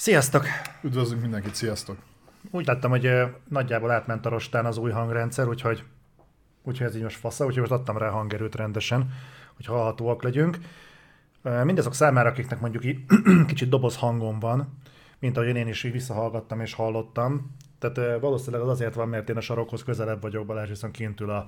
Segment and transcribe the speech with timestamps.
[0.00, 0.46] Sziasztok!
[0.82, 1.96] Üdvözlünk mindenkit, sziasztok!
[2.50, 5.84] Úgy láttam, hogy ö, nagyjából átment a rostán az új hangrendszer, úgyhogy,
[6.62, 9.12] úgyhogy ez így most fasza, úgyhogy most adtam rá hangerőt rendesen,
[9.56, 10.58] hogy hallhatóak legyünk.
[11.42, 13.00] Ö, Mindazok számára, akiknek mondjuk így
[13.46, 14.78] kicsit doboz hangom van,
[15.18, 19.28] mint ahogy én is így visszahallgattam és hallottam, tehát ö, valószínűleg az azért van, mert
[19.28, 21.44] én a sarokhoz közelebb vagyok, Balázs viszont kint ül a,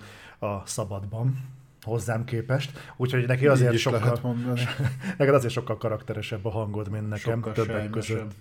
[0.46, 4.36] a szabadban hozzám képest, úgyhogy neki azért sokkal,
[5.18, 8.16] neked azért sokkal karakteresebb a hangod, mint nekem, Sokkal többek sejmesebb.
[8.16, 8.32] között.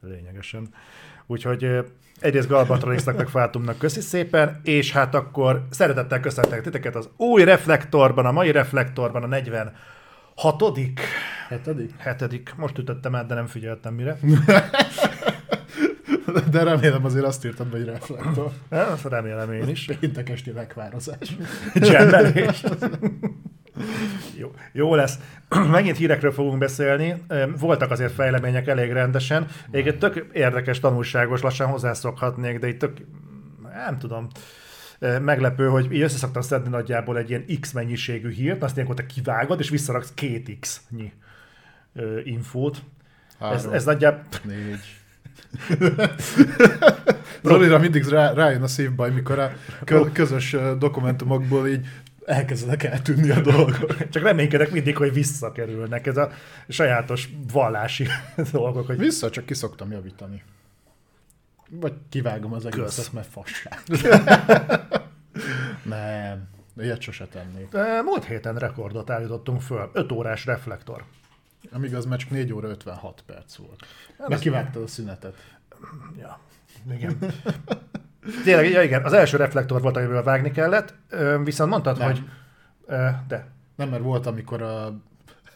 [0.00, 0.68] Lényegesen.
[1.26, 1.68] Úgyhogy
[2.20, 8.26] egyrészt Galbatronixnak meg Fátumnak köszi szépen, és hát akkor szeretettel köszöntek titeket az új reflektorban,
[8.26, 9.74] a mai reflektorban, a 46
[11.48, 11.94] Hetedik?
[11.98, 14.18] hetedik, most ütöttem át, de nem figyeltem mire.
[16.50, 18.50] De remélem azért azt írtad, hogy reflektor.
[18.68, 19.90] Azt remélem én is.
[20.00, 21.36] Péntek esti megvározás.
[21.74, 22.62] Dzsembelés.
[24.36, 25.18] Jó, jó lesz.
[25.70, 27.22] Megint hírekről fogunk beszélni.
[27.58, 29.46] Voltak azért fejlemények elég rendesen.
[29.70, 32.92] Egyébként tök érdekes, tanulságos, lassan hozzászokhatnék, de itt tök,
[33.86, 34.28] nem tudom,
[35.20, 39.60] meglepő, hogy így összeszoktam szedni nagyjából egy ilyen X mennyiségű hírt, azt ilyenkor te kivágod,
[39.60, 41.12] és visszaraksz két X-nyi
[41.94, 42.76] ö, infót.
[42.76, 44.22] Ez, Három, ez nagyjából...
[44.42, 44.99] négy.
[47.42, 49.52] Zolira mindig rá, rájön a szívbaj, mikor a
[49.84, 51.86] kö, közös dokumentumokból így
[52.24, 54.08] elkezdenek eltűnni a dolgok.
[54.08, 56.06] Csak reménykedek mindig, hogy visszakerülnek.
[56.06, 56.30] Ez a
[56.68, 58.06] sajátos vallási
[58.52, 60.42] dolgok, hogy Vissza csak ki szoktam javítani.
[61.70, 63.10] Vagy kivágom az egészet, Kösz.
[63.10, 63.78] mert fasság.
[65.82, 67.68] Nem, ilyet sose tennék.
[68.04, 69.90] Múlt héten rekordot állítottunk föl.
[69.92, 71.04] 5 órás reflektor.
[71.72, 73.86] Amíg az csak 4 óra 56 perc volt.
[74.18, 75.36] az- Meg kivágtad a szünetet.
[76.18, 76.38] Ja,
[76.94, 77.18] igen.
[78.44, 80.94] Tényleg, ja, igen, az első reflektor volt, amiből vágni kellett,
[81.44, 82.06] viszont mondtad, Nem.
[82.06, 82.24] hogy...
[83.28, 83.46] De.
[83.76, 85.00] Nem, mert volt, amikor a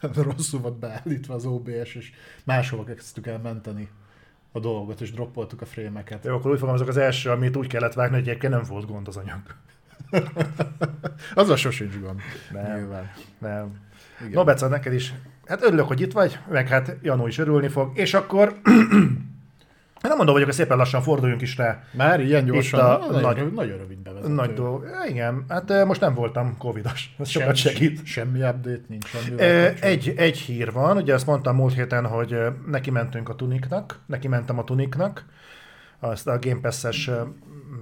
[0.15, 2.11] rosszul volt beállítva az OBS, és
[2.43, 3.89] máshova kezdtük el menteni
[4.51, 6.25] a dolgot, és droppoltuk a frémeket.
[6.25, 9.07] Jó, akkor úgy fogalmazok, az első, amit úgy kellett vágni, hogy egyébként nem volt gond
[9.07, 9.41] az anyag.
[11.35, 12.19] Azzal sosincs gond.
[12.51, 12.77] Nem.
[12.77, 13.11] Nyilván.
[13.37, 13.79] Nem.
[14.19, 14.31] Igen.
[14.31, 15.13] No, Beca, neked is.
[15.45, 18.55] Hát örülök, hogy itt vagy, meg hát Janó is örülni fog, és akkor...
[20.01, 23.01] nem mondom, hogy akkor szépen lassan forduljunk is rá Már ilyen gyorsan?
[23.01, 24.33] Itt a nagy- rövid, nagyon rövid bevezető.
[24.33, 24.83] nagy dolg.
[24.83, 28.05] Ja, Igen, hát ö, most nem voltam covidos, ez sokat segít.
[28.05, 29.09] Semmi update nincs.
[29.27, 33.35] Amivel Egy, egy hír van, ugye azt mondtam múlt héten, hogy ö, neki mentünk a
[33.35, 35.25] Tuniknak, neki mentem a Tuniknak,
[35.99, 37.09] azt a Game Pass-es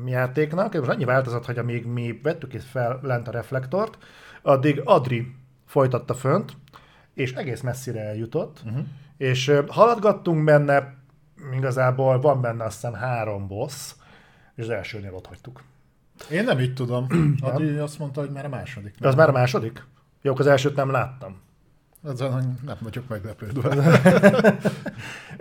[0.05, 3.97] játéknak, és most annyi változott, hogy amíg mi vettük itt fel lent a reflektort,
[4.41, 5.35] addig Adri
[5.65, 6.51] folytatta fönt,
[7.13, 8.85] és egész messzire eljutott, uh-huh.
[9.17, 10.93] és haladgattunk benne,
[11.53, 13.91] igazából van benne azt hiszem három boss,
[14.55, 15.63] és az elsőnél ott hagytuk.
[16.31, 17.07] Én nem így tudom.
[17.41, 18.95] Adi azt mondta, hogy már a második.
[18.99, 19.83] De az már a második?
[20.21, 21.41] Jó, az elsőt nem láttam.
[22.07, 23.69] Ezen nem vagyok meglepődve.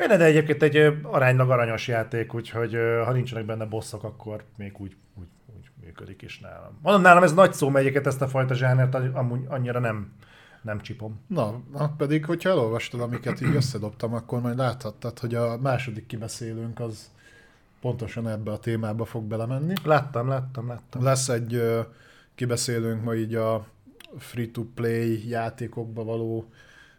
[0.00, 4.96] Én de egyébként egy aránylag aranyos játék, úgyhogy ha nincsenek benne bosszok, akkor még úgy,
[5.18, 6.78] úgy, úgy működik is nálam.
[6.82, 10.12] Mondom, nálam ez nagy szó, mert egyébként ezt a fajta zsánert amúgy annyira nem,
[10.62, 11.20] nem csipom.
[11.26, 16.80] Na, na, pedig, hogyha elolvastad, amiket így összedobtam, akkor majd láthattad, hogy a második kibeszélőnk
[16.80, 17.10] az
[17.80, 19.74] pontosan ebbe a témába fog belemenni.
[19.84, 21.02] Láttam, láttam, láttam.
[21.02, 21.80] Lesz egy ö,
[22.34, 23.66] kibeszélőnk ma így a
[24.18, 26.50] free-to-play játékokba való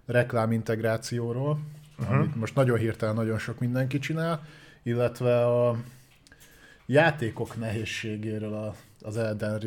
[0.05, 1.59] reklámintegrációról,
[1.99, 2.15] uh-huh.
[2.15, 4.45] amit most nagyon hirtelen nagyon sok mindenki csinál,
[4.83, 5.77] illetve a
[6.85, 9.57] játékok nehézségéről a, az Elden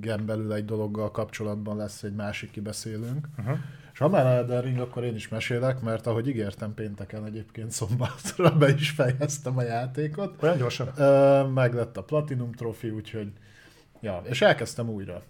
[0.00, 3.28] Ringen belül egy dologgal kapcsolatban lesz egy másik kibeszélőnk.
[3.38, 3.58] Uh-huh.
[3.92, 8.56] És ha már Elden Ring, akkor én is mesélek, mert ahogy ígértem pénteken egyébként szombatra
[8.56, 10.42] be is fejeztem a játékot.
[10.42, 10.88] Olyan gyorsan?
[11.50, 13.32] Meg lett a Platinum Trophy, úgyhogy
[14.00, 15.22] ja, és elkezdtem újra.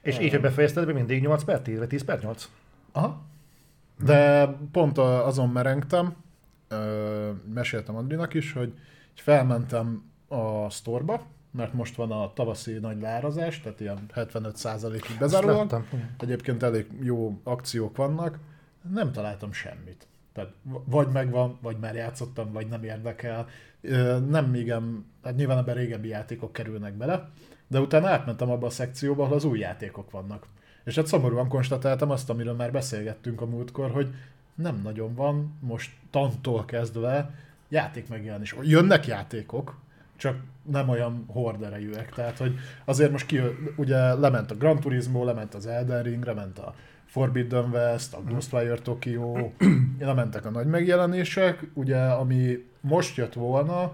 [0.00, 2.50] És így, hogy befejezted, mindig 8 per 10, vagy 10 per 8?
[2.92, 3.22] Aha.
[4.04, 6.14] De pont azon merengtem,
[7.54, 8.72] meséltem Andrinak is, hogy
[9.14, 15.56] felmentem a sztorba, mert most van a tavaszi nagy lárazás, tehát ilyen 75%-ig bezárólag.
[15.56, 15.86] láttam.
[16.18, 18.38] Egyébként elég jó akciók vannak.
[18.92, 20.06] Nem találtam semmit.
[20.32, 20.52] Tehát
[20.84, 23.46] vagy megvan, vagy már játszottam, vagy nem érdekel.
[24.28, 27.30] Nem igen, hát nyilván ebben régebbi játékok kerülnek bele,
[27.66, 30.46] de utána átmentem abba a szekcióba, ahol az új játékok vannak.
[30.84, 34.14] És hát szomorúan konstatáltam azt, amiről már beszélgettünk a múltkor, hogy
[34.54, 37.34] nem nagyon van most tantól kezdve
[37.68, 38.54] játék megjelenés.
[38.62, 39.76] Jönnek játékok,
[40.16, 40.36] csak
[40.70, 42.12] nem olyan horderejűek.
[42.14, 42.54] Tehát, hogy
[42.84, 43.40] azért most ki,
[43.76, 46.74] ugye lement a Gran Turismo, lement az Elden Ring, lement a
[47.06, 49.50] Forbidden West, a Ghostwire Tokyo,
[49.98, 53.92] lementek a nagy megjelenések, ugye ami most jött volna,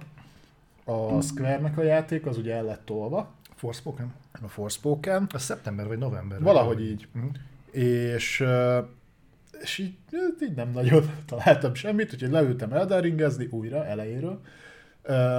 [0.84, 4.12] a Square-nek a játék, az ugye el lett tolva, Forspoken?
[4.42, 6.40] a Forspoken, Az szeptember vagy november?
[6.42, 7.08] valahogy így.
[7.12, 7.26] Mhm.
[7.84, 8.44] És
[9.62, 9.94] És így,
[10.42, 14.40] így nem nagyon találtam semmit, úgyhogy leültem eldaringezni újra, elejéről,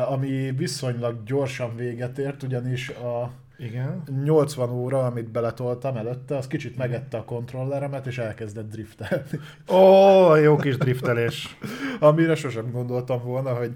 [0.08, 4.04] ami viszonylag gyorsan véget ért, ugyanis a Igen.
[4.24, 9.40] 80 óra, amit beletoltam előtte, az kicsit megette a kontrolleremet, és elkezdett driftelni.
[9.72, 11.58] Ó, jó kis driftelés.
[12.00, 13.76] Amire sosem gondoltam volna, hogy,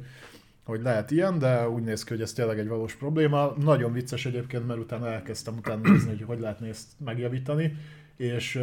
[0.63, 3.53] hogy lehet ilyen, de úgy néz ki, hogy ez tényleg egy valós probléma.
[3.57, 7.75] Nagyon vicces egyébként, mert utána elkezdtem utána nézni, hogy hogy lehetne ezt megjavítani,
[8.17, 8.59] és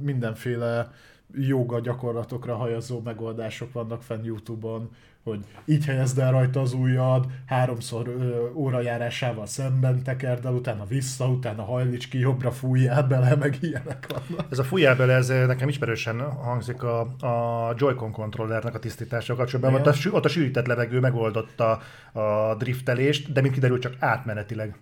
[0.00, 0.90] mindenféle
[1.34, 4.90] joga gyakorlatokra hajazó megoldások vannak fenn YouTube-on,
[5.28, 11.26] hogy így helyezd el rajta az ujjad, háromszor ö, órajárásával szemben tekerd el, utána vissza,
[11.28, 14.46] utána hajlíts ki, jobbra fújjál bele, meg ilyenek vannak.
[14.50, 19.74] Ez a fújjál bele, ez nekem ismerősen hangzik a, a Joy-Con kontrollernek a tisztítása kapcsolatban.
[19.74, 21.80] Ott a, ott a sűrített levegő megoldotta
[22.12, 24.76] a driftelést, de mint kiderült csak átmenetileg.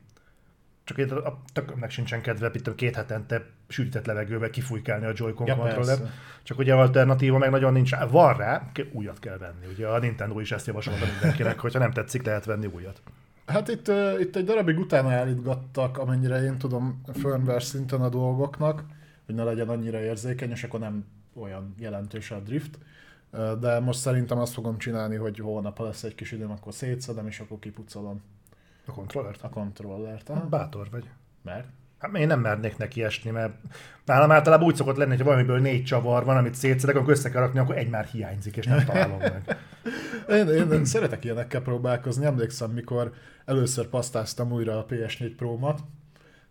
[0.86, 5.56] Csak itt a tökömnek sincsen kedve, itt két hetente sűrített levegővel kifújkálni a Joy-Con Ja,
[5.56, 5.98] kontroller.
[5.98, 6.12] persze.
[6.42, 7.90] Csak ugye alternatíva meg nagyon nincs.
[8.10, 9.66] Van rá, újat kell venni.
[9.72, 13.02] Ugye a Nintendo is ezt javasolta mindenkinek, hogyha nem tetszik, lehet venni újat.
[13.46, 18.84] Hát itt, uh, itt egy darabig utána állítgattak, amennyire én tudom, firmware szinten a dolgoknak,
[19.26, 21.04] hogy ne legyen annyira érzékeny, és akkor nem
[21.34, 22.78] olyan jelentős a drift.
[23.30, 26.72] Uh, de most szerintem azt fogom csinálni, hogy holnap, ha lesz egy kis időm, akkor
[26.74, 28.22] szétszedem, és akkor kipucolom
[28.86, 29.42] A kontrollert?
[29.42, 30.28] a kontrollert.
[30.28, 31.04] Hát Ah, Bátor vagy.
[31.42, 31.66] Mert?
[31.98, 33.54] Hát én nem mernék neki esni, mert
[34.04, 37.40] nálam általában úgy szokott lenni, hogy valamiből négy csavar van, amit szétszedek, amikor össze kell
[37.40, 39.42] rakni, akkor egy már hiányzik, és nem találom meg.
[40.28, 42.24] Én, én szeretek ilyenekkel próbálkozni.
[42.24, 43.12] Emlékszem, mikor
[43.44, 45.80] először pasztáztam újra a PS4 Pro-mat,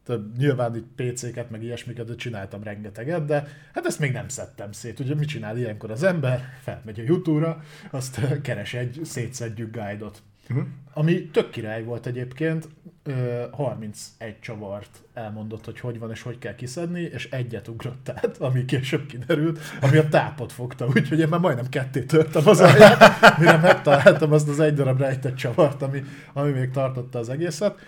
[0.06, 4.72] tehát nyilván itt PC-ket, meg ilyesmiket de csináltam rengeteget, de hát ezt még nem szedtem
[4.72, 5.00] szét.
[5.00, 6.42] Ugye mit csinál ilyenkor az ember?
[6.62, 10.22] Felmegy a YouTube-ra, azt keres egy szétszedjük guide-ot.
[10.50, 10.66] Uh-huh.
[10.94, 12.68] Ami tök király volt egyébként,
[13.04, 18.38] ö, 31 csavart elmondott, hogy hogy van és hogy kell kiszedni, és egyet ugrott át,
[18.38, 23.38] ami később kiderült, ami a tápot fogta, úgyhogy én már majdnem ketté törtem az alját,
[23.38, 26.04] mire megtaláltam azt az egy darab rejtett csavart, ami,
[26.34, 27.80] ami még tartotta az egészet.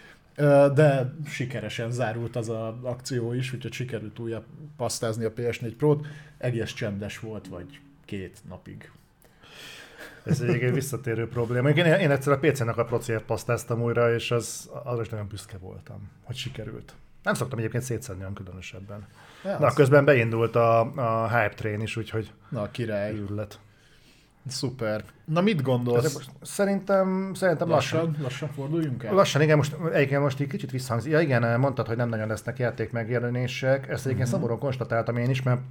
[0.73, 4.43] De sikeresen zárult az a akció is, úgyhogy sikerült újra
[4.77, 6.05] pasztázni a PS4 Pro-t.
[6.37, 8.91] Egész csendes volt, vagy két napig.
[10.29, 11.69] Ez egy visszatérő probléma.
[11.69, 15.57] Én, én egyszer a PC-nek a procért pasztáztam újra, és az, arra is nagyon büszke
[15.57, 16.93] voltam, hogy sikerült.
[17.23, 19.07] Nem szoktam egyébként szétszedni olyan különösebben.
[19.43, 23.13] Ja, Na, közben beindult a, a Hype Train is, úgyhogy Na, király.
[23.13, 23.59] őrület.
[24.47, 25.03] Szuper.
[25.25, 26.13] Na mit gondolsz?
[26.13, 27.99] Most Szerintem, szerintem lassan.
[28.05, 29.13] Lassan, lassan forduljunk el?
[29.13, 31.11] Lassan, igen, most, igen, most így kicsit visszhangzik.
[31.11, 33.87] Ja, igen, mondtad, hogy nem nagyon lesznek játék megjelenések.
[33.89, 34.35] Ezt egyébként Mhm.
[34.35, 35.61] szomorúan konstatáltam én is, mert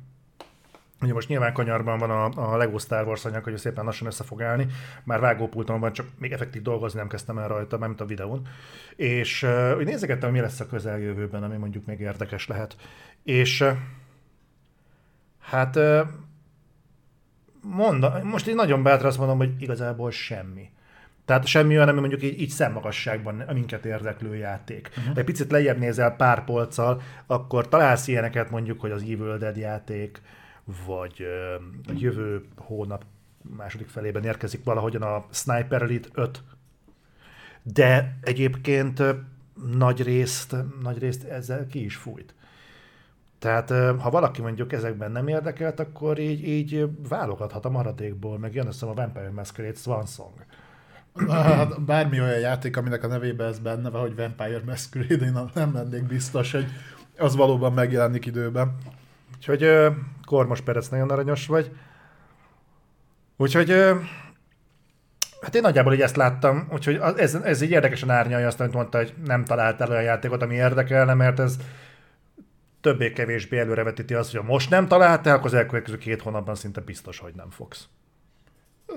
[1.00, 4.24] Ugye most nyilván kanyarban van a, a Lego Star Wars anyag, hogy szépen lassan össze
[4.24, 4.66] fog állni.
[5.04, 8.46] Már vágópulton van, csak még effektív dolgozni nem kezdtem el rajta, mármint a videón.
[8.96, 12.76] És uh, úgy nézegettem, mi lesz a közeljövőben, ami mondjuk még érdekes lehet.
[13.22, 13.72] És uh,
[15.40, 16.00] hát uh,
[17.62, 20.70] monda, most én nagyon bátran azt mondom, hogy igazából semmi.
[21.24, 24.90] Tehát semmi olyan, ami mondjuk így, így szemmagasságban minket érdeklő játék.
[24.96, 25.14] Uh-huh.
[25.14, 29.56] De egy picit lejjebb nézel pár polccal, akkor találsz ilyeneket mondjuk, hogy az Evil Dead
[29.56, 30.20] játék,
[30.86, 31.26] vagy
[31.94, 33.04] jövő hónap
[33.56, 36.42] második felében érkezik valahogyan a Sniper Elite 5.
[37.62, 39.02] De egyébként
[39.76, 42.34] nagy részt, nagy részt ezzel ki is fújt.
[43.38, 48.66] Tehát ha valaki mondjuk ezekben nem érdekelt, akkor így, így válogathat a maradékból, meg jön
[48.66, 50.44] a Vampire Masquerade Swan Song.
[51.28, 55.74] Hát bármi olyan játék, aminek a nevében ez benne van, hogy Vampire Masquerade, én nem
[55.74, 56.66] lennék biztos, hogy
[57.18, 58.76] az valóban megjelenik időben.
[59.36, 59.70] Úgyhogy
[60.24, 61.70] Kormos Perec nagyon aranyos vagy.
[63.36, 63.70] Úgyhogy
[65.40, 68.98] hát én nagyjából így ezt láttam, úgyhogy ez, ez így érdekesen árnyalja azt, amit mondta,
[68.98, 71.56] hogy nem találtál olyan játékot, ami érdekelne, mert ez
[72.80, 77.18] többé-kevésbé előrevetíti azt, hogy ha most nem találtál, akkor az elkövetkező két hónapban szinte biztos,
[77.18, 77.88] hogy nem fogsz.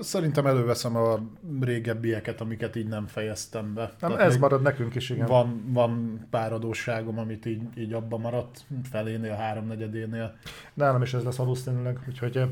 [0.00, 1.18] Szerintem előveszem a
[1.60, 3.80] régebbieket, amiket így nem fejeztem be.
[3.80, 5.26] Nem, Tehát ez marad nekünk is, igen.
[5.26, 10.36] Van, van pár adósságom, amit így, így abba maradt, felénél, háromnegyedénél.
[10.74, 12.44] Nálam is ez lesz valószínűleg, úgyhogy ö,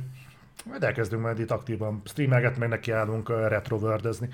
[0.65, 4.29] majd elkezdünk majd itt aktívan streamelgetni, meg nekiállunk ö, retrowordezni.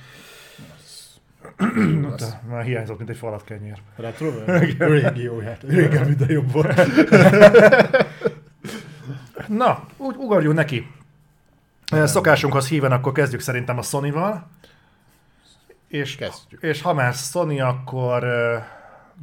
[2.17, 3.79] De Már hiányzott, mint egy falat kenyér.
[3.97, 4.31] Retro?
[4.79, 5.71] Régi jó játék.
[5.71, 6.81] Régen minden jobb volt.
[9.49, 10.87] Na, úgy ugorjunk neki.
[11.87, 14.47] Szokásunkhoz híven akkor kezdjük szerintem a Sony-val.
[15.89, 16.63] És, Kezdjük.
[16.63, 18.27] és ha már Sony, akkor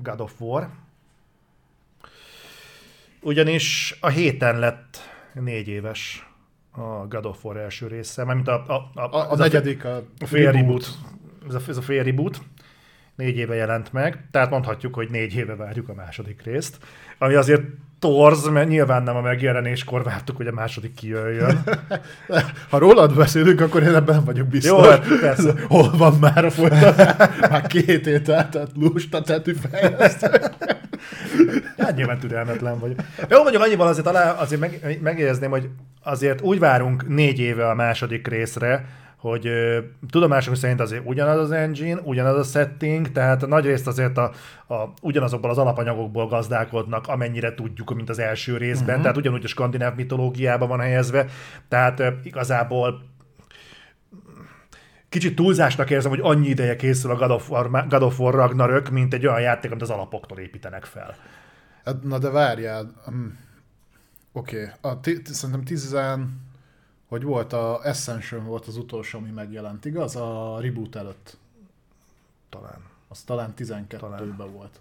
[0.03, 0.69] God of War.
[3.21, 4.97] Ugyanis a héten lett
[5.33, 6.29] négy éves
[6.71, 10.25] a God of War első része, mármint a, a, a, A, a negyedik, a, a
[10.25, 10.87] fél reboot.
[11.47, 12.41] Ez a, ez a fél reboot.
[13.15, 16.77] Négy éve jelent meg, tehát mondhatjuk, hogy négy éve várjuk a második részt,
[17.17, 17.61] ami azért
[18.01, 21.63] torz, mert nyilván nem a megjelenéskor vártuk, hogy a második kijöjjön.
[22.69, 24.71] Ha rólad beszélünk, akkor én ebben vagyok biztos.
[24.71, 25.53] Jó, hát persze.
[25.67, 27.39] Hol van már a folytatás?
[27.49, 29.53] Már két hét eltelt lusta tetű.
[31.77, 32.95] Hát nyilván türelmetlen vagy.
[33.29, 35.69] Jó, mondjuk annyival azért, alá, azért meg, megjegyezném, hogy
[36.03, 38.85] azért úgy várunk négy éve a második részre,
[39.21, 44.17] hogy ö, tudomásunk szerint azért ugyanaz az engine, ugyanaz a setting, tehát nagy részt azért
[44.17, 44.31] a,
[44.67, 49.01] a, ugyanazokból az alapanyagokból gazdálkodnak, amennyire tudjuk, mint az első részben, uh-huh.
[49.01, 51.25] tehát ugyanúgy a skandináv mitológiában van helyezve,
[51.67, 53.01] tehát ö, igazából
[55.09, 58.89] kicsit túlzásnak érzem, hogy annyi ideje készül a God of War, God of War Ragnarök,
[58.89, 61.15] mint egy olyan játék, amit az alapoktól építenek fel.
[61.85, 62.91] Hát, Na de várjál.
[63.07, 63.37] Um,
[64.33, 65.15] Oké, okay.
[65.15, 65.95] T- t- szerintem 10
[67.11, 70.15] hogy volt a Ascension volt az utolsó, ami megjelent, igaz?
[70.15, 71.37] A reboot előtt.
[72.49, 72.81] Talán.
[73.07, 74.79] Az talán 12-ben volt.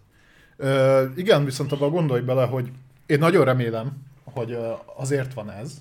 [0.57, 2.73] Ö, igen, viszont abban gondolj bele, hogy
[3.07, 4.59] én nagyon remélem, hogy
[4.97, 5.81] azért van ez,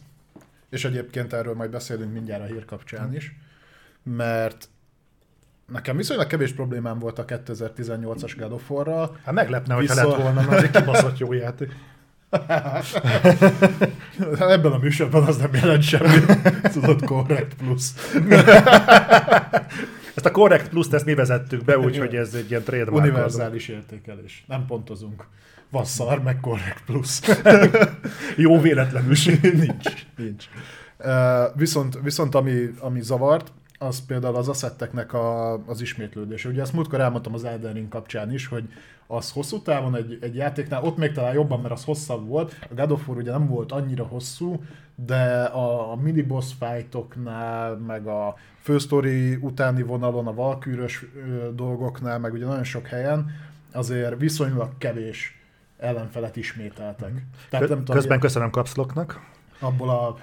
[0.70, 3.36] és egyébként erről majd beszélünk mindjárt a hír kapcsán is,
[4.04, 4.70] mert
[5.72, 9.18] nekem viszonylag kevés problémám volt a 2018-as God of War-ral.
[9.24, 11.72] Hát meglepne, hogyha Viszont- lett volna, mert egy kibaszott jó játék.
[14.40, 16.38] Ebben a műsorban az nem jelent semmit.
[16.72, 18.14] Tudod, korrekt plusz.
[20.16, 23.06] Ezt a Correct Plus-t ezt mi vezettük be, úgyhogy ez egy ilyen trademark.
[23.06, 24.44] Univerzális értékelés.
[24.48, 25.26] Nem pontozunk.
[25.70, 27.22] Van szar, meg korrekt plusz.
[28.38, 29.16] Jó véletlenül.
[29.42, 30.06] nincs.
[30.18, 30.46] nincs.
[30.98, 36.50] Uh, viszont, viszont ami, ami zavart, az például az asszetteknek a, az ismétlődése.
[36.50, 38.64] Ugye ezt múltkor elmondtam az Elden Ring kapcsán is, hogy
[39.12, 42.74] az hosszú távon egy, egy játéknál, ott még talán jobban, mert az hosszabb volt, a
[42.74, 44.64] God of War ugye nem volt annyira hosszú,
[44.96, 52.20] de a, a mini boss fightoknál, meg a fősztori utáni vonalon, a valkűrös ö, dolgoknál,
[52.20, 53.32] meg ugye nagyon sok helyen
[53.72, 55.42] azért viszonylag kevés
[55.78, 57.12] ellenfelet ismételtek.
[57.50, 59.22] Tehát nem tudom, Közben köszönöm kapszloknak.
[59.60, 60.18] abból a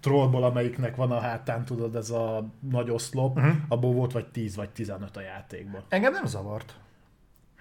[0.00, 3.54] trollból, amelyiknek van a hátán, tudod, ez a nagy oszlop, uh-huh.
[3.68, 5.82] abból volt vagy 10 vagy 15 a játékban.
[5.88, 6.76] Engem nem zavart.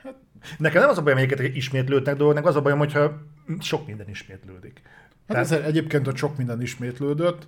[0.04, 0.16] Hát,
[0.58, 3.22] nekem nem az a bajom, melyiket ismétlődnek dolgok, nekem az a bajom, hogyha
[3.60, 4.82] sok minden ismétlődik.
[5.28, 7.48] Hát ez egyébként ott sok minden ismétlődött,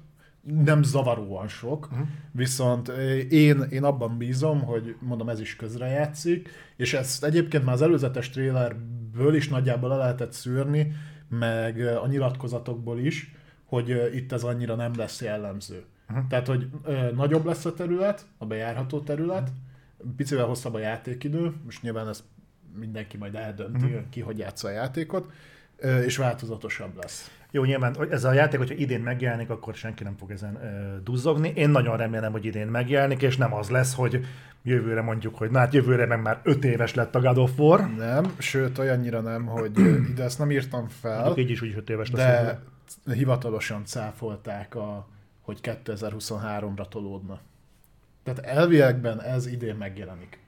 [0.63, 2.07] nem zavaróan sok, uh-huh.
[2.31, 2.88] viszont
[3.29, 8.29] én, én abban bízom, hogy mondom ez is közrejátszik, és ezt egyébként már az előzetes
[8.29, 10.91] trélerből is nagyjából le lehetett szűrni,
[11.29, 15.83] meg a nyilatkozatokból is, hogy itt ez annyira nem lesz jellemző.
[16.10, 16.27] Uh-huh.
[16.27, 19.51] Tehát, hogy ö, nagyobb lesz a terület, a bejárható terület,
[20.15, 22.24] picivel hosszabb a játékidő, most nyilván ezt
[22.79, 24.09] mindenki majd eldönti, uh-huh.
[24.09, 25.31] ki hogy játsza a játékot,
[26.05, 27.31] és változatosabb lesz.
[27.51, 31.51] Jó, nyilván ez a játék, hogyha idén megjelenik, akkor senki nem fog ezen ö, duzzogni.
[31.55, 34.25] Én nagyon remélem, hogy idén megjelenik, és nem az lesz, hogy
[34.63, 37.95] jövőre mondjuk, hogy na hát jövőre meg már 5 éves lett a God of War.
[37.95, 41.89] Nem, sőt olyannyira nem, hogy ide ezt nem írtam fel, Mondjuk így is úgy 5
[41.89, 42.25] éves lesz.
[42.25, 42.59] de jövőre.
[43.13, 45.07] hivatalosan cáfolták, a,
[45.41, 47.39] hogy 2023-ra tolódna.
[48.23, 50.42] Tehát elviekben ez idén megjelenik.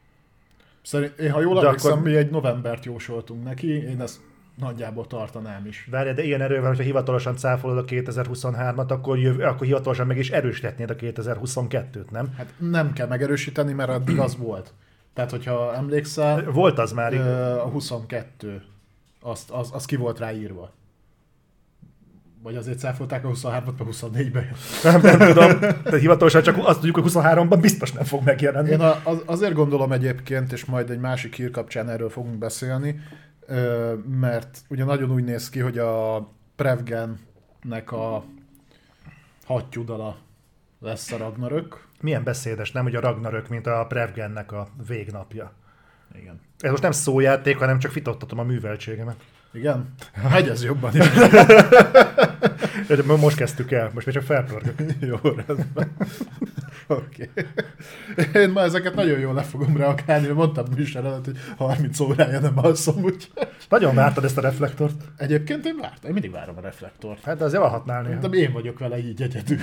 [0.86, 4.20] Szerint, én, ha jól De emlékszem, akkor- mi egy novembert jósoltunk neki, én ezt
[4.60, 5.88] nagyjából tartanám is.
[5.92, 10.30] Várj, de ilyen erővel, hogyha hivatalosan cáfolod a 2023-at, akkor, jövő, akkor hivatalosan meg is
[10.32, 12.34] erősítetnéd a 2022-t, nem?
[12.38, 14.74] Hát nem kell megerősíteni, mert addig az volt.
[15.14, 17.14] Tehát, hogyha emlékszel, Volt az már.
[17.14, 17.20] ö,
[17.60, 18.64] a 22,
[19.22, 20.72] azt, az, az ki volt ráírva.
[22.46, 24.84] Vagy azért cáfolták a 23-at, mert 24-ben jött.
[24.84, 25.60] Nem, nem tudom.
[25.84, 28.70] De hivatalosan csak azt tudjuk, hogy 23-ban biztos nem fog megjelenni.
[28.70, 33.00] Én a, az, azért gondolom egyébként, és majd egy másik hír kapcsán erről fogunk beszélni,
[34.20, 38.24] mert ugye nagyon úgy néz ki, hogy a Prevgennek a
[39.46, 40.18] hattyúdala
[40.80, 41.88] lesz a Ragnarök.
[42.02, 45.52] Milyen beszédes, nem, hogy a Ragnarök, mint a Prevgennek a végnapja.
[46.20, 46.42] Igen.
[46.60, 49.16] Ez most nem szójáték, hanem csak fitottatom a műveltségemet.
[49.56, 49.94] Igen?
[50.32, 50.92] Megy ez jobban.
[52.88, 54.74] De Most kezdtük el, most még csak felpörgök.
[55.10, 55.92] Jó, rendben.
[56.88, 57.30] Oké.
[58.16, 58.42] Okay.
[58.42, 62.54] Én már ezeket nagyon jól le fogom reagálni, mondtam műsor előtt, hogy 30 órája nem
[62.56, 63.32] alszom, úgy.
[63.70, 65.02] Nagyon vártad ezt a reflektort.
[65.18, 67.24] Egyébként én vártam, én mindig várom a reflektort.
[67.24, 68.28] Hát de azért alhatnál néha.
[68.28, 69.58] De én vagyok vele így egyedül.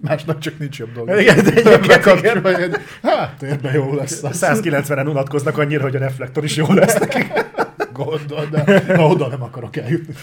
[0.00, 1.20] Másnak csak nincs jobb dolga.
[1.20, 4.22] Igen, de egyébként hogy hát térben jó lesz.
[4.22, 4.38] az.
[4.42, 7.32] 190-en unatkoznak annyira, hogy a reflektor is jó lesz nekik.
[8.04, 10.14] Gondol, de na, oda nem akarok eljutni.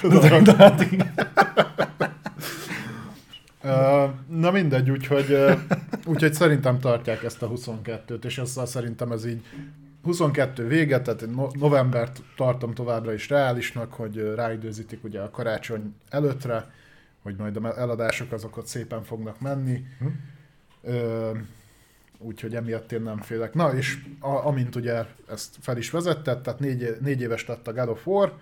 [0.61, 0.85] Hát
[4.27, 5.37] Na mindegy, úgyhogy,
[6.05, 9.43] úgyhogy szerintem tartják ezt a 22-t, és azzal szerintem ez így
[10.03, 15.95] 22 vége, tehát én no- novembert tartom továbbra is reálisnak, hogy ráidőzítik ugye a karácsony
[16.09, 16.71] előttre,
[17.23, 19.85] hogy majd a eladások azok ott szépen fognak menni.
[20.83, 21.31] Ö,
[22.17, 23.53] úgyhogy emiatt én nem félek.
[23.53, 27.73] Na, és a, amint ugye ezt fel is vezetett, tehát négy, négy éves lett a
[27.73, 28.33] God of War,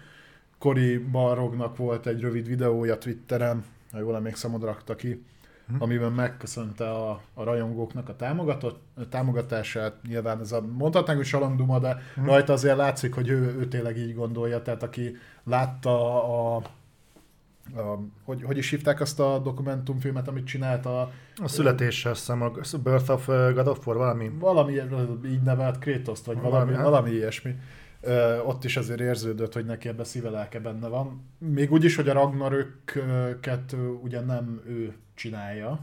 [0.58, 5.24] Cory Barrognak volt egy rövid videója Twitteren, ha jól emlékszem, oda rakta ki,
[5.67, 5.75] hm.
[5.79, 9.94] amiben megköszönte a, a rajongóknak a, támogatott, a támogatását.
[10.08, 12.25] Nyilván ez a, mondhatnánk, hogy salanduma, de hm.
[12.25, 14.62] rajta azért látszik, hogy ő, ő tényleg így gondolja.
[14.62, 16.62] Tehát aki látta a, a,
[18.24, 21.12] hogy, hogy is hívták azt a dokumentumfilmet, amit csinált a...
[21.36, 22.52] A születés, azt hiszem, a
[22.84, 24.32] Birth of God of War, valami?
[24.40, 24.74] Valami
[25.26, 26.84] így nevelt kratos vagy valami, valami, hát.
[26.84, 27.56] valami ilyesmi.
[28.02, 31.26] Ö, ott is azért érződött, hogy neki ebbe szívelelke benne van.
[31.38, 35.80] Még úgy is, hogy a Ragnarökket ugye nem ő csinálja,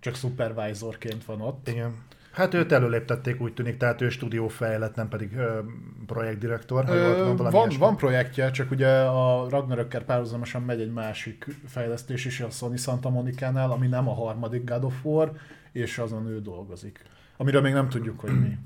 [0.00, 1.68] csak supervisorként van ott.
[1.68, 1.94] Igen.
[2.36, 5.58] Hát őt előléptették, úgy tűnik, tehát ő stúdiófejlett, nem pedig ö,
[6.06, 6.84] projektdirektor.
[6.88, 12.40] Ö, van, van, van projektje, csak ugye a Ragnarökkel párhuzamosan megy egy másik fejlesztés is
[12.40, 15.32] a Sony Santa Monica-nál, ami nem a harmadik God of War,
[15.72, 17.02] és azon ő dolgozik.
[17.36, 18.58] Amiről még nem tudjuk, hogy mi.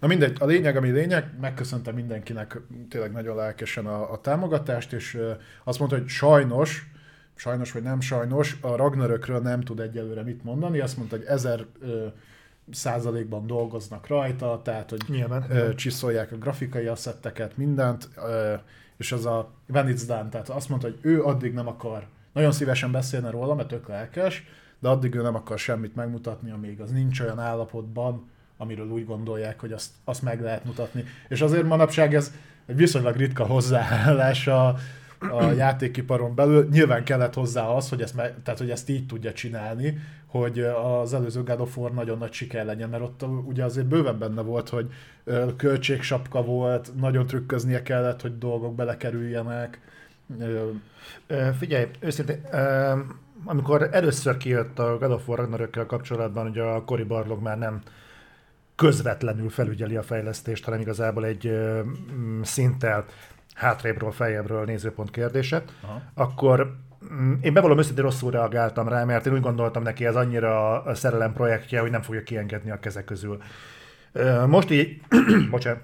[0.00, 5.18] Na mindegy, a lényeg, ami lényeg, megköszöntem mindenkinek tényleg nagyon lelkesen a, a támogatást, és
[5.64, 6.90] azt mondta, hogy sajnos,
[7.34, 11.66] sajnos vagy nem sajnos, a Ragnarökről nem tud egyelőre mit mondani, azt mondta, hogy ezer
[12.70, 18.54] százalékban dolgoznak rajta, tehát hogy Nyilván, ö, csiszolják a grafikai asszetteket, mindent, ö,
[18.96, 22.52] és az a when it's done, tehát azt mondta, hogy ő addig nem akar, nagyon
[22.52, 24.44] szívesen beszélne róla, mert tök lelkes,
[24.78, 29.60] de addig ő nem akar semmit megmutatni, amíg az nincs olyan állapotban, amiről úgy gondolják,
[29.60, 31.04] hogy azt, azt meg lehet mutatni.
[31.28, 32.32] És azért manapság ez
[32.66, 34.76] egy viszonylag ritka hozzáállás a,
[35.18, 36.68] a játékiparon belül.
[36.70, 39.98] Nyilván kellett hozzá az, hogy ezt, meg, tehát, hogy ezt így tudja csinálni,
[40.32, 44.18] hogy az előző God of War nagyon nagy siker legyen, mert ott ugye azért bőven
[44.18, 44.90] benne volt, hogy
[45.56, 49.80] költségsapka volt, nagyon trükköznie kellett, hogy dolgok belekerüljenek.
[51.58, 52.44] Figyelj, őszintén,
[53.44, 57.82] amikor először kijött a God of War Ragnarökkel kapcsolatban, ugye a Cory Barlog már nem
[58.74, 61.58] közvetlenül felügyeli a fejlesztést, hanem igazából egy
[62.42, 63.04] szinttel
[63.54, 66.02] hátrébről, fejebbről nézőpont kérdése, Aha.
[66.14, 66.76] akkor
[67.40, 71.32] én bevallom őszintén rosszul reagáltam rá, mert én úgy gondoltam neki, ez annyira a szerelem
[71.32, 73.38] projektje, hogy nem fogja kiengedni a kezek közül.
[74.46, 75.00] Most így,
[75.50, 75.80] bocsánat,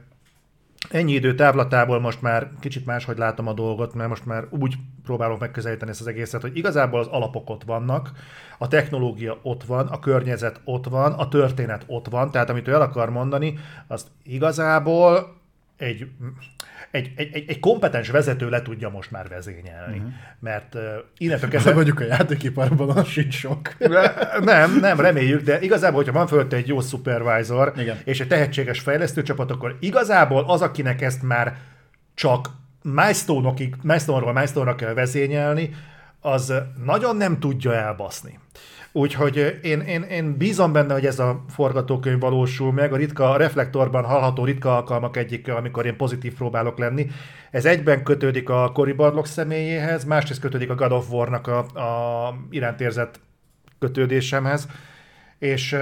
[0.91, 5.41] ennyi idő távlatából most már kicsit máshogy látom a dolgot, mert most már úgy próbálok
[5.41, 8.11] megközelíteni ezt az egészet, hogy igazából az alapok ott vannak,
[8.59, 12.73] a technológia ott van, a környezet ott van, a történet ott van, tehát amit ő
[12.73, 15.37] el akar mondani, azt igazából
[15.77, 16.11] egy
[16.91, 19.97] egy, egy, egy, egy kompetens vezető le tudja most már vezényelni.
[19.97, 20.13] Uh-huh.
[20.41, 20.83] Mert uh,
[21.19, 21.75] innentől kezdve...
[21.79, 23.77] Mondjuk a játékiparban az sincs sok.
[24.41, 27.97] nem, nem, reméljük, de igazából, hogyha van fölött egy jó supervisor, Igen.
[28.05, 31.57] és egy tehetséges fejlesztőcsapat, akkor igazából az, akinek ezt már
[32.15, 32.51] csak
[32.83, 35.71] milestone-okig, milestone-ról milestone-ra kell vezényelni,
[36.21, 36.53] az
[36.85, 38.39] nagyon nem tudja elbaszni.
[38.93, 42.93] Úgyhogy én, én, én bízom benne, hogy ez a forgatókönyv valósul meg.
[42.93, 47.07] A ritka a reflektorban hallható ritka alkalmak egyik, amikor én pozitív próbálok lenni.
[47.51, 52.35] Ez egyben kötődik a Cory Barlog személyéhez, másrészt kötődik a God of War-nak a, a
[52.51, 53.21] iránt érzett
[53.79, 54.69] kötődésemhez.
[55.39, 55.77] És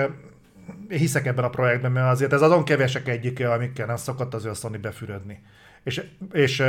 [0.88, 4.80] hiszek ebben a projektben, mert azért ez azon kevesek egyike, amikkel nem szokott az Sony
[4.80, 5.42] befürödni.
[5.84, 6.62] És, és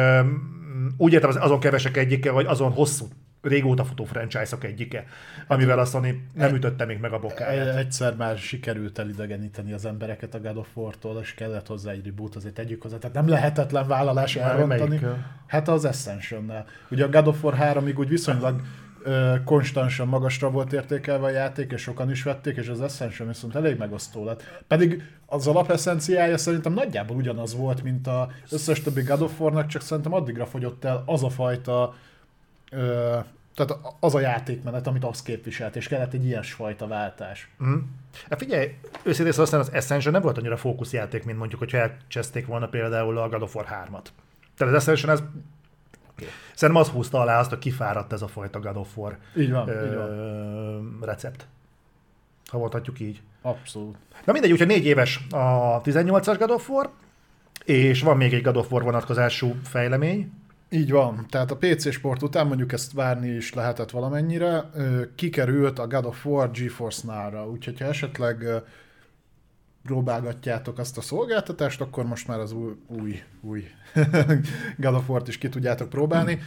[0.97, 3.07] úgy értem, azon kevesek egyike, vagy azon hosszú
[3.47, 5.05] régóta futó franchise-ok egyike,
[5.47, 7.75] amivel a Sony nem ütötte még meg a bokáját.
[7.75, 12.35] Egyszer már sikerült elidegeníteni az embereket a God of War-tól, és kellett hozzá egy reboot,
[12.35, 12.97] azért tegyük hozzá.
[12.97, 14.99] Tehát nem lehetetlen vállalás elrontani.
[15.47, 16.65] Hát az Ascension-nel.
[16.89, 18.61] Ugye a God of War 3-ig úgy viszonylag
[19.45, 23.77] konstansan magasra volt értékelve a játék, és sokan is vették, és az Ascension viszont elég
[23.77, 24.61] megosztó lett.
[24.67, 29.81] Pedig az alapeszenciája szerintem nagyjából ugyanaz volt, mint az összes többi God of War-nak, csak
[29.81, 31.95] szerintem addigra fogyott el az a fajta
[32.71, 33.17] ö,
[33.57, 37.49] tehát az a játékmenet, amit azt képviselt, és kellett egy ilyesfajta váltás.
[37.63, 37.77] Mm.
[38.29, 42.45] Hát figyelj, őszintén szóval aztán az Ascension nem volt annyira fókuszjáték, mint mondjuk, hogyha elcseszték
[42.45, 44.05] volna például a God of War 3-at.
[44.57, 45.23] Tehát az Ascension ez
[46.19, 46.29] Okay.
[46.55, 49.69] Szerintem az húzta alá azt, hogy kifáradt ez a fajta God of War így van,
[49.69, 50.99] ö, így van.
[51.01, 51.47] recept.
[52.45, 53.21] Ha mondhatjuk így.
[53.41, 53.95] Abszolút.
[54.25, 56.89] Na mindegy, úgyhogy négy éves a 18-as God of War,
[57.65, 60.31] és van még egy God of War vonatkozású fejlemény.
[60.69, 64.69] Így van, tehát a PC sport után mondjuk ezt várni is lehetett valamennyire,
[65.15, 68.45] kikerült a God of War GeForce Now-ra, úgyhogy ha esetleg
[69.83, 73.63] próbálgatjátok azt a szolgáltatást, akkor most már az új, új, új
[74.83, 76.39] God of War-t is ki tudjátok próbálni.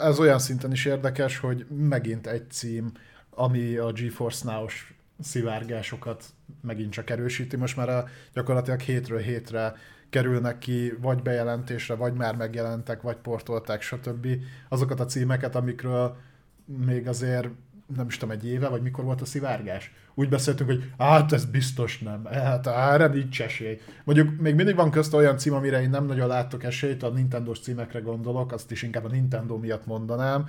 [0.00, 2.92] Ez olyan szinten is érdekes, hogy megint egy cím,
[3.30, 6.24] ami a GeForce Now-os szivárgásokat
[6.60, 7.56] megint csak erősíti.
[7.56, 9.74] Most már a, gyakorlatilag hétről hétre
[10.12, 14.26] kerülnek ki, vagy bejelentésre, vagy már megjelentek, vagy portolták, stb.
[14.68, 16.16] azokat a címeket, amikről
[16.64, 17.48] még azért
[17.96, 19.92] nem is tudom, egy éve, vagy mikor volt a szivárgás.
[20.14, 23.80] Úgy beszéltünk, hogy hát ez biztos nem, hát erre nincs esély.
[24.04, 27.60] Mondjuk még mindig van közt olyan cím, amire én nem nagyon látok esélyt, a Nintendo-s
[27.60, 30.46] címekre gondolok, azt is inkább a Nintendo miatt mondanám,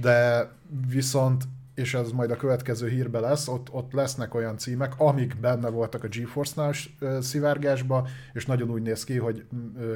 [0.00, 0.48] de
[0.88, 1.44] viszont
[1.74, 6.04] és ez majd a következő hírbe lesz, ott, ott lesznek olyan címek, amik benne voltak
[6.04, 6.72] a GeForce-nál
[7.20, 9.44] szivárgásba, és nagyon úgy néz ki, hogy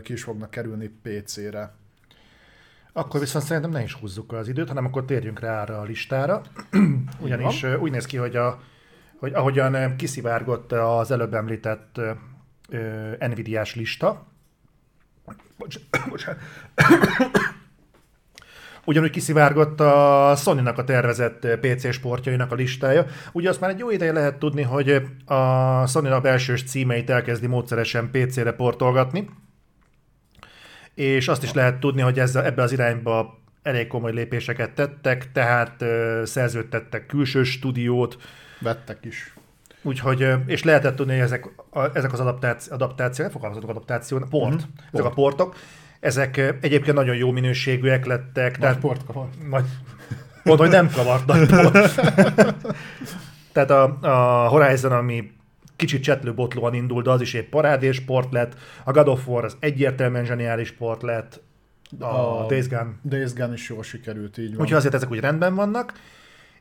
[0.02, 1.74] ki is fognak kerülni PC-re.
[2.92, 6.42] Akkor viszont szerintem ne is húzzuk az időt, hanem akkor térjünk rá arra a listára.
[7.20, 8.60] Ugyanis úgy néz ki, hogy, a,
[9.18, 14.26] hogy ahogyan kiszivárgott az előbb említett uh, Nvidia-s lista,
[16.10, 16.40] bocsánat,
[18.86, 23.06] Ugyanúgy kiszivárgott a Sony-nak a tervezett PC sportjainak a listája.
[23.32, 27.46] Ugye azt már egy jó ideje lehet tudni, hogy a Sony a belsős címeit elkezdi
[27.46, 29.28] módszeresen PC-re portolgatni,
[30.94, 35.82] és azt is lehet tudni, hogy ezzel, ebbe az irányba elég komoly lépéseket tettek, tehát
[35.82, 38.16] ö, szerződtettek külső stúdiót.
[38.60, 39.34] Vettek is.
[39.82, 44.64] Úgyhogy, és lehetett tudni, hogy ezek, a, ezek az adaptáció, adaptációk, fogalmazhatok adaptáció, port, mm-hmm.
[44.92, 45.04] ezek port.
[45.04, 45.56] a portok,
[46.06, 48.50] ezek egyébként nagyon jó minőségűek lettek.
[48.50, 49.48] Nagy tehát, port kavart.
[49.50, 49.64] Nagy,
[50.42, 51.94] pont, hogy nem kavart nagy port.
[53.52, 55.30] tehát a, a Horizon, ami
[55.76, 58.56] kicsit csetlő botlóan indul, de az is egy parádés sport lett.
[58.84, 61.40] A God of War az egyértelműen zseniális sport lett.
[61.98, 62.94] A, a Days Gone.
[63.02, 64.60] Days Gone is jól sikerült, így van.
[64.60, 65.92] Úgyhogy azért ezek úgy rendben vannak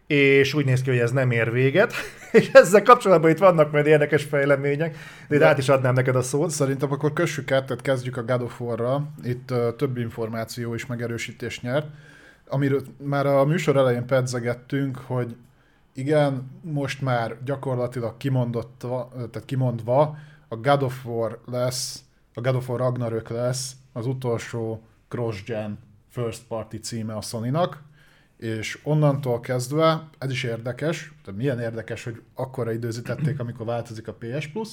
[0.07, 1.93] és úgy néz ki, hogy ez nem ér véget,
[2.31, 6.21] és ezzel kapcsolatban itt vannak majd érdekes fejlemények, de, de át is adnám neked a
[6.21, 6.49] szót.
[6.49, 9.07] Szerintem akkor kössük át, tehát kezdjük a God of War-ra.
[9.23, 11.87] Itt uh, több információ és megerősítés nyert,
[12.47, 15.35] amiről már a műsor elején pedzegettünk, hogy
[15.93, 22.69] igen, most már gyakorlatilag kimondott, tehát kimondva, a God of War lesz, a God of
[22.69, 27.83] War Ragnarök lesz az utolsó cross-gen first party címe a Sony-nak,
[28.45, 34.13] és onnantól kezdve, ez is érdekes, tehát milyen érdekes, hogy akkora időzítették, amikor változik a
[34.13, 34.69] PS Plus,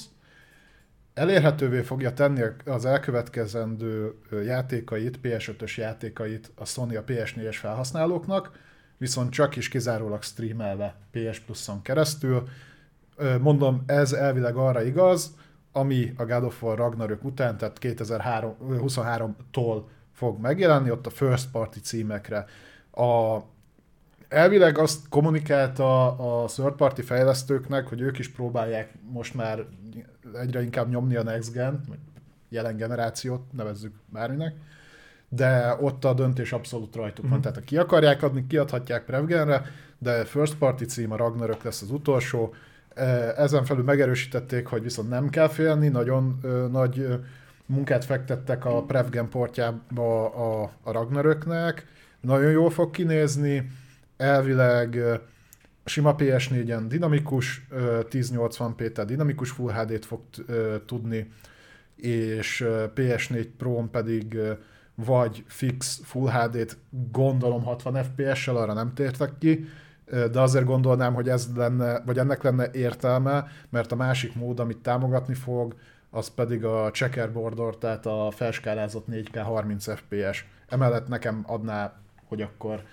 [1.13, 4.13] elérhetővé fogja tenni az elkövetkezendő
[4.45, 8.51] játékait, PS5-ös játékait a Sony a PS4-es felhasználóknak,
[8.97, 12.47] viszont csak is kizárólag streamelve PS Plus-on keresztül.
[13.39, 15.35] Mondom, ez elvileg arra igaz,
[15.71, 19.83] ami a God of War Ragnarök után, tehát 2023-tól
[20.13, 22.45] fog megjelenni, ott a first party címekre.
[22.91, 23.39] A
[24.33, 26.07] elvileg azt kommunikálta
[26.41, 29.65] a third party fejlesztőknek, hogy ők is próbálják most már
[30.33, 31.83] egyre inkább nyomni a next gen,
[32.49, 34.55] jelen generációt, nevezzük bárminek,
[35.29, 37.31] de ott a döntés abszolút rajtuk van.
[37.31, 37.41] Mm-hmm.
[37.41, 39.65] Tehát ha ki akarják adni, kiadhatják Prevgenre,
[39.97, 42.53] de first party cím a Ragnarök lesz az utolsó.
[42.93, 43.03] E,
[43.37, 47.13] ezen felül megerősítették, hogy viszont nem kell félni, nagyon ö, nagy ö,
[47.65, 51.85] munkát fektettek a Prevgen portjába a, a Ragnaröknek,
[52.21, 53.71] nagyon jól fog kinézni,
[54.23, 54.99] elvileg
[55.85, 60.21] sima PS4-en dinamikus 1080p, tehát dinamikus Full HD-t fog
[60.85, 61.31] tudni,
[61.95, 64.37] és PS4 Pro-n pedig
[64.95, 66.77] vagy fix Full HD-t
[67.11, 69.67] gondolom 60 FPS-sel, arra nem tértek ki,
[70.31, 74.77] de azért gondolnám, hogy ez lenne, vagy ennek lenne értelme, mert a másik mód, amit
[74.77, 75.75] támogatni fog,
[76.09, 80.45] az pedig a checkerboard tehát a felskálázott 4K 30 FPS.
[80.69, 81.93] Emellett nekem adná,
[82.25, 82.83] hogy akkor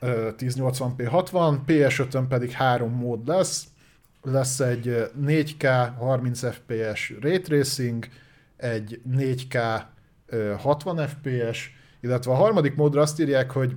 [0.00, 3.66] 1080p 60, PS5-ön pedig három mód lesz,
[4.22, 8.08] lesz egy 4K 30 fps Ray Tracing,
[8.56, 9.82] egy 4K
[10.58, 13.76] 60 fps, illetve a harmadik módra azt írják, hogy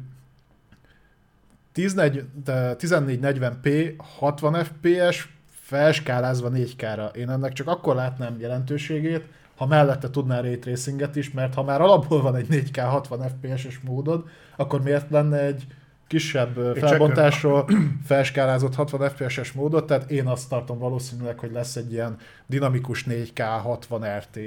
[1.75, 7.15] 1440p 60 fps felskálázva 4K-ra.
[7.15, 9.23] Én ennek csak akkor látnám jelentőségét,
[9.55, 13.79] ha mellette tudnál ray tracinget is, mert ha már alapból van egy 4K 60 FPS-es
[13.79, 15.67] módod, akkor miért lenne egy
[16.09, 17.69] kisebb felbontásról
[18.05, 23.59] felskálázott 60 FPS-es módot, tehát én azt tartom valószínűleg, hogy lesz egy ilyen dinamikus 4K
[23.61, 24.39] 60 RT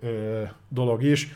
[0.00, 1.34] ö, dolog is.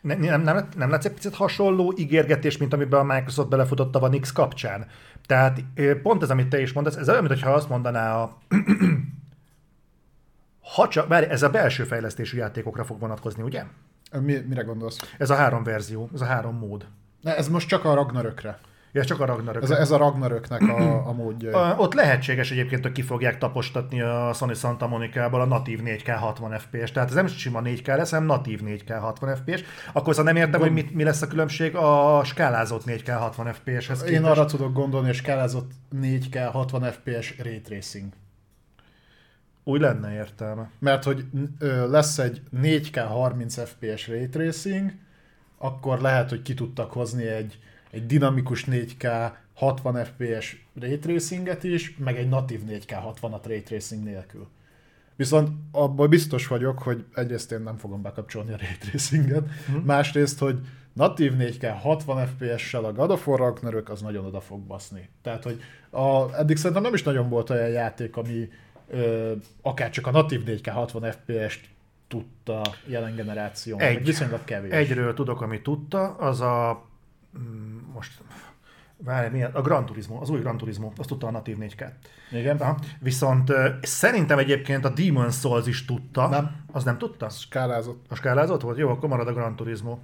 [0.00, 4.08] Nem, nem, nem, nem lesz egy picit hasonló ígérgetés, mint amiben a Microsoft belefutott a
[4.08, 4.86] Nix kapcsán?
[5.26, 5.64] Tehát
[6.02, 8.38] pont ez, amit te is mondasz, ez olyan, mintha azt mondaná a
[10.74, 13.64] ha csak, várj, ez a belső fejlesztésű játékokra fog vonatkozni, ugye?
[14.20, 15.14] Mi, mire gondolsz?
[15.18, 16.86] Ez a három verzió, ez a három mód.
[17.20, 18.58] Ne, ez most csak a Ragnarökre.
[18.92, 19.62] Ja, csak a Ragnarök.
[19.62, 21.76] Ez, ez a Ragnaröknek a, a módja.
[21.78, 26.58] Ott lehetséges egyébként, hogy ki fogják tapostatni a Sony Santa Monica-ból a natív 4K 60
[26.58, 26.92] FPS.
[26.92, 29.62] Tehát ez nem sima 4K lesz, hanem natív 4K 60 FPS.
[29.92, 34.02] Akkor az nem értem, hogy mit, mi lesz a különbség a skálázott 4K 60 FPS-hez
[34.02, 38.12] Én arra tudok gondolni, hogy skálázott 4K 60 FPS Ray Tracing.
[39.64, 40.70] Úgy lenne értelme.
[40.78, 41.24] Mert hogy
[41.58, 44.92] ö, lesz egy 4K 30 FPS Ray Tracing,
[45.58, 47.58] akkor lehet, hogy ki tudtak hozni egy,
[47.90, 54.04] egy dinamikus 4K 60 FPS ray tracinget is, meg egy natív 4K 60-at ray tracing
[54.04, 54.48] nélkül.
[55.16, 59.82] Viszont abban biztos vagyok, hogy egyrészt én nem fogom bekapcsolni a ray tracinget, hmm.
[59.84, 60.58] másrészt, hogy
[60.92, 65.08] natív 4K 60 FPS-sel a God of War Ragnarök az nagyon oda fog baszni.
[65.22, 68.48] Tehát, hogy a, eddig szerintem nem is nagyon volt olyan játék, ami
[68.88, 71.68] ö, akár csak a natív 4K 60 FPS-t
[72.08, 73.78] tudta jelen generáció.
[73.78, 74.04] Egy.
[74.04, 74.72] Viszonylag kevés.
[74.72, 76.84] Egyről tudok, amit tudta, az a
[77.38, 78.12] mm, most
[79.04, 79.50] Várj, milyen?
[79.52, 81.90] A Gran Turismo, az új Gran Turismo, azt tudta a natív 4K.
[82.32, 82.56] Igen.
[82.56, 82.78] Aha.
[82.98, 86.28] Viszont szerintem egyébként a Demon Souls is tudta.
[86.28, 86.64] Nem.
[86.72, 87.28] Az nem tudta?
[87.28, 88.04] Skálázott.
[88.08, 88.78] A skálázott volt?
[88.78, 89.98] Jó, akkor marad a Gran Turismo.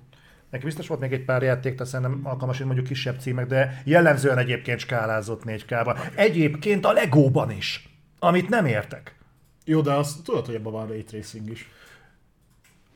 [0.50, 3.82] Neki biztos volt még egy pár játék, de szerintem alkalmas, hogy mondjuk kisebb címek, de
[3.84, 5.98] jellemzően egyébként skálázott 4K-ban.
[6.14, 9.16] Egyébként a Legóban is, amit nem értek.
[9.64, 11.68] Jó, de azt tudod, hogy ebben van ray tracing is.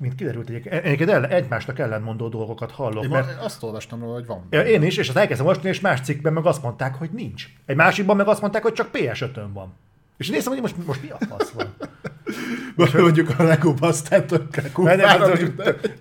[0.01, 3.05] Mint kiderült, egyébként ellen, egymásnak ellentmondó dolgokat hallok.
[3.05, 4.47] Én mert azt olvastam róla, hogy van.
[4.51, 7.47] Ja, én is, és azt elkezdtem olvasni, és más cikkben meg azt mondták, hogy nincs.
[7.67, 9.75] Egy másikban meg azt mondták, hogy csak PS5-ön van.
[10.17, 11.75] És néztem, hogy most, most mi a fasz van.
[12.77, 13.75] Most mondjuk a Lego
[14.09, 14.97] tökkel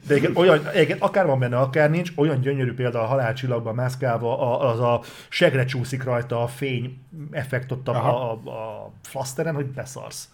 [0.07, 4.39] De, igen, olyan, igen, akár van benne, akár nincs, olyan gyönyörű példa a halálcsillagban mászkálva,
[4.39, 6.97] a, az a segre csúszik rajta a fény
[7.31, 8.31] effekt ott a, Aha.
[8.31, 10.29] a, a flaszteren, hogy beszarsz.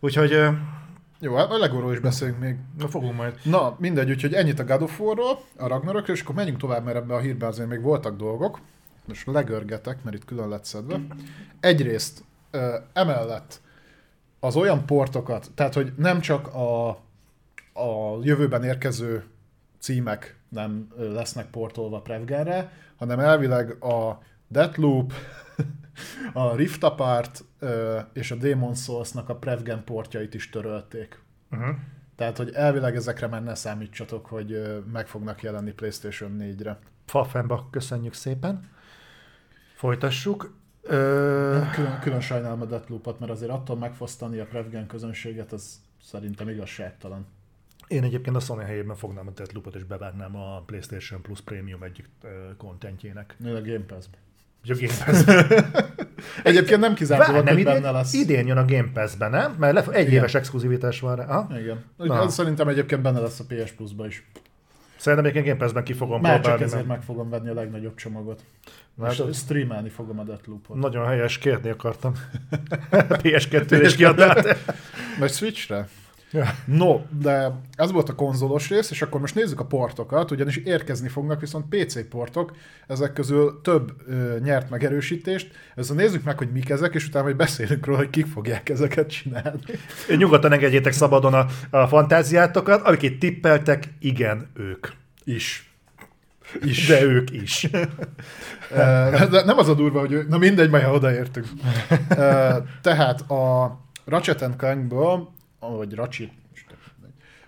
[0.00, 0.38] Úgyhogy
[1.18, 2.56] Jó, hát a Legóról is beszélünk még.
[2.78, 3.38] na, fogunk majd.
[3.44, 6.96] Na, mindegy, úgyhogy ennyit a God of War-ról, a Ragnarokról, és akkor menjünk tovább, mert
[6.96, 8.60] ebben a hírben azért még voltak dolgok.
[9.04, 11.00] Most legörgetek, mert itt külön lett szedve.
[11.60, 12.24] Egyrészt
[12.92, 13.60] emellett
[14.40, 16.88] az olyan portokat, tehát hogy nem csak a,
[17.72, 19.24] a jövőben érkező
[19.78, 25.12] címek nem lesznek portolva Prevgenre, hanem elvileg a Deathloop,
[26.32, 27.44] a Rift Apart
[28.12, 31.20] és a Demon Souls-nak a Prevgen portjait is törölték.
[31.50, 31.76] Uh-huh.
[32.16, 36.78] Tehát, hogy elvileg ezekre már ne számítsatok, hogy meg fognak jelenni PlayStation 4-re.
[37.06, 38.68] Fafenbach, köszönjük szépen.
[39.74, 40.54] Folytassuk.
[40.82, 46.48] Ö, Külön, külön sajnálom a Deathloop-ot, mert azért attól megfosztani a Prevgen közönséget, az szerintem
[46.48, 47.26] igazságtalan.
[47.88, 52.08] én egyébként a Sony helyében fognám a Deathloop-ot, és bevágnám a PlayStation Plus Premium egyik
[52.56, 53.34] kontentjének.
[53.38, 54.16] Nő a Game Pass-be.
[54.68, 55.24] Ugye a Game Pass.
[56.42, 58.12] Egyébként nem kizárt, Várj, hogy benne lesz.
[58.12, 59.54] idén jön a Game Pass-be, nem?
[59.58, 60.12] Mert lef- egy Igen.
[60.18, 61.24] éves exkluzivitás van rá.
[61.24, 61.58] Aha.
[61.58, 61.84] Igen.
[61.96, 62.28] Na.
[62.28, 64.26] Szerintem egyébként benne lesz a PS Plus-ba is.
[64.96, 66.64] Szerintem egyébként Game Pass-ben ki fogom Már csak próbálni.
[66.64, 68.40] ezért mert meg fogom venni a legnagyobb csomagot.
[68.94, 70.76] Na, És streamelni fogom a Deathloop-ot.
[70.76, 72.12] Nagyon helyes, kérni akartam.
[73.22, 74.44] PS2-re is kiadnál.
[75.18, 75.88] Vagy Switchre?
[76.30, 76.54] Ja.
[76.64, 81.08] No, de ez volt a konzolos rész, és akkor most nézzük a portokat, ugyanis érkezni
[81.08, 82.52] fognak viszont PC portok,
[82.86, 85.50] ezek közül több ö, nyert megerősítést.
[85.74, 89.10] Ezzel nézzük meg, hogy mik ezek, és utána majd beszélünk róla, hogy kik fogják ezeket
[89.10, 89.60] csinálni.
[90.16, 94.86] Nyugodtan engedjétek szabadon a, a fantáziátokat, akik itt tippeltek, igen, ők.
[95.24, 95.70] Is.
[96.62, 96.86] Is.
[96.86, 97.68] De ők is.
[99.30, 100.26] De nem az a durva, hogy ő...
[100.28, 101.46] Na mindegy, majd ha odaértünk.
[102.82, 105.34] Tehát a Ratchet Clankből,
[105.74, 106.30] vagy Ratchet,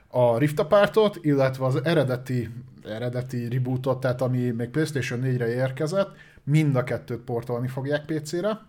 [0.09, 2.49] a Rift Apartot, illetve az eredeti,
[2.85, 6.11] eredeti rebootot, tehát ami még PlayStation 4-re érkezett,
[6.45, 8.61] mind a kettőt portolni fogják PC-re.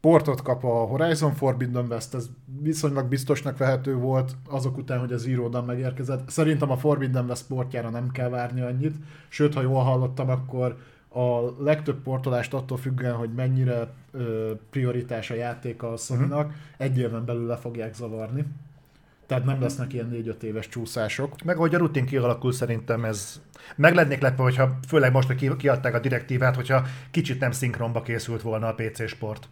[0.00, 2.26] Portot kap a Horizon Forbidden West, ez
[2.62, 6.28] viszonylag biztosnak vehető volt azok után, hogy a Zero Dawn megérkezett.
[6.28, 8.96] Szerintem a Forbidden West portjára nem kell várni annyit,
[9.28, 10.76] sőt, ha jól hallottam, akkor
[11.16, 16.32] a legtöbb portolást attól függően, hogy mennyire ö, prioritás a játék a sony
[16.76, 18.44] egy éven belül le fogják zavarni.
[19.26, 21.42] Tehát nem lesznek ilyen 4-5 éves csúszások.
[21.44, 23.40] Meg ahogy a rutin kialakul, szerintem ez...
[23.76, 28.02] Meg lennék lepve, hogyha főleg most, hogy ki- kiadták a direktívát, hogyha kicsit nem szinkronba
[28.02, 29.48] készült volna a PC sport.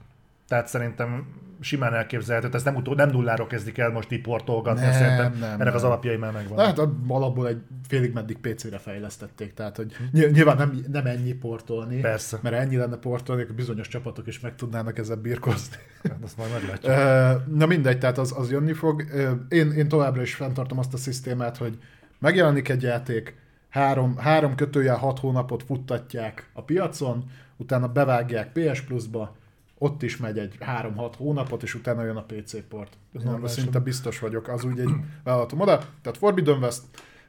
[0.48, 1.26] Tehát szerintem
[1.60, 5.42] simán elképzelhető, ez nem, utó, nem nulláról kezdik el most így portolgatni, Nem, szerintem nem,
[5.50, 5.74] ennek nem.
[5.74, 6.58] az alapjai már megvan.
[6.66, 11.32] Hát a- alapból egy félig meddig PC-re fejlesztették, tehát hogy ny- nyilván nem, nem ennyi
[11.32, 12.38] portolni, Persze.
[12.42, 15.76] mert ennyi lenne portolni, akkor bizonyos csapatok is meg tudnának ezzel birkozni.
[16.02, 17.56] Hát Azt majd meglátjuk.
[17.56, 19.04] Na mindegy, tehát az, az jönni fog.
[19.48, 21.78] Én, én továbbra is fenntartom azt a szisztémát, hogy
[22.18, 23.34] megjelenik egy játék,
[23.68, 27.24] három, három kötőjel hat hónapot futtatják a piacon,
[27.56, 29.36] utána bevágják PS Plus-ba,
[29.78, 32.92] ott is megy egy 3-6 hónapot, és utána jön a PC port.
[33.10, 33.50] Normális.
[33.50, 34.90] szinte biztos vagyok, az úgy egy
[35.24, 35.78] vállalatom oda.
[35.78, 36.82] Tehát Forbidden West,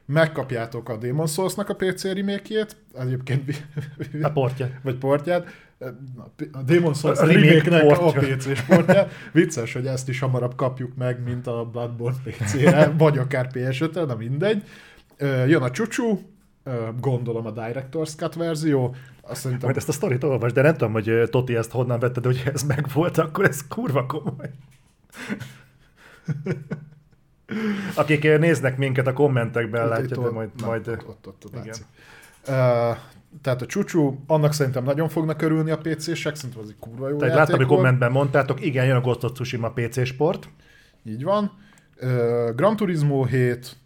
[0.06, 3.66] megkapjátok a Demon Souls-nak a PC remake-jét, egyébként
[4.22, 4.68] A portja.
[4.82, 5.46] vagy portját,
[6.52, 8.36] a Demon Souls A remake remake-nek a portja.
[8.36, 9.08] PC-s portja.
[9.32, 14.14] Vicces, hogy ezt is hamarabb kapjuk meg, mint a Bloodborne PC-re, vagy akár PS5-re, de
[14.14, 14.62] mindegy.
[15.46, 16.20] Jön a csúcsú,
[17.00, 18.94] gondolom a Director's Cut verzió,
[19.28, 22.20] azt szerintem Majd ezt a sztorit olvasd, de nem tudom, hogy Toti ezt honnan vette,
[22.20, 24.50] de hogyha ez megvolt, akkor ez kurva komoly.
[27.94, 31.64] Akik néznek minket a kommentekben, Ott- látják, ott- majd, na, majd ott, ott, ott, ott
[31.64, 31.76] igen.
[33.42, 37.16] tehát a csúcsú, annak szerintem nagyon fognak örülni a PC-sek, szerintem az egy kurva jó
[37.16, 40.48] Tehát láttam, hogy kommentben mondtátok, igen, jön a Ghost of Tsushima PC sport.
[41.04, 41.52] Így van.
[41.96, 43.76] Ö, Gran Turismo 7,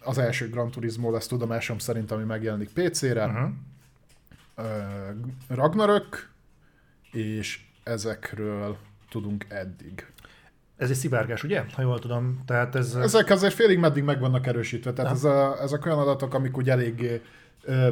[0.00, 3.26] az első Gran Turismo lesz tudomásom szerint, ami megjelenik PC-re.
[3.26, 3.48] Uh-huh.
[5.48, 6.30] Ragnarök,
[7.12, 8.76] és ezekről
[9.08, 10.06] tudunk eddig.
[10.76, 11.62] Ez egy szivárgás, ugye?
[11.72, 12.42] Ha jól tudom.
[12.46, 12.94] Tehát ez...
[12.94, 16.70] Ezek azért félig meddig meg vannak erősítve, tehát ez a, ezek olyan adatok, amik úgy
[16.70, 17.22] eléggé
[17.62, 17.88] ö,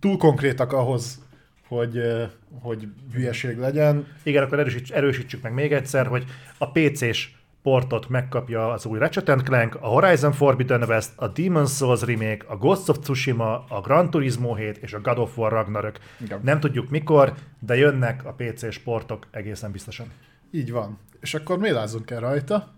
[0.00, 1.22] túl konkrétak ahhoz,
[1.68, 2.24] hogy, ö,
[2.60, 4.06] hogy hülyeség legyen.
[4.22, 6.24] Igen, akkor erősíts, erősítsük meg még egyszer, hogy
[6.58, 7.30] a PC-s
[7.62, 12.56] portot megkapja az új Ratchet Clank, a Horizon Forbidden West, a Demon's Souls remake, a
[12.56, 15.98] Ghost of Tsushima, a Gran Turismo 7 és a God of War Ragnarök.
[16.20, 16.40] Igen.
[16.42, 20.06] Nem tudjuk mikor, de jönnek a PC-s portok egészen biztosan.
[20.50, 20.98] Így van.
[21.20, 22.72] És akkor mélázunk el rajta,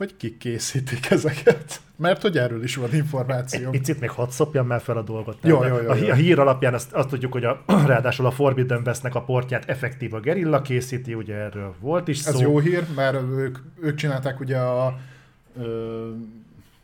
[0.00, 1.80] hogy kik készítik ezeket.
[1.96, 3.64] Mert hogy erről is van információ.
[3.64, 5.38] Egy picit még hadd szopjam már fel a dolgot.
[5.42, 6.08] Jó, jó, jó, a, jó.
[6.08, 10.14] a hír alapján azt, azt tudjuk, hogy a, ráadásul a Forbidden Westnek a portját effektív
[10.14, 12.30] a Gerilla készíti, ugye erről volt is szó.
[12.32, 14.98] Ez jó hír, mert ők, ők csinálták ugye a
[15.58, 16.08] ö,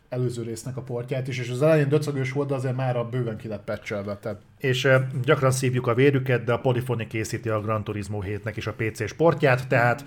[0.09, 3.37] előző résznek a portját is, és az elején döcögős volt, de azért már a bőven
[3.37, 4.15] ki lett patchelve.
[4.15, 4.87] Tehát És
[5.23, 9.07] gyakran szívjuk a vérüket, de a Polyphony készíti a Gran Turismo 7-nek is a PC
[9.07, 10.05] sportját, tehát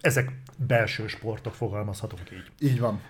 [0.00, 2.70] ezek belső sportok, fogalmazhatunk így.
[2.70, 3.00] így van.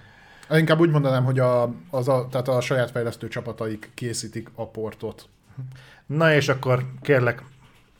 [0.51, 5.29] Inkább úgy mondanám, hogy a, az a, tehát a saját fejlesztő csapataik készítik a portot.
[6.07, 7.43] Na és akkor kérlek,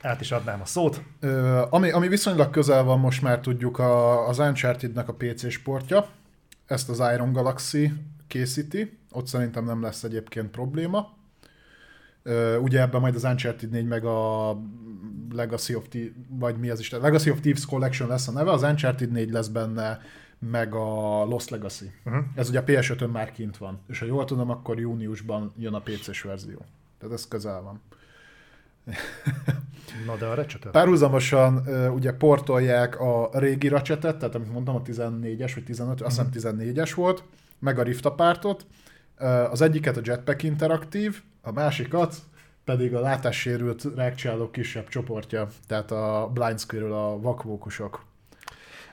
[0.03, 1.03] át is adnám a szót.
[1.21, 6.07] Ö, ami, ami viszonylag közel van, most már tudjuk, a, az Uncharted-nek a PC sportja.
[6.69, 7.93] Ezt az Iron Galaxy
[8.27, 8.99] készíti.
[9.11, 11.17] Ott szerintem nem lesz egyébként probléma.
[12.61, 14.51] Ugye ebben majd az Uncharted 4 meg a
[15.31, 18.63] Legacy of Thieves, vagy mi az is, Legacy of Thieves Collection lesz a neve, az
[18.63, 20.01] Uncharted 4 lesz benne,
[20.39, 21.91] meg a Lost Legacy.
[22.05, 22.25] Uh-huh.
[22.35, 23.81] Ez ugye a PS5-ön már kint van.
[23.89, 26.65] És ha jól tudom, akkor júniusban jön a PC-s verzió.
[26.99, 27.81] Tehát ez közel van.
[30.07, 30.73] Na de a recsetet.
[30.73, 36.55] Párhuzamosan ugye portolják a régi racsetet, tehát amit mondtam, a 14-es vagy 15, azt hiszem
[36.59, 37.23] 14-es volt,
[37.59, 38.67] meg a Rift Apartot.
[39.19, 42.15] Ö, Az egyiket a Jetpack Interaktív, a másikat
[42.65, 48.05] pedig a látássérült rákcsálók kisebb csoportja, tehát a Blind Squirrel, a vakvókusok.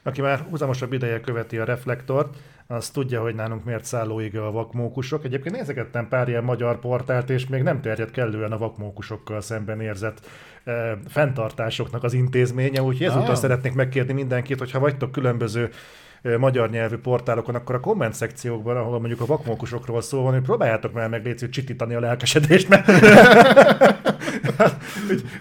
[0.03, 5.25] Aki már húzamosabb ideje követi a reflektort, az tudja, hogy nálunk miért szállóig a vakmókusok.
[5.25, 10.27] Egyébként nézegettem pár ilyen magyar portált, és még nem terjed kellően a vakmókusokkal szemben érzett
[10.63, 13.35] eh, fenntartásoknak az intézménye, úgyhogy ezúttal Ah.
[13.35, 15.69] szeretnék megkérni mindenkit, hogy ha vagytok különböző
[16.37, 20.93] magyar nyelvű portálokon, akkor a komment szekciókban, ahol mondjuk a vakmókusokról szó van, hogy próbáljátok
[20.93, 22.91] már meg légy, csitítani a lelkesedést, mert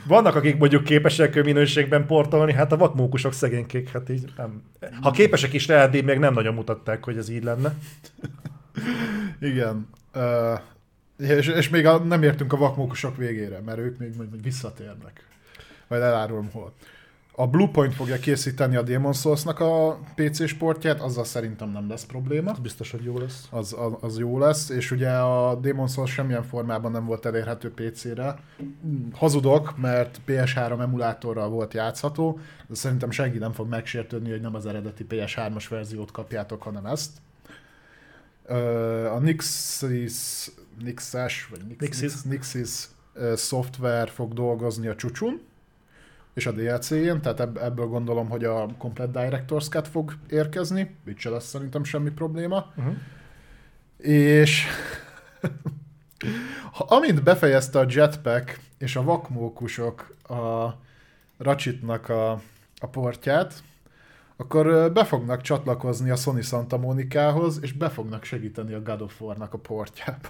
[0.07, 4.62] vannak, akik mondjuk képesek minőségben portolni, hát a vakmókusok szegénykék, hát így nem.
[5.01, 7.75] Ha képesek is rá, eddig még nem nagyon mutatták, hogy ez így lenne.
[9.40, 9.88] Igen.
[10.14, 10.59] Uh,
[11.18, 15.27] és, és még a, nem értünk a vakmókusok végére, mert ők még majd visszatérnek.
[15.88, 16.73] Majd elárulom hol.
[17.37, 22.53] A Bluepoint fogja készíteni a Demon's Souls-nak a PC sportját, azzal szerintem nem lesz probléma.
[22.62, 23.49] Biztos, hogy jó lesz.
[23.51, 27.73] Az, az, az jó lesz, és ugye a Demon's Souls semmilyen formában nem volt elérhető
[27.73, 28.38] PC-re.
[29.12, 34.66] Hazudok, mert PS3 emulátorral volt játszható, de szerintem senki nem fog megsértődni, hogy nem az
[34.66, 37.11] eredeti PS3-as verziót kapjátok, hanem ezt.
[39.14, 40.51] A Nixis,
[40.83, 42.23] Nixes, vagy Nixis, Nixis.
[42.23, 42.88] Nixis,
[43.35, 45.40] szoftver fog dolgozni a csúcsun,
[46.35, 51.18] és a DLC-jén, tehát ebb- ebből gondolom, hogy a Complete Director's Cut fog érkezni, így
[51.18, 52.73] se lesz szerintem semmi probléma.
[52.77, 52.94] Uh-huh.
[53.97, 54.66] És
[56.73, 60.68] ha, amint befejezte a jetpack és a vakmókusok a
[61.38, 62.31] Ratchetnak a,
[62.79, 63.62] a portját,
[64.37, 69.20] akkor be fognak csatlakozni a Sony Santa Monikához, és be fognak segíteni a God of
[69.20, 70.29] War-nak a portjába.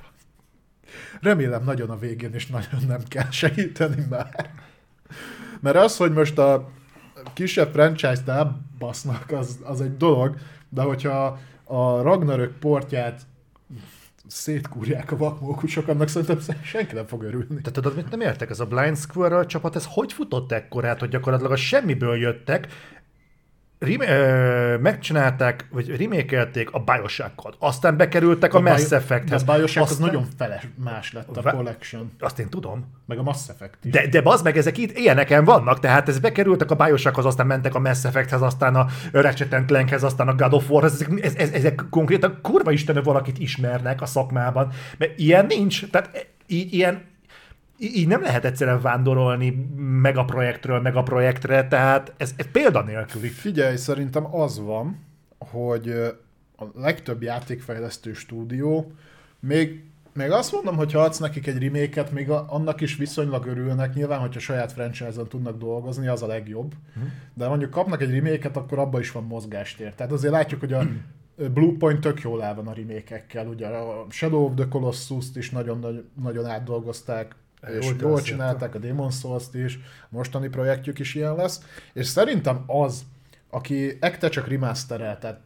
[1.21, 4.53] Remélem nagyon a végén, és nagyon nem kell segíteni már.
[5.64, 6.70] Mert az, hogy most a
[7.33, 10.37] kisebb franchise-t elbasznak, az, az egy dolog,
[10.68, 13.20] de hogyha a Ragnarök portját
[14.27, 17.61] szétkúrják a vakmókusok, annak szerintem senki nem fog örülni.
[17.62, 18.50] De tudod, mit nem értek?
[18.50, 22.68] Ez a Blind Squirrel csapat, ez hogy futott ekkorát, hogy gyakorlatilag a semmiből jöttek,
[23.79, 29.42] Rem- ö, megcsinálták, vagy remékelték a bioshock aztán bekerültek a, Mass Bio- Effecthez.
[29.46, 32.85] A Bioshock az Aztán- nagyon feles, más lett a Va- Collection, Azt én tudom.
[33.07, 33.90] meg a Mass Effect is.
[33.90, 37.75] De, de bazd meg, ezek itt ilyeneken vannak, tehát ez bekerültek a Bioshockhoz, aztán mentek
[37.75, 41.51] a Mass Effecthez, aztán a Ratchet Clankhez, aztán a God of Warhez, ezek, ez, ez,
[41.51, 47.03] ezek konkrétan kurva istenő valakit ismernek a szakmában, mert ilyen nincs, tehát így, ilyen,
[47.79, 53.29] így nem lehet egyszerűen vándorolni meg a projektről, meg a projektre, tehát ez, ez példanélküli.
[53.29, 54.98] Figyelj, szerintem az van,
[55.38, 55.88] hogy
[56.56, 58.92] a legtöbb játékfejlesztő stúdió
[59.40, 59.83] még
[60.14, 63.94] még azt mondom, hogy ha adsz nekik egy remake még annak is viszonylag örülnek.
[63.94, 66.75] Nyilván, hogyha saját franchise-on tudnak dolgozni, az a legjobb.
[66.88, 67.12] Uh-huh.
[67.35, 69.94] De mondjuk kapnak egy remake akkor abban is van mozgástér.
[69.94, 70.87] Tehát azért látjuk, hogy a
[71.37, 76.10] Bluepoint tök jól áll van a remake Ugye a Shadow of the Colossus-t is nagyon,
[76.22, 77.35] nagyon átdolgozták,
[77.69, 81.60] és jól, jól csinálták a Demon Souls-t is, mostani projektjük is ilyen lesz,
[81.92, 83.02] és szerintem az,
[83.50, 85.40] aki ekte csak remasterel, tehát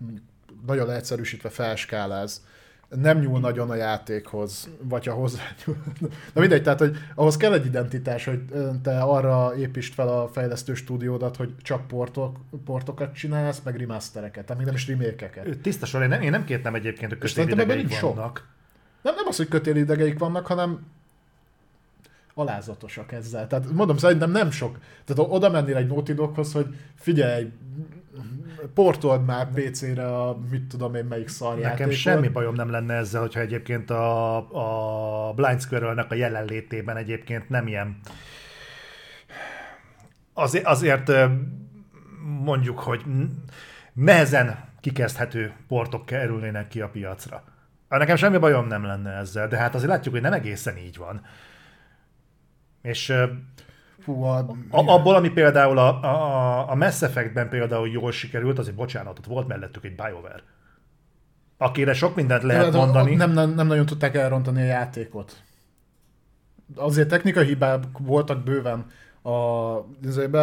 [0.67, 2.43] nagyon leegyszerűsítve felskáláz,
[2.89, 5.77] nem nyúl nagyon a játékhoz, vagy ha hozzá nyúl.
[6.35, 8.41] Na mindegy, tehát hogy ahhoz kell egy identitás, hogy
[8.83, 14.57] te arra építsd fel a fejlesztő stúdiódat, hogy csak portok, portokat csinálsz, meg remastereket, tehát
[14.57, 15.59] még nem is remékeket.
[15.59, 18.37] Tiszta sor, én nem, én nem kértem egyébként, hogy kötélidegeik vannak.
[18.37, 18.47] Sok.
[19.03, 20.87] Nem, nem az, hogy kötélidegeik vannak, hanem
[22.39, 23.47] alázatosak ezzel.
[23.47, 24.79] Tehát mondom, szerintem nem sok.
[25.05, 27.53] Tehát oda mennél egy Naughty Doghoz, hogy figyelj,
[28.75, 31.79] portold már PC-re a mit tudom én melyik szarjátékot.
[31.79, 34.37] Nekem semmi bajom nem lenne ezzel, hogyha egyébként a,
[35.29, 38.01] a Blind squirrel a jelenlétében egyébként nem ilyen
[40.33, 41.13] azért, azért
[42.45, 43.05] mondjuk, hogy
[43.93, 47.43] nehezen kikezdhető portok kerülnének ki a piacra.
[47.89, 51.21] Nekem semmi bajom nem lenne ezzel, de hát azért látjuk, hogy nem egészen így van.
[52.83, 53.13] És
[53.99, 54.39] Fú, a...
[54.71, 59.27] A, abból, ami például a, a, a Mass Effectben például jól sikerült, azért bocsánat, ott
[59.27, 60.43] volt mellettük egy BioWare.
[61.57, 63.15] Akire sok mindent lehet De, mondani.
[63.15, 65.43] Nem, nem, nem nagyon tudták elrontani a játékot.
[66.75, 68.87] Azért technikai hibák voltak bőven
[69.23, 69.31] a
[70.07, 70.37] azért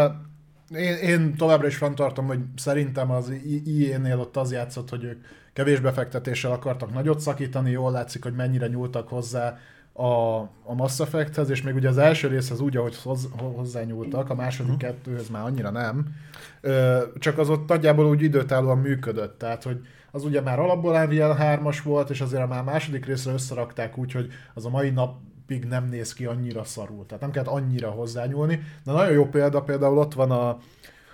[0.70, 3.30] én, én továbbra is fenntartom, hogy szerintem az
[3.66, 8.68] IE-nél ott az játszott, hogy ők kevés befektetéssel akartak nagyot szakítani, jól látszik, hogy mennyire
[8.68, 9.58] nyúltak hozzá
[9.98, 14.36] a, a Mass Effecthez, és még ugye az első részhez úgy, ahogy hoz, hozzányúltak, a
[14.36, 14.90] második uh-huh.
[14.90, 16.08] kettőhöz már annyira nem,
[17.20, 19.80] csak az ott nagyjából úgy időtállóan működött, tehát hogy
[20.12, 24.12] az ugye már alapból Unreal 3-as volt, és azért már a második részre összerakták úgy,
[24.12, 28.64] hogy az a mai napig nem néz ki annyira szarul, tehát nem kellett annyira hozzányúlni,
[28.84, 30.58] de nagyon jó példa, például ott van a,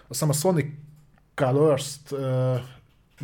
[0.07, 0.73] azt a Sonic
[1.35, 2.15] Colors-t,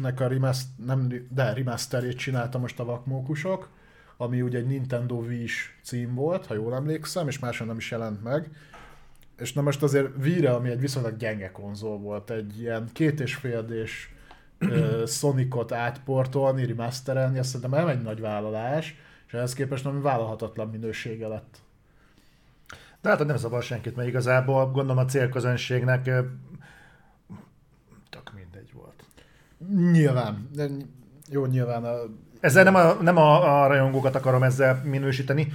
[0.01, 3.69] nek a remaster, nem, de remasterét csinálta most a vakmókusok,
[4.17, 5.47] ami ugye egy Nintendo wii
[5.83, 8.49] cím volt, ha jól emlékszem, és máshol nem is jelent meg.
[9.37, 13.35] És na most azért Wii-re, ami egy viszonylag gyenge konzol volt, egy ilyen két és
[13.35, 14.09] fél és
[15.05, 18.95] Sonicot átportolni, remasterelni, azt szerintem nem egy nagy vállalás,
[19.27, 21.57] és ehhez képest nem vállalhatatlan minősége lett.
[23.01, 26.03] De hát nem zavar senkit, mert igazából gondolom a célközönségnek
[28.09, 29.03] tök mindegy volt.
[29.91, 30.49] Nyilván.
[31.29, 31.97] Jó, nyilván a
[32.39, 35.53] ezzel nem a, nem a, a rajongókat akarom ezzel minősíteni,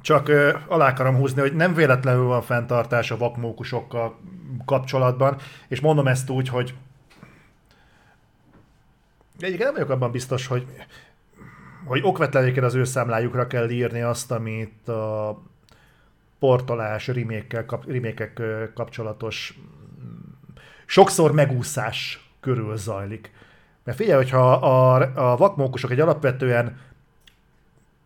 [0.00, 4.18] csak ö, alá akarom húzni, hogy nem véletlenül van fenntartás a vakmókusokkal
[4.64, 5.36] kapcsolatban,
[5.68, 6.74] és mondom ezt úgy, hogy
[9.38, 10.66] egyébként nem vagyok abban biztos, hogy,
[11.84, 15.42] hogy okvetlenéken az ő számlájukra kell írni azt, amit a
[16.38, 18.42] portolás, remékkel, kap, remékek
[18.74, 19.58] kapcsolatos
[20.86, 23.30] sokszor megúszás körül zajlik.
[23.88, 26.76] Mert figyelj, hogyha a, a vakmókusok egy alapvetően,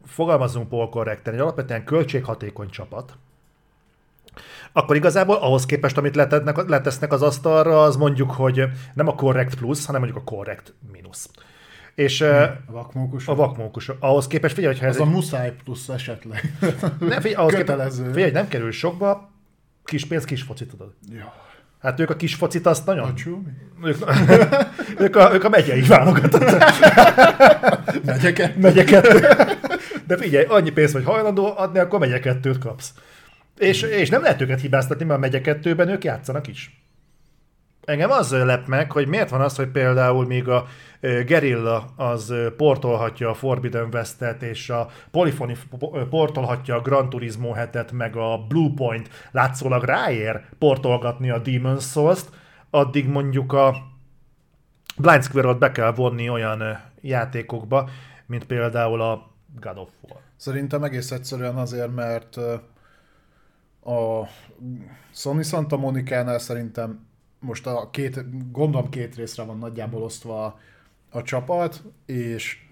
[0.04, 3.16] fogalmazunk polkorrekten, egy alapvetően költséghatékony csapat,
[4.72, 8.64] akkor igazából ahhoz képest, amit letetnek, letesznek az asztalra, az mondjuk, hogy
[8.94, 11.30] nem a korrekt plusz, hanem mondjuk a korrekt mínusz.
[11.94, 13.28] És a vakmókus.
[13.28, 13.88] A vakmókus.
[13.88, 14.94] Ahhoz képest, figyelj, hogyha ez...
[14.94, 15.06] Az egy...
[15.06, 16.56] a muszáj plusz esetleg.
[16.98, 17.96] Ne, figyelj, ahhoz Kötelező.
[17.96, 19.30] Képest, figyelj, nem kerül sokba,
[19.84, 20.92] kis pénz, kis foci, tudod.
[21.12, 21.34] Ja.
[21.82, 23.04] Hát ők a kis focit azt nagyon...
[23.04, 23.12] A
[23.86, 23.96] ők,
[25.04, 26.64] ők, a, ők a megyei válogatott.
[28.04, 28.56] megyeket.
[28.56, 29.06] Megyeket.
[30.06, 32.92] De figyelj, annyi pénzt vagy hajlandó adni, akkor megyekettőt kapsz.
[33.58, 36.81] És, és nem lehet őket hibáztatni, mert a megyekettőben ők játszanak is.
[37.84, 40.66] Engem az lep meg, hogy miért van az, hogy például még a
[41.00, 45.56] Gerilla az portolhatja a Forbidden West-et, és a Polyphony
[46.10, 52.30] portolhatja a Gran Turismo hetet, meg a Bluepoint látszólag ráér portolgatni a Demon's Souls-t,
[52.70, 53.74] addig mondjuk a
[54.96, 57.88] Blind Squirrel-t be kell vonni olyan játékokba,
[58.26, 59.30] mint például a
[59.60, 60.20] God of War.
[60.36, 62.36] Szerintem egész egyszerűen azért, mert
[63.84, 64.28] a
[65.12, 67.10] Sony Santa Monica-nál szerintem
[67.42, 70.58] most a két, gondolom két részre van nagyjából osztva
[71.10, 72.68] a csapat, és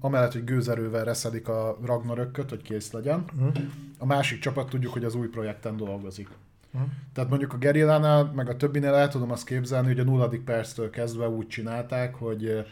[0.00, 3.56] amellett, hogy gőzerővel reszedik a Ragnarökköt, hogy kész legyen, uh-huh.
[3.98, 6.28] a másik csapat tudjuk, hogy az új projekten dolgozik.
[6.72, 6.90] Uh-huh.
[7.12, 10.90] Tehát mondjuk a Gerillánál, meg a többinél el tudom azt képzelni, hogy a nulladik perctől
[10.90, 12.66] kezdve úgy csinálták, hogy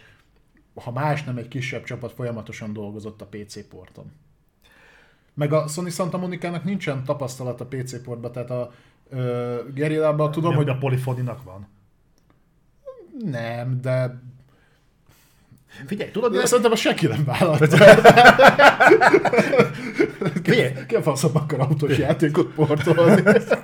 [0.74, 4.12] ha más nem egy kisebb csapat folyamatosan dolgozott a PC porton.
[5.34, 8.72] Meg a Sony Santa Monica-nak nincsen tapasztalat a PC portba, tehát a
[9.10, 10.68] uh, Gerillában tudom, Mi, hogy...
[10.68, 11.68] a Polyphoninak van?
[13.24, 14.20] Nem, de
[15.86, 17.66] Figyelj, tudod, De szerintem azt senki nem vállalta.
[20.42, 20.72] Figyelj.
[20.86, 23.22] Ki a faszom akar autós játékot portolni?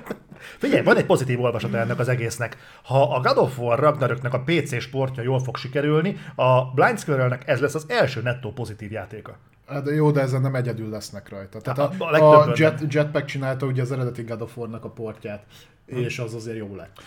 [0.59, 2.57] Figyelj, van egy pozitív olvasata ennek az egésznek.
[2.83, 7.47] Ha a God of War Ragnaröknek a PC sportja jól fog sikerülni, a Blind Squirrelnek
[7.47, 9.37] ez lesz az első nettó pozitív játéka.
[9.67, 11.61] Hát de jó, de ezen nem egyedül lesznek rajta.
[11.61, 14.89] Tehát Hát a- a, a Jet, Jetpack csinálta ugye az eredeti God of War-nak a
[14.89, 15.43] portját,
[15.85, 16.99] és az azért jó lett.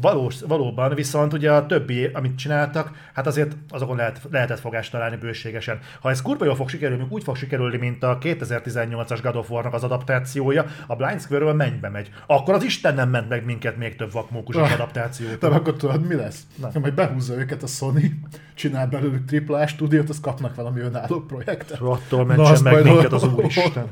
[0.00, 5.16] Valós, valóban, viszont ugye a többi, amit csináltak, hát azért azokon lehet, lehetett fogást találni
[5.16, 5.78] bőségesen.
[6.00, 9.74] Ha ez kurva jól fog sikerülni, úgy fog sikerülni, mint a 2018-as God of War-nak
[9.74, 12.10] az adaptációja, a Blind Squirrel mennybe megy.
[12.26, 14.72] Akkor az Isten nem ment meg minket még több vakmókus Ah.
[14.72, 15.38] adaptációt.
[15.38, 16.42] De akkor tudod, mi lesz?
[16.72, 18.20] Ha majd behúzza őket a Sony,
[18.54, 21.80] csinál belőlük AAA stúdiót, azt kapnak valami önálló projektet.
[21.80, 23.86] Attól Na, mentsen meg minket az Úristen.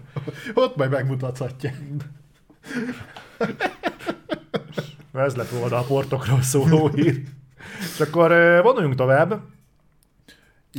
[0.55, 1.75] Ott majd megmutathatják.
[5.15, 7.23] Ez lett volna a portokról szóló hír.
[7.79, 8.31] És akkor
[8.62, 9.41] vonuljunk tovább.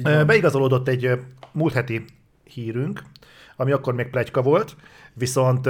[0.03, 0.25] Van.
[0.25, 1.19] Beigazolódott egy
[1.51, 2.05] múlt heti
[2.43, 3.03] hírünk,
[3.55, 4.75] ami akkor még plegyka volt,
[5.13, 5.69] viszont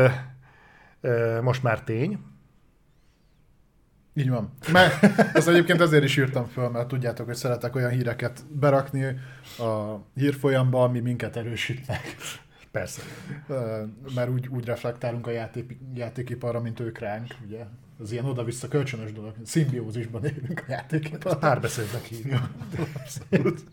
[1.42, 2.20] most már tény.
[4.14, 4.54] Így van.
[4.72, 5.04] Mert
[5.36, 9.04] ezt egyébként ezért is írtam föl, mert tudjátok, hogy szeretek olyan híreket berakni
[9.58, 12.02] a hírfolyamba, ami minket erősít meg.
[12.72, 13.02] Persze.
[14.16, 17.66] Mert úgy, úgy reflektálunk a játék, játékiparra, mint ők ránk, ugye?
[18.00, 19.34] Az ilyen oda-vissza kölcsönös dolog.
[19.46, 21.38] Szimbiózisban élünk a játékiparra.
[21.38, 22.50] Párbeszédnek hívja.
[23.00, 23.64] Abszolút.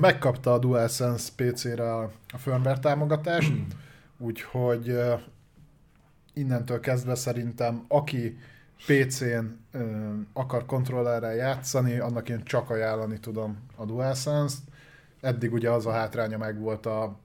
[0.00, 3.52] Megkapta a DualSense PC-re a firmware támogatást,
[4.18, 4.98] úgyhogy
[6.32, 8.38] innentől kezdve szerintem aki
[8.86, 9.44] PC-n
[10.32, 14.62] akar kontrollerrel játszani, annak én csak ajánlani tudom a DualSense-t.
[15.20, 17.18] Eddig ugye az a hátránya meg volt a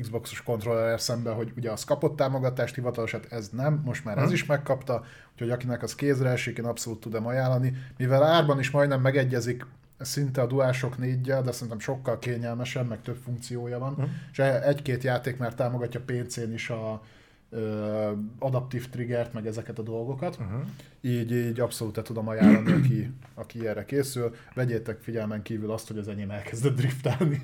[0.00, 4.46] Xbox-os kontroller szemben, hogy ugye az kapott támogatást, hivatalosat ez nem, most már ez is
[4.46, 7.72] megkapta, úgyhogy akinek az kézre esik, én abszolút tudom ajánlani.
[7.98, 9.66] Mivel árban is majdnem megegyezik
[10.00, 14.06] szinte a DualShock 4 de szerintem sokkal kényelmesebb, meg több funkciója van, Mhm.
[14.32, 17.02] és egy-két játék már támogatja PC-n is a
[17.50, 20.38] ö, adaptív triggert, meg ezeket a dolgokat.
[20.40, 20.60] Uh-huh.
[21.00, 24.34] Így, így abszolút tudom ajánlani, aki, aki erre készül.
[24.54, 27.40] Vegyétek figyelmen kívül azt, hogy az enyém elkezdett driftálni.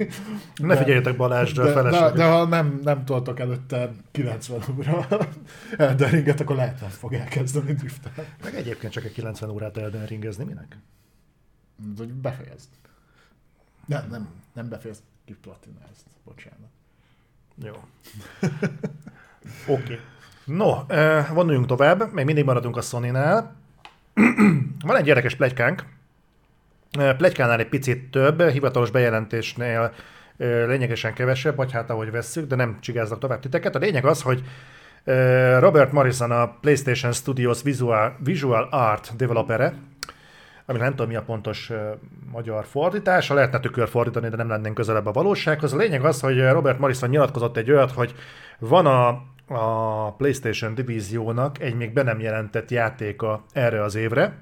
[0.57, 5.07] Ne De- figyeljetek Balázsra, de, de, de, ha nem, nem toltok előtte 90 óra
[5.77, 8.31] Elderinget, akkor lehet, hogy fog elkezdeni driftálni.
[8.43, 10.77] Meg egyébként csak egy 90 órát Elden ringezni, minek?
[11.97, 12.69] Hogy befejezd.
[13.87, 16.07] Nem, nem, nem befejezd, kiplatinázd.
[16.25, 16.71] Bocsánat.
[17.63, 17.73] Jó.
[19.67, 19.83] Oké.
[19.83, 19.99] Okay.
[20.45, 23.57] No, eh, vonuljunk tovább, még mindig maradunk a Sony-nál.
[24.87, 25.85] Van egy érdekes plegykánk.
[26.99, 29.93] Eh, Plegykánál egy picit több, hivatalos bejelentésnél
[30.37, 33.75] eh, lényegesen kevesebb, vagy hát ahogy vesszük, de nem csigáznak tovább titeket.
[33.75, 34.43] A lényeg az, hogy
[35.59, 39.75] Robert Morrison a PlayStation Studios Visual, Visual Art developere,
[40.67, 41.73] ami nem tudom mi a pontos
[42.33, 45.73] magyar fordítása, lehetne tükör fordítani, de nem lennénk közelebb a valósághoz.
[45.73, 48.15] A lényeg az, hogy Robert Morrison nyilatkozott egy olyat, hogy
[48.59, 54.39] van a, a PlayStation divíziónak egy még be nem jelentett játéka erre az évre,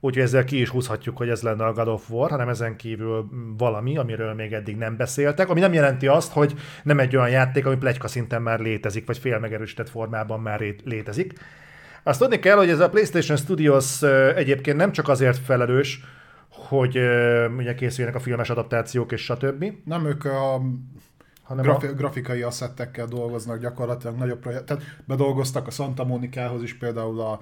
[0.00, 3.28] úgyhogy ezzel ki is húzhatjuk, hogy ez lenne a God of War, hanem ezen kívül
[3.58, 7.66] valami, amiről még eddig nem beszéltek, ami nem jelenti azt, hogy nem egy olyan játék,
[7.66, 11.32] ami plegyka szinten már létezik, vagy fél megerősített formában már létezik.
[12.02, 14.02] Azt tudni kell, hogy ez a PlayStation Studios
[14.34, 16.00] egyébként nem csak azért felelős,
[16.48, 16.98] hogy
[17.56, 20.62] ugye készüljenek a filmes adaptációk és stb., Nem ők a
[21.46, 24.64] hanem grafi- a, grafikai asszettekkel dolgoznak gyakorlatilag nagyobb projekt.
[24.64, 27.40] Tehát bedolgoztak a Santa Monikához is például a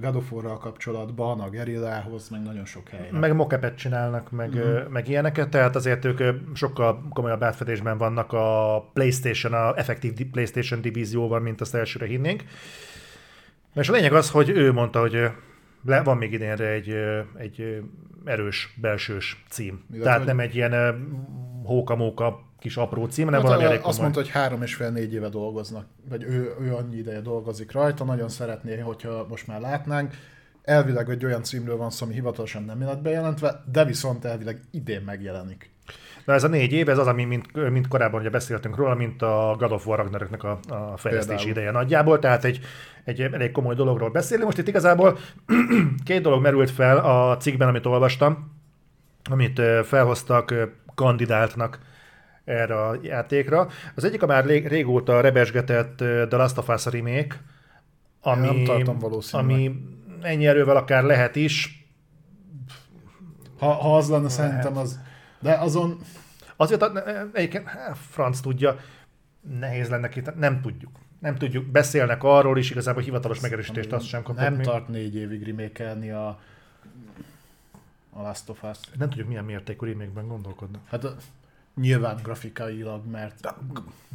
[0.00, 3.18] God of War-ral kapcsolatban, a Gerillához, meg nagyon sok helyre.
[3.18, 4.92] meg mocapet csinálnak, meg, mm.
[4.92, 6.22] meg ilyeneket, tehát azért ők
[6.54, 12.44] sokkal komolyabb átfedésben vannak a PlayStation, a effektív PlayStation divízióval, mint azt elsőre hinnénk.
[13.74, 15.30] És a lényeg az, hogy ő mondta, hogy
[15.84, 16.94] le, van még idénre egy,
[17.36, 17.82] egy
[18.24, 19.84] erős belsős cím.
[19.90, 20.74] Illetve, Tehát nem egy ilyen
[21.64, 25.12] hóka-móka kis apró cím, hanem Hát, valami elég azt mondta, hogy három és fél négy
[25.12, 30.14] éve dolgoznak, vagy ő, ő annyi ideje dolgozik rajta, nagyon szeretné, hogyha most már látnánk.
[30.62, 35.02] Elvileg egy olyan címről van szó, ami hivatalosan nem lett bejelentve, de viszont elvileg idén
[35.02, 35.70] megjelenik.
[36.24, 39.22] Na ez a négy év, ez az, ami mint, mint korábban ugye beszéltünk róla, mint
[39.22, 41.50] a God of War Ragnaröknek a, a fejlesztési Például.
[41.50, 42.60] ideje nagyjából, tehát egy,
[43.04, 44.44] egy elég komoly dologról beszélünk.
[44.44, 45.18] Most itt igazából
[46.04, 48.52] két dolog merült fel a cikkben, amit olvastam,
[49.30, 50.54] amit felhoztak
[50.94, 51.78] kandidáltnak
[52.46, 53.68] erre a játékra.
[53.94, 57.40] Az egyik a már régóta rebesgetett The Last of Us remake,
[58.20, 58.98] ami, nem tartom
[59.32, 59.82] ami
[60.22, 61.84] ennyi erővel akár lehet is,
[63.58, 65.00] Ha, ha az lenne, szerintem az...
[65.40, 65.98] De azon,
[66.56, 66.92] Azért a-
[67.32, 67.68] egyébként
[68.10, 68.76] franc tudja,
[69.58, 70.90] nehéz lenne ki, nem tudjuk.
[71.18, 74.66] Nem tudjuk, beszélnek arról is, igazából hivatalos megerősítést azt sem kapott nem még.
[74.66, 76.40] tart négy évig remékelni a
[78.10, 78.78] a Last of Us.
[78.98, 80.82] Nem tudjuk milyen mértékű remake gondolkodnak.
[80.88, 81.16] Hát a,
[81.80, 83.54] nyilván grafikailag, mert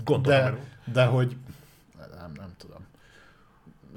[0.04, 0.40] Gondolom.
[0.40, 1.36] de, de hogy
[1.98, 2.86] nem, nem tudom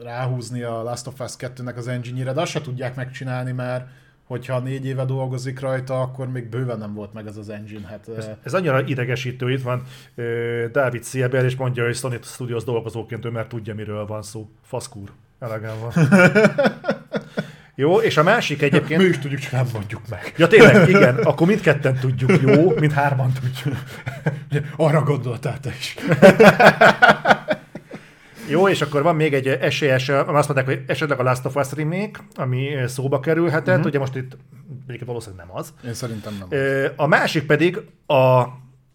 [0.03, 3.89] ráhúzni a Last of Us 2-nek az engine-ére, de azt se tudják megcsinálni, mert
[4.25, 7.87] hogyha négy éve dolgozik rajta, akkor még bőven nem volt meg ez az engine.
[7.87, 9.83] Hát, ez, ez annyira idegesítő, itt van
[10.15, 14.49] uh, David Sieber, és mondja, hogy Sony Studios dolgozóként ő már tudja, miről van szó.
[14.63, 15.11] Faszkúr.
[15.39, 15.93] Elegem van.
[17.75, 19.03] Jó, és a másik egyébként...
[19.03, 20.35] Mi is tudjuk, csak nem mondjuk meg.
[20.37, 23.83] Ja tényleg, igen, akkor mindketten tudjuk, jó, mint hárman tudjuk.
[24.77, 25.97] Arra gondoltál te is.
[28.49, 31.73] Jó, és akkor van még egy esélyes, azt mondták, hogy esetleg a Last of Us
[31.73, 33.87] remake, ami szóba kerülhetett, uh-huh.
[33.87, 34.37] ugye most itt
[34.87, 35.73] egyébként valószínűleg nem az.
[35.87, 36.61] Én szerintem nem.
[36.97, 38.45] A másik pedig a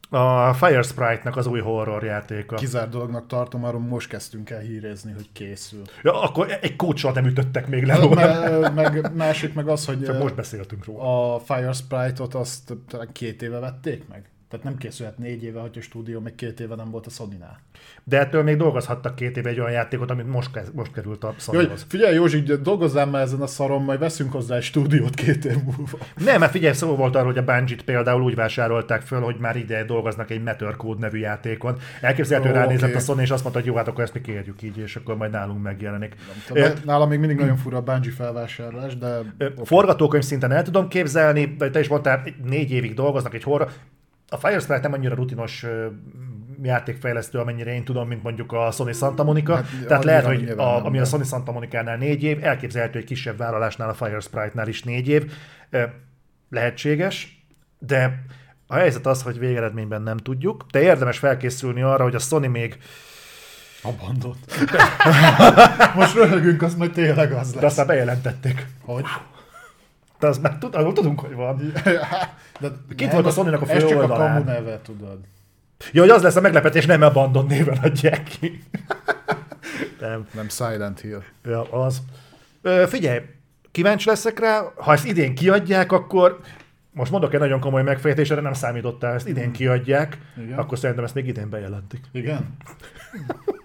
[0.09, 2.55] a Fire Sprite-nak az új horror játéka.
[2.55, 5.81] Kizár dolognak tartom, arról most kezdtünk el hírezni, hogy készül.
[6.03, 8.69] Ja, akkor egy kócsal nem ütöttek még le róla.
[8.69, 11.33] meg, másik meg az, hogy Csak most beszéltünk róla.
[11.33, 12.73] A Fire Sprite-ot azt
[13.11, 14.29] két éve vették meg.
[14.49, 17.59] Tehát nem készülhet négy éve, hogy a stúdió még két éve nem volt a Sony-nál.
[18.03, 21.33] De ettől még dolgozhattak két éve egy olyan játékot, amit most, kez, most került a
[21.37, 25.63] sony Figyelj Józsi, dolgozzál már ezen a szaron, majd veszünk hozzá egy stúdiót két év
[25.63, 25.97] múlva.
[26.17, 29.55] Nem, mert figyelj, szó volt arról, hogy a bungie például úgy vásárolták föl, hogy már
[29.55, 31.77] ide dolgoznak egy Matter Code nevű játékon.
[32.01, 33.01] Elképzelhető oh, ránézett okay.
[33.01, 35.17] a Sony, és azt mondta, hogy jó, hát akkor ezt mi kérjük így, és akkor
[35.17, 36.15] majd nálunk megjelenik.
[36.47, 39.19] Tudom, nálam még mindig nagyon fura a Bungie felvásárlás, de...
[39.63, 43.69] Forgatókönyv szinten el tudom képzelni, de te is mondtál, négy évig dolgoznak egy horror,
[44.29, 45.65] a Firesprite nem annyira rutinos
[46.61, 49.55] játékfejlesztő, amennyire én tudom, mint mondjuk a Sony Santa Monica.
[49.55, 53.37] Hát, Tehát lehet, hogy a, ami a Sony Santa Monica-nál négy év, elképzelhető, hogy kisebb
[53.37, 55.31] vállalásnál a Firesprite-nál is négy év.
[56.49, 57.43] Lehetséges,
[57.79, 58.23] de
[58.67, 62.77] a helyzet az, hogy végeredményben nem tudjuk, de érdemes felkészülni arra, hogy a Sony még
[63.81, 64.37] Abandont.
[65.95, 67.61] Most röhögünk, az majd tényleg az lesz.
[67.61, 68.65] De aztán bejelentették.
[68.81, 69.05] Hogy?
[70.19, 71.71] De az már tud, tudunk, hogy van.
[72.59, 75.19] De Kit volt a sony a fő Ez csak a kamu neve, tudod.
[75.91, 78.63] Ja, hogy az lesz a meglepetés, nem Abandon néven adják ki.
[79.99, 80.27] nem.
[80.33, 81.21] Nem Silent Hill.
[81.45, 82.01] Ja, az.
[82.61, 83.19] Ö, figyelj,
[83.71, 86.39] kíváncsi leszek rá, ha ezt idén kiadják, akkor
[86.91, 90.57] most mondok egy nagyon komoly megfejtést, erre nem számítottál, ezt idén kiadják, Igen?
[90.57, 92.01] akkor szerintem ezt még idén bejelentik.
[92.11, 92.57] Igen?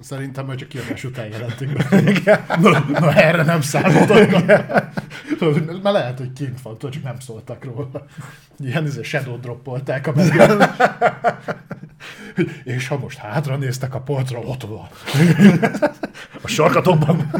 [0.00, 2.44] Szerintem majd csak kiadás után jelentik be.
[2.60, 4.30] na, na, erre nem számoltak.
[5.82, 8.06] Mert lehet, hogy kint van, csak nem szóltak róla.
[8.58, 10.12] Ilyen izé, shadow droppolták a
[12.64, 14.88] És ha most hátra néztek a polcra, ott van.
[16.42, 17.30] a sarkatokban.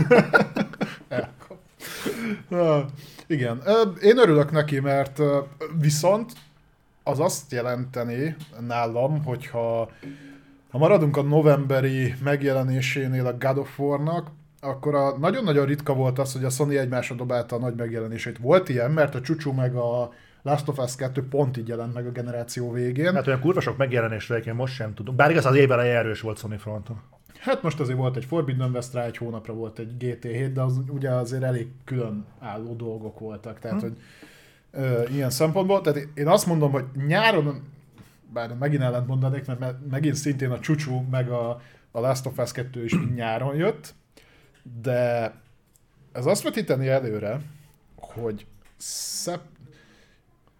[3.26, 3.62] Igen.
[4.02, 5.20] Én örülök neki, mert
[5.80, 6.32] viszont
[7.02, 8.36] az azt jelenteni
[8.66, 9.90] nálam, hogyha
[10.77, 16.33] ha maradunk a novemberi megjelenésénél a God of War-nak, akkor a, nagyon-nagyon ritka volt az,
[16.33, 18.39] hogy a Sony egymásra dobálta a nagy megjelenését.
[18.39, 20.12] Volt ilyen, mert a Csúcsú meg a
[20.43, 23.14] Last of Us 2 pont így jelent meg a generáció végén.
[23.14, 25.16] Hát olyan kurva sok megjelenésre én most sem tudom.
[25.16, 27.01] Bár igaz, az évvel erős volt Sony fronton.
[27.39, 30.81] Hát most azért volt egy Forbidden West rá, egy hónapra volt egy GT7, de az
[30.89, 33.59] ugye azért elég külön álló dolgok voltak.
[33.59, 33.89] Tehát, hmm.
[33.89, 33.99] hogy
[34.83, 37.62] ö, ilyen szempontból, tehát én azt mondom, hogy nyáron
[38.33, 41.61] bár megint ellent mondanék, mert megint szintén a Csúcsú meg a,
[41.91, 43.95] a Last of Us 2 is nyáron jött,
[44.81, 45.33] de
[46.12, 47.41] ez azt vetíteni előre,
[47.97, 48.47] hogy
[48.77, 49.57] szep-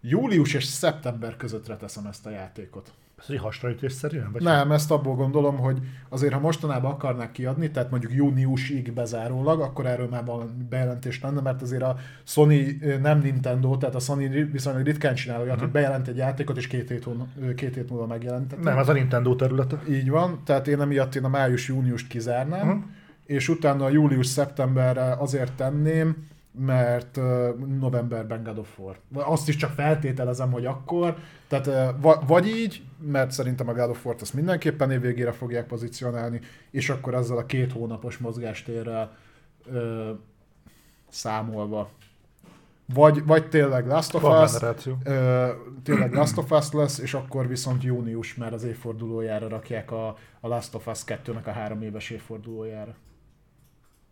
[0.01, 2.93] július és szeptember közöttre teszem ezt a játékot.
[3.19, 4.31] Ez egy hasraütésszerűen?
[4.31, 9.59] Vagy nem, ezt abból gondolom, hogy azért, ha mostanában akarnák kiadni, tehát mondjuk júniusig bezárólag,
[9.59, 14.49] akkor erről már van bejelentés lenne, mert azért a Sony nem Nintendo, tehát a Sony
[14.51, 15.63] viszonylag ritkán csinál olyat, uh-huh.
[15.63, 17.07] hogy bejelent egy játékot, és két hét,
[17.55, 18.61] két hét múlva megjelent.
[18.61, 19.81] Nem, az a Nintendo területe.
[19.89, 22.83] Így van, tehát én emiatt én a május-júniust kizárnám, uh-huh.
[23.25, 26.27] és utána a július-szeptemberre azért tenném,
[26.65, 27.19] mert
[27.79, 28.97] novemberben God of War.
[29.13, 31.17] Azt is csak feltételezem, hogy akkor.
[31.47, 31.95] Tehát
[32.27, 36.41] vagy így, mert szerintem a God of War-t azt mindenképpen évvégére fogják pozícionálni,
[36.71, 39.17] és akkor ezzel a két hónapos mozgástérrel
[39.65, 40.11] ö,
[41.09, 41.89] számolva.
[42.93, 45.47] Vagy, vagy tényleg Last of Us, ö,
[45.83, 50.07] tényleg Last of Us lesz, és akkor viszont június, mert az évfordulójára rakják a,
[50.39, 52.95] a Last of Us 2-nek a három éves évfordulójára.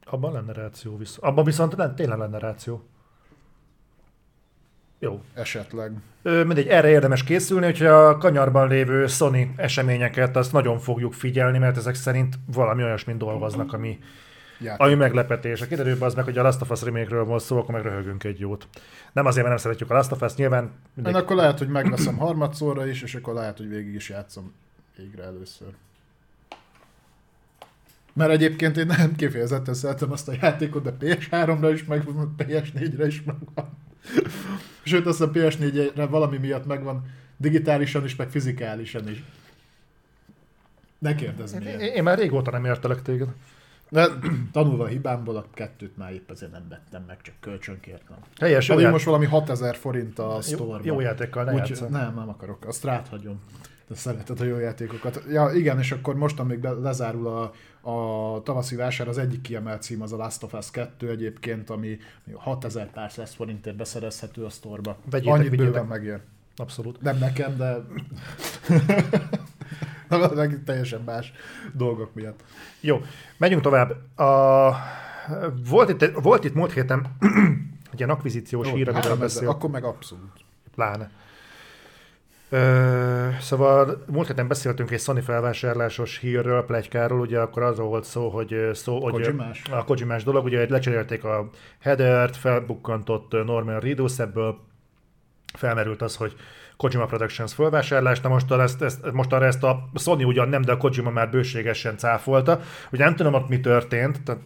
[0.05, 1.17] Abban lenne ráció visz.
[1.21, 2.83] Abban viszont nem, tényleg lenne ráció.
[5.00, 5.22] Jó.
[5.34, 5.91] Esetleg.
[6.22, 11.58] Ö, mindegy, erre érdemes készülni, hogyha a kanyarban lévő Sony eseményeket azt nagyon fogjuk figyelni,
[11.58, 14.00] mert ezek szerint valami olyasmin dolgoznak, ami,
[14.60, 14.86] Játék.
[14.86, 15.62] ami meglepetés.
[15.62, 18.24] A kiderül az meg, hogy a Last of Us remake volt szó, akkor meg röhögünk
[18.24, 18.68] egy jót.
[19.14, 20.72] Nem azért, mert nem szeretjük a Last of Us, nyilván...
[20.93, 21.14] Mindegy...
[21.14, 24.54] Én akkor lehet, hogy megveszem harmadszorra is, és akkor lehet, hogy végig is játszom
[24.98, 25.68] végre először.
[28.14, 32.04] Mert egyébként én nem kifejezetten szeretem azt a játékot, de PS3-ra is meg
[32.38, 33.84] PS4-re is megvan.
[34.84, 37.06] Sőt, azt a PS4-re valami miatt megvan
[37.38, 39.24] digitálisan is, meg fizikálisan is.
[40.97, 41.82] Ne kérdezz Én, miért.
[41.82, 43.28] én már régóta nem értelek téged.
[43.89, 44.08] De
[44.51, 48.18] tanulva a hibámból, a kettőt már épp ezért nem vettem meg, csak kölcsönkértem.
[48.39, 48.93] Helyes, jó, Pedig ját...
[48.93, 52.84] most valami 6000 forint a jó, store jó játékkal ne Úgy, nem, nem akarok, azt
[52.84, 53.39] ráthagyom.
[53.88, 55.24] De szereted a jó játékokat.
[55.30, 57.51] Ja, igen, és akkor mostan még be, lezárul a,
[57.88, 61.97] a tavaszi vásár, az egyik kiemelt cím az a Last of Us 2 egyébként, ami
[62.33, 64.97] 6000 pár száz forintért beszerezhető a sztorba.
[65.09, 65.71] Vegyétek, Annyit vigyétek.
[65.71, 66.19] bőven megér.
[66.55, 67.01] Abszolút.
[67.01, 67.77] Nem nekem, de
[70.36, 71.33] meg teljesen más
[71.73, 72.43] dolgok miatt.
[72.79, 73.01] Jó,
[73.38, 74.19] menjünk tovább.
[74.19, 74.71] A...
[75.69, 77.05] Volt, itt, volt itt múlt héten
[77.91, 79.47] egy ilyen akvizíciós hír, amiről három ezer, beszélt.
[79.51, 80.31] akkor meg abszolút.
[80.75, 81.11] Pláne.
[82.50, 88.30] Ö, szóval múlt héten beszéltünk egy Sony felvásárlásos hírről, plegykáról, ugye akkor arról volt szó,
[88.30, 89.62] hogy szó, hogy Kojimás?
[89.72, 94.58] a Kojimás dolog, ugye lecserélték a headert, felbukkantott Norman Reedus, ebből
[95.54, 96.36] felmerült az, hogy
[96.78, 100.72] Kojima Productions fölvásárlás, na most, ezt, ezt, most arra ezt a Sony ugyan nem, de
[100.72, 102.60] a Kojima már bőségesen cáfolta.
[102.91, 104.41] Ugye nem tudom ott mi történt, tehát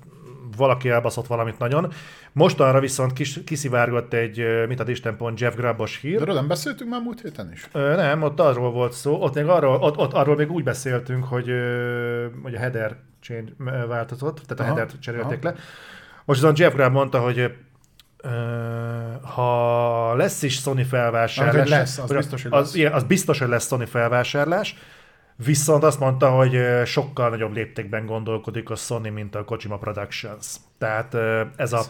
[0.57, 1.93] valaki elbaszott valamit nagyon.
[2.31, 6.23] Mostanra viszont kis, kiszivárgott egy, mit ad Isten pont, Jeff Grabbos hír.
[6.23, 7.67] De nem beszéltünk már múlt héten is?
[7.71, 11.23] Ö, nem, ott arról volt szó, ott még arról, ott, ott arról még úgy beszéltünk,
[11.23, 13.51] hogy, ö, hogy a header change
[13.87, 15.55] változott, tehát a Aha, headert cserélték le.
[16.25, 17.51] Most azon Jeff Grubb mondta, hogy
[19.21, 22.75] ha lesz is Sony felvásárlás, lesz, az hogy biztos, hogy az, lesz.
[22.75, 24.75] Igen, az biztos, hogy lesz Sony felvásárlás,
[25.45, 30.55] viszont azt mondta, hogy sokkal nagyobb léptékben gondolkodik a Sony, mint a Kojima Productions.
[30.77, 31.15] Tehát
[31.55, 31.83] ez a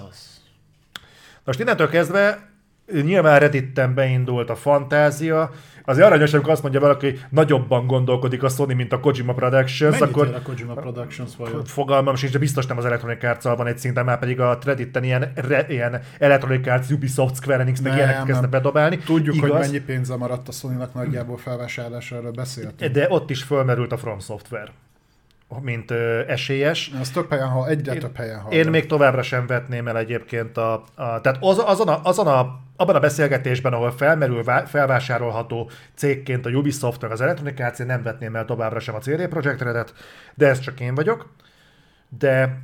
[1.43, 2.48] most innentől kezdve
[2.91, 5.51] nyilván Redditen beindult a fantázia,
[5.89, 9.99] azért aranyos, amikor azt mondja valaki, hogy nagyobban gondolkodik a Sony, mint a Kojima Productions,
[9.99, 11.65] Mennyit akkor a Kojima Productions vajon?
[11.65, 15.03] fogalmam sincs, de biztos nem az Electronic arts van egy szinten, már pedig a Redditen
[15.03, 18.49] ilyen, re, ilyen Electronic Arts, Ubisoft, Square Enix, meg ilyenek kezdte nem.
[18.49, 18.97] bedobálni.
[18.97, 22.91] Tudjuk, Igaz, hogy mennyi pénze maradt a Sony-nak nagyjából felvásárlásra, erről beszéltünk.
[22.91, 24.71] De ott is fölmerült a From Software,
[25.61, 26.91] mint ö, esélyes.
[26.99, 28.51] Ez több helyen hall, egyre Én- több helyen hall.
[28.51, 30.73] Én még továbbra sem vetném el egyébként a...
[30.73, 36.45] a tehát az, azon, a, azon a, abban a beszélgetésben, ahol felmerül vá, felvásárolható cégként
[36.45, 39.61] a Ubisoft meg az Electronic Arts, én nem vetném el továbbra sem a CD Projekt
[39.61, 39.93] Redet,
[40.35, 41.33] de ez csak én vagyok.
[42.17, 42.57] De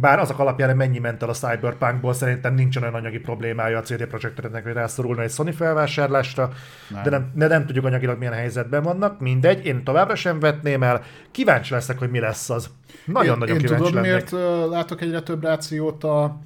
[0.00, 4.06] bár azok alapján mennyi ment el a Cyberpunkból, szerintem nincsen olyan anyagi problémája a CD
[4.06, 6.52] Projekt Rednek, hogy rászorulna egy Sony felvásárlásra,
[6.90, 7.02] Nem.
[7.02, 9.20] de nem, de nem tudjuk anyagilag milyen helyzetben vannak.
[9.20, 11.02] Mindegy, én továbbra sem vetném el.
[11.30, 12.70] Kíváncsi leszek, hogy mi lesz az.
[13.04, 14.30] Nagyon-nagyon én, én kíváncsi tudod, lennék.
[14.30, 16.36] miért látok egyre több rációt a,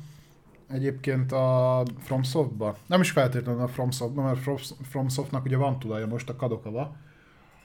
[0.73, 2.77] egyébként a FromSoftba?
[2.87, 6.97] Nem is feltétlenül a FromSoftba, mert From- FromSoftnak ugye van tulaja most a Kadokawa,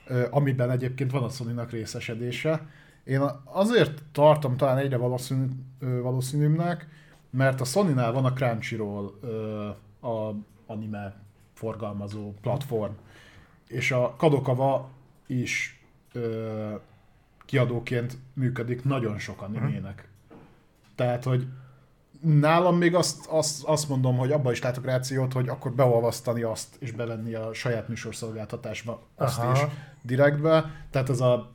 [0.08, 2.62] ö, amiben egyébként van a sony részesedése.
[3.06, 5.48] Én azért tartom talán egyre valószínű,
[5.80, 6.88] valószínűbbnek,
[7.30, 9.06] mert a Sony-nál van a Crunchyroll,
[10.02, 10.34] a
[10.66, 11.16] anime
[11.54, 12.94] forgalmazó platform,
[13.68, 14.90] és a Kadokawa
[15.28, 15.84] is
[16.14, 16.76] ö,
[17.46, 20.08] kiadóként működik nagyon sok animének.
[20.96, 21.48] Tehát, hogy
[22.22, 26.76] nálam még azt, azt, azt mondom, hogy abban is látok rációt, hogy akkor beolvasztani azt,
[26.80, 29.52] és bevenni a saját műsorszolgáltatásba azt Aha.
[29.52, 29.60] is
[30.02, 30.72] direktbe.
[30.90, 31.55] Tehát ez a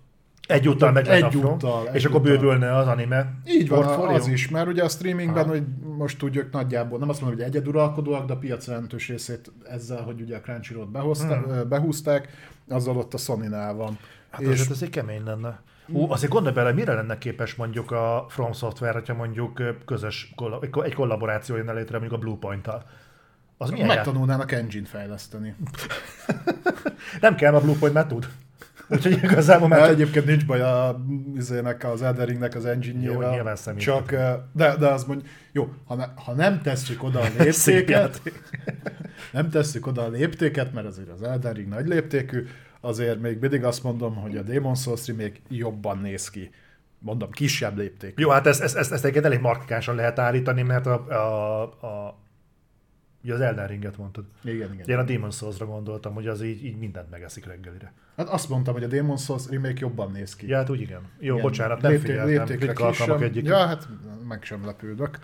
[0.50, 4.14] Egyúttal megy Egyúttal, és akkor bővülne az anime így van, portfólió?
[4.14, 5.52] az is, mert ugye a streamingben, Aha.
[5.52, 5.62] hogy
[5.98, 10.20] most tudjuk nagyjából, nem azt mondom, hogy egyeduralkodóak, de a piac jelentős részét ezzel, hogy
[10.20, 11.68] ugye a Crunchyroll-t behozta, Hmm.
[11.68, 12.28] behúzták,
[12.68, 13.98] azzal ott a Sony-nál van.
[14.30, 15.60] Hát és és ez egy kemény lenne.
[15.88, 20.58] Ú, azért gondolj bele, mire lenne képes mondjuk a From Software, hogyha mondjuk közös, kolla-
[20.62, 22.84] egy ko- egy kollaboráció jönne létre mondjuk a Bluepoint-tal.
[23.56, 23.96] Az milyen ját...
[23.96, 25.54] megtanulnának engine fejleszteni.
[27.20, 28.28] Nem kell, a Bluepoint már tud.
[28.90, 30.00] Úgyhogy igazából már Mert csak...
[30.00, 31.04] egyébként nincs baj a,
[31.36, 33.30] izének, az Elden Ringnek az Jó, engine-jével.
[33.30, 33.80] nyilván személy.
[33.80, 38.22] Csak, eh, de, de az mondja, jó, ha, ne, ha nem tesszük oda a léptéket,
[39.32, 42.46] nem tesszük oda a léptéket, mert azért az Elden Ring nagy léptékű,
[42.80, 46.50] azért még mindig azt mondom, hogy a Demon Souls még jobban néz ki.
[46.98, 48.22] Mondom, kisebb léptékű.
[48.22, 52.18] Jó, hát ezt, ezt, ezt, ezt egyébként elég markánsan lehet állítani, mert a, a, a
[53.24, 54.24] Ugye az Elden Ringet mondtad.
[54.44, 54.88] Igen, igen.
[54.88, 57.92] Én a Demon's Souls-ra gondoltam, hogy az így, így mindent megeszik reggelire.
[58.16, 60.48] Hát azt mondtam, hogy a Demon Souls remake jobban néz ki.
[60.48, 61.00] Ja, hát úgy igen.
[61.18, 62.58] Jó, Igen, bocsánat, nem lépté- figyeltem.
[62.58, 63.44] Ritka alkalmak egyik.
[63.46, 63.88] Ja, hát
[64.28, 65.18] meg sem lepődök.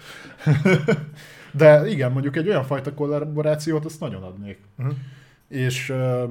[1.53, 4.59] De igen, mondjuk egy olyan fajta kollaborációt azt nagyon adnék.
[4.75, 4.91] Mhm.
[5.49, 6.25] És ö,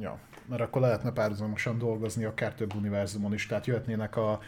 [0.00, 4.40] ja, mert akkor lehetne párhuzamosan dolgozni akár több univerzumon is, tehát jöhetnének a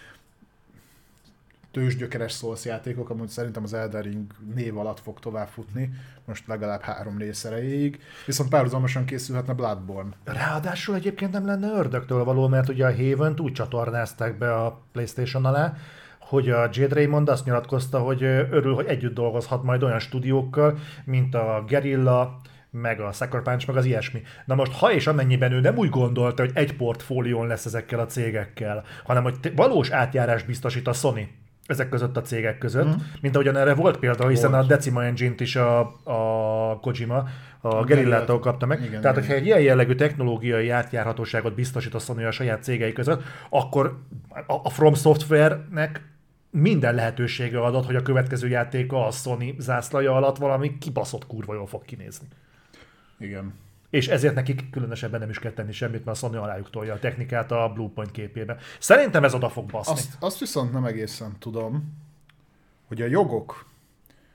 [1.74, 5.90] tőzsgyökeres Souls játékok, amúgy szerintem az Elden Ring név alatt fog tovább futni,
[6.24, 10.10] most legalább három rész erejéig, viszont párhuzamosan készülhetne Bloodborne.
[10.24, 15.44] Ráadásul egyébként nem lenne ördögtől való, mert ugye a haven úgy csatornázták be a Playstation
[15.44, 15.76] alá,
[16.18, 21.34] hogy a Jade Raymond azt nyilatkozta, hogy örül, hogy együtt dolgozhat majd olyan stúdiókkal, mint
[21.34, 24.22] a Guerrilla, meg a Sucker Punch, meg az ilyesmi.
[24.44, 28.06] Na most, ha és amennyiben ő nem úgy gondolta, hogy egy portfólión lesz ezekkel a
[28.06, 31.28] cégekkel, hanem hogy valós átjárás biztosít a Sony
[31.66, 32.98] ezek között a cégek között, mm.
[33.20, 34.64] mint ahogyan erre volt példa, hiszen volt.
[34.64, 37.28] a Decima Engine-t is a, a Kojima,
[37.60, 38.78] a, Gerillától kapta meg.
[38.78, 39.28] Igen, Tehát, igen.
[39.28, 43.98] hogyha egy ilyen jellegű technológiai átjárhatóságot biztosít a Sony a saját cégei között, akkor
[44.46, 46.12] a, a From Software-nek
[46.50, 51.66] minden lehetősége adott, hogy a következő játéka a Sony zászlaja alatt valami kibaszott kurva jól
[51.66, 52.26] fog kinézni.
[53.18, 53.54] Igen.
[53.94, 56.98] És ezért nekik különösebben nem is kell tenni semmit, mert a Sony alájuk tolja a
[56.98, 58.56] technikát a Bluepoint képébe.
[58.78, 59.92] Szerintem ez oda fog baszni.
[59.92, 61.94] Azt, azt viszont nem egészen tudom,
[62.86, 63.66] hogy a jogok,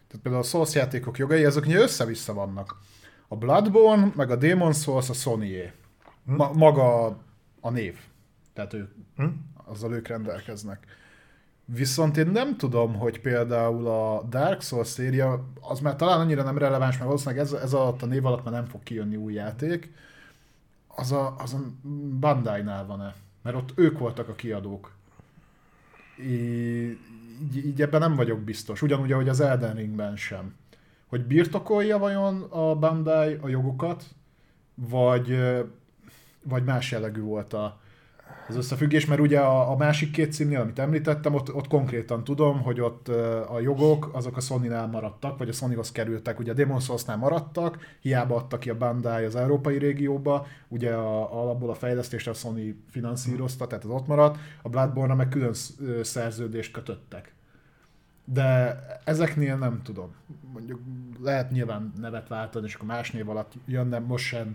[0.07, 2.77] tehát például a Souls játékok jogai, ezek ugye össze-vissza vannak.
[3.27, 5.71] A Bloodborne, meg a Demon Souls a sony
[6.25, 6.33] hm?
[6.35, 7.05] Ma, maga
[7.61, 7.97] a név.
[8.53, 9.27] Tehát ő, hm?
[9.65, 10.85] azzal ők rendelkeznek.
[11.73, 16.57] Viszont én nem tudom, hogy például a Dark Souls széria, az már talán annyira nem
[16.57, 19.91] releváns, mert valószínűleg ez, ez alatt a név alatt már nem fog kijönni új játék.
[20.87, 21.59] Az a, az a
[22.19, 23.13] Bandai-nál van-e?
[23.41, 24.91] Mert ott ők voltak a kiadók.
[26.19, 26.97] Így,
[27.55, 28.81] így ebben nem vagyok biztos.
[28.81, 30.55] Ugyanúgy, ahogy az Elden Ringben sem.
[31.07, 34.03] Hogy birtokolja vajon a Bandai a jogokat,
[34.75, 35.39] vagy,
[36.43, 37.79] vagy más jellegű volt a,
[38.49, 42.61] az összefüggés, mert ugye a, a másik két címnél, amit említettem, ott, ott konkrétan tudom,
[42.61, 43.07] hogy ott
[43.47, 47.77] a jogok azok a Sony-nál maradtak, vagy a Sonyhoz kerültek, ugye a Demon's Souls-nál maradtak,
[48.01, 52.83] hiába adta ki a Bandai az európai régióba, ugye a, alapból a fejlesztést a Sony
[52.89, 55.53] finanszírozta, tehát az ott maradt, a Bloodborne-ra meg külön
[56.01, 57.33] szerződést kötöttek.
[58.25, 60.15] De ezeknél nem tudom.
[60.53, 60.79] Mondjuk
[61.21, 64.51] lehet nyilván nevet váltani, és akkor más név alatt jönne, most sem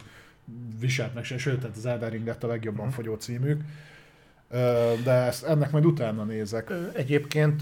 [0.78, 2.95] viselt meg se, sőt, tehát az Elden Ring lett a legjobban mhm.
[2.95, 3.62] fogyó címük.
[5.05, 6.72] De ezt, ennek majd utána nézek.
[6.95, 7.61] Egyébként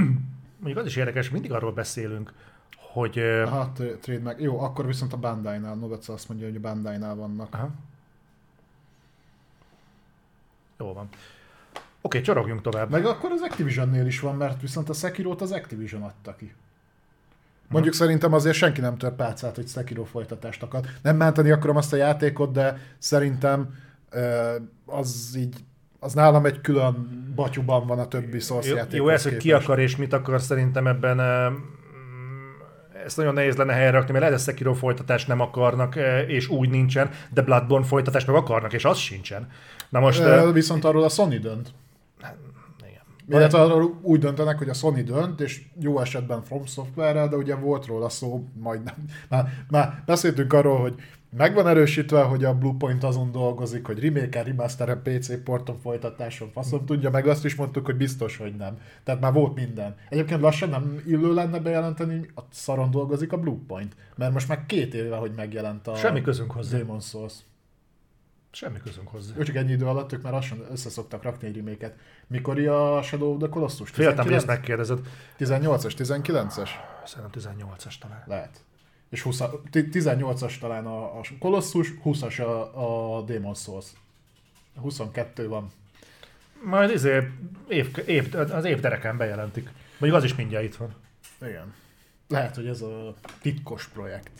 [0.60, 2.32] mondjuk az is érdekes, mindig arról beszélünk,
[2.76, 3.18] hogy...
[3.18, 4.40] Aha, trade meg.
[4.40, 7.54] Jó, akkor viszont a Bandai-nál, Novac azt mondja, hogy a Bandai-nál vannak.
[7.54, 7.70] Aha.
[10.78, 11.08] Jó van.
[11.74, 12.90] Oké, okay, csorogjunk tovább.
[12.90, 16.54] Meg akkor az Activision-nél is van, mert viszont a Sekiro-t az Activision adta ki.
[17.70, 20.80] Mondjuk szerintem azért senki nem tör pálcát, hogy Sekiro folytatást akar.
[21.02, 23.74] Nem menteni akarom azt a játékot, de szerintem
[24.86, 25.56] az így
[25.98, 28.98] az nálam egy külön batyuban van a többi Source játék.
[28.98, 31.20] Jó, ez, hogy ki akar és mit akar, szerintem ebben
[33.04, 35.96] ezt nagyon nehéz lenne helyre rakni, mert lehet, hogy Sekiro folytatást nem akarnak,
[36.26, 39.48] és úgy nincsen, de Bloodborne folytatást meg akarnak, és az sincsen.
[39.88, 40.20] Na most...
[40.20, 41.72] E, viszont arról a Sony dönt.
[43.30, 47.54] Illetve arról úgy döntenek, hogy a Sony dönt, és jó esetben From software de ugye
[47.54, 48.94] volt róla szó, majdnem.
[49.28, 50.94] Már, már beszéltünk arról, hogy
[51.36, 56.84] meg van erősítve, hogy a Bluepoint azon dolgozik, hogy remake remaster PC porton folytatáson faszom
[56.84, 58.78] tudja, meg azt is mondtuk, hogy biztos, hogy nem.
[59.04, 59.96] Tehát már volt minden.
[60.08, 64.94] Egyébként lassan nem illő lenne bejelenteni, a szaron dolgozik a Bluepoint, mert most már két
[64.94, 66.78] éve, hogy megjelent a Semmi közünk hozzá.
[66.78, 67.34] Demon Souls.
[68.52, 69.34] Semmi közünk hozzá.
[69.36, 71.94] Ő csak ennyi idő alatt, ők már lassan összeszoktak rakni reméket.
[72.26, 73.90] Mikor a Shadow of the Colossus?
[73.90, 74.98] Féltem, hogy ezt megkérdezed.
[75.38, 76.68] 18-as, 19-es?
[77.04, 78.24] Szerintem 18-as talán.
[78.26, 78.60] Lehet.
[79.10, 79.42] És 20,
[79.72, 83.86] 18-as talán a, a Colossus, 20-as a, a Demon Souls.
[84.80, 85.70] 22 van.
[86.64, 87.28] Majd izé,
[87.68, 89.70] év, év, az év dereken bejelentik.
[89.98, 90.94] Mondjuk az is mindjárt itt van.
[91.40, 91.74] Igen.
[92.28, 94.30] Lehet, hogy ez a titkos projekt.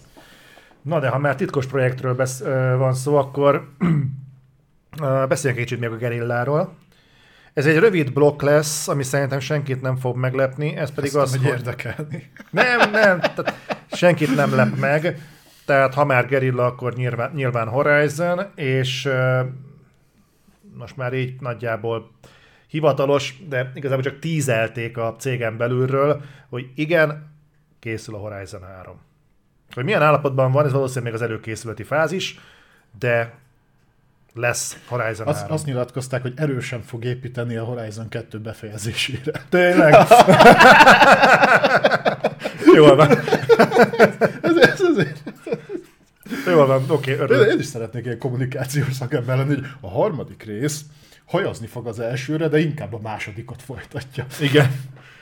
[0.82, 2.42] Na de ha már titkos projektről besz,
[2.76, 3.68] van szó, akkor
[5.28, 6.76] beszéljünk kicsit még a gerilláról.
[7.52, 11.36] Ez egy rövid blokk lesz, ami szerintem senkit nem fog meglepni, ez pedig Ezt az,
[11.36, 11.46] hogy...
[11.46, 12.30] érdekelni.
[12.50, 13.54] Nem, nem, tehát
[13.92, 15.18] senkit nem lep meg,
[15.64, 19.08] tehát ha már gerilla, akkor nyilván, nyilván Horizon, és
[20.74, 22.10] most már így nagyjából
[22.66, 27.32] hivatalos, de igazából csak tízelték a cégen belülről, hogy igen,
[27.78, 29.00] készül a Horizon 3.
[29.74, 32.38] Hogy milyen állapotban van, ez valószínűleg még az előkészületi fázis,
[32.98, 33.38] de
[34.34, 35.54] lesz Horizon azt, 3.
[35.54, 39.44] Azt nyilatkozták, hogy erősen fog építeni a Horizon 2 befejezésére.
[39.48, 39.94] Tényleg?
[42.74, 43.08] Jól van.
[44.42, 45.22] ez, ez azért.
[46.46, 47.52] Jól van, oké, okay, örülök.
[47.52, 50.84] Én is szeretnék egy kommunikációs szakember lenni, hogy a harmadik rész
[51.24, 54.26] hajazni fog az elsőre, de inkább a másodikat folytatja.
[54.40, 54.70] Igen.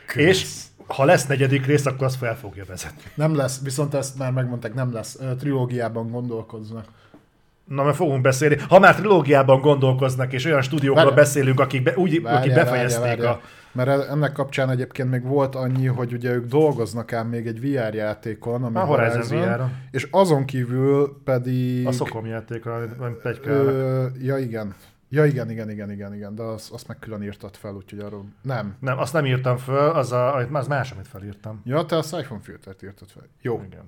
[0.07, 0.27] Kösz.
[0.27, 0.45] És
[0.89, 3.03] ha lesz negyedik rész, akkor azt fel fogja vezetni.
[3.15, 5.19] Nem lesz, viszont ezt már megmondták, nem lesz.
[5.39, 6.85] Trilógiában gondolkoznak.
[7.65, 8.57] Na, mert fogunk beszélni.
[8.69, 11.23] Ha már trilógiában gondolkoznak, és olyan stúdiókról várja.
[11.23, 13.31] beszélünk, akik, be, úgy, várja, akik befejezték várja, várja.
[13.31, 13.41] a...
[13.73, 17.95] Mert ennek kapcsán egyébként még volt annyi, hogy ugye ők dolgoznak ám még egy VR
[17.95, 21.87] játékon, ami a Horizon, VR és azon kívül pedig...
[21.87, 23.17] A szokom játékra, nem
[24.23, 24.75] Ja igen,
[25.11, 28.25] Ja, igen, igen, igen, igen, igen, de azt, azt meg külön írtad fel, úgyhogy arról
[28.43, 28.77] nem.
[28.81, 31.61] Nem, azt nem írtam föl, az, a, az más, amit felírtam.
[31.65, 33.23] Ja, te a Siphon filtert írtad fel.
[33.41, 33.63] Jó.
[33.67, 33.85] Igen.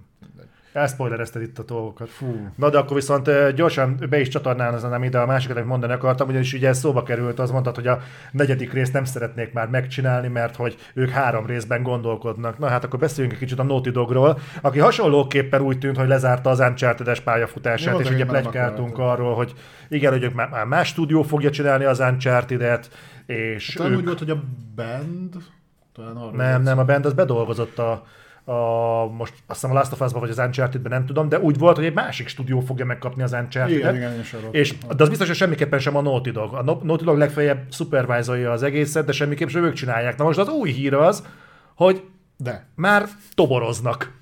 [0.72, 2.08] Elszpoilerezted itt a dolgokat.
[2.08, 2.48] Fú.
[2.56, 6.52] Na de akkor viszont gyorsan be is csatornázanám ide a másikat, amit mondani akartam, ugyanis
[6.52, 8.00] ugye szóba került, az mondtad, hogy a
[8.32, 12.58] negyedik részt nem szeretnék már megcsinálni, mert hogy ők három részben gondolkodnak.
[12.58, 16.50] Na hát akkor beszéljünk egy kicsit a Naughty Dogról, aki hasonlóképpen úgy tűnt, hogy lezárta
[16.50, 19.54] az Uncharted-es pályafutását, Jó, és ugye plegykáltunk arról, hogy
[19.88, 22.90] igen, hogy ők már más stúdió fogja csinálni az Uncharted-et,
[23.26, 23.98] és Talán ők...
[23.98, 24.42] úgy volt, hogy a
[24.74, 25.34] band,
[25.94, 28.06] talán arra Nem, nem, a band az bedolgozott a,
[28.44, 31.58] a most azt hiszem a Last of Us-ba vagy az Uncharted-ben, nem tudom, de úgy
[31.58, 33.94] volt, hogy egy másik stúdió fogja megkapni az Uncharted-et.
[33.94, 34.96] Igen, igen, És, tudtam.
[34.96, 36.54] de az biztos, hogy semmiképpen sem a Naughty Dog.
[36.54, 40.16] A Naughty Dog legfeljebb supervisorja az egészet, de semmiképp sem ők csinálják.
[40.16, 41.26] Na most az új hír az,
[41.74, 42.04] hogy
[42.36, 42.66] De.
[42.74, 44.18] már toboroznak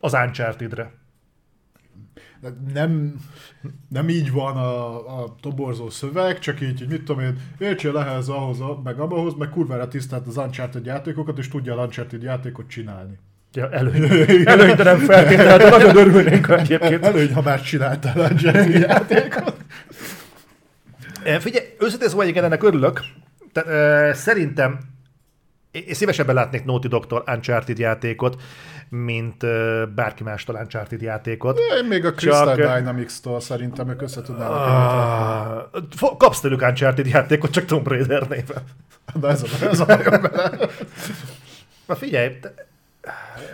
[0.00, 0.90] az Uncharted-re.
[2.72, 3.14] Nem,
[3.88, 8.28] nem így van a, a toborzó szöveg, csak így, hogy mit tudom én, értsél ehhez,
[8.28, 13.18] ahhoz, meg abbahoz, meg kurvára tisztelt az Uncharted játékokat, és tudja a Uncharted játékot csinálni.
[13.52, 14.02] Ja, előny,
[14.44, 17.04] előny, de nem feltétlenül, de nagyon örülnénk ha egyébként.
[17.04, 19.56] Előny, ha már csináltál Uncharted játékot.
[21.24, 23.00] E, Figyelj, őszintén szóval igen, ennek örülök.
[23.52, 24.78] Te, e, szerintem
[25.70, 28.42] én szívesebben látnék Naughty Dog-tól Uncharted játékot,
[28.88, 31.58] mint e, bárki mástól Uncharted játékot.
[31.78, 34.56] Én még a Crystal Csak- Dynamics-tól szerintem ők össze tudnának.
[36.00, 38.62] Ah, kapsz tőlük Uncharted játékot, csak Tomb Raider néven.
[39.14, 40.22] De ez a, ez a bajom.
[41.86, 42.54] Na figyelj, te,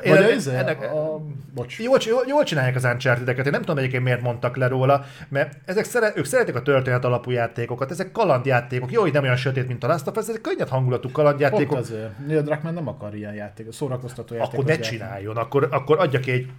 [0.03, 1.21] Vagy a, ennek- izé, ennek- a,
[1.55, 1.79] bocs.
[1.79, 5.57] Jól, jól, jól csinálják az uncharted Én nem tudom egyébként miért mondtak le róla, mert
[5.65, 8.93] ezek szere, ők szeretik a történet alapú játékokat, ezek kalandjátékok.
[8.93, 11.77] Jó, hogy nem olyan sötét, mint a Last of Us, ezek könnyed hangulatú Pont kalandjátékok.
[11.79, 12.27] azért.
[12.27, 14.97] Neil Druckmann nem akar ilyen játék, szórakoztató játékot Akkor ne játszani.
[14.97, 16.51] csináljon, akkor, akkor adja ki egy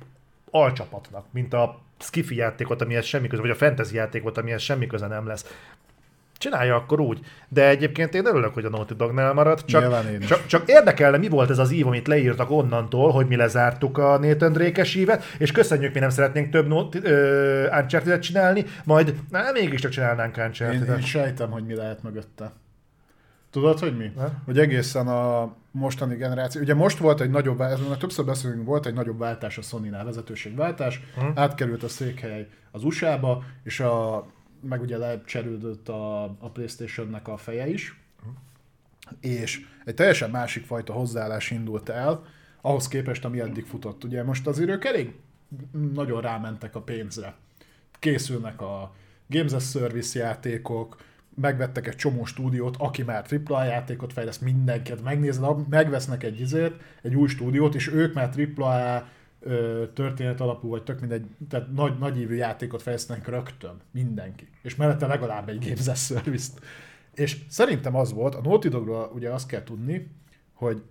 [0.51, 5.07] alcsapatnak, mint a skifi játékot, amihez semmi köze, vagy a fantasy játékot, amihez semmi köze
[5.07, 5.45] nem lesz.
[6.45, 7.19] Csinálja akkor úgy.
[7.47, 9.65] De egyébként én örülök, hogy a Naughty Dognál maradt.
[9.65, 13.35] Csak, én csak, csak érdekelne, mi volt ez az ív, amit leírtak onnantól, hogy mi
[13.35, 19.15] lezártuk a Nathan Drake-es ívet, és köszönjük, mi nem szeretnénk több Naughty- ö, csinálni, majd
[19.29, 20.97] na, mégiscsak csinálnánk Én, Uncharted-et.
[20.97, 22.51] én sejtem, hogy mi lehet mögötte.
[23.51, 24.11] Tudod, hogy mi?
[24.17, 24.27] Ne?
[24.45, 28.85] Hogy egészen a mostani generáció, ugye most volt egy nagyobb, váltás, már többször beszélünk, volt
[28.85, 31.25] egy nagyobb váltás a Sony-nál, vezetőségváltás, Hm.
[31.35, 34.25] átkerült a székhely az USA-ba, és a,
[34.69, 37.99] meg ugye lecserődött a, a Playstation-nek a feje is,
[39.19, 42.25] és egy teljesen másik fajta hozzáállás indult el,
[42.61, 44.03] ahhoz képest, ami eddig futott.
[44.03, 45.13] Ugye most azért ők elég
[45.93, 47.35] nagyon rámentek a pénzre.
[47.99, 48.95] Készülnek a
[49.27, 50.97] Games as Service játékok,
[51.35, 57.15] megvettek egy csomó stúdiót, aki már AAA játékot fejleszt, mindenkit megnézed, megvesznek egy izét, egy
[57.15, 59.07] új stúdiót, és ők már AAA
[59.93, 64.47] történet alapú, vagy tök mindegy, tehát nagy, nagyívű játékot fejlesztenek rögtön, mindenki.
[64.61, 66.61] És mellette legalább egy Games as Service-t.
[67.13, 70.11] És szerintem az volt, a Naughty Dogról ugye azt kell tudni,
[70.53, 70.83] hogy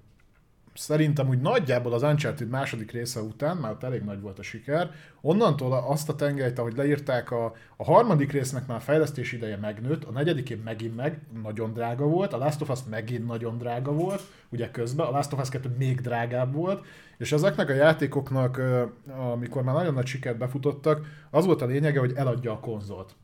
[0.75, 5.73] szerintem úgy nagyjából az Uncharted második része után, már elég nagy volt a siker, onnantól
[5.73, 10.11] azt a tengelyt, ahogy leírták, a, a harmadik résznek már a fejlesztési ideje megnőtt, a
[10.11, 14.71] negyedikén megint meg nagyon drága volt, a Last of Us megint nagyon drága volt, ugye
[14.71, 16.85] közben, a Last of Us 2 még drágább volt,
[17.19, 18.61] és ezeknek a játékoknak,
[19.33, 23.15] amikor már nagyon nagy sikert befutottak, az volt a lényege, hogy eladja a konzolt.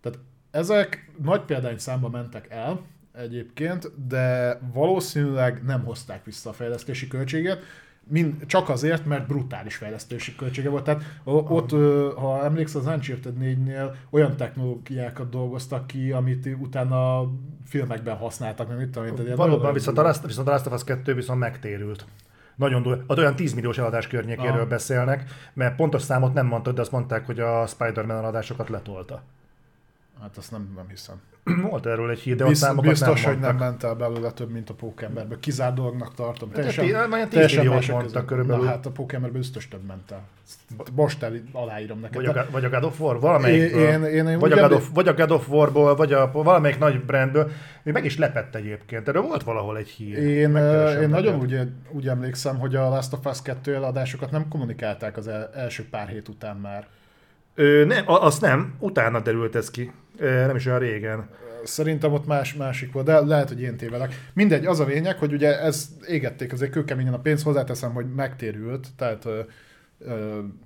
[0.00, 0.18] Tehát
[0.50, 2.80] ezek nagy példány számba mentek el
[3.12, 7.62] egyébként, de valószínűleg nem hozták vissza a fejlesztési költséget,
[8.08, 10.84] mind, csak azért, mert brutális fejlesztési költsége volt.
[10.84, 11.70] Tehát ott,
[12.16, 17.30] ha emlékszel, az Uncharted 4-nél olyan technológiákat dolgoztak ki, amit utána
[17.66, 19.10] filmekben használtak, meg mit tudom én.
[19.10, 22.04] tehát ilyen Valóban, viszont a, Last, viszont a Last of Us 2 viszont megtérült.
[22.56, 23.02] Nagyon durva.
[23.06, 24.66] Ott olyan 10 milliós eladás környékéről Aha.
[24.66, 29.22] beszélnek, mert pontos számot nem mondtad, de azt mondták, hogy a Spider-Man eladásokat letolta.
[30.22, 31.20] Hát azt nem, nem hiszem.
[31.70, 33.68] Volt erről egy hír, de ott Bizt, számokat biztos, nem hogy nem mondtak.
[33.68, 35.38] ment el belőle több, mint a Pókemberből.
[35.40, 36.48] Kizárt dolognak tartom.
[36.48, 38.64] tí- Teljesen, 10 teljesen mások mondtak körülbelül.
[38.64, 40.22] Na hát a Pókemberből biztos több ment el.
[40.94, 42.16] Most el, aláírom neked.
[42.16, 43.72] Vagy a, De- vagy a God of War, valamelyik.
[43.74, 46.78] Én- én- én vagy, a God of, vagy a God of Warból, vagy a, valamelyik
[46.78, 47.50] nagy brandből.
[47.82, 49.08] Még meg is lepett egyébként.
[49.08, 50.18] Erről volt valahol egy hír.
[50.18, 50.56] Én,
[51.00, 51.60] én nagyon úgy,
[51.90, 56.08] úgy emlékszem, hogy a Last of Us 2 eladásokat nem kommunikálták az el, első pár
[56.08, 56.86] hét után már.
[57.54, 59.92] Ö, nem, a- azt nem, utána derült ez ki.
[60.18, 61.28] Nem is olyan régen.
[61.64, 64.30] Szerintem ott más, másik volt, de lehet, hogy én tévedek.
[64.32, 68.88] Mindegy, az a lényeg, hogy ugye ez égették azért kőkeményen a pénzt, hozzáteszem, hogy megtérült,
[68.96, 69.26] tehát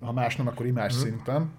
[0.01, 1.03] ha más nem, akkor imás Mhm.
[1.03, 1.51] szinten.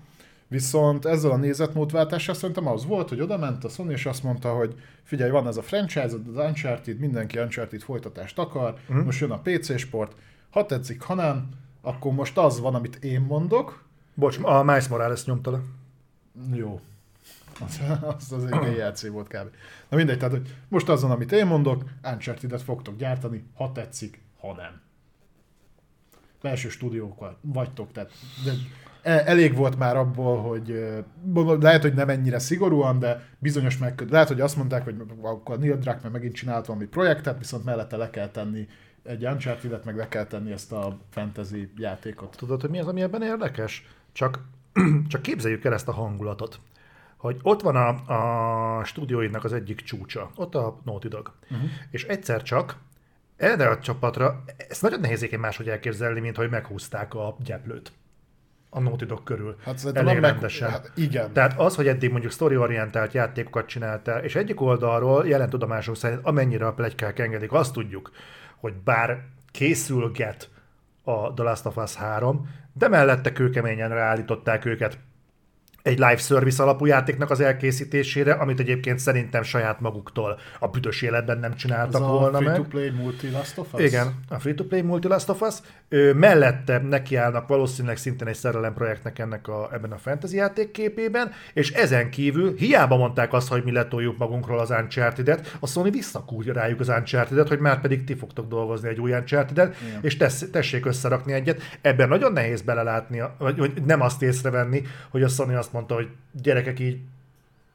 [0.49, 4.53] Viszont ezzel a nézetmódváltással szerintem az volt, hogy oda ment a Sony, és azt mondta,
[4.53, 8.99] hogy figyelj, van ez a franchise, az Uncharted, mindenki Uncharted folytatást akar, Mhm.
[8.99, 10.11] most jön a PC sport,
[10.49, 11.49] ha tetszik, ha nem,
[11.81, 13.83] akkor most az van, amit én mondok,
[14.13, 15.59] Bocs, a Miles Morales nyomta le.
[16.53, 16.79] jó.
[18.17, 19.49] Az, az, egy DLC volt kb.
[19.89, 24.53] Na mindegy, tehát hogy most azon, amit én mondok, Uncharted-et fogtok gyártani, ha tetszik, ha
[24.53, 24.81] nem.
[26.41, 28.11] Belső stúdiókkal vagytok, tehát
[28.45, 28.51] de
[29.01, 30.95] e- elég volt már abból, hogy
[31.59, 35.77] lehet, hogy nem ennyire szigorúan, de bizonyos meg, lehet, hogy azt mondták, hogy akkor Neil
[35.77, 38.67] Druckmann megint csinált valami projektet, viszont mellette le kell tenni
[39.03, 42.35] egy Uncharted-et, meg le kell tenni ezt a fantasy játékot.
[42.37, 43.87] Tudod, hogy mi az, ami ebben érdekes?
[44.11, 44.39] Csak,
[45.07, 46.59] csak képzeljük el ezt a hangulatot.
[47.17, 47.87] Hogy ott van a,
[48.79, 51.31] a stúdióidnak az egyik csúcsa, ott a Naughty Dog.
[51.51, 51.69] Uh-huh.
[51.91, 52.77] És egyszer csak
[53.37, 57.91] erre a csapatra, ezt nagyon nehéz egyébként máshogy elképzelni, mint hogy meghúzták a gyeplőt
[58.69, 59.55] a Naughty Dog körül.
[59.63, 60.69] Hát Elég meg- rendesen.
[60.69, 61.33] hát igen.
[61.33, 66.65] Tehát az, hogy eddig mondjuk story-orientált játékokat csináltál, és egyik oldalról jelen tudomásunk szerint, amennyire
[66.67, 68.11] a plegykák engedik, azt tudjuk,
[68.55, 70.49] hogy bár készülget
[71.03, 74.97] a The Last of Us 3, de mellette kőkeményen ráállították őket
[75.87, 81.39] egy live service alapú játéknak az elkészítésére, amit egyébként szerintem saját maguktól a büdös életben
[81.39, 82.53] nem Ez csináltak a volna meg.
[82.53, 83.81] free-to-play multi Last of Us?
[83.81, 85.55] Igen, a Free-to-Play Multi Last of Us.
[85.89, 91.31] Ő, mellette nekiállnak valószínűleg szintén egy szerelem projektnek ennek a, ebben a fantasy játék képében,
[91.53, 96.53] és ezen kívül hiába mondták azt, hogy mi letoljuk magunkról az Uncharted-et, a Sony visszakúrja
[96.53, 99.99] rájuk az Uncharted-et, hogy már pedig ti fogtok dolgozni egy új Uncharted-et, Igen.
[100.01, 101.61] és tesz, tessék összerakni egyet.
[101.81, 106.09] Ebben nagyon nehéz belelátni, vagy, vagy nem azt észrevenni, hogy a Sony azt mondta, hogy
[106.31, 106.99] gyerekek így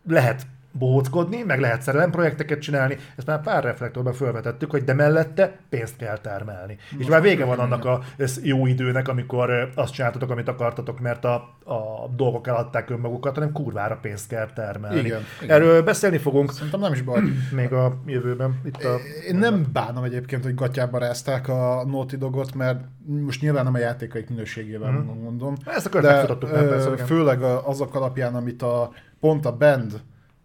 [0.07, 5.97] lehet bohóckodni, meg lehet szerelemprojekteket csinálni, ezt már pár reflektorban felvetettük, hogy de mellette pénzt
[5.97, 6.77] kell termelni.
[6.99, 8.01] és már vége van annak a
[8.43, 13.99] jó időnek, amikor azt csináltatok, amit akartatok, mert a, a dolgok eladták önmagukat, hanem kurvára
[14.03, 14.99] pénzt kell termelni.
[14.99, 15.57] Igen, igen.
[15.57, 17.21] Erről beszélni fogunk Szerintem nem is baj.
[17.57, 18.61] még a jövőben.
[18.65, 18.97] Itt a,
[19.29, 23.79] Én nem bánom egyébként, hogy gatyába rázták a Naughty Dogot, mert most nyilván nem a
[23.79, 25.23] játékaik minőségével Mhm.
[25.23, 25.55] mondom.
[25.67, 30.01] Ezt a de nem, persze, főleg a- azok alapján, amit a pont a Band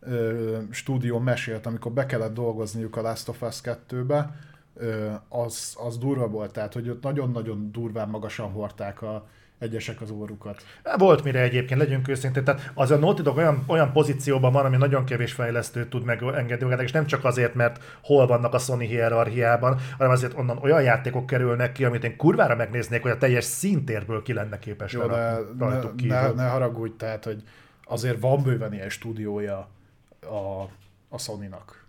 [0.07, 4.35] ö, stúdió mesélt, amikor be kellett dolgozniuk a Last of Us 2-be,
[4.75, 9.27] ö, az, az durva volt, tehát hogy ott nagyon-nagyon durván magasan hordták a
[9.59, 10.61] egyesek az órukat.
[10.97, 12.43] Volt mire egyébként, legyünk őszintén.
[12.43, 16.63] Tehát az a Naughty Dog olyan, olyan pozícióban van, ami nagyon kevés fejlesztőt tud megengedni
[16.63, 20.81] magának, és nem csak azért, mert hol vannak a Sony hierarchiában, hanem azért onnan olyan
[20.81, 25.05] játékok kerülnek ki, amit én kurvára megnéznék, hogy a teljes színtérből ki lenne képes Jó,
[25.05, 26.15] ne, kívül.
[26.15, 27.43] ne, ne haragudj, tehát, hogy
[27.85, 29.69] azért van bőven ilyen stúdiója
[30.21, 30.61] a,
[31.09, 31.85] a Sony-nak.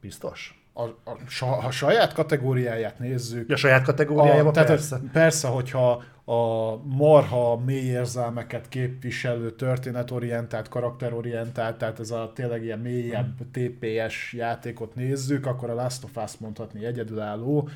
[0.00, 0.62] Biztos?
[0.72, 5.48] A, a, ha saját kategóriáját nézzük, Ja, saját kategóriájában a, tehát persze.
[5.48, 14.32] Hogyha a marha mély érzelmeket képviselő, történetorientált, karakterorientált, tehát ez a tényleg ilyen mélyebb TPS
[14.32, 17.68] játékot nézzük, akkor a Last of Us mondhatni egyedülálló,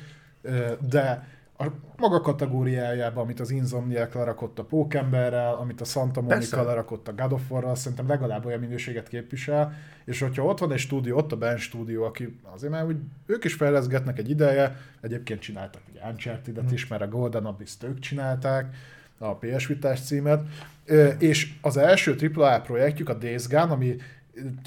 [0.89, 1.27] de
[1.57, 1.65] a
[1.97, 6.61] maga kategóriájában, amit az Insomniac lerakott a Pókemberrel, amit a Santa Monica Persze.
[6.61, 9.73] lerakott a God of War-ral, szerintem legalább olyan minőséget képvisel,
[10.05, 13.43] és hogyha ott van egy stúdió, ott a Ben stúdió, aki azért már úgy, ők
[13.43, 18.75] is fejleszgetnek egy ideje, egyébként csináltak ugye Uncharted-et is, mert a Golden Abyss-t ők csinálták,
[19.17, 20.41] a PS Vitás címet,
[21.17, 23.95] és az első AAA projektjük, a Days Gone, ami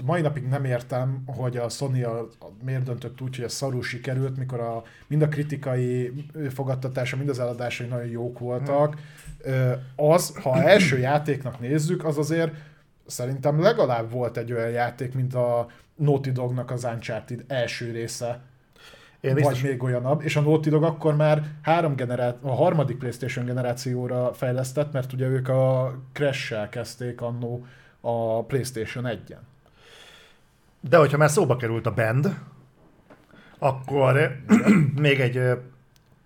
[0.05, 2.29] mai napig nem értem, hogy a Sony a, a,
[2.65, 6.13] miért döntött úgy, hogy a szarul sikerült, mikor a, mind a kritikai
[6.51, 8.97] fogadtatása, mind az eladásai nagyon jók voltak.
[9.97, 12.55] Az, ha első játéknak nézzük, az azért
[13.07, 18.41] szerintem legalább volt egy olyan játék, mint a Naughty Dognak az Uncharted első része,
[19.21, 23.45] Én vagy még olyanabb, és a Naughty Dog akkor már három generá- a harmadik PlayStation
[23.45, 27.67] generációra fejlesztett, mert ugye ők a Crash-sel kezdték annó
[28.01, 29.56] a PlayStation 1-en.
[30.89, 32.39] De hogyha már szóba került a band,
[33.59, 34.37] akkor
[35.07, 35.41] még egy,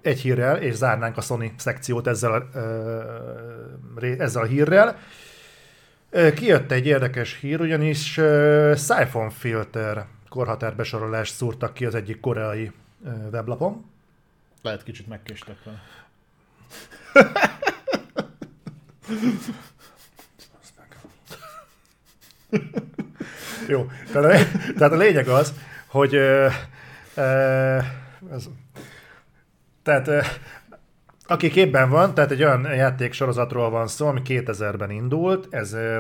[0.02, 2.58] egy hírrel, és zárnánk a Sony szekciót ezzel a,
[4.00, 4.98] ezzel a hírrel.
[6.34, 8.20] Kijött egy érdekes hír, ugyanis
[8.74, 12.72] Siphon Filter korhatárbesorolást szúrtak ki az egyik koreai
[13.32, 13.84] weblapon.
[14.62, 15.82] Lehet kicsit megkéstek vele.
[23.70, 25.54] Jó, tehát a, tehát a lényeg az,
[25.86, 26.46] hogy ö,
[27.14, 27.22] ö,
[28.32, 28.48] ez,
[29.82, 30.20] tehát ö,
[31.26, 35.98] aki képben van, tehát egy olyan játék sorozatról van szó, ami 2000-ben indult, ez ö,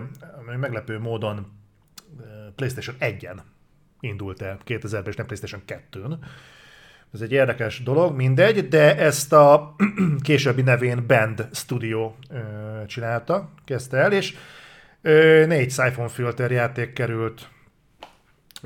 [0.60, 1.46] meglepő módon
[2.56, 3.36] PlayStation 1-en
[4.00, 6.12] indult el 2000-ben, és nem PlayStation 2-n.
[7.14, 9.74] Ez egy érdekes dolog, mindegy, de ezt a
[10.22, 12.38] későbbi nevén Band Studio ö,
[12.86, 14.36] csinálta, kezdte el, és
[15.02, 17.48] ö, négy Siphon Filter játék került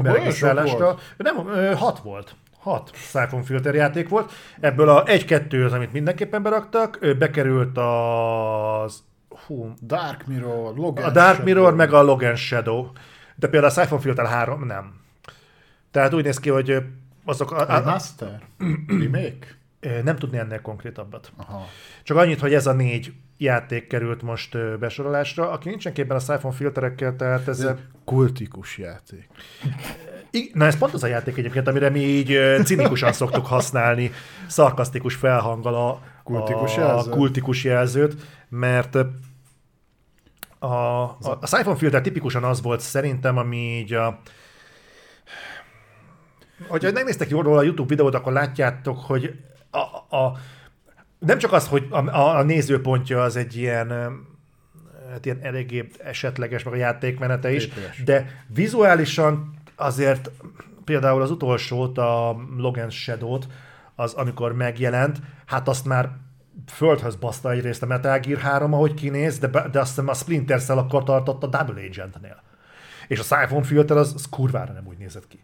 [0.03, 0.99] beregisztrálásra.
[1.17, 2.35] Nem, ö, hat volt.
[2.59, 4.33] Hat Siphon Filter játék volt.
[4.61, 6.99] Ebből a egy-kettő az, amit mindenképpen beraktak.
[7.19, 9.03] Bekerült az...
[9.47, 11.45] Hú, Dark Mirror, Logan a Dark Shadow.
[11.45, 12.87] Mirror, meg a Logan Shadow.
[13.35, 15.01] De például a Siphon Filter 3 nem.
[15.91, 16.83] Tehát úgy néz ki, hogy
[17.25, 17.51] azok...
[17.51, 18.41] A, a, Remaster?
[18.87, 19.47] Remake?
[20.03, 21.33] Nem tudni ennél konkrétabbat.
[21.37, 21.67] Aha.
[22.03, 25.51] Csak annyit, hogy ez a négy játék került most besorolásra.
[25.51, 27.61] Aki nincsen képben a Siphon filterekkel, tehát ez...
[27.61, 27.75] Ez
[28.05, 29.29] kultikus játék.
[30.53, 34.11] Na ez pont az a játék egyébként, amire mi így cinikusan szoktuk használni,
[34.47, 37.13] szarkasztikus felhanggal a, Kultikus a, jelzőt.
[37.15, 38.15] kultikus jelzőt,
[38.49, 41.03] mert a, a,
[41.41, 44.21] a Siphon filter tipikusan az volt szerintem, ami így a
[46.69, 49.35] hogyha megnéztek jól a YouTube videót, akkor látjátok, hogy
[49.71, 50.37] a, a,
[51.27, 53.89] nem csak az, hogy a, a, a nézőpontja az egy ilyen,
[55.11, 58.03] hát ilyen eléggé esetleges, meg a játékmenete is, Téves.
[58.03, 60.31] de vizuálisan azért
[60.85, 63.47] például az utolsót, a Logan Shadow-t,
[63.95, 66.11] az amikor megjelent, hát azt már
[66.67, 70.63] földhöz baszta egyrészt a Metal Gear 3, ahogy kinéz, de, de azt hiszem a Splinter
[70.63, 72.43] Cell akkor tartott a Double Agentnél.
[73.09, 75.39] És a Siphon Filter az, az kurvára nem úgy nézett ki.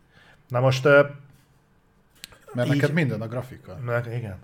[0.49, 3.79] Na most, Mert Így- neked minden a grafika.
[3.85, 4.37] meg, igen.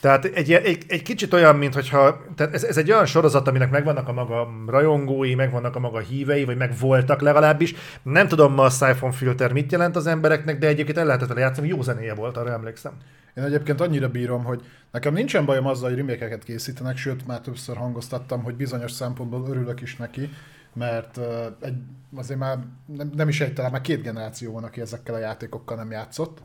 [0.00, 3.70] Tehát egy, egy, egy kicsit olyan, mint hogyha, tehát ez, ez egy olyan sorozat, aminek
[3.70, 7.74] megvannak a maga rajongói, megvannak a maga hívei, vagy meg voltak legalábbis.
[8.02, 11.68] Nem tudom ma a Siphon Filter mit jelent az embereknek, de egyébként el lehetett játszani,
[11.68, 12.92] jó zenéje volt, arra emlékszem.
[13.36, 17.76] Én egyébként annyira bírom, hogy nekem nincsen bajom azzal, hogy remékeket készítenek, sőt már többször
[17.76, 20.30] hangoztattam, hogy bizonyos szempontból örülök is neki,
[20.72, 21.20] mert
[21.60, 21.76] egy,
[22.14, 22.58] azért már
[22.96, 26.42] nem, nem is egy, talán már két generáció van, aki ezekkel a játékokkal nem játszott.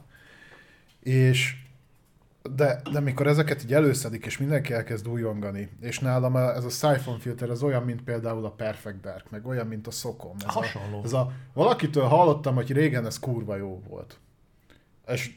[1.04, 1.56] És
[2.56, 7.20] de, de mikor ezeket így előszedik, és mindenki elkezd újongani, és nálam ez a Siphon
[7.20, 10.36] filter, ez olyan, mint például a Perfect Dark, meg olyan, mint a Socom.
[10.48, 11.00] Ez Hasonló.
[11.00, 14.20] A, ez a, valakitől hallottam, hogy régen ez kurva jó volt.
[15.08, 15.32] És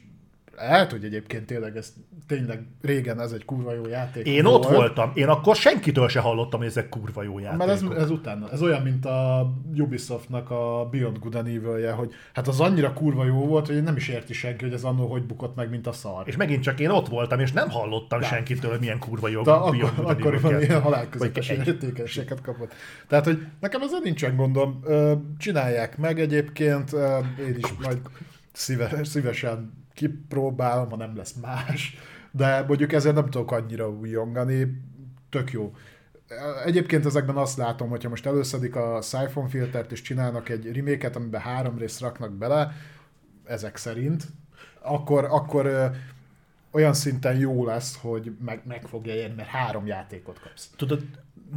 [0.57, 1.93] lehet, hogy egyébként tényleg ez
[2.27, 4.65] tényleg régen ez egy kurva jó játék Én volt.
[4.65, 7.65] ott voltam, én akkor senkitől se hallottam, hogy ezek kurva jó játékok.
[7.65, 8.49] Mert ez, ez utána.
[8.51, 13.25] Ez olyan, mint a Ubisoftnak a Beyond Good and evil hogy hát az annyira kurva
[13.25, 15.91] jó volt, hogy nem is érti senki, hogy ez annó hogy bukott meg, mint a
[15.91, 16.23] szar.
[16.25, 19.51] És megint csak én ott voltam, és nem hallottam senkitől, hogy milyen kurva jó De
[19.51, 22.73] akkor, Beyond Good and akkoriban Evil ilyen halálközepes értékeseket kapott.
[23.07, 24.83] Tehát, hogy nekem ezzel nincsen gondom.
[25.37, 26.91] Csinálják meg egyébként,
[27.47, 27.97] én is majd
[28.51, 31.97] szíve, szívesen kipróbálom, ha nem lesz más.
[32.31, 34.81] De mondjuk ezért nem tudok annyira újongani.
[35.29, 35.75] Tök jó.
[36.65, 41.41] Egyébként ezekben azt látom, hogyha most előszedik a Siphon filtert és csinálnak egy reméket, amiben
[41.41, 42.71] három részt raknak bele,
[43.45, 44.25] ezek szerint,
[44.81, 45.91] akkor, akkor
[46.71, 50.69] olyan szinten jó lesz, hogy meg, meg fogja érni, mert három játékot kapsz.
[50.75, 51.03] Tudod,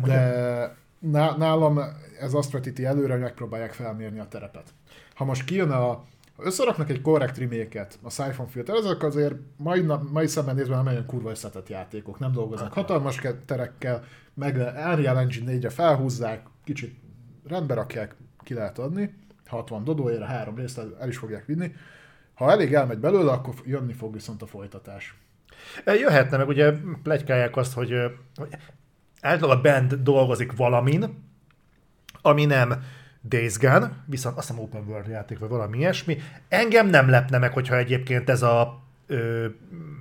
[0.05, 1.81] De ná- nálam
[2.21, 4.69] ez azt vetíti előre, hogy megpróbálják felmérni a terepet.
[5.15, 6.05] Ha most kijön a
[6.37, 10.87] ha összeraknak egy korrekt reméket, a Siphon Filter, ezek azért mai, mai szemben nézve nem
[10.87, 14.05] olyan kurva összetett játékok, nem dolgoznak hatalmas ke- terekkel,
[14.35, 17.01] meg Unreal Engine 4-re felhúzzák, kicsit
[17.45, 19.15] rendbe rakják, ki lehet adni,
[19.47, 21.75] 60 dodóért, három részt el is fogják vinni.
[22.35, 25.17] Ha elég elmegy belőle, akkor jönni fog viszont a folytatás.
[25.85, 26.73] Jöhetne, meg ugye
[27.03, 27.95] plegykálják azt, hogy
[28.35, 28.49] hogy
[29.21, 31.25] általában a band dolgozik valamin,
[32.23, 32.83] ami nem
[33.29, 36.19] Days Gone, viszont azt hiszem Open World játék, vagy valami ilyesmi.
[36.49, 39.47] Engem nem lepne meg, hogyha egyébként ez a ö,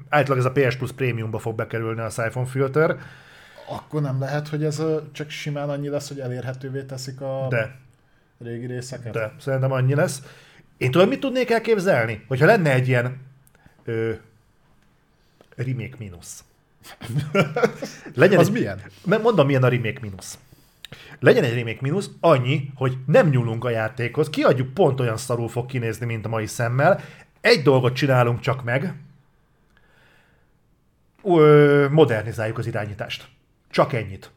[0.09, 2.97] általában ez a PS Plus Premiumba fog bekerülni a Siphon Filter,
[3.67, 4.81] Akkor nem lehet, hogy ez
[5.11, 7.75] csak simán annyi lesz, hogy elérhetővé teszik a de,
[8.39, 9.13] régi részeket?
[9.13, 10.21] de szerintem annyi lesz.
[10.77, 12.25] Én tudom, mit tudnék elképzelni?
[12.27, 13.17] Hogyha lenne egy ilyen
[13.83, 14.11] ö,
[15.55, 16.43] remake mínusz.
[18.15, 18.81] Legyen Az egy, milyen?
[19.03, 20.37] Mondom, milyen a remake mínusz.
[21.19, 25.65] Legyen egy remake mínusz, annyi, hogy nem nyúlunk a játékhoz, kiadjuk pont olyan szarul fog
[25.65, 27.01] kinézni, mint a mai szemmel,
[27.41, 28.93] egy dolgot csinálunk csak meg,
[31.23, 33.27] ö, modernizáljuk az irányítást.
[33.69, 34.31] Csak ennyit.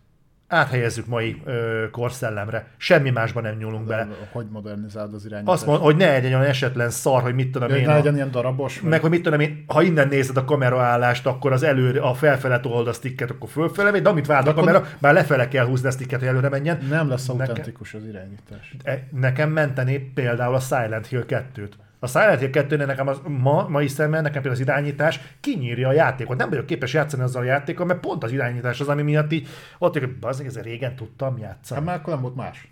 [0.51, 2.67] Áthelyezzük mai ö, korszellemre.
[2.77, 4.09] Semmi másban nem nyúlunk bele.
[4.33, 5.57] Hogy modernizáld az irányítást?
[5.57, 7.85] Azt mond, hogy ne legyen olyan esetlen szar, hogy mit tudom én.
[7.87, 11.27] ne a- legyen ilyen darabos, meg hogy mit tudom én, ha innen nézed a kameraállást,
[11.27, 14.51] akkor az elő, a felfele tolod a sticket, akkor fölfele megy, de amit vár a
[14.51, 16.79] akkor- kamera, már lefele kell húzni a sticket, hogy előre menjen.
[16.91, 18.75] nem lesz Nekem- autentikus az irányítás.
[18.83, 21.73] E- Nekem menteni például a Silent Hill 2-t.
[21.99, 25.93] A Silent Hill 2 nekem az ma, mai szemmel nekem például az irányítás kinyírja a
[25.93, 26.37] játékot.
[26.37, 29.49] Nem vagyok képes játszani azzal a játékkal, mert pont az irányítás az, ami miatt így
[29.79, 31.81] ott hogy bazdmeg, ezzel régen tudtam játszani.
[31.81, 32.69] Hát már akkor nem volt más.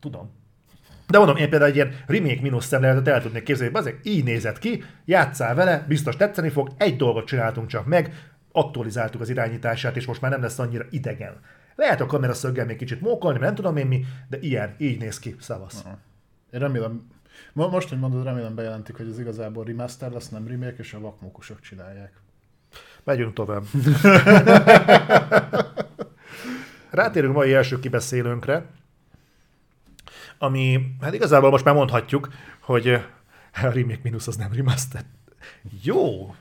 [0.00, 0.30] Tudom.
[1.08, 4.24] De mondom, én például egy ilyen remake mínusz szemléletet el tudnék képzelni, hogy azért így
[4.24, 8.14] nézett ki, játszál vele, biztos tetszeni fog, egy dolgot csináltunk csak meg,
[8.52, 11.40] aktualizáltuk az irányítását, és most már nem lesz annyira idegen.
[11.74, 14.98] Lehet a kamera szöggel még kicsit mókolni, mert nem tudom én mi, de ilyen, így
[15.00, 15.84] néz ki, szavasz.
[16.52, 17.06] Én remélem,
[17.52, 21.60] most, hogy mondod, remélem bejelentik, hogy ez igazából remaster lesz, nem remake, és a vakmókusok
[21.60, 22.12] csinálják.
[23.04, 23.64] Megyünk tovább.
[26.90, 28.66] Rátérünk mai első kibeszélőnkre,
[30.38, 32.28] ami, hát igazából most már mondhatjuk,
[32.60, 33.00] hogy a
[33.52, 35.06] remake mínusz az nem remastered.
[35.82, 36.34] Jó,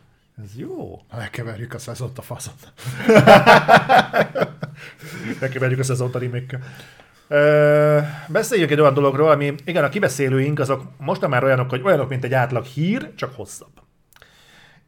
[0.43, 1.01] ez jó.
[1.17, 2.73] Megkeverjük a szezont a faszot.
[5.39, 6.59] Megkeverjük a szezont a remake
[7.27, 12.09] Ö, beszéljünk egy olyan dologról, ami, igen, a kibeszélőink azok most már olyanok, hogy olyanok,
[12.09, 13.71] mint egy átlag hír, csak hosszabb.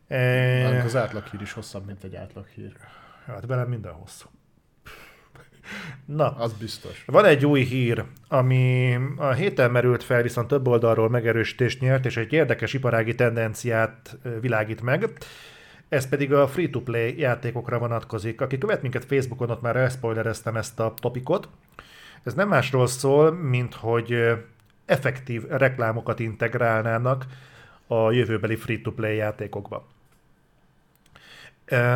[0.07, 0.83] E...
[0.83, 2.71] Az átlag hír is hosszabb, mint egy átlag hír.
[3.25, 4.27] Hát velem minden hosszú.
[6.05, 7.03] Na, az biztos.
[7.05, 12.17] Van egy új hír, ami a héten merült fel, viszont több oldalról megerősítést nyert, és
[12.17, 15.09] egy érdekes iparági tendenciát világít meg.
[15.89, 18.41] Ez pedig a free-to-play játékokra vonatkozik.
[18.41, 21.49] Aki követ minket Facebookon, ott már elspoilereztem ezt a topikot.
[22.23, 24.37] Ez nem másról szól, mint hogy
[24.85, 27.25] effektív reklámokat integrálnának
[27.87, 29.87] a jövőbeli free-to-play játékokba.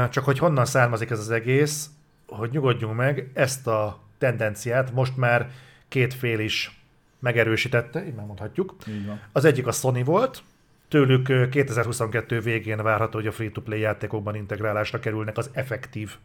[0.09, 1.89] Csak hogy honnan származik ez az egész,
[2.27, 5.49] hogy nyugodjunk meg, ezt a tendenciát most már
[5.87, 6.81] két fél is
[7.19, 8.75] megerősítette, így már mondhatjuk.
[8.87, 9.21] Így van.
[9.31, 10.43] Az egyik a Sony volt,
[10.87, 16.15] tőlük 2022 végén várható, hogy a free-to-play játékokban integrálásra kerülnek az effektív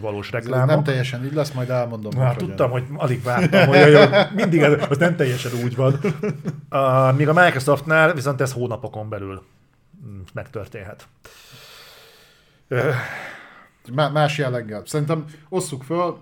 [0.00, 0.68] valós reklámok.
[0.68, 2.12] Ez nem teljesen így lesz, majd elmondom.
[2.16, 4.00] Na, tudtam, hogy alig vártam, hogy jó,
[4.34, 6.00] mindig ez, az nem teljesen úgy van.
[6.70, 9.42] Uh, míg a Microsoftnál viszont ez hónapokon belül
[10.06, 11.06] mm, megtörténhet.
[12.70, 14.82] Uh, Más jelleggel.
[14.86, 16.18] Szerintem osszuk föl,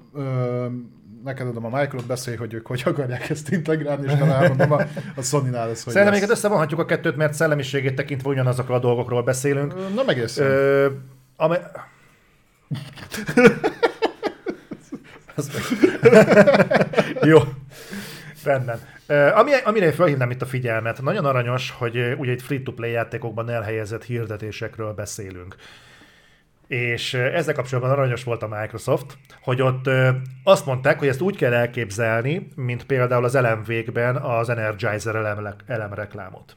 [1.24, 4.82] neked adom a Microsoft beszélj, hogy ők hogy akarják ezt integrálni, és talán elmondom a,
[5.16, 9.22] a Sony-nál ez, hogy Szerintem még összevonhatjuk a kettőt, mert szellemiségét tekintve ugyanazokról a dolgokról
[9.22, 9.94] beszélünk.
[9.94, 10.46] Nem egészen.
[10.46, 10.88] Ö,
[11.36, 11.70] ame...
[17.22, 17.38] Jó,
[18.44, 18.80] rendben.
[19.34, 24.92] Ami, amire felhívnám itt a figyelmet, nagyon aranyos, hogy ugye egy free-to-play játékokban elhelyezett hirdetésekről
[24.92, 25.56] beszélünk
[26.72, 29.90] és ezzel kapcsolatban aranyos volt a Microsoft, hogy ott
[30.44, 36.56] azt mondták, hogy ezt úgy kell elképzelni, mint például az elemvékben az Energizer elem, elemreklámot.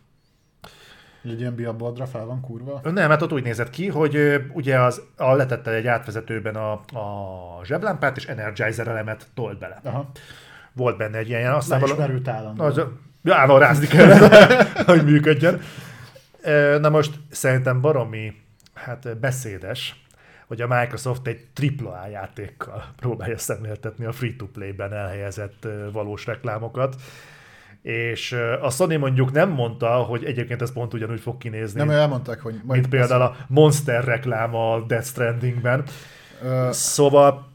[1.26, 2.82] Egy ilyen biabodra fel van kurva?
[2.84, 7.64] Nem, hát ott úgy nézett ki, hogy ugye az, a letette egy átvezetőben a, a
[7.64, 9.80] zseblámpát, és Energizer elemet tolt bele.
[9.84, 10.12] Aha.
[10.74, 12.22] Volt benne egy ilyen, aztán valami...
[12.58, 12.82] Az,
[13.24, 14.18] ja, no, rázni kell,
[14.86, 15.62] hogy működjön.
[16.80, 18.34] Na most szerintem baromi
[18.74, 20.04] hát beszédes,
[20.48, 21.48] hogy a Microsoft egy
[21.84, 26.96] AAA játékkal próbálja szemléltetni a free-to-play-ben elhelyezett valós reklámokat.
[27.86, 31.80] És a Sony mondjuk nem mondta, hogy egyébként ez pont ugyanúgy fog kinézni.
[31.80, 32.54] Nem, elmondták, hogy...
[32.54, 35.84] Majd mint például a Monster reklám a Death Strandingben.
[36.44, 36.70] Uh...
[36.70, 37.52] Szóval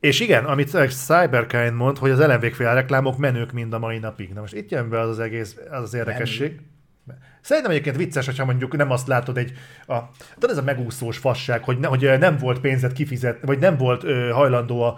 [0.00, 4.32] és igen, amit Cyberkind mond, hogy az ellenvégfél reklámok menők mind a mai napig.
[4.32, 6.60] Na most itt jön be az az egész, az az érdekesség.
[7.04, 7.20] Menő.
[7.40, 9.52] Szerintem egyébként vicces, hogyha mondjuk nem azt látod egy,
[9.86, 9.98] a,
[10.34, 14.04] tudod ez a megúszós fasság, hogy, ne, hogy nem volt pénzet kifizetni, vagy nem volt
[14.04, 14.96] ö, hajlandó a,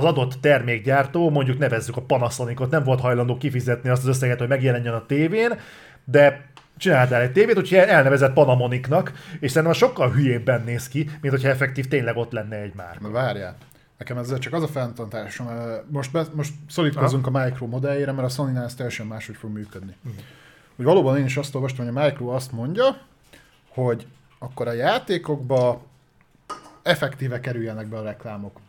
[0.00, 4.48] az adott termékgyártó, mondjuk nevezzük a Panasonicot, nem volt hajlandó kifizetni azt az összeget, hogy
[4.48, 5.58] megjelenjen a tévén,
[6.04, 11.48] de csináltál egy tévét, úgyhogy elnevezett Panamoniknak, és szerintem sokkal hülyébben néz ki, mint hogyha
[11.48, 12.96] effektív tényleg ott lenne egy már.
[13.00, 13.56] Na várjál.
[13.98, 15.46] Nekem ezzel csak az a fenntartásom,
[15.88, 19.94] most, be, most szorítkozunk a Micro modelljére, mert a Sony-nál ez teljesen máshogy fog működni.
[20.04, 20.24] Uh-huh
[20.80, 22.96] hogy valóban én is azt olvastam, hogy a Micro azt mondja,
[23.68, 24.06] hogy
[24.38, 25.82] akkor a játékokba
[26.82, 28.60] effektíve kerüljenek be a reklámok.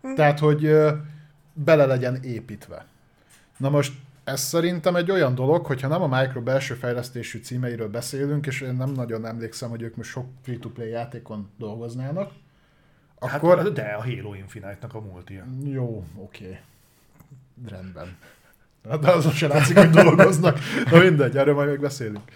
[0.00, 0.14] Hm.
[0.14, 0.76] Tehát, hogy
[1.52, 2.84] bele legyen építve.
[3.56, 3.92] Na most
[4.24, 8.74] ez szerintem egy olyan dolog, hogyha nem a Micro belső fejlesztésű címeiről beszélünk, és én
[8.74, 12.32] nem nagyon emlékszem, hogy ők most sok free-to-play játékon dolgoznának,
[13.20, 13.72] hát, akkor...
[13.72, 16.44] de a Halo Infinite-nak a multi Jó, oké.
[16.44, 16.58] Okay.
[17.68, 18.16] Rendben.
[19.00, 20.58] De azon se látszik, hogy dolgoznak.
[20.90, 22.30] Na mindegy, erről majd még beszélünk.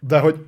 [0.00, 0.46] De hogy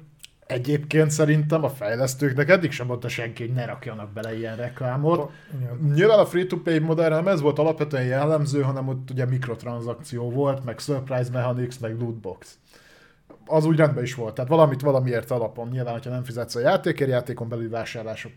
[0.50, 5.30] egyébként szerintem a fejlesztőknek eddig sem mondta senki, hogy ne rakjanak bele ilyen reklámot.
[5.60, 5.92] Igen.
[5.94, 10.78] Nyilván a free-to-play modell nem ez volt alapvetően jellemző, hanem ott ugye mikrotranszakció volt, meg
[10.78, 12.58] surprise mechanics, meg lootbox.
[13.46, 14.34] Az úgy rendben is volt.
[14.34, 15.68] Tehát valamit valamiért alapon.
[15.68, 18.32] Nyilván, hogyha nem fizetsz a játékért, játékon belül vásárlások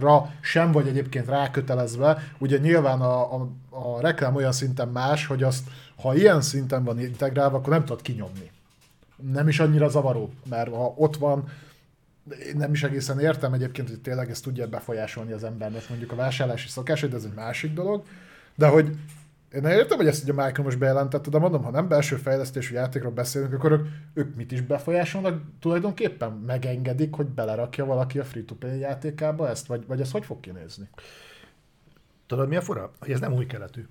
[0.00, 2.18] ra sem vagy egyébként rákötelezve.
[2.38, 5.68] Ugye nyilván a, a, a reklám olyan szinten más, hogy azt,
[6.02, 8.50] ha ilyen szinten van integrálva, akkor nem tudod kinyomni.
[9.16, 11.48] Nem is annyira zavaró, mert ha ott van,
[12.46, 16.16] én nem is egészen értem egyébként, hogy tényleg ezt tudja befolyásolni az embernek, mondjuk a
[16.16, 18.02] vásárlási szokás, de ez egy másik dolog,
[18.54, 18.96] de hogy
[19.52, 23.12] én értem, hogy ezt ugye Michael most bejelentette, de mondom, ha nem belső fejlesztésű játékról
[23.12, 25.42] beszélünk, akkor ők, ők mit is befolyásolnak?
[25.60, 30.88] Tulajdonképpen megengedik, hogy belerakja valaki a free-to-play játékába ezt, vagy, vagy ez hogy fog kinézni?
[32.26, 32.92] Tudod, mi a fura?
[32.98, 33.86] Hogy ez nem új keletű.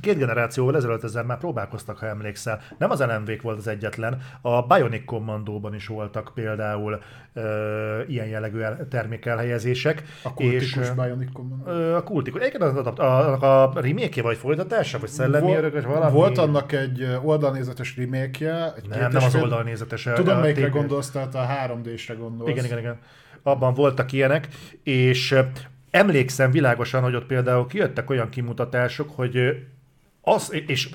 [0.00, 2.60] Két generációval ezelőtt ezzel már próbálkoztak, ha emlékszel.
[2.78, 7.00] Nem az lmv volt az egyetlen, a Bionic Commandóban is voltak például
[7.32, 10.02] ö, ilyen jellegű el, termékelhelyezések.
[10.22, 11.70] A kultikus és, Bionic Commando?
[11.70, 12.40] Ö, a kultikus.
[12.40, 16.12] Egyébként a, a, a, remake vagy folytatása, vagy szellemi Vol, örök, vagy valami?
[16.12, 20.08] Volt annak egy oldalnézetes remake egy Nem, nem az oldalnézetes.
[20.14, 22.50] Tudom, melyikre gondolsz, tehát a 3D-sre gondolsz.
[22.50, 22.98] Igen, igen, igen.
[23.42, 24.48] Abban voltak ilyenek,
[24.82, 25.34] és
[25.94, 29.66] emlékszem világosan, hogy ott például kijöttek olyan kimutatások, hogy
[30.20, 30.88] az, és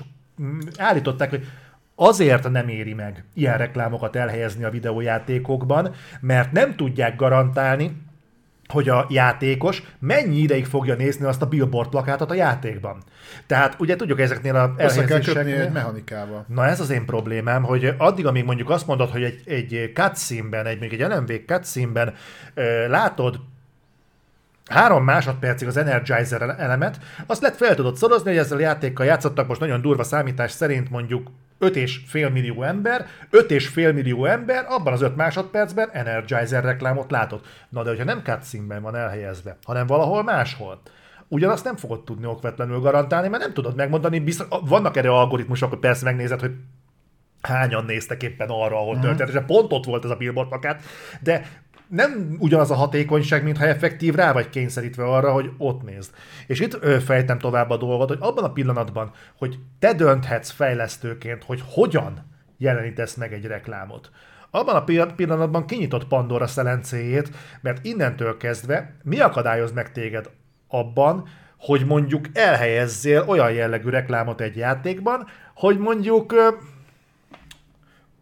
[0.76, 1.46] állították, hogy
[1.94, 7.96] azért nem éri meg ilyen reklámokat elhelyezni a videójátékokban, mert nem tudják garantálni,
[8.66, 13.02] hogy a játékos mennyi ideig fogja nézni azt a billboard plakátot a játékban.
[13.46, 16.44] Tehát ugye tudjuk ezeknél a Össze kell kötni egy mechanikával.
[16.48, 20.66] Na ez az én problémám, hogy addig, amíg mondjuk azt mondod, hogy egy, egy cutscene-ben,
[20.66, 22.14] egy, még egy LMV cutscene-ben
[22.54, 23.40] ö, látod
[24.70, 29.48] három másodpercig az Energizer elemet, azt lett fel tudod szorozni, hogy ezzel a játékkal játszottak
[29.48, 31.30] most nagyon durva számítás szerint mondjuk
[31.60, 37.46] 5,5 millió ember, 5,5 millió ember abban az 5 másodpercben Energizer reklámot látott.
[37.68, 40.80] Na de hogyha nem cutscene van elhelyezve, hanem valahol máshol,
[41.28, 45.78] ugyanazt nem fogod tudni okvetlenül garantálni, mert nem tudod megmondani, biztos, vannak erre algoritmusok, hogy
[45.78, 46.52] persze megnézed, hogy
[47.40, 49.16] hányan néztek éppen arra, ahol uh-huh.
[49.16, 50.82] történt, és pont ott volt ez a billboard plakát,
[51.20, 51.46] de
[51.90, 56.10] nem ugyanaz a hatékonyság, mintha effektív rá vagy kényszerítve arra, hogy ott nézd.
[56.46, 61.62] És itt fejtem tovább a dolgot, hogy abban a pillanatban, hogy te dönthetsz fejlesztőként, hogy
[61.66, 62.26] hogyan
[62.58, 64.10] jelenítesz meg egy reklámot,
[64.50, 67.30] abban a pillanatban kinyitott Pandora szelencéjét,
[67.60, 70.30] mert innentől kezdve mi akadályoz meg téged
[70.68, 76.34] abban, hogy mondjuk elhelyezzél olyan jellegű reklámot egy játékban, hogy mondjuk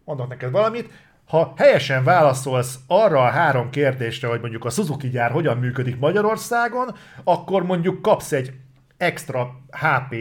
[0.05, 0.91] mondok neked valamit,
[1.29, 6.95] ha helyesen válaszolsz arra a három kérdésre, hogy mondjuk a Suzuki gyár hogyan működik Magyarországon,
[7.25, 8.53] akkor mondjuk kapsz egy
[8.97, 10.15] extra HP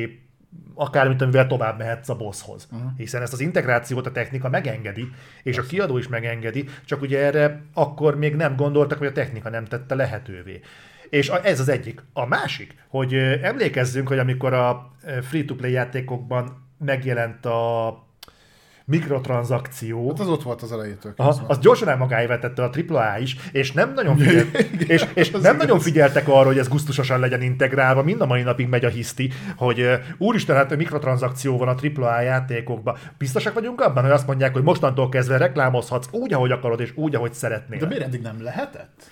[0.76, 2.68] akármit, amivel tovább mehetsz a bosshoz.
[2.72, 2.92] Uh-huh.
[2.98, 5.08] Hiszen ezt az integrációt a technika megengedi,
[5.44, 9.50] és a kiadó is megengedi, csak ugye erre akkor még nem gondoltak, hogy a technika
[9.50, 10.60] nem tette lehetővé.
[11.10, 12.04] És ez az egyik.
[12.14, 18.07] A másik, hogy emlékezzünk, hogy amikor a free-to-play játékokban megjelent a
[18.88, 20.10] mikrotranszakció.
[20.10, 21.14] Hát az ott volt az elejétől.
[21.16, 24.58] Aha, az gyorsan el magáévá tette a AAA is, és nem nagyon, figyelt,
[24.88, 28.04] és, és nem nagyon figyeltek arra, hogy ez gusztusosan legyen integrálva.
[28.04, 32.22] Mind a mai napig megy a hiszti, hogy uh, úristen, hát mikrotranszakció van a AAA
[32.22, 32.98] játékokban.
[33.18, 37.16] Biztosak vagyunk abban, hogy azt mondják, hogy mostantól kezdve reklámozhatsz úgy, ahogy akarod, és úgy,
[37.16, 37.80] ahogy szeretnél.
[37.80, 39.04] De miért eddig nem lehetett?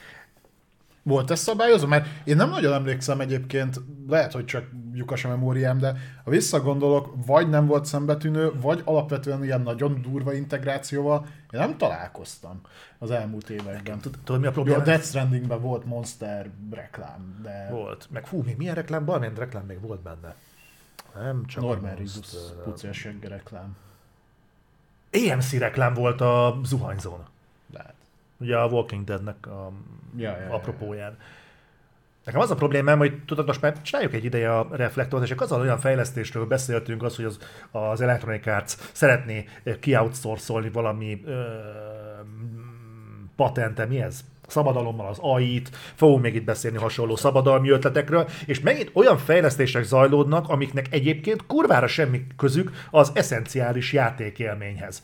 [1.07, 1.87] Volt ez szabályozó?
[1.87, 7.13] Mert én nem nagyon emlékszem egyébként, lehet, hogy csak lyukas a memóriám, de ha visszagondolok,
[7.25, 12.61] vagy nem volt szembetűnő, vagy alapvetően ilyen nagyon durva integrációval, én nem találkoztam
[12.97, 13.99] az elmúlt években.
[13.99, 14.77] Tudod, mi a probléma?
[14.77, 17.67] a Death Strandingben volt Monster reklám, de...
[17.71, 18.07] Volt.
[18.11, 19.05] Meg fú, még milyen reklám?
[19.05, 20.35] Valamilyen reklám még volt benne.
[21.15, 22.19] Nem csak Norman Reedus
[22.63, 23.77] pucérség reklám.
[25.09, 27.25] EMC reklám volt a zuhanyzón.
[27.73, 27.93] Lehet.
[28.37, 29.71] Ugye a Walking Deadnek a
[30.17, 31.11] ja, ja, apropóján.
[31.11, 31.43] Ja, ja.
[32.25, 35.61] Nekem az a problémám, hogy tudod, most már csináljuk egy ideje a reflektort, és azzal
[35.61, 37.39] olyan fejlesztésről beszéltünk, az, hogy az,
[37.71, 39.45] az Electronic Arts szeretné
[39.79, 41.43] kioutsourcolni valami ö,
[43.35, 44.19] patente, mi ez?
[44.47, 50.49] szabadalommal az AI-t, fogunk még itt beszélni hasonló szabadalmi ötletekről, és megint olyan fejlesztések zajlódnak,
[50.49, 55.03] amiknek egyébként kurvára semmi közük az eszenciális játékélményhez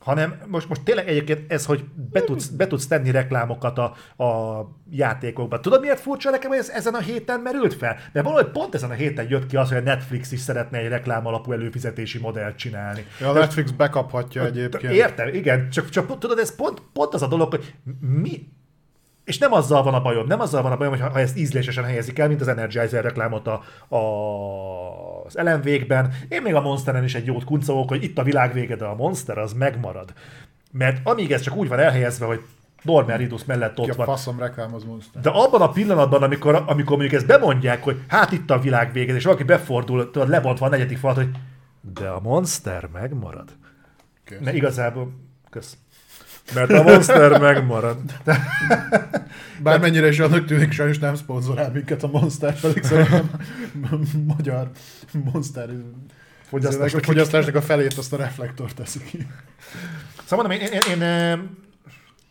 [0.00, 3.94] hanem most, most tényleg egyébként ez, hogy be tudsz, be tudsz tenni reklámokat a,
[4.24, 4.60] a
[4.90, 5.60] játékokba.
[5.60, 7.96] Tudod, miért furcsa nekem, hogy ez ezen a héten merült fel?
[8.12, 10.88] Mert valahogy pont ezen a héten jött ki az, hogy a Netflix is szeretne egy
[10.88, 13.04] reklám alapú előfizetési modellt csinálni.
[13.20, 14.92] Ja, a Netflix bekaphatja egyébként.
[14.92, 18.48] Értem, igen, csak, csak tudod, ez pont, pont az a dolog, hogy mi,
[19.24, 21.84] és nem azzal van a bajom, nem azzal van a bajom, hogy ha ezt ízlésesen
[21.84, 23.62] helyezik el, mint az Energizer reklámot a,
[23.96, 26.12] a, az LMV-kben.
[26.28, 28.94] Én még a Monsteren is egy jót kuncogok, hogy itt a világ vége, de a
[28.94, 30.12] Monster az megmarad.
[30.72, 32.40] Mert amíg ez csak úgy van elhelyezve, hogy
[32.82, 34.06] Norman Ridus mellett ott Ki van.
[34.06, 35.22] faszom reklámoz Monster.
[35.22, 39.14] De abban a pillanatban, amikor, amikor mondjuk ezt bemondják, hogy hát itt a világ vége,
[39.14, 41.30] és valaki befordul, tudod, lebontva a negyedik falat, hogy
[41.94, 43.48] de a Monster megmarad.
[44.24, 44.38] Kösz.
[44.40, 45.12] Ne, igazából,
[45.50, 45.76] kösz.
[46.54, 47.98] Mert a Monster megmarad.
[49.62, 53.30] Bármennyire is annak tűnik, sajnos nem szponzorál minket a Monster, pedig szerintem
[54.36, 54.70] magyar
[55.32, 55.68] Monster
[56.48, 59.26] fogyasztásnak, fogyasztásnak a felét azt a reflektor teszi ki.
[60.24, 61.08] Szóval mondom, én, én, én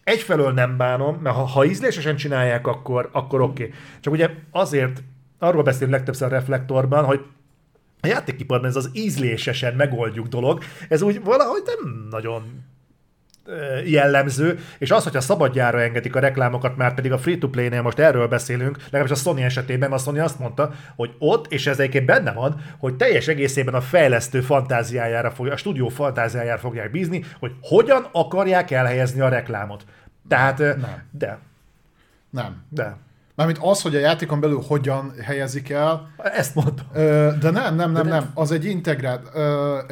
[0.03, 3.63] egyfelől nem bánom, mert ha, ha ízlésesen csinálják, akkor, akkor oké.
[3.63, 3.75] Okay.
[3.99, 5.03] Csak ugye azért,
[5.39, 7.25] arról beszélünk legtöbbször a reflektorban, hogy
[8.01, 12.63] a játékiparban ez az ízlésesen megoldjuk dolog, ez úgy valahogy nem nagyon
[13.85, 18.77] jellemző, és az, hogyha szabadjára engedik a reklámokat, már pedig a free-to-play-nél most erről beszélünk,
[18.83, 22.61] legalábbis a Sony esetében, a Sony azt mondta, hogy ott, és ez egyébként benne van,
[22.77, 28.71] hogy teljes egészében a fejlesztő fantáziájára fogja, a stúdió fantáziájára fogják bízni, hogy hogyan akarják
[28.71, 29.85] elhelyezni a reklámot.
[30.27, 31.07] Tehát, Nem.
[31.11, 31.39] de,
[32.29, 32.63] Nem.
[32.69, 32.97] de.
[33.39, 36.87] Mármint az, hogy a játékon belül hogyan helyezik el, Ezt mondtam.
[37.39, 38.31] De nem, nem, nem, nem.
[38.33, 39.29] Az egy integrált,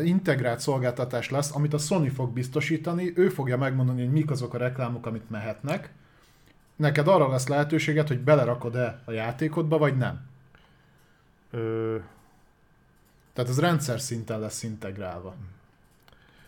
[0.03, 4.57] integrált szolgáltatás lesz, amit a Sony fog biztosítani, ő fogja megmondani, hogy mik azok a
[4.57, 5.89] reklámok, amit mehetnek.
[6.75, 10.21] Neked arra lesz lehetőséged, hogy belerakod-e a játékodba, vagy nem.
[11.51, 11.95] Ö,
[13.33, 15.35] Tehát ez rendszer szinten lesz integrálva.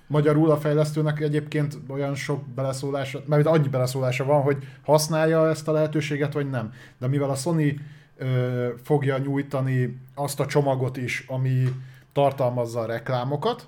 [0.10, 5.72] Magyarul a fejlesztőnek egyébként olyan sok beleszólása, mert annyi beleszólása van, hogy használja ezt a
[5.72, 6.74] lehetőséget, vagy nem.
[6.98, 7.80] De mivel a Sony
[8.18, 11.74] ö, fogja nyújtani azt a csomagot is, ami
[12.14, 13.68] tartalmazza a reklámokat,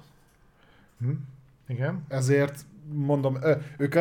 [0.99, 1.11] hm,
[1.67, 2.05] igen.
[2.07, 2.59] ezért
[2.93, 3.95] mondom, ö, ők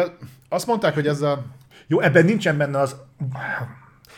[0.48, 1.44] azt mondták, hogy ezzel
[1.86, 2.96] Jó, ebben nincsen benne az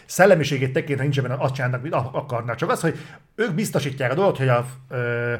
[0.07, 2.57] szellemiségét tekintve nincsen benne azt csinálnak, amit ak- akarnak.
[2.57, 2.99] Csak az, hogy
[3.35, 5.35] ők biztosítják a dolgot, hogy a ö,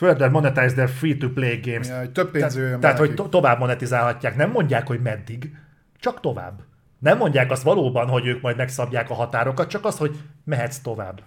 [0.00, 1.88] further monetize their free-to-play games.
[1.88, 4.36] Ja, hogy több pénz jöjjön Tehát, hogy to- tovább monetizálhatják.
[4.36, 5.54] Nem mondják, hogy meddig,
[5.98, 6.60] csak tovább.
[6.98, 11.20] Nem mondják azt valóban, hogy ők majd megszabják a határokat, csak az, hogy mehetsz tovább.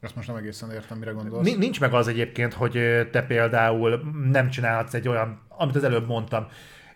[0.00, 1.46] Ezt most nem egészen értem, mire gondolsz.
[1.46, 2.72] Ni- Nincs meg az egyébként, hogy
[3.12, 6.46] te például nem csinálhatsz egy olyan, amit az előbb mondtam,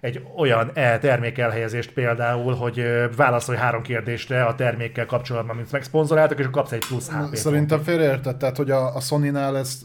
[0.01, 2.84] egy olyan e termék elhelyezést például, hogy
[3.16, 8.38] válaszolj három kérdésre a termékkel kapcsolatban, mint megszponzoráltak, és kapsz egy plusz HP Szerintem félreértett,
[8.38, 9.84] tehát hogy a, a Sony-nál ezt,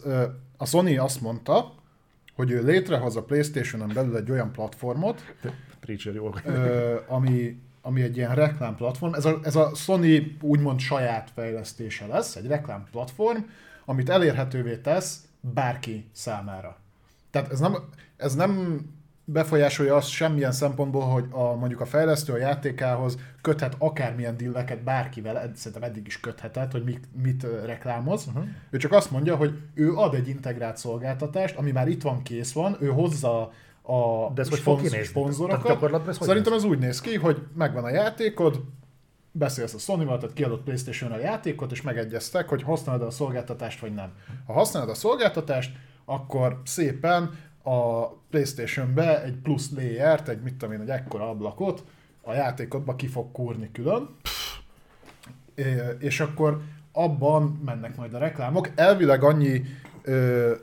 [0.62, 1.74] a Sony azt mondta,
[2.36, 5.60] hogy ő létrehoz a Playstation-on belül egy olyan platformot, pontot.
[5.80, 6.34] Preacher jó.
[6.46, 9.14] ö, ami, ami egy ilyen reklámplatform.
[9.14, 13.40] Ez a, ez a Sony úgymond saját fejlesztése lesz, egy reklámplatform,
[13.86, 16.78] amit elérhetővé tesz bárki számára.
[17.32, 17.76] Tehát ez nem,
[18.18, 18.82] ez nem
[19.32, 25.52] befolyásolja azt semmilyen szempontból, hogy a, mondjuk a fejlesztő a játékához köthet akármilyen dilleket bárkivel,
[25.56, 28.26] szerintem eddig is köthetett, hogy mit, mit reklámoz.
[28.28, 28.44] Uh-huh.
[28.70, 32.52] Ő csak azt mondja, hogy ő ad egy integrált szolgáltatást, ami már itt van, kész
[32.52, 33.52] van, ő hozza
[33.82, 35.12] a De ez hogy fog sponz- kinézni?
[35.12, 35.62] szponzorokat.
[35.62, 38.64] Tehát gyakorlatban ez Szerintem ez úgy néz ki, hogy megvan a játékod,
[39.32, 43.94] beszélsz a Sony-val, tehát kiadott playstation a játékot, és megegyeztek, hogy használod a szolgáltatást, vagy
[43.94, 44.12] nem.
[44.46, 45.72] Ha használod a szolgáltatást,
[46.06, 47.32] akkor szépen
[47.70, 51.84] a Playstation-be egy plusz layert, egy mit tudom én, egy ekkora ablakot
[52.22, 54.16] a játékodba ki fog kúrni külön,
[56.00, 58.70] és akkor abban mennek majd a reklámok.
[58.76, 59.62] Elvileg annyi
[60.02, 60.54] ö,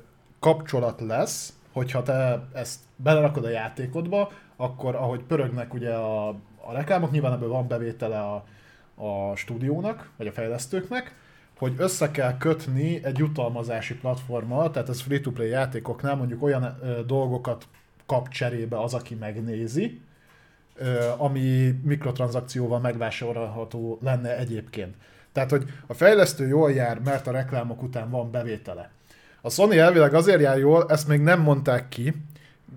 [0.40, 7.10] kapcsolat lesz, hogyha te ezt belerakod a játékodba, akkor ahogy pörögnek ugye a, a reklámok,
[7.10, 8.44] nyilván ebből van bevétele a,
[8.94, 11.14] a stúdiónak, vagy a fejlesztőknek,
[11.58, 17.68] hogy össze kell kötni egy jutalmazási platformmal, tehát ez free-to-play játékoknál mondjuk olyan ö, dolgokat
[18.06, 20.00] kap cserébe az, aki megnézi,
[20.74, 24.94] ö, ami mikrotranszakcióval megvásárolható lenne egyébként.
[25.32, 28.90] Tehát, hogy a fejlesztő jól jár, mert a reklámok után van bevétele.
[29.40, 32.14] A Sony elvileg azért jár jól, ezt még nem mondták ki,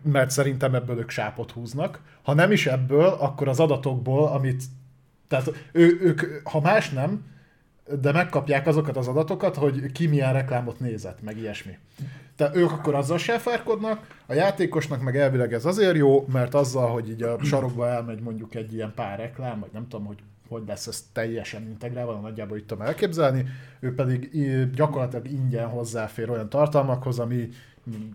[0.03, 2.01] mert szerintem ebből ők sápot húznak.
[2.22, 4.64] Ha nem is ebből, akkor az adatokból, amit...
[5.27, 7.26] Tehát ő, ők, ha más nem,
[8.02, 11.78] de megkapják azokat az adatokat, hogy ki milyen reklámot nézett, meg ilyesmi.
[12.36, 17.10] Tehát ők akkor azzal sefárkodnak, a játékosnak meg elvileg ez azért jó, mert azzal, hogy
[17.10, 20.18] így a sarokba elmegy mondjuk egy ilyen pár reklám, vagy nem tudom, hogy
[20.49, 23.45] hogy lesz ez teljesen integrálva, nagyjából itt tudom elképzelni,
[23.80, 24.30] ő pedig
[24.76, 27.49] gyakorlatilag ingyen hozzáfér olyan tartalmakhoz, ami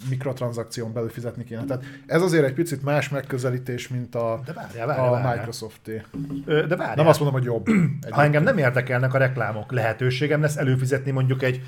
[0.08, 1.64] mikrotranszakción belül fizetni kéne.
[1.64, 5.36] Tehát ez azért egy picit más megközelítés, mint a, De várjál, várjál, a várjál.
[5.36, 6.02] Microsoft-é.
[6.44, 6.96] Ö, De várjál.
[6.96, 7.66] Nem azt mondom, hogy jobb.
[8.10, 11.62] Ha engem nem érdekelnek a reklámok, lehetőségem lesz előfizetni mondjuk egy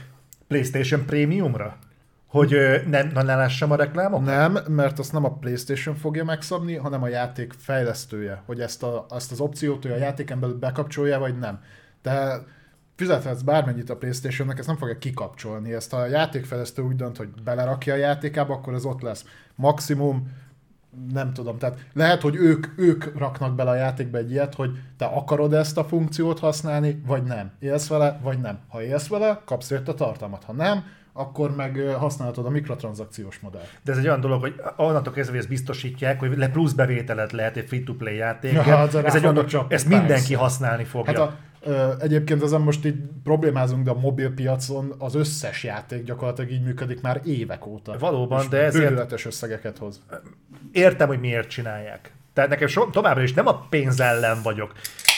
[0.49, 1.79] PlayStation Premiumra?
[2.27, 4.25] Hogy ö, ne, lássam a reklámok?
[4.25, 9.07] Nem, mert azt nem a PlayStation fogja megszabni, hanem a játék fejlesztője, hogy ezt, a,
[9.11, 11.61] ezt az opciót ő a játéken belül bekapcsolja, vagy nem.
[12.03, 12.45] De
[12.97, 15.73] fizethetsz bármennyit a Playstation-nek, ezt nem fogja kikapcsolni.
[15.73, 19.25] Ezt a játékfejlesztő úgy dönt, hogy belerakja a játékába, akkor ez ott lesz.
[19.55, 20.31] Maximum
[21.13, 25.05] nem tudom, tehát lehet, hogy ők, ők raknak bele a játékba egy ilyet, hogy te
[25.05, 27.51] akarod ezt a funkciót használni, vagy nem.
[27.59, 28.59] Élsz vele, vagy nem.
[28.69, 30.45] Ha élsz vele, kapsz érte tartalmat.
[30.45, 33.79] Ha nem, akkor meg használhatod a mikrotranszakciós modellt.
[33.85, 37.33] De ez egy olyan dolog, hogy onnantól kezdve, hogy ezt biztosítják, hogy le plusz bevételet
[37.33, 38.53] lehet egy free-to-play játék.
[38.53, 41.21] Ja, ez egy olyan dolog, ezt mindenki használni fogja.
[41.21, 41.37] Hát a,
[42.01, 47.01] egyébként ezen most így problémázunk, de a mobil piacon az összes játék gyakorlatilag így működik
[47.01, 47.99] már évek óta.
[47.99, 50.03] Valóban, És de ezért- összegeket hoz.
[50.73, 52.13] Értem, hogy miért csinálják.
[52.33, 54.73] Tehát nekem so, továbbra is nem a pénz ellen vagyok.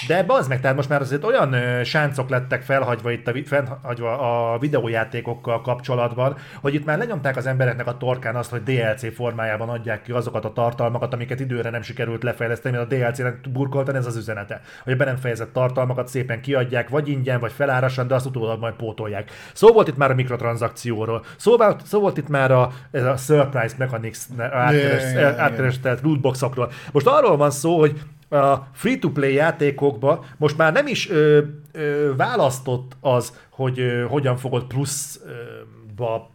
[0.07, 4.53] De az meg, tehát most már azért olyan ö, sáncok lettek felhagyva itt a, felhagyva
[4.53, 9.69] a videójátékokkal kapcsolatban, hogy itt már lenyomták az embereknek a torkán azt, hogy DLC formájában
[9.69, 14.07] adják ki azokat a tartalmakat, amiket időre nem sikerült lefejleszteni, mert a DLC-nek burkoltan ez
[14.07, 14.61] az üzenete.
[14.85, 18.61] Hogy a be nem fejezett tartalmakat szépen kiadják, vagy ingyen, vagy felárasan, de azt utólag
[18.61, 19.31] majd pótolják.
[19.53, 23.17] Szó volt itt már a mikrotranszakcióról, szó volt, szó volt itt már a, ez a
[23.17, 25.41] surprise mechanics Yeah, yeah, yeah.
[25.41, 26.71] átkerestelt lootboxokról.
[26.93, 31.41] Most arról van szó, hogy a free-to-play játékokba most már nem is ö,
[31.73, 36.31] ö, választott az, hogy ö, hogyan fogod pluszba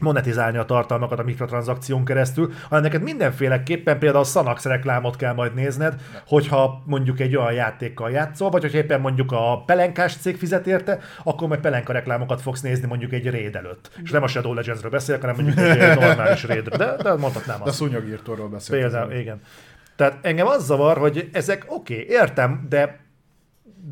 [0.00, 5.54] monetizálni a tartalmakat a mikrotranszakción keresztül, hanem neked mindenféleképpen például a Sanax reklámot kell majd
[5.54, 5.94] nézned,
[6.26, 10.98] hogyha mondjuk egy olyan játékkal játszol, vagy hogyha éppen mondjuk a pelenkás cég fizet érte,
[11.22, 13.90] akkor majd pelenka reklámokat fogsz nézni mondjuk egy raid előtt.
[14.02, 16.78] És nem a Shadow Legendsről beszélek, hanem mondjuk egy normális raidről.
[16.78, 17.76] De, de mondhatnám De azt.
[17.76, 18.90] szúnyogírtóról beszélünk.
[18.90, 19.40] Például, igen.
[19.96, 23.00] Tehát engem az zavar, hogy ezek oké, okay, értem, de,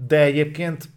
[0.07, 0.89] de egyébként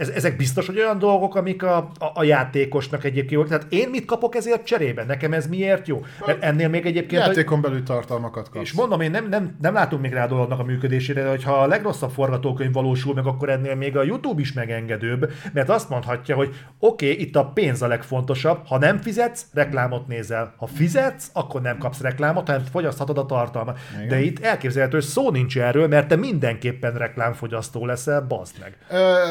[0.00, 3.48] ez, ezek biztos, hogy olyan dolgok, amik a, a, a játékosnak egyébként jók.
[3.48, 5.04] Tehát én mit kapok ezért cserébe?
[5.04, 6.04] Nekem ez miért jó?
[6.26, 7.22] Mert ennél még egyébként...
[7.22, 8.64] hogy- Játékon belül tartalmakat kapsz.
[8.64, 11.52] és mondom, én nem, nem, nem látunk még rá a dolognak a működésére, de hogyha
[11.52, 16.36] a legrosszabb forgatókönyv valósul meg, akkor ennél még a YouTube is megengedőbb, mert azt mondhatja,
[16.36, 20.54] hogy oké, okay, itt a pénz a legfontosabb, ha nem fizetsz, reklámot nézel.
[20.56, 23.78] Ha fizetsz, akkor nem kapsz reklámot, hanem fogyaszthatod a tartalmat.
[23.96, 24.08] Igen.
[24.08, 28.76] De itt elképzelhető, hogy szó nincs erről, mert te mindenképpen reklámfogyasztó leszel, bazd meg.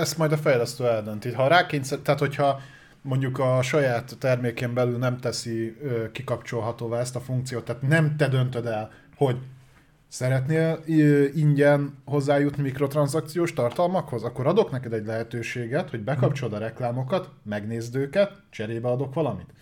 [0.02, 1.32] Ezt majd a fejlesztő eldönti.
[1.32, 2.60] Ha rákényszer, tehát hogyha
[3.02, 8.28] mondjuk a saját termékén belül nem teszi ö, kikapcsolhatóvá ezt a funkciót, tehát nem te
[8.28, 9.38] döntöd el, hogy
[10.08, 17.30] szeretnél ö, ingyen hozzájutni mikrotranszakciós tartalmakhoz, akkor adok neked egy lehetőséget, hogy bekapcsolod a reklámokat,
[17.44, 19.54] megnézd őket, cserébe adok valamit.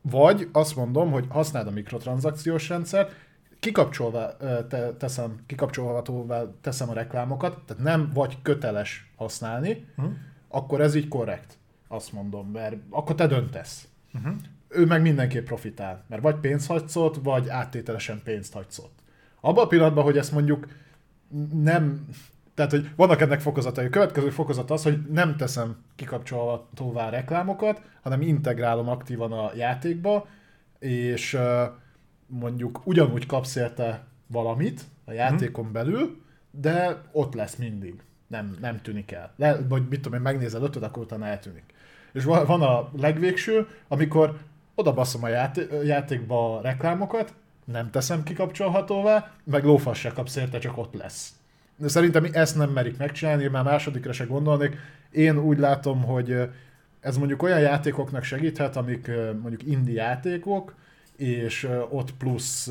[0.00, 3.14] Vagy azt mondom, hogy használd a mikrotranszakciós rendszert,
[3.60, 4.36] kikapcsolva
[4.68, 10.14] te, teszem, kikapcsolhatóvá teszem a reklámokat, tehát nem vagy köteles használni, uh-huh.
[10.52, 11.58] Akkor ez így korrekt,
[11.88, 13.88] azt mondom, mert akkor te döntesz.
[14.14, 14.34] Uh-huh.
[14.68, 18.98] Ő meg mindenképp profitál, mert vagy pénzt hagysz ott, vagy áttételesen pénzt hagysz ott.
[19.40, 20.66] Abban a pillanatban, hogy ezt mondjuk
[21.52, 22.08] nem,
[22.54, 23.86] tehát hogy vannak ennek fokozatai.
[23.86, 30.26] A következő fokozat az, hogy nem teszem kikapcsolhatóvá reklámokat, hanem integrálom aktívan a játékba,
[30.78, 31.38] és
[32.26, 38.02] mondjuk ugyanúgy kapsz érte valamit a játékon belül, de ott lesz mindig.
[38.32, 39.32] Nem, nem tűnik el.
[39.36, 41.62] Le, vagy mit tudom én, megnézed ötöd, akkor utána eltűnik.
[42.12, 44.38] És van, van a legvégső, amikor
[44.74, 47.34] oda a játé- játékba a reklámokat,
[47.64, 51.34] nem teszem kikapcsolhatóvá, meg lófasz se kapsz érte, csak ott lesz.
[51.76, 54.76] De szerintem ezt nem merik megcsinálni, már másodikra se gondolnék.
[55.10, 56.48] Én úgy látom, hogy
[57.00, 59.10] ez mondjuk olyan játékoknak segíthet, amik
[59.40, 60.74] mondjuk indie játékok,
[61.22, 62.70] és ott plusz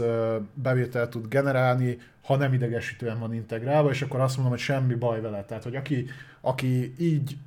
[0.54, 5.22] bevételt tud generálni, ha nem idegesítően van integrálva, és akkor azt mondom, hogy semmi baj
[5.22, 5.44] vele.
[5.44, 6.06] Tehát, hogy aki,
[6.42, 7.38] aki így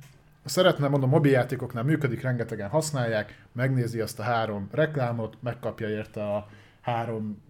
[0.45, 6.47] szeretne, mondom, mobiljátékoknál működik, rengetegen használják, megnézi azt a három reklámot, megkapja érte a
[6.81, 7.41] három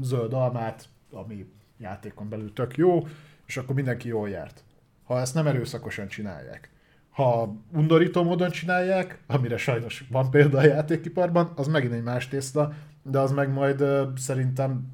[0.00, 1.46] zöld almát, ami
[1.78, 3.06] játékon belül tök jó,
[3.46, 4.64] és akkor mindenki jól járt.
[5.04, 6.70] Ha ezt nem erőszakosan csinálják.
[7.14, 12.72] Ha undorító módon csinálják, amire sajnos van példa a játékiparban, az megint egy más tészta,
[13.02, 13.84] de az meg majd
[14.16, 14.90] szerintem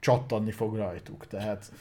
[0.00, 1.26] csattanni fog rajtuk.
[1.26, 1.72] Tehát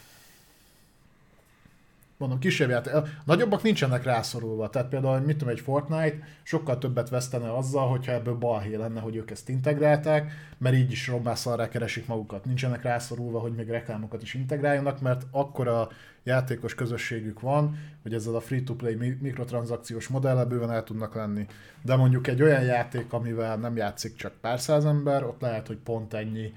[2.17, 2.93] mondom, kisebb játék.
[3.25, 4.69] Nagyobbak nincsenek rászorulva.
[4.69, 9.15] Tehát például, mit tudom, egy Fortnite sokkal többet vesztene azzal, hogyha ebből balhé lenne, hogy
[9.15, 12.45] ők ezt integrálták, mert így is rombászalrá keresik magukat.
[12.45, 15.89] Nincsenek rászorulva, hogy még reklámokat is integráljanak, mert akkora
[16.23, 21.45] játékos közösségük van, hogy ezzel a free-to-play mi- mikrotranszakciós modellel bőven el tudnak lenni.
[21.81, 25.77] De mondjuk egy olyan játék, amivel nem játszik csak pár száz ember, ott lehet, hogy
[25.77, 26.53] pont ennyi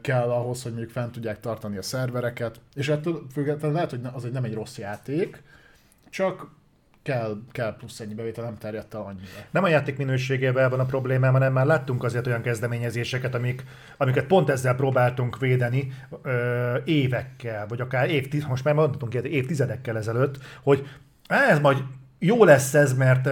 [0.00, 4.24] kell ahhoz, hogy mondjuk fent tudják tartani a szervereket, és ettől függetlenül lehet, hogy az
[4.24, 5.42] egy nem egy rossz játék,
[6.10, 6.50] csak
[7.02, 9.26] kell, kell plusz ennyi bevétel, nem terjedt el annyira.
[9.50, 13.64] Nem a játék minőségével van a problémám, hanem már láttunk azért olyan kezdeményezéseket, amik,
[13.96, 20.38] amiket pont ezzel próbáltunk védeni ö, évekkel, vagy akár évtiz, most már mondhatunk évtizedekkel ezelőtt,
[20.62, 20.86] hogy
[21.28, 21.78] "Á, ez majd
[22.18, 23.28] jó lesz ez, mert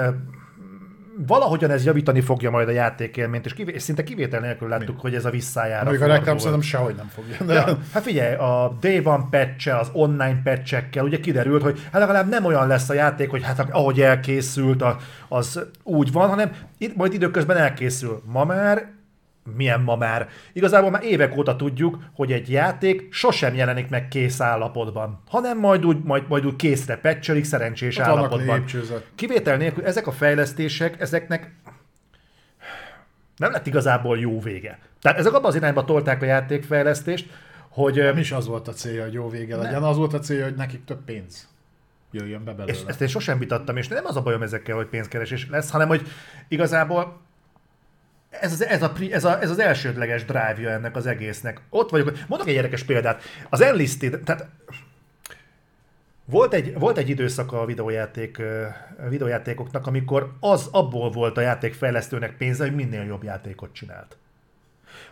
[1.27, 5.01] valahogyan ez javítani fogja majd a játékélményt, és, kivé- és szinte kivétel nélkül láttuk, Mi?
[5.01, 7.37] hogy ez a visszájára Még a reklám szerintem sehogy nem fogja.
[7.47, 12.01] De, Ja, hát figyelj, a Day One patch az online patchekkel ugye kiderült, hogy hát
[12.01, 14.85] legalább nem olyan lesz a játék, hogy hát ahogy elkészült,
[15.29, 18.23] az úgy van, hanem itt majd időközben elkészül.
[18.27, 18.99] Ma már
[19.57, 20.29] milyen ma már?
[20.53, 25.87] Igazából már évek óta tudjuk, hogy egy játék sosem jelenik meg kész állapotban, hanem majd
[25.87, 28.65] úgy, majd, majd úgy készre patchelik szerencsés Ott állapotban.
[29.15, 31.55] Kivétel nélkül ezek a fejlesztések, ezeknek
[33.37, 34.79] nem lett igazából jó vége.
[35.01, 37.31] Tehát ezek abban az irányba tolták a játékfejlesztést,
[37.69, 37.95] hogy...
[37.95, 40.55] Nem is az volt a célja, hogy jó vége legyen, az volt a célja, hogy
[40.55, 41.49] nekik több pénz
[42.11, 42.73] jöjjön be belőle.
[42.73, 45.89] És ezt én sosem vitattam, és nem az a bajom ezekkel, hogy pénzkeresés lesz, hanem
[45.89, 46.07] hogy
[46.49, 47.21] igazából
[48.31, 51.61] ez az, ez, a, ez, a, ez az elsődleges drive-ja ennek az egésznek.
[51.71, 52.19] Ott vagyok.
[52.27, 53.23] Mondok egy érdekes példát.
[53.49, 54.49] Az Enlisted, tehát
[56.25, 58.43] volt egy, volt egy időszaka a videójáték,
[59.09, 64.17] videójátékoknak, amikor az abból volt a játékfejlesztőnek pénze, hogy minél jobb játékot csinált.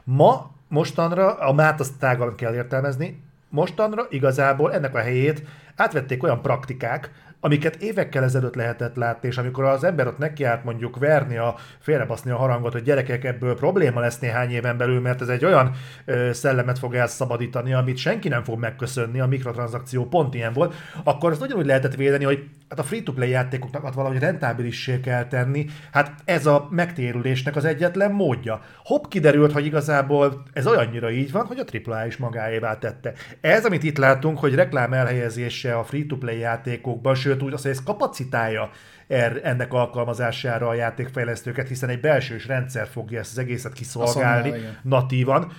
[0.05, 5.43] Ma, mostanra, a mát azt tágan kell értelmezni, mostanra igazából ennek a helyét
[5.77, 10.99] átvették olyan praktikák, amiket évekkel ezelőtt lehetett látni, és amikor az ember ott nekiállt mondjuk
[10.99, 15.29] verni, a, félrebaszni a harangot, hogy gyerekek, ebből probléma lesz néhány éven belül, mert ez
[15.29, 15.71] egy olyan
[16.05, 20.75] ö, szellemet fog elszabadítani, amit senki nem fog megköszönni, a mikrotranszakció pont ilyen volt,
[21.05, 26.15] akkor azt ugyanúgy lehetett védeni, hogy hát a free-to-play játékoknak valahogy rentábilissé kell tenni, hát
[26.25, 28.61] ez a megtérülésnek az egyetlen módja.
[28.85, 33.13] Hopp kiderült, hogy igazából ez olyannyira így van, hogy a AAA is magáévá tette.
[33.41, 37.83] Ez, amit itt látunk, hogy reklám elhelyezése a free-to-play játékokban, sőt úgy azt, hogy ez
[37.83, 38.71] kapacitálja
[39.07, 44.53] er, ennek alkalmazására a játékfejlesztőket, hiszen egy belsős rendszer fogja ezt az egészet kiszolgálni
[44.83, 45.53] natívan.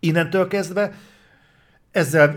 [0.00, 0.92] Innentől kezdve
[1.90, 2.34] ezzel,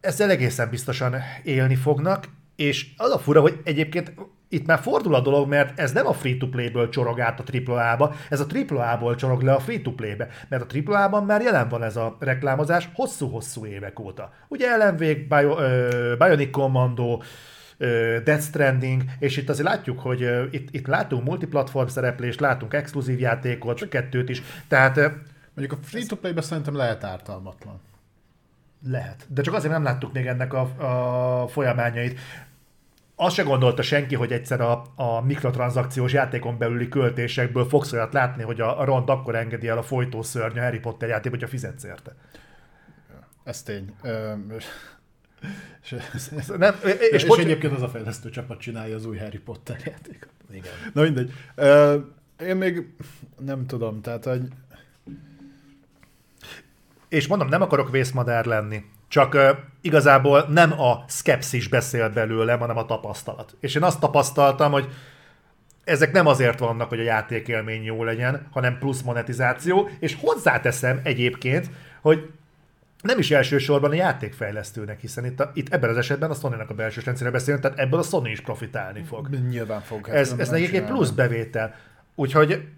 [0.00, 4.12] ezzel egészen biztosan élni fognak, és az a fura, hogy egyébként
[4.48, 8.40] itt már fordul a dolog, mert ez nem a free-to-play-ből csorog át a AAA-ba, ez
[8.40, 12.88] a AAA-ból csorog le a free-to-play-be, mert a AAA-ban már jelen van ez a reklámozás
[12.94, 14.32] hosszú-hosszú évek óta.
[14.48, 17.22] Ugye ellenvég, Bio, uh, Bionic Commando,
[18.24, 20.20] Death Stranding, és itt azért látjuk, hogy
[20.50, 24.96] itt, itt látunk multiplatform szereplést, látunk exkluzív játékot, kettőt is, tehát...
[25.54, 27.80] Mondjuk a free-to-play-be szerintem lehet ártalmatlan.
[28.88, 29.26] Lehet.
[29.28, 30.60] De csak azért nem láttuk még ennek a,
[31.42, 32.20] a folyamányait.
[33.14, 38.42] Azt se gondolta senki, hogy egyszer a, a mikrotranszakciós játékon belüli költésekből fogsz olyat látni,
[38.42, 42.14] hogy a, a akkor engedi el a folytószörny a Harry Potter játék, hogyha fizetsz érte.
[43.44, 43.94] Ez tény.
[44.02, 44.32] Ö,
[45.82, 45.96] és,
[46.58, 47.38] nem, és, és, és bocs...
[47.38, 50.30] egyébként az a fejlesztő csapat csinálja az új Harry Potter játékot.
[50.50, 50.72] Igen.
[50.92, 51.32] Na mindegy.
[52.40, 52.94] Én még
[53.38, 54.40] nem tudom, tehát hogy
[57.08, 59.48] és mondom, nem akarok vészmadár lenni, csak uh,
[59.80, 63.56] igazából nem a szkepszis beszél belőlem, hanem a tapasztalat.
[63.60, 64.88] És én azt tapasztaltam, hogy
[65.84, 71.70] ezek nem azért vannak, hogy a játékélmény jó legyen, hanem plusz monetizáció, és hozzáteszem egyébként,
[72.00, 72.30] hogy
[73.06, 76.74] nem is elsősorban a játékfejlesztőnek, hiszen itt, a, itt ebben az esetben a Sony-nak a
[76.74, 79.28] belső rendszerre beszélünk, tehát ebből a Sony is profitálni fog.
[79.28, 80.06] Nyilván fog.
[80.06, 81.74] Hát ez, ez nekik egy plusz bevétel.
[82.14, 82.68] Úgyhogy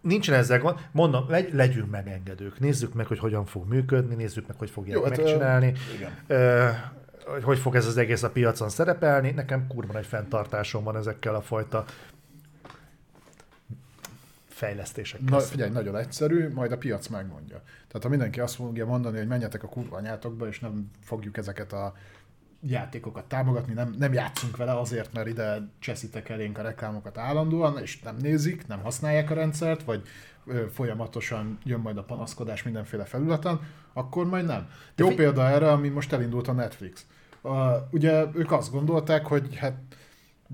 [0.00, 4.56] nincsen ezzel gond, mondom, legy, legyünk megengedők, nézzük meg, hogy hogyan fog működni, nézzük meg,
[4.58, 5.72] hogy fogják Jó, hát, megcsinálni,
[6.28, 6.92] hát,
[7.24, 9.30] hogy hogy fog ez az egész a piacon szerepelni.
[9.30, 11.84] Nekem kurva nagy fenntartásom van ezekkel a fajta
[14.54, 15.26] fejlesztésekkel.
[15.28, 17.62] Na, figyelj, nagyon egyszerű, majd a piac megmondja.
[17.64, 21.72] Tehát ha mindenki azt fogja mondani, hogy menjetek a kurva anyátokba, és nem fogjuk ezeket
[21.72, 21.94] a
[22.66, 28.00] játékokat támogatni, nem, nem játszunk vele azért, mert ide cseszitek elénk a reklámokat állandóan, és
[28.00, 30.02] nem nézik, nem használják a rendszert, vagy
[30.46, 33.60] ö, folyamatosan jön majd a panaszkodás mindenféle felületen,
[33.92, 34.68] akkor majd nem.
[34.96, 37.06] Jó fi- példa erre, ami most elindult a Netflix.
[37.42, 37.52] Uh,
[37.90, 39.74] ugye ők azt gondolták, hogy hát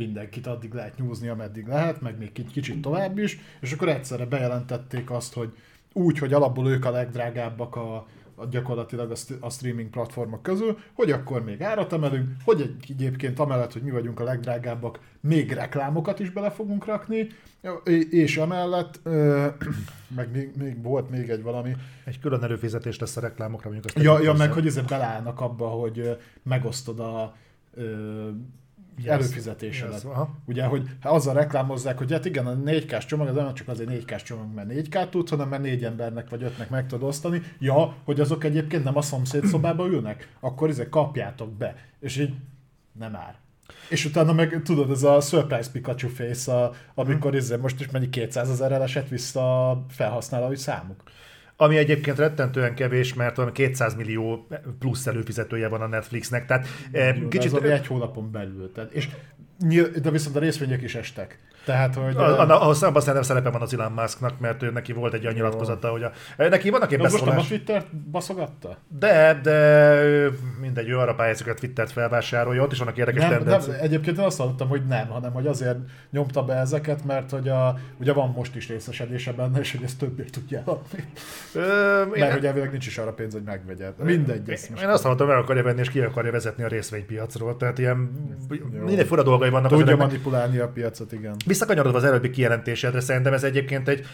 [0.06, 5.10] mindenkit addig lehet nyúzni, ameddig lehet, meg még kicsit tovább is, és akkor egyszerre bejelentették
[5.10, 5.52] azt, hogy
[5.92, 8.06] úgy, hogy alapból ők a legdrágábbak a,
[8.50, 13.90] gyakorlatilag a streaming platformok közül, hogy akkor még árat emelünk, hogy egyébként amellett, hogy mi
[13.90, 17.26] vagyunk a legdrágábbak, még reklámokat is bele fogunk rakni,
[18.10, 19.00] és emellett,
[20.16, 21.76] meg még, még volt még egy valami.
[22.04, 25.66] Egy külön előfizetés lesz a reklámokra, mondjuk azt Ja, ja meg hogy ezért beleállnak abba,
[25.66, 27.36] hogy megosztod a
[28.96, 29.06] yes.
[29.06, 30.02] előfizetésedet.
[30.02, 30.12] Yes.
[30.44, 33.88] Ugye, hogy azzal reklámozzák, hogy hát igen, a 4 k csomag az nem csak azért
[33.88, 37.08] 4 k csomag, mert 4 k tud, hanem mert négy embernek vagy ötnek meg tudod
[37.08, 37.42] osztani.
[37.58, 41.76] Ja, hogy azok egyébként nem a szomszéd szobába ülnek, akkor ezek kapjátok be.
[42.00, 42.34] És így
[42.98, 43.34] nem ár.
[43.88, 47.60] És utána meg tudod, ez a Surprise Pikachu face, a, amikor hmm.
[47.60, 51.02] most is mennyi 200 ezerrel esett vissza a felhasználói számuk.
[51.60, 54.46] Ami egyébként rettentően kevés, mert olyan 200 millió
[54.78, 56.46] plusz előfizetője van a Netflixnek.
[56.46, 56.66] Tehát,
[57.20, 57.54] Jó, kicsit...
[57.54, 58.72] Ez egy hónapon belül.
[58.72, 59.08] Tehát, és,
[60.02, 61.38] de viszont a részvények is estek.
[61.64, 62.16] Tehát, hogy...
[62.16, 65.22] A, a, ahhoz abban szerintem szerepe van az Elon Musknak, mert ő neki volt egy
[65.22, 67.34] olyan nyilatkozata, hogy a, neki vannak ilyen beszólás...
[67.34, 68.76] Most a Twittert baszogatta?
[68.98, 70.00] De, de
[70.60, 74.18] mindegy, ő arra pályázik, hogy a Twittert felvásárolja, ott is vannak érdekes nem, nem, egyébként
[74.18, 75.78] én azt hallottam, hogy nem, hanem hogy azért
[76.10, 79.98] nyomta be ezeket, mert hogy a, ugye van most is részesedése benne, és hogy ezt
[79.98, 81.04] többé tudja adni.
[81.54, 82.32] Ö, mert én...
[82.32, 83.92] hogy elvileg nincs is arra pénz, hogy megvegye.
[83.98, 84.48] Mindegy.
[84.48, 87.56] Én, én azt hallottam, hogy meg akarja venni, és ki akarja vezetni a részvénypiacról.
[87.56, 88.10] Tehát ilyen
[88.50, 88.84] Jó.
[88.84, 89.70] minden fura dolgai vannak.
[89.70, 91.34] Tudja manipulálni a piacot, igen.
[91.60, 94.06] Visszakanyarodva az előbbi kijelentésedre, szerintem ez egyébként egy,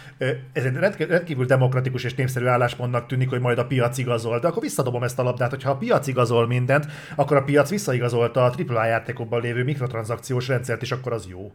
[0.52, 4.38] ez egy rendkívül demokratikus és népszerű álláspontnak tűnik, hogy majd a piac igazol.
[4.38, 6.86] De akkor visszadobom ezt a labdát, hogy ha a piac igazol mindent,
[7.16, 11.52] akkor a piac visszaigazolta a AAA játékokban lévő mikrotranszakciós rendszert, és akkor az jó.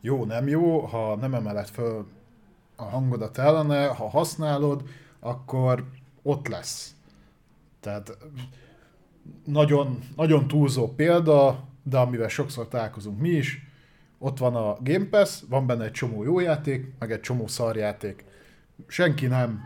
[0.00, 2.06] Jó, nem jó, ha nem emeled föl
[2.76, 4.82] a hangodat ellene, ha használod,
[5.20, 5.84] akkor
[6.22, 6.94] ott lesz.
[7.80, 8.18] Tehát
[9.44, 13.67] nagyon, nagyon túlzó példa, de amivel sokszor találkozunk mi is,
[14.18, 18.24] ott van a Game Pass, van benne egy csomó jó játék, meg egy csomó szarjáték.
[18.86, 19.60] Senki nem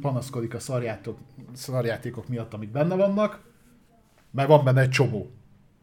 [0.00, 1.18] panaszkodik a szarjátok,
[1.52, 3.40] szarjátékok miatt, amik benne vannak,
[4.30, 5.30] mert van benne egy csomó.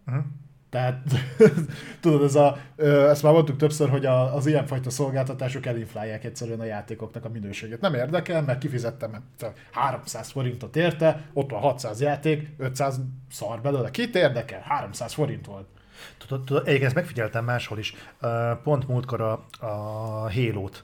[0.08, 0.24] Uh-huh.
[0.70, 1.04] Tehát
[2.02, 2.58] tudod, ez a,
[3.10, 7.82] ezt már mondtuk többször, hogy a, az ilyenfajta szolgáltatások elinflálják egyszerűen a játékoknak a minőségét.
[7.82, 9.24] Nem érdekel, mert kifizettem
[9.72, 13.92] 300 forintot érte, ott van 600 játék, 500 szar belőle.
[13.92, 14.62] Kit érdekel?
[14.62, 15.68] 300 forint volt.
[16.18, 17.94] Tudod, tudod egyébként ezt megfigyeltem máshol is.
[18.64, 19.72] Pont múltkor a, a
[20.32, 20.84] Halo-t,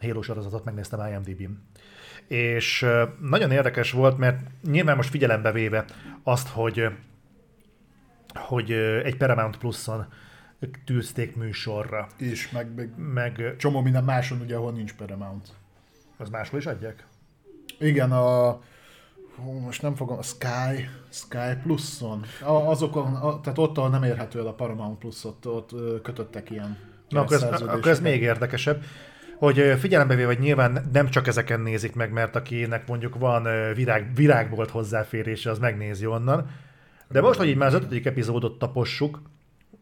[0.00, 1.62] Halo sorozatot megnéztem IMDb-n.
[2.26, 2.86] És
[3.20, 5.84] nagyon érdekes volt, mert nyilván most figyelembe véve
[6.22, 6.88] azt, hogy
[8.34, 8.72] hogy
[9.04, 10.06] egy Paramount Plus-on
[10.84, 12.08] tűzték műsorra.
[12.16, 15.48] És meg, meg, meg csomó minden máson, ugye, ahol nincs Paramount.
[16.16, 17.06] Az máshol is adják?
[17.78, 18.60] Igen, a
[19.42, 24.02] hú, most nem fogom, a Sky, Sky Plus-on, a, azokon, a, tehát ott, ahol nem
[24.02, 26.78] érhető el a Paramount Plus, ott, ott kötöttek ilyen
[27.08, 28.82] Na, akkor ez, akkor ez még érdekesebb
[29.38, 34.14] hogy figyelembe véve, hogy nyilván nem csak ezeken nézik meg, mert akinek mondjuk van virág,
[34.14, 36.50] virágbolt hozzáférése, az megnézi onnan,
[37.08, 39.20] de most, hogy így már az ötödik epizódot tapossuk,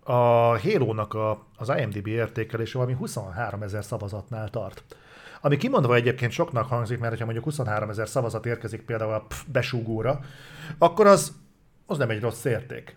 [0.02, 4.84] a Halo-nak a, az IMDb értékelése valami 23 ezer szavazatnál tart.
[5.46, 9.42] Ami kimondva egyébként soknak hangzik, mert ha mondjuk 23 ezer szavazat érkezik például a pff,
[9.52, 10.20] besúgóra,
[10.78, 11.32] akkor az,
[11.86, 12.96] az nem egy rossz érték.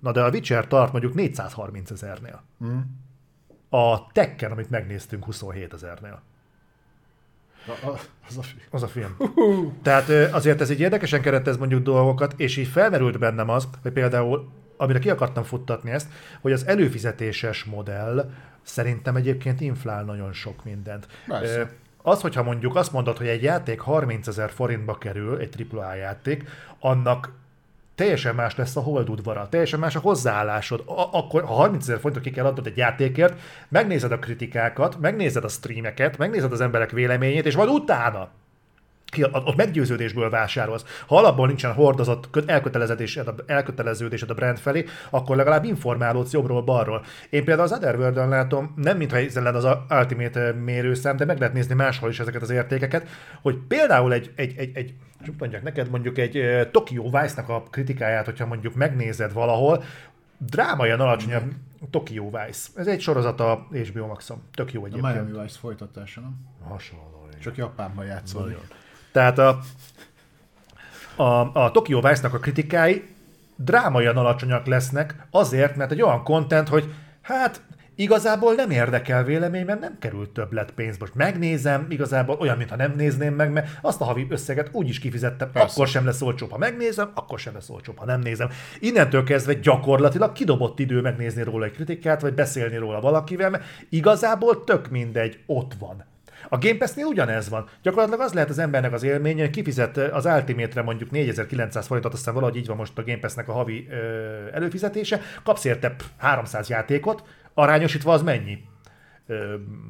[0.00, 2.42] Na de a Witcher tart mondjuk 430 ezernél.
[2.64, 2.78] Mm.
[3.68, 6.22] A Tekken, amit megnéztünk, 27 ezernél.
[7.66, 8.64] A, a, az a film.
[8.70, 9.14] Az a film.
[9.18, 9.72] Uh-huh.
[9.82, 14.48] Tehát azért ez egy érdekesen keretez mondjuk dolgokat, és így felmerült bennem az, hogy például,
[14.76, 16.08] amire ki akartam futtatni ezt,
[16.40, 18.30] hogy az előfizetéses modell
[18.62, 21.06] szerintem egyébként inflál nagyon sok mindent.
[21.26, 21.70] Persze.
[22.02, 26.48] Az, hogyha mondjuk azt mondod, hogy egy játék 30 ezer forintba kerül, egy AAA játék,
[26.78, 27.32] annak
[27.94, 30.82] teljesen más lesz a holdudvara, teljesen más a hozzáállásod.
[30.86, 35.44] A- akkor, ha 30 ezer forintot ki kell adnod egy játékért, megnézed a kritikákat, megnézed
[35.44, 38.28] a streameket, megnézed az emberek véleményét, és majd utána
[39.32, 40.84] ott meggyőződésből vásárolsz.
[41.06, 47.04] Ha alapból nincsen hordozott elköteleződésed, elköteleződésed a brand felé, akkor legalább informálódsz jobbról-balról.
[47.30, 51.54] Én például az otherworld látom, nem mintha ez lenne az Ultimate mérőszám, de meg lehet
[51.54, 53.08] nézni máshol is ezeket az értékeket,
[53.42, 54.94] hogy például egy, egy, egy, egy
[55.38, 59.84] mondják neked mondjuk egy Tokyo Vice-nak a kritikáját, hogyha mondjuk megnézed valahol,
[60.38, 61.50] drámaian alacsonyabb mm.
[61.90, 62.68] Tokyo Vice.
[62.74, 64.42] Ez egy sorozat a HBO Maxon.
[64.54, 65.16] Tök jó egyébként.
[65.16, 66.36] A Miami Vice folytatása, nem?
[66.68, 67.10] Hasonló.
[67.40, 68.56] Csak Japánban játszol.
[69.12, 69.58] Tehát a,
[71.16, 73.08] a, a Tokyo Vice-nak a kritikái
[73.56, 77.62] drámaian alacsonyak lesznek azért, mert egy olyan content, hogy hát
[77.94, 80.98] igazából nem érdekel vélemény, mert nem került többlet pénz.
[80.98, 84.98] Most megnézem, igazából olyan, mintha nem nézném meg, mert azt a havi összeget úgy is
[84.98, 85.72] kifizettem, Persze.
[85.72, 88.48] akkor sem lesz olcsóbb, ha megnézem, akkor sem lesz olcsóbb, ha nem nézem.
[88.78, 94.64] Innentől kezdve gyakorlatilag kidobott idő megnézni róla egy kritikát, vagy beszélni róla valakivel, mert igazából
[94.64, 96.04] tök mindegy, ott van.
[96.48, 97.68] A Game Pass-nél ugyanez van.
[97.82, 102.34] Gyakorlatilag az lehet az embernek az élménye, hogy kifizet az Ultimate-re mondjuk 4900 forintot, aztán
[102.34, 103.94] valahogy így van most a Game Pass-nek a havi ö,
[104.52, 107.22] előfizetése, kapsz érte 300 játékot,
[107.54, 108.69] arányosítva az mennyi?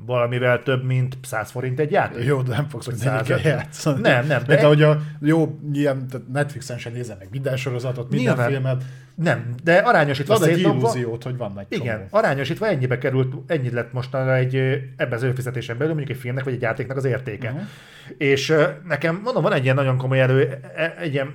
[0.06, 2.24] Valamivel több, mint 100 forint egy játék.
[2.24, 4.00] Jó, de nem fogsz hogy kell játszani.
[4.00, 4.42] Nem, nem.
[4.46, 8.50] De, de ahogy a jó, ilyen Netflixen sem nézem meg minden sorozatot, minden Nyilván.
[8.50, 8.82] filmet.
[9.14, 12.06] Nem, de arányosítva Ad egy illúziót, hogy van egy Igen, csomó.
[12.10, 14.54] arányosítva ennyibe került, ennyi lett mostanra egy
[14.96, 17.50] ebben az előfizetésen belül, mondjuk egy filmnek vagy egy játéknak az értéke.
[17.50, 17.66] Uh-huh.
[18.18, 18.54] És
[18.88, 21.34] nekem, mondom, van egy ilyen nagyon komoly elő, e, egy ilyen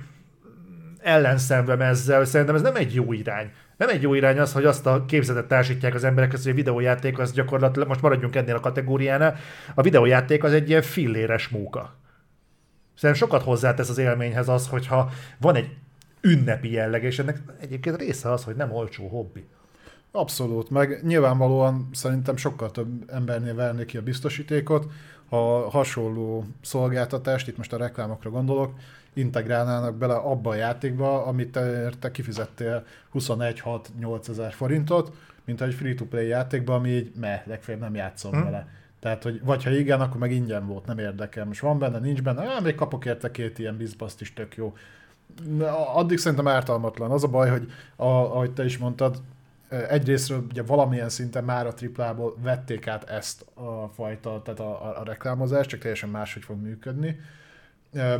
[1.02, 3.50] ellenszemvem ezzel, szerintem ez nem egy jó irány.
[3.76, 7.18] Nem egy jó irány az, hogy azt a képzetet társítják az emberek hogy a videójáték
[7.18, 9.36] az gyakorlatilag, most maradjunk ennél a kategóriánál,
[9.74, 11.94] a videójáték az egy ilyen filléres móka.
[12.94, 15.76] Szerintem sokat hozzátesz az élményhez az, hogyha van egy
[16.20, 19.46] ünnepi jelleg, és ennek egyébként része az, hogy nem olcsó hobbi.
[20.10, 24.86] Abszolút, meg nyilvánvalóan szerintem sokkal több embernél verné ki a biztosítékot,
[25.28, 28.74] ha hasonló szolgáltatást, itt most a reklámokra gondolok,
[29.16, 31.58] integrálnának bele abba a játékba, amit
[32.00, 32.84] te, kifizettél
[33.14, 38.44] 21-6-8 ezer forintot, mint egy free-to-play játékba, ami így meh, legfeljebb nem játszom hmm.
[38.44, 38.68] vele.
[39.00, 41.44] Tehát, hogy vagy ha igen, akkor meg ingyen volt, nem érdekel.
[41.44, 44.76] Most van benne, nincs benne, ah, még kapok érte két ilyen bizbaszt is tök jó.
[45.94, 47.10] Addig szerintem ártalmatlan.
[47.10, 49.22] Az a baj, hogy a, ahogy te is mondtad,
[49.68, 55.00] egyrésztről ugye valamilyen szinten már a triplából vették át ezt a fajta, tehát a, a,
[55.00, 57.20] a reklámozást, csak teljesen máshogy fog működni.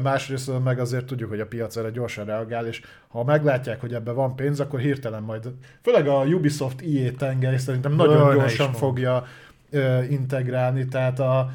[0.02, 4.14] Másrészt meg azért tudjuk, hogy a piac erre gyorsan reagál, és ha meglátják, hogy ebben
[4.14, 9.24] van pénz, akkor hirtelen majd, főleg a Ubisoft IE tengely szerintem nagyon ne gyorsan fogja
[10.08, 11.50] integrálni, tehát a,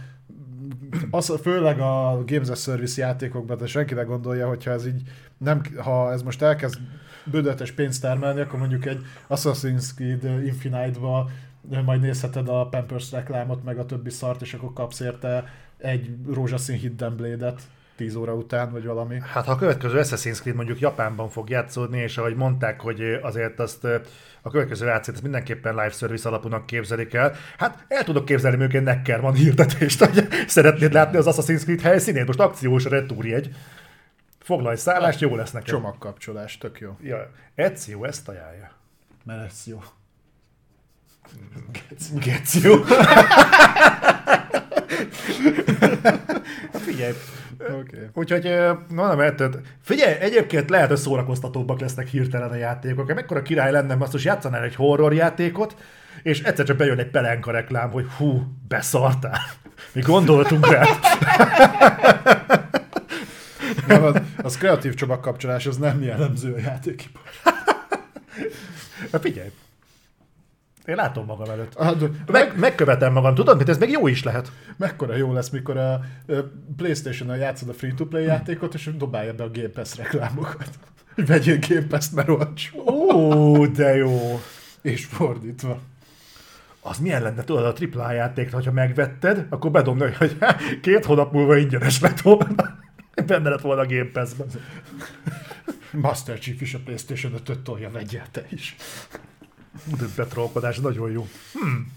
[1.12, 5.02] az, főleg a Games as Service játékokban, de senki ne gondolja, hogyha ez így
[5.38, 6.80] nem, ha ez most elkezd
[7.24, 11.30] bődetes pénzt termelni, akkor mondjuk egy Assassin's Creed Infinite-ba
[11.86, 15.46] majd nézheted a Pampers reklámot, meg a többi szart, és akkor kapsz érte
[15.78, 17.62] egy rózsaszín Hidden Blade-et
[17.96, 19.22] 10 óra után, vagy valami.
[19.34, 23.60] Hát ha a következő Assassin's Creed mondjuk Japánban fog játszódni, és ahogy mondták, hogy azért
[23.60, 23.84] azt
[24.42, 29.34] a következő játszét mindenképpen live service alapúnak képzelik el, hát el tudok képzelni őket Neckerman
[29.34, 33.56] hirdetést, hogy szeretnéd látni az Assassin's Creed helyszínét, most akciós retúrjegy.
[34.40, 35.68] Foglalj szállást, jó lesz neked.
[35.68, 36.98] Csomagkapcsolás, tök jó.
[37.02, 38.72] Ja, Ezio ezt ajánlja.
[39.24, 39.84] Mert ez jó.
[46.72, 46.92] Ezio.
[46.92, 47.14] Figyelj,
[47.70, 48.08] Okay.
[48.14, 49.44] Úgyhogy ö, mondom, mert
[49.82, 53.14] figyelj, egyébként lehet, hogy szórakoztatóbbak lesznek hirtelen a játékok.
[53.14, 55.76] Mekkora király lenne, azt most játszanál egy horror játékot,
[56.24, 59.40] és egyszer csak bejön egy pelenka reklám, hogy hú, beszartál.
[59.92, 60.86] Mi gondoltunk rá.
[63.88, 67.22] Nem, az, az kreatív csomagkapcsolás, az nem jellemző a játékipar.
[69.12, 69.50] Na figyelj,
[70.86, 71.78] én látom magam előtt.
[71.78, 71.96] Hát,
[72.26, 74.52] Meg, megkövetem magam, tudod, mit ez még jó is lehet.
[74.78, 76.02] mekkora jó lesz, mikor a
[76.78, 80.70] Playstation-on játszod a free-to-play játékot, és dobálja be a Game Pass reklámokat.
[81.16, 82.90] Hogy vegyél Game Pass-t, mert olcsó.
[82.90, 84.42] Ó, de jó.
[84.82, 85.80] És fordítva.
[86.82, 90.38] Az milyen lenne, tudod, a tripla játék, hogyha megvetted, akkor bedobna, hogy
[90.82, 92.80] két hónap múlva ingyenes lett volna.
[93.28, 94.48] Benne lett volna a Game Pass-ben.
[95.92, 98.76] Master Chief is a Playstation 5-öt tolja, vegyél te is.
[100.16, 101.28] Betrolkodás, nagyon jó.
[101.54, 101.92] Hmm.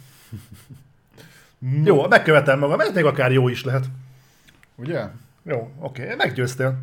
[1.85, 3.85] Jó, megkövetem magam, ez még akár jó is lehet.
[4.75, 5.09] Ugye?
[5.43, 6.17] Jó, oké, okay.
[6.17, 6.79] meggyőztél.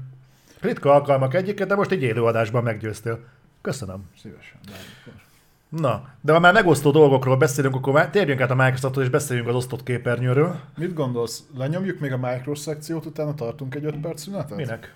[0.59, 3.19] Ritka alkalmak egyiket, de most egy élőadásban meggyőztél.
[3.61, 4.09] Köszönöm.
[4.21, 4.59] Szívesen.
[4.65, 5.29] bármikor.
[5.69, 9.47] Na, de ha már megosztó dolgokról beszélünk, akkor már térjünk át a Microsoftról, és beszéljünk
[9.47, 10.59] az osztott képernyőről.
[10.77, 11.43] Mit gondolsz?
[11.57, 14.57] Lenyomjuk még a Micro szekciót, utána tartunk egy 5 perc szünetet?
[14.57, 14.95] Minek?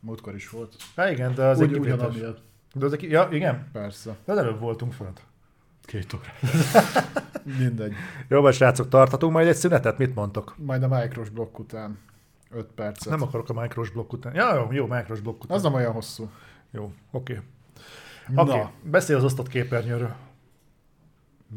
[0.00, 0.76] Múltkor is volt.
[0.96, 2.40] Há, igen, de az Ugy, egy ugyanamiatt.
[2.74, 4.16] De ki- ja, igen, Persze.
[4.24, 5.22] de az előbb voltunk fönt.
[5.84, 6.24] Két óra.
[7.58, 7.92] Mindegy.
[8.28, 9.98] Jó, vagy srácok, tartatunk majd egy szünetet?
[9.98, 10.54] Mit mondtok?
[10.58, 11.98] Majd a Micros blokk után.
[12.50, 13.10] 5 percet.
[13.10, 14.34] Nem akarok a Micros blokk után.
[14.34, 15.56] Ja, jó, jó, Micros blokk után.
[15.56, 16.30] Az nem olyan hosszú.
[16.70, 17.40] Jó, oké.
[18.28, 18.42] Na.
[18.42, 20.14] Oké, beszélj az osztott képernyőről.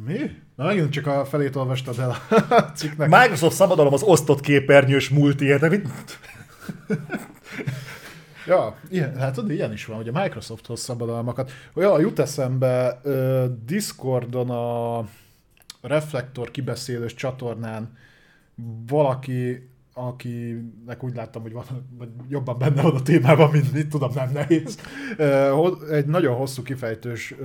[0.05, 0.19] Mi?
[0.55, 2.15] Na megint csak a felét olvastad el
[2.49, 3.09] a cikknek.
[3.09, 5.69] Microsoft szabadalom az osztott képernyős multiért.
[5.69, 5.87] mit-
[8.47, 11.51] Ja, ilyen, tudod, ilyen is van, hogy a Microsofthoz szabadalmakat.
[11.75, 13.01] Ja, jut eszembe
[13.65, 15.05] Discordon a
[15.81, 17.97] Reflektor kibeszélős csatornán
[18.87, 21.63] valaki, akinek úgy láttam, hogy van,
[21.97, 24.77] vagy jobban benne van a témában, mint mit tudom, nem nehéz.
[25.91, 27.35] Egy nagyon hosszú kifejtős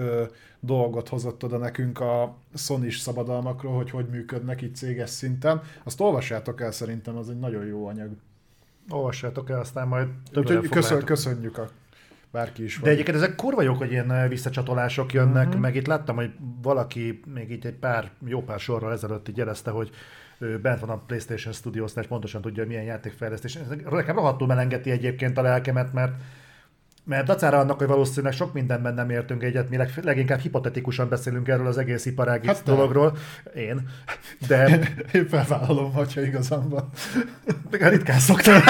[0.61, 5.63] dolgot hozott oda nekünk a sony szabadalmakról, hogy hogy működnek itt céges szinten.
[5.85, 8.11] Azt olvassátok el szerintem, az egy nagyon jó anyag.
[8.89, 11.69] Olvassátok el, aztán majd Úgyhogy köszön, köszönjük a
[12.31, 12.91] bárki is De van.
[12.91, 15.61] egyébként ezek kurva jók, hogy ilyen visszacsatolások jönnek, uh-huh.
[15.61, 16.31] meg itt láttam, hogy
[16.63, 19.91] valaki még így egy pár, jó pár sorral ezelőtt így jelezte, hogy
[20.39, 23.57] ő bent van a PlayStation Studios-nál, és pontosan tudja, hogy milyen játékfejlesztés.
[23.57, 26.13] Ez nekem rohadtul melengeti egyébként a lelkemet, mert
[27.07, 31.49] mert dacára annak, hogy valószínűleg sok mindenben nem értünk egyet, mi leg, leginkább hipotetikusan beszélünk
[31.49, 33.17] erről az egész iparági Hát hát dologról.
[33.55, 33.89] Én.
[34.49, 34.79] De
[35.13, 36.91] Én felvállalom, hogyha igazam van.
[37.71, 38.63] meg ritkán szoktam.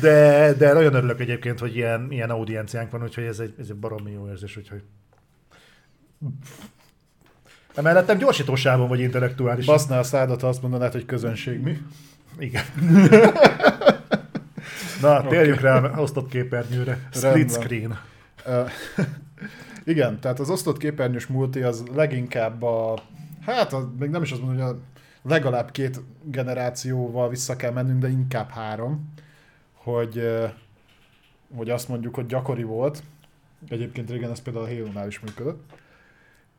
[0.00, 3.76] De, de nagyon örülök egyébként, hogy ilyen, ilyen audienciánk van, úgyhogy ez egy, ez egy
[3.76, 4.82] baromi jó érzés, úgyhogy...
[7.74, 9.64] Emellettem gyorsítósávon vagy intellektuális.
[9.64, 11.78] Baszná a szádat, ha azt mondanád, hogy közönség mi?
[12.38, 12.64] Igen.
[15.02, 17.08] Na, térjünk rá a osztott képernyőre.
[17.10, 17.48] Split Rendben.
[17.48, 17.98] screen.
[19.84, 23.02] Igen, tehát az osztott képernyős multi az leginkább a,
[23.40, 24.78] hát az, még nem is azt mondom, hogy a
[25.28, 29.12] legalább két generációval vissza kell mennünk, de inkább három,
[29.74, 30.22] hogy,
[31.56, 33.02] hogy azt mondjuk, hogy gyakori volt.
[33.68, 35.62] Egyébként régen ez például a Halo-nál is működött.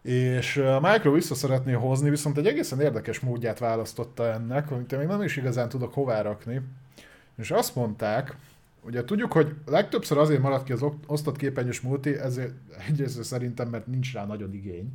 [0.02, 5.00] És a Micro vissza szeretné hozni, viszont egy egészen érdekes módját választotta ennek, amit én
[5.00, 6.62] még nem is igazán tudok hová rakni.
[7.36, 8.36] És azt mondták,
[8.86, 12.54] Ugye tudjuk, hogy legtöbbször azért maradt ki az osztott képernyős multi, ezért
[12.88, 14.94] egyrészt szerintem, mert nincs rá nagyon igény.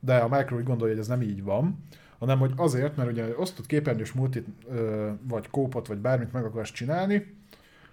[0.00, 1.84] De a Micro úgy gondolja, hogy ez nem így van,
[2.18, 4.46] hanem hogy azért, mert ugye osztott képernyős multit,
[5.22, 7.34] vagy kópot, vagy bármit meg akarsz csinálni,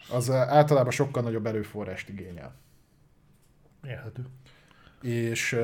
[0.09, 2.55] az általában sokkal nagyobb erőforrást igényel.
[3.87, 4.25] Érhető.
[5.01, 5.59] És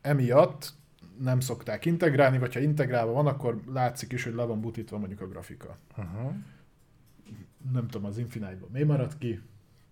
[0.00, 0.72] emiatt
[1.18, 5.20] nem szokták integrálni, vagy ha integrálva van, akkor látszik is, hogy le van butítva mondjuk
[5.20, 5.76] a grafika.
[5.96, 6.32] Uh-huh.
[7.72, 9.40] Nem tudom, az Infinite-ban mi maradt ki,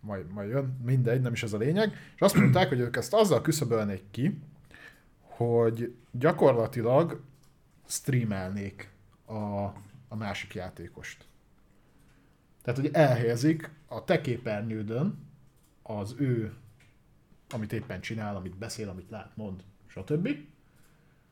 [0.00, 1.92] majd, majd jön, mindegy, nem is ez a lényeg.
[2.14, 4.40] És azt mondták, hogy ők ezt azzal küszöbölnék ki,
[5.20, 7.20] hogy gyakorlatilag
[7.86, 8.90] streamelnék
[9.26, 9.62] a,
[10.08, 11.26] a másik játékost.
[12.62, 15.18] Tehát, hogy elhelyezik a te képernyődön
[15.82, 16.54] az ő,
[17.50, 20.28] amit éppen csinál, amit beszél, amit lát, mond, stb.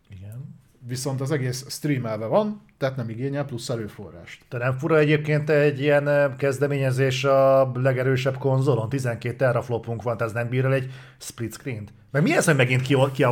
[0.08, 0.54] Igen.
[0.88, 4.42] Viszont az egész streamelve van, tehát nem igényel plusz erőforrást.
[4.48, 8.88] De nem fura egyébként egy ilyen kezdeményezés a legerősebb konzolon?
[8.88, 11.92] 12 teraflopunk van, tehát ez nem bír el egy split screen-t?
[12.10, 13.24] Meg mi ez, hogy megint ki, ki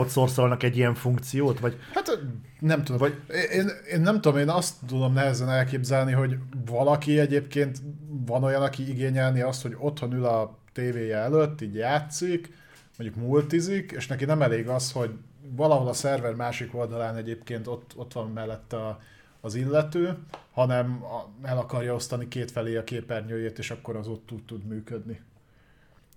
[0.58, 1.60] egy ilyen funkciót?
[1.60, 2.18] Vagy Hát
[2.60, 3.20] nem tudom, vagy
[3.52, 6.36] én, én nem tudom, én azt tudom nehezen elképzelni, hogy
[6.66, 7.78] valaki egyébként
[8.26, 12.52] van olyan, aki igényelni azt, hogy otthon ül a tévéje előtt, így játszik,
[12.98, 15.10] mondjuk multizik, és neki nem elég az, hogy
[15.50, 18.98] valahol a szerver másik oldalán egyébként ott, ott van mellette a,
[19.40, 20.18] az illető,
[20.52, 25.20] hanem a, el akarja osztani kétfelé a képernyőjét, és akkor az ott tud, tud működni.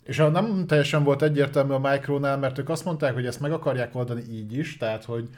[0.03, 3.51] És a nem teljesen volt egyértelmű a Micronál, mert ők azt mondták, hogy ezt meg
[3.51, 5.29] akarják oldani így is, tehát hogy,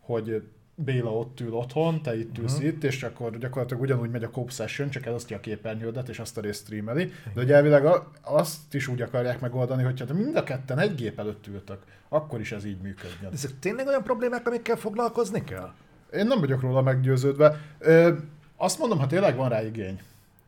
[0.00, 0.42] hogy
[0.74, 2.68] Béla ott ül otthon, te itt ülsz uh-huh.
[2.68, 6.38] itt, és akkor gyakorlatilag ugyanúgy megy a Cope Session, csak elosztja a képernyődet, és azt
[6.38, 7.04] a részt streameli.
[7.04, 7.84] De hogy elvileg
[8.20, 11.78] azt is úgy akarják megoldani, hogy ha mind a ketten egy gép előtt ültök,
[12.08, 13.32] akkor is ez így működjön.
[13.32, 15.72] ezek tényleg olyan problémák, amikkel foglalkozni kell?
[16.12, 17.60] Én nem vagyok róla meggyőződve.
[17.78, 18.14] Ö,
[18.56, 20.00] azt mondom, ha tényleg van rá igény.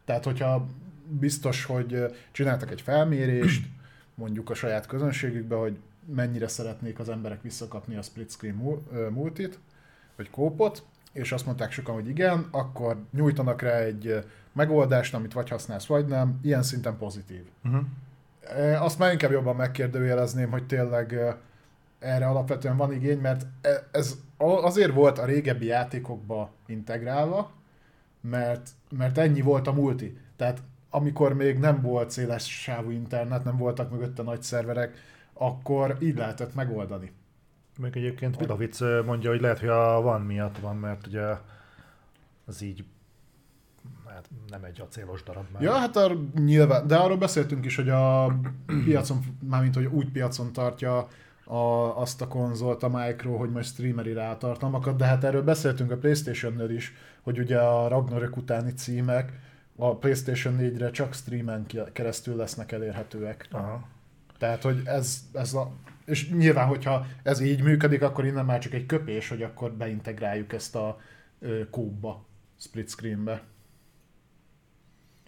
[0.04, 0.66] Tehát, hogyha
[1.08, 3.66] biztos, hogy csináltak egy felmérést,
[4.14, 5.76] mondjuk a saját közönségükbe, hogy
[6.14, 8.54] mennyire szeretnék az emberek visszakapni a split screen
[9.10, 9.58] multit,
[10.16, 10.82] vagy kópot,
[11.12, 16.06] és azt mondták sokan, hogy igen, akkor nyújtanak rá egy megoldást, amit vagy használsz, vagy
[16.06, 17.44] nem, ilyen szinten pozitív.
[17.64, 17.84] Uh-huh.
[18.82, 21.36] Azt már inkább jobban megkérdőjelezném, hogy tényleg
[21.98, 27.50] erre alapvetően van igény, mert e- ez azért volt a régebbi játékokba integrálva,
[28.20, 30.18] mert, mert ennyi volt a multi.
[30.36, 34.94] Tehát amikor még nem volt széles sávú internet, nem voltak mögötte nagy szerverek,
[35.32, 37.12] akkor így lehetett megoldani.
[37.78, 41.36] Még egyébként Vilovic ö, mondja, hogy lehet, hogy a van miatt van, mert ugye
[42.44, 42.84] az így
[44.06, 45.62] hát nem egy acélos darab már.
[45.62, 48.36] Ja, hát arra nyilván, de arról beszéltünk is, hogy a
[48.84, 49.18] piacon,
[49.48, 51.08] mármint hogy úgy piacon tartja
[51.44, 51.56] a,
[52.00, 55.96] azt a konzolt a Micro, hogy majd streameri rá tartalmakat, de hát erről beszéltünk a
[55.96, 56.92] Playstation-nől is,
[57.22, 59.32] hogy ugye a Ragnarök utáni címek
[59.76, 63.48] a Playstation 4-re csak streamen keresztül lesznek elérhetőek.
[63.50, 63.88] Aha.
[64.38, 65.72] Tehát, hogy ez, ez a...
[66.06, 70.52] És nyilván, hogyha ez így működik, akkor innen már csak egy köpés, hogy akkor beintegráljuk
[70.52, 71.00] ezt a
[71.70, 72.26] kóba,
[72.58, 73.42] split screenbe.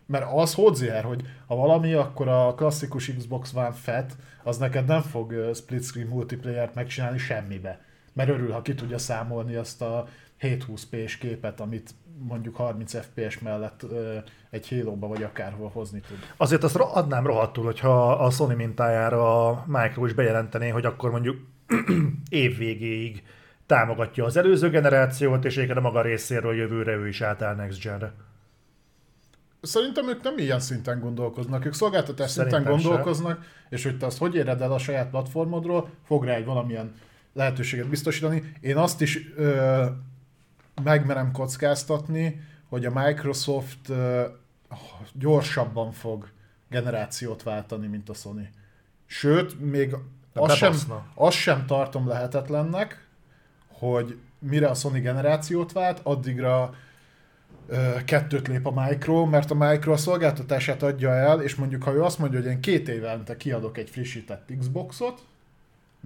[0.07, 5.03] Mert az hodzier, hogy ha valami, akkor a klasszikus Xbox One Fat, az neked nem
[5.03, 7.85] fog split screen multiplayer-t megcsinálni semmibe.
[8.13, 10.09] Mert örül, ha ki tudja számolni azt a
[10.41, 13.87] 720p-s képet, amit mondjuk 30 FPS mellett
[14.51, 16.17] egy Halo-ba vagy akárhol hozni tud.
[16.37, 21.37] Azért azt adnám rohadtul, hogyha a Sony mintájára a Micro is bejelentené, hogy akkor mondjuk
[22.29, 23.23] év végéig
[23.67, 28.13] támogatja az előző generációt, és egyébként a maga részéről jövőre ő is átáll Next Gen-re.
[29.63, 32.91] Szerintem ők nem ilyen szinten gondolkoznak, ők szolgáltatás szinten Szerintem sem.
[32.91, 36.95] gondolkoznak, és hogy te azt hogy éred el a saját platformodról, fog rá egy valamilyen
[37.33, 38.53] lehetőséget biztosítani.
[38.61, 39.85] Én azt is ö,
[40.83, 43.93] megmerem kockáztatni, hogy a Microsoft
[45.13, 46.29] gyorsabban fog
[46.71, 48.49] generációt váltani, mint a Sony.
[49.07, 49.97] Sőt, még
[50.33, 50.75] azt sem,
[51.15, 53.07] azt sem tartom lehetetlennek,
[53.69, 56.75] hogy mire a Sony generációt vált, addigra
[57.67, 61.93] ö, kettőt lép a Micro, mert a Micro a szolgáltatását adja el, és mondjuk ha
[61.93, 65.27] ő azt mondja, hogy én két évente kiadok egy frissített Xboxot,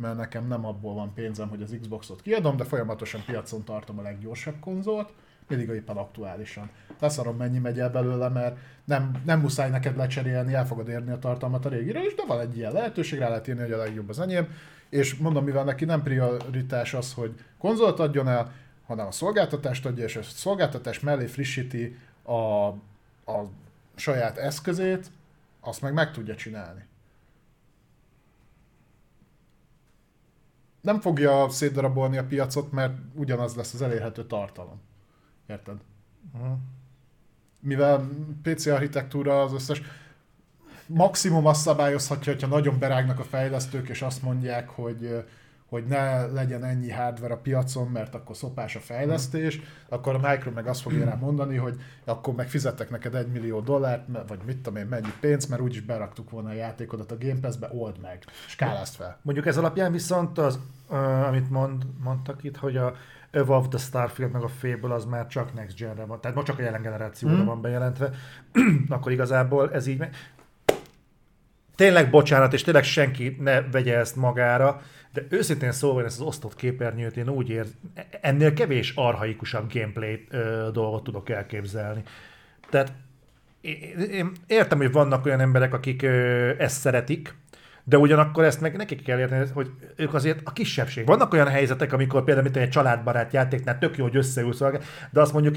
[0.01, 4.02] mert nekem nem abból van pénzem, hogy az Xboxot kiadom, de folyamatosan piacon tartom a
[4.02, 5.12] leggyorsabb konzolt,
[5.48, 6.70] mindig éppen aktuálisan.
[7.01, 11.18] Leszarom mennyi megy el belőle, mert nem, nem muszáj neked lecserélni, el fogod érni a
[11.18, 14.09] tartalmat a régire, és de van egy ilyen lehetőség, rá lehet írni, hogy a legjobb
[14.09, 14.48] az enyém,
[14.89, 18.52] és mondom, mivel neki nem prioritás az, hogy konzolt adjon el,
[18.86, 22.66] hanem a szolgáltatást adja, és a szolgáltatás mellé frissíti a,
[23.32, 23.48] a
[23.94, 25.10] saját eszközét,
[25.60, 26.89] azt meg meg tudja csinálni.
[30.81, 34.81] Nem fogja szétdarabolni a piacot, mert ugyanaz lesz az elérhető tartalom.
[35.47, 35.77] Érted?
[36.32, 36.52] Mhm.
[37.61, 38.09] Mivel
[38.43, 39.82] PC architektúra az összes
[40.86, 45.24] maximum azt szabályozhatja, hogyha nagyon berágnak a fejlesztők, és azt mondják, hogy,
[45.70, 50.51] hogy ne legyen ennyi hardware a piacon, mert akkor szopás a fejlesztés, akkor a Micro
[50.51, 54.56] meg azt fogja rá mondani, hogy akkor meg fizettek neked egy millió dollárt, vagy mit
[54.56, 58.24] tudom én, mennyi pénzt, mert úgyis beraktuk volna a játékodat a Game Pass-be, old meg,
[58.47, 59.18] skálázd fel.
[59.22, 62.94] Mondjuk ez alapján viszont az, uh, amit mond, mondtak itt, hogy a
[63.32, 66.59] Above the Starfield meg a Fable az már csak Next Gen-re van, tehát most csak
[66.59, 67.44] a jelen generációra mm.
[67.44, 68.10] van bejelentve,
[68.88, 70.05] akkor igazából ez így.
[71.74, 74.80] Tényleg bocsánat, és tényleg senki ne vegye ezt magára,
[75.12, 77.66] de őszintén szóval ezt az osztott képernyőt én úgy ér,
[78.20, 80.27] ennél kevés arhaikusabb gameplay
[80.73, 82.03] dolgot tudok elképzelni.
[82.70, 82.93] Tehát
[84.11, 87.35] én értem, hogy vannak olyan emberek, akik ö, ezt szeretik,
[87.85, 91.07] de ugyanakkor ezt meg nekik kell érteni, hogy ők azért a kisebbség.
[91.07, 94.62] Vannak olyan helyzetek, amikor például mint egy családbarát játéknál tök jó, hogy összeülsz,
[95.11, 95.57] de azt mondjuk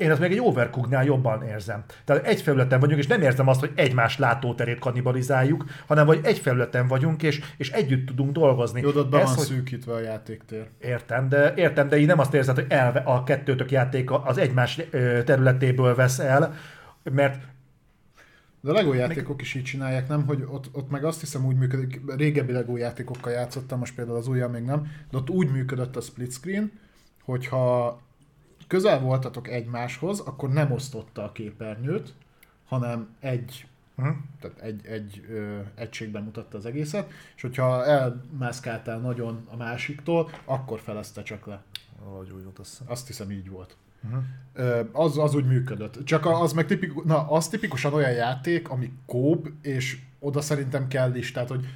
[0.00, 1.84] én, azt még egy overcooknál jobban érzem.
[2.04, 6.38] Tehát egy felületen vagyunk, és nem érzem azt, hogy egymás látóterét kannibalizáljuk, hanem hogy egy
[6.38, 8.80] felületen vagyunk, és, és együtt tudunk dolgozni.
[8.80, 9.44] Jó, ott be Ez, van hogy...
[9.44, 10.66] szűkítve a játéktér.
[10.80, 14.80] Értem, de, értem, de így nem azt érzed, hogy elve, a kettőtök játéka az egymás
[15.24, 16.54] területéből vesz el,
[17.02, 17.42] mert
[18.62, 20.26] de a LEGO játékok is így csinálják, nem?
[20.26, 24.28] Hogy ott, ott meg azt hiszem úgy működik, régebbi LEGO játékokkal játszottam, most például az
[24.28, 26.72] újjal még nem, de ott úgy működött a split screen,
[27.24, 28.00] hogyha
[28.70, 32.14] közel voltatok egymáshoz, akkor nem osztotta a képernyőt,
[32.68, 33.64] hanem egy
[33.96, 34.16] Uh-huh.
[34.40, 40.80] Tehát egy, egy ö, egységben mutatta az egészet, és hogyha elmászkáltál nagyon a másiktól, akkor
[40.80, 41.62] felezte csak le.
[42.04, 43.76] Ahogy úgy volt azt Azt hiszem így volt.
[44.04, 44.88] Uh-huh.
[44.92, 46.04] Az, az úgy működött.
[46.04, 51.14] Csak az meg tipikus, na, az tipikusan olyan játék, ami kóp, és oda szerintem kell
[51.14, 51.66] is, tehát hogy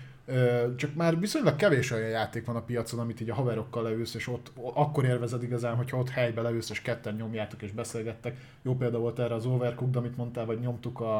[0.76, 4.28] csak már viszonylag kevés olyan játék van a piacon, amit így a haverokkal leülsz, és
[4.28, 8.36] ott akkor élvezed igazán, hogyha ott helybe leülsz, és ketten nyomjátok és beszélgettek.
[8.62, 11.16] Jó példa volt erre az Overcooked, amit mondtál, vagy nyomtuk a,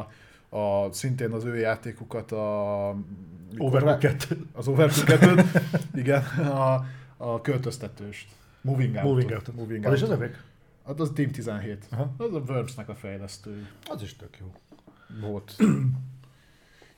[0.49, 2.95] a szintén az ő játékukat, a...
[3.57, 4.27] Overcooked.
[4.53, 5.45] Az Overcooked,
[5.93, 6.85] igen, a,
[7.17, 8.29] a költöztetőst.
[8.61, 9.03] Moving Out.
[9.03, 9.55] Moving Out.
[9.55, 9.93] Moving out.
[9.93, 10.43] Az is az nevek?
[10.85, 11.85] Hát az Team 17.
[11.91, 12.13] Aha.
[12.17, 13.67] Az a Wormsnek a fejlesztő.
[13.89, 14.51] Az is tök jó.
[15.21, 15.55] Volt.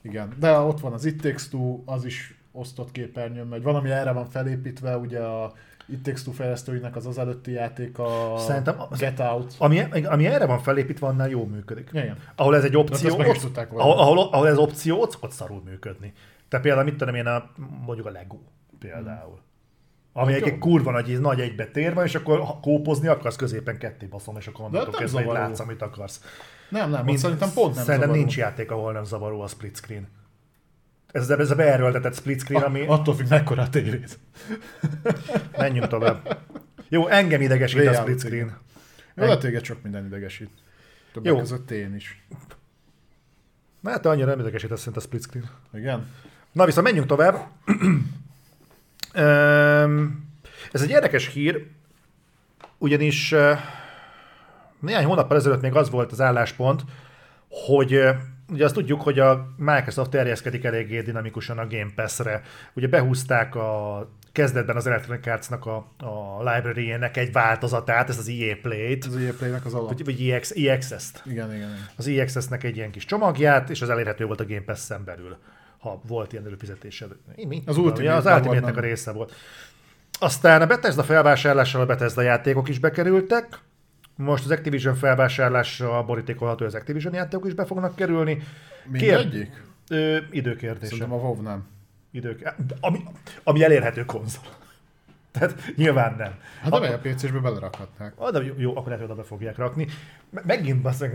[0.07, 3.63] Igen, de ott van az It Takes Two, az is osztott képernyőn megy.
[3.63, 5.53] Valami erre van felépítve, ugye a
[5.85, 9.55] It Takes Two fejlesztőinek az az előtti játék a Szerintem az, Get Out.
[9.57, 11.89] Ami, ami erre van felépítve, annál jó működik.
[11.91, 12.17] Igen.
[12.35, 16.13] Ahol ez egy opció, ott, ahol, ahol, ahol, ez opció, ott, ott szarul működni.
[16.47, 17.49] Tehát például mit tudom én, a,
[17.85, 18.37] mondjuk a Lego
[18.79, 19.39] például.
[20.13, 20.23] Hmm.
[20.23, 23.77] Ami hát egy kurva nagy, nagy egybe tér van, és akkor ha kópozni akarsz, középen
[23.77, 26.21] ketté baszom, és akkor onnantól kezdve hogy látsz, amit akarsz.
[26.69, 28.19] Nem, nem, Mint, szerintem pont nem Szerintem zavaró.
[28.19, 30.07] nincs játék, ahol nem zavaró a split screen.
[31.11, 32.85] Ez, ez a beerőltetett split screen, ami...
[32.85, 34.17] A, attól függ, mekkora a tévéd.
[35.57, 36.37] Menjünk tovább.
[36.89, 38.57] Jó, engem idegesít Léjjel, a split screen.
[39.15, 40.49] Jó, a téged sok minden idegesít.
[41.13, 41.37] Többek Jó.
[41.39, 42.25] között én is.
[43.79, 45.49] Na hát annyira nem idegesít azt a split screen.
[45.73, 46.07] Igen.
[46.51, 47.47] Na viszont menjünk tovább.
[50.71, 51.67] Ez egy érdekes hír,
[52.77, 53.35] ugyanis
[54.79, 56.81] néhány hónappal ezelőtt még az volt az álláspont,
[57.49, 58.03] hogy
[58.51, 62.41] ugye azt tudjuk, hogy a Microsoft terjeszkedik eléggé dinamikusan a Game Pass-re.
[62.73, 68.55] Ugye behúzták a kezdetben az Electronic Arts-nak a, a library-ének egy változatát, ez az EA
[68.61, 69.05] Play-t.
[69.05, 69.87] Az EA Play-nek az alap.
[69.87, 71.21] Vagy, vagy EX, EXS-t.
[71.25, 71.87] Igen, igen, igen.
[71.95, 75.37] Az EXS-nek egy ilyen kis csomagját, és az elérhető volt a Game Pass-en belül
[75.77, 77.11] ha volt ilyen előfizetésed.
[77.65, 79.33] Az Ultimate, az ultimate a része volt.
[80.19, 83.59] Aztán a Bethesda felvásárlással a Bethesda játékok is bekerültek,
[84.17, 88.43] most az Activision felvásárlással borítékolható, az Activision játékok is be fognak kerülni.
[88.85, 89.63] Mindegyik?
[89.89, 90.85] Ö, időkérdése.
[90.85, 91.67] Szerintem a WoW nem.
[92.11, 93.03] Idők, ami,
[93.43, 94.43] ami elérhető konzol.
[95.31, 96.33] Tehát nyilván nem.
[96.61, 98.13] Hát de a PC-sbe belerakhatnák.
[98.15, 99.87] Ah, de jó, jó, akkor lehet, hogy oda be fogják rakni.
[100.29, 101.11] Megint basszak,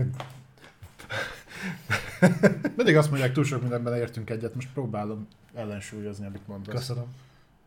[2.77, 6.75] Mindig azt mondják, túl sok mindenben értünk egyet, most próbálom ellensúlyozni, amit mondasz.
[6.75, 7.05] Köszönöm.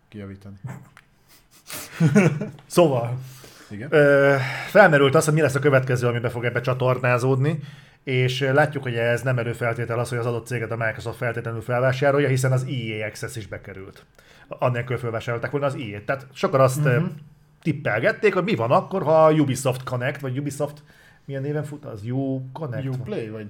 [0.09, 0.57] Kijavítani.
[2.67, 3.19] szóval,
[3.71, 3.89] Igen?
[3.91, 4.35] Ö,
[4.69, 7.61] felmerült az, hogy mi lesz a következő, amiben fog ebbe csatornázódni,
[8.05, 12.29] és látjuk, hogy ez nem előfeltétel az, hogy az adott céget a Microsoft feltétlenül felvásárolja,
[12.29, 14.05] hiszen az EA Access is bekerült.
[14.49, 16.03] Annélkül felvásárolták volna az EA-t.
[16.03, 17.05] Tehát sokan azt uh-huh.
[17.63, 20.83] tippelgették, hogy mi van akkor, ha a Ubisoft Connect, vagy Ubisoft
[21.27, 22.03] milyen néven fut az?
[22.53, 22.87] Connect?
[22.87, 23.47] Uplay, vagy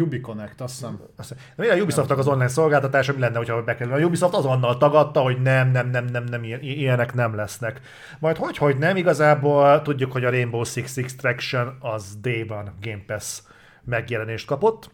[0.00, 1.00] Ubi Connect, azt hiszem.
[1.16, 1.78] Azt hiszem.
[1.78, 3.92] A Ubisoftnak az online szolgáltatása mi lenne, hogyha bekerül?
[3.92, 7.80] A Ubisoft azonnal tagadta, hogy nem, nem, nem, nem, nem, ilyenek nem lesznek.
[8.18, 13.40] Majd hogy, hogy nem, igazából tudjuk, hogy a Rainbow Six Extraction az Day-ban Game Pass
[13.84, 14.90] megjelenést kapott.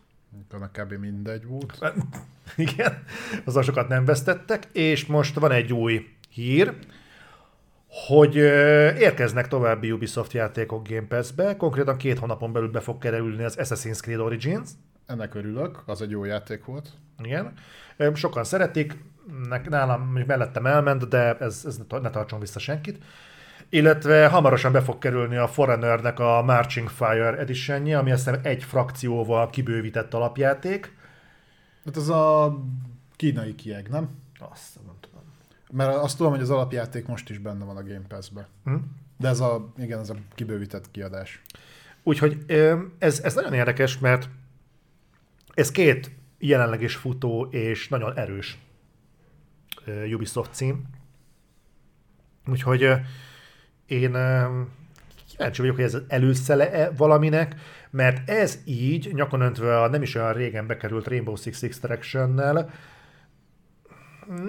[0.52, 0.92] Annak kb.
[0.92, 1.78] mindegy volt.
[2.56, 3.02] Igen,
[3.44, 6.74] azzal sokat nem vesztettek, és most van egy új hír,
[8.06, 8.34] hogy
[9.00, 14.00] érkeznek további Ubisoft játékok Game Pass-be, konkrétan két hónapon belül be fog kerülni az Assassin's
[14.00, 14.70] Creed Origins,
[15.06, 16.88] ennek örülök, az egy jó játék volt.
[17.22, 17.52] Igen.
[18.14, 19.04] Sokan szeretik,
[19.68, 23.04] nálam mondjuk mellettem elment, de ez, ez ne tar- ne tartson vissza senkit.
[23.68, 28.64] Illetve hamarosan be fog kerülni a Foreignernek a Marching Fire edition ami azt hiszem egy
[28.64, 30.96] frakcióval kibővített alapjáték.
[31.84, 32.56] Hát ez a
[33.16, 34.08] kínai kieg, nem?
[34.38, 34.95] Azt nem tudom.
[35.72, 38.48] Mert azt tudom, hogy az alapjáték most is benne van a Game Pass-be.
[38.64, 38.74] Hm?
[39.18, 41.42] De ez a, igen, ez a kibővített kiadás.
[42.02, 42.44] Úgyhogy
[42.98, 44.28] ez, ez nagyon érdekes, mert
[45.54, 48.58] ez két jelenleg is futó és nagyon erős
[50.12, 50.82] Ubisoft cím.
[52.46, 52.80] Úgyhogy
[53.86, 54.16] én
[55.28, 57.54] kíváncsi vagyok, hogy ez előszele valaminek,
[57.90, 62.70] mert ez így, nyakon öntve a nem is olyan régen bekerült Rainbow Six Extraction-nel,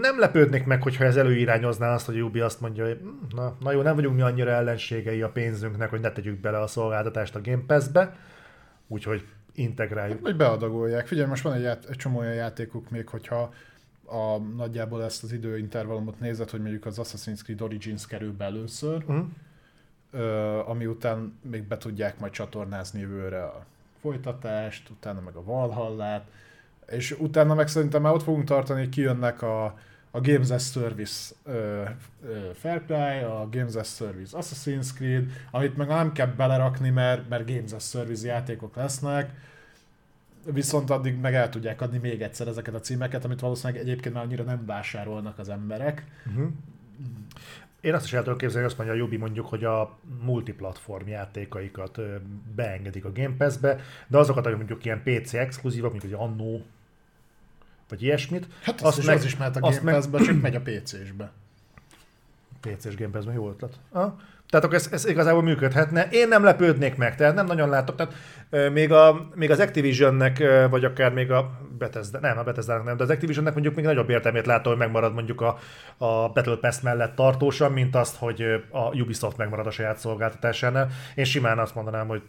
[0.02, 3.72] nem lepődnék meg, hogyha ez előirányozná azt, hogy Ubi azt mondja, hogy "Hm, na, na
[3.72, 7.41] jó, nem vagyunk mi annyira ellenségei a pénzünknek, hogy ne tegyük bele a szolgáltatást a
[7.41, 8.16] Game Pass-be,
[8.88, 10.22] úgyhogy integráljuk.
[10.22, 11.08] Vagy beadagolják.
[11.08, 13.54] Figyelj, most van egy, ját, egy csomó olyan játékuk még, hogyha
[14.06, 19.04] a, nagyjából ezt az időintervallumot nézed, hogy mondjuk az Assassin's Creed Origins kerül be először,
[19.08, 19.26] Uh-huh.
[20.12, 20.26] ö,
[20.66, 23.66] ami után még be tudják majd csatornázni jövőre a
[24.02, 26.26] folytatást, utána meg a Valhallát,
[26.88, 29.65] és utána meg szerintem már ott fogunk tartani, hogy kijönnek a,
[30.11, 31.84] a Games as Service ö,
[32.26, 37.30] ö, Far Cry, a Games as Service Assassin's Creed, amit meg nem kell belerakni, mert,
[37.30, 39.31] mert Games as Service játékok lesznek,
[40.51, 44.23] viszont addig meg el tudják adni még egyszer ezeket a címeket, amit valószínűleg egyébként már
[44.23, 46.05] annyira nem vásárolnak az emberek.
[46.27, 46.47] Uh-huh.
[47.81, 51.07] Én azt is el tudom képzelni, hogy azt mondja a Ubi mondjuk, hogy a multiplatform
[51.07, 51.99] játékaikat
[52.55, 56.59] beengedik a Game Pass-be, de azokat, amik mondjuk ilyen PC exkluzívak, mint egy Anno,
[57.89, 60.55] vagy ilyesmit, Hát az, is, meg, az is mehet a azt Game Pass-be, csak megy
[60.55, 61.31] a PC-sbe.
[62.61, 63.80] PC-s Game Pass-ben jó ötlet.
[63.91, 64.14] Ah.
[64.49, 66.07] Tehát akkor ez, ez igazából működhetne.
[66.11, 67.95] Én nem lepődnék meg, tehát nem nagyon látok.
[67.95, 68.14] Tehát
[68.72, 73.03] még, a, még az Activisionnek, vagy akár még a Bethesda, nem, a Bethesda nem, de
[73.03, 75.57] az Activisionnek mondjuk még nagyobb értelmét látom, hogy megmarad mondjuk a,
[75.97, 78.41] a Battle Pass mellett tartósan, mint azt, hogy
[78.72, 80.89] a Ubisoft megmarad a saját szolgáltatásánál.
[81.15, 82.22] Én simán azt mondanám, hogy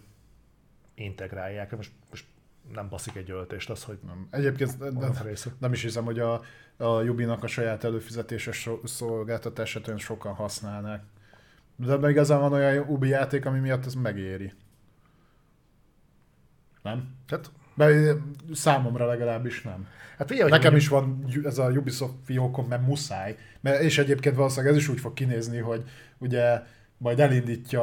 [0.95, 1.77] integrálják.
[1.77, 2.25] Most, most
[2.73, 4.29] nem baszik egy öltést az, hogy Nem.
[4.31, 4.77] Egyébként
[5.23, 5.51] része.
[5.59, 6.41] nem is hiszem, hogy a,
[6.77, 11.03] a Jubinak a saját előfizetéses szolgáltatását olyan sokan használnák.
[11.77, 14.53] De ebben igazán van olyan Ubi játék, ami miatt ez megéri.
[16.83, 17.15] Nem?
[17.27, 18.15] Tehát, De
[18.53, 19.87] számomra legalábbis nem.
[20.19, 23.37] hát figyelj, Nekem hogy is van ez a Ubisoft fiókom, mert muszáj.
[23.61, 25.83] Mert, és egyébként valószínűleg ez is úgy fog kinézni, hogy
[26.19, 26.63] ugye
[26.99, 27.83] majd elindítja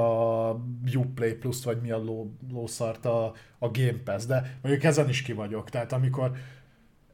[0.50, 0.62] a
[0.96, 5.22] Uplay Plus vagy mi a ló, lószart a, a Game Pass, de mondjuk ezen is
[5.22, 5.70] ki vagyok.
[5.70, 6.32] Tehát amikor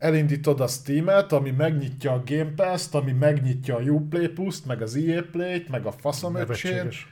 [0.02, 4.96] elindítod a Steam-et, ami megnyitja a Game Pass-t, ami megnyitja a Uplay Plus-t, meg az
[4.96, 6.36] EA Play-t, meg a faszom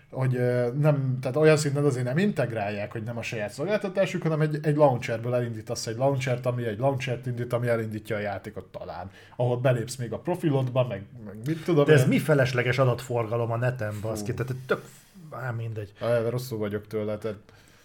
[0.10, 0.40] hogy
[0.80, 4.76] nem, tehát olyan szinten azért nem integrálják, hogy nem a saját szolgáltatásuk, hanem egy, egy
[4.76, 9.12] launcherből elindítasz egy launchert, ami egy launchert indít, ami elindítja a játékot talán.
[9.36, 12.08] Ahol belépsz még a profilodba, meg, meg mit tudom de ez én.
[12.08, 14.34] mi felesleges adatforgalom a neten, baszki?
[14.34, 14.82] Tehát tök,
[15.32, 15.94] á, mindegy.
[16.00, 17.38] Ah, rosszul vagyok tőle, tehát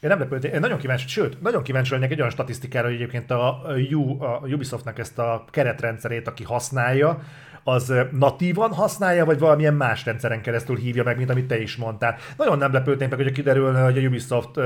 [0.04, 3.30] Én nem lepődtem, én nagyon kíváncsi, sőt, nagyon kíváncsi lennék egy olyan statisztikára, hogy egyébként
[3.30, 7.22] a, U, a Ubisoftnak ezt a keretrendszerét, aki használja,
[7.62, 12.16] az natívan használja, vagy valamilyen más rendszeren keresztül hívja meg, mint amit te is mondtál.
[12.36, 14.60] Nagyon nem lepődnék meg, hogyha kiderülne, hogy a Ubisoft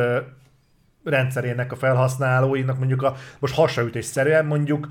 [1.05, 4.89] rendszerének a felhasználóinak mondjuk a, most hasraütésszerűen mondjuk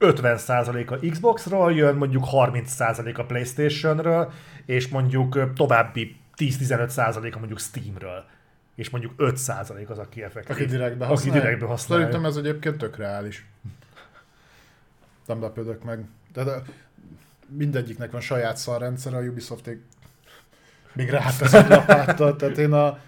[0.00, 4.32] 50% a Xboxról jön, mondjuk 30% a Playstationről,
[4.66, 8.24] és mondjuk további 10-15% a mondjuk Steamről.
[8.74, 10.56] És mondjuk 5% az, aki effektív.
[10.56, 11.40] aki direktbe Aki használja.
[11.42, 12.04] direktbe használja.
[12.04, 13.46] Szerintem ez egyébként tök reális.
[15.26, 16.04] Nem lepődök meg.
[16.32, 16.62] De, de
[17.48, 19.70] mindegyiknek van saját szarrendszer, a Ubisoft
[20.92, 22.98] még rátesz egy lapáttal, tehát én a,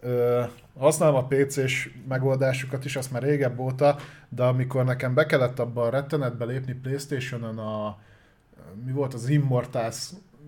[0.00, 0.42] ö,
[0.78, 3.96] használom a PC-s megoldásukat is, azt már régebb óta,
[4.28, 7.98] de amikor nekem be kellett abban a rettenetbe lépni Playstation-on a
[8.84, 9.28] mi volt az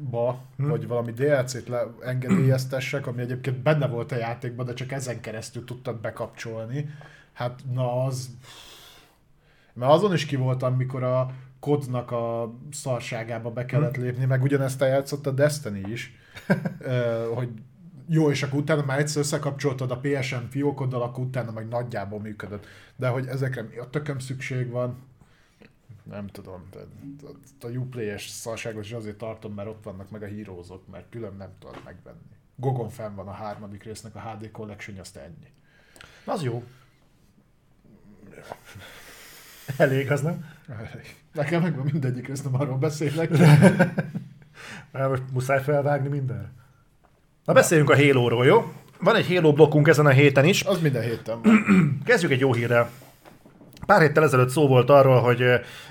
[0.00, 0.68] Immortals-ba, Hm.
[0.70, 5.64] hogy valami DLC-t le- engedélyeztessek, ami egyébként benne volt a játékban, de csak ezen keresztül
[5.64, 6.88] tudtad bekapcsolni.
[7.32, 8.30] Hát na az...
[9.72, 14.82] Mert azon is ki voltam, mikor a kodnak a szarságába be kellett lépni, meg ugyanezt
[14.82, 16.14] eljátszott a Destiny is,
[17.36, 17.48] hogy
[18.08, 22.66] jó, és akkor utána már egyszer összekapcsoltad a PSN fiókoddal, akkor utána meg nagyjából működött.
[22.96, 24.98] De hogy ezekre mi a tököm szükség van,
[26.10, 30.88] nem tudom, de a Uplay-es szarságot is azért tartom, mert ott vannak meg a hírózok,
[30.90, 32.36] mert külön nem tudod megvenni.
[32.56, 35.52] Gogon fenn van a harmadik résznek a HD Collection, azt ennyi.
[36.24, 36.64] Az jó.
[39.76, 40.44] Elég, az nem?
[41.32, 43.30] Nekem megvan mindegyik rész, nem arról beszélek.
[44.92, 46.52] Már most muszáj felvágni mindenre.
[47.44, 48.72] Na beszéljünk a Halo-ról, jó?
[48.98, 50.62] Van egy Halo blokkunk ezen a héten is.
[50.62, 51.64] Az minden héten van.
[52.04, 52.90] Kezdjük egy jó hírrel.
[53.90, 55.42] Pár héttel ezelőtt szó volt arról, hogy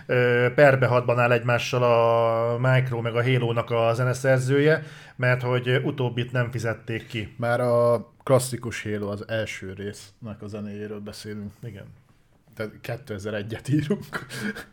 [0.05, 4.83] ö, perbe áll egymással a Micro meg a Halo-nak a zeneszerzője,
[5.15, 7.35] mert hogy utóbbit nem fizették ki.
[7.37, 11.51] Már a klasszikus Halo az első résznek a zenéjéről beszélünk.
[11.63, 11.85] Igen.
[12.55, 14.05] Tehát 2001-et írunk.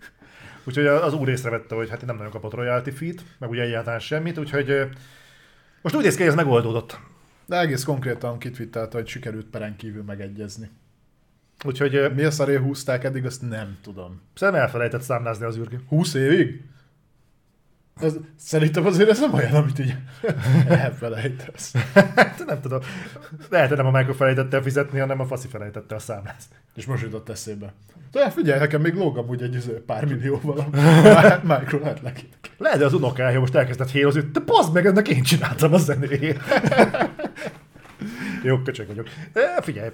[0.67, 4.39] Úgyhogy az úr észrevette, hogy hát nem nagyon kapott royalty feed, meg ugye egyáltalán semmit,
[4.39, 4.89] úgyhogy
[5.83, 6.99] most úgy néz ki, hogy ez megoldódott.
[7.47, 10.71] De egész konkrétan kitvittelte, hogy sikerült peren kívül megegyezni.
[11.65, 12.13] Úgyhogy...
[12.15, 14.21] Mi a szaré húzták eddig, azt nem tudom.
[14.35, 15.79] Szerintem elfelejtett számlázni az űrgi.
[15.89, 16.63] 20 évig?
[18.01, 19.95] Ez, szerintem azért ez nem olyan, amit így
[20.69, 21.75] elfelejtesz.
[21.95, 22.81] hát nem tudom.
[23.51, 26.57] Lehet, hogy nem a Michael felejtette el fizetni, hanem a faszi felejtette a számlázni.
[26.75, 27.73] És most jutott eszébe.
[28.11, 30.67] De figyelj, nekem még lóg amúgy egy izé, pár millióval
[31.43, 32.29] Michael lehet neki.
[32.59, 36.41] Lehet, hogy az unokája most elkezdett hérozni, te pazd meg, ennek én csináltam a zenéjét.
[38.43, 39.09] Jó, köcsög vagyok.
[39.33, 39.91] E, figyelj,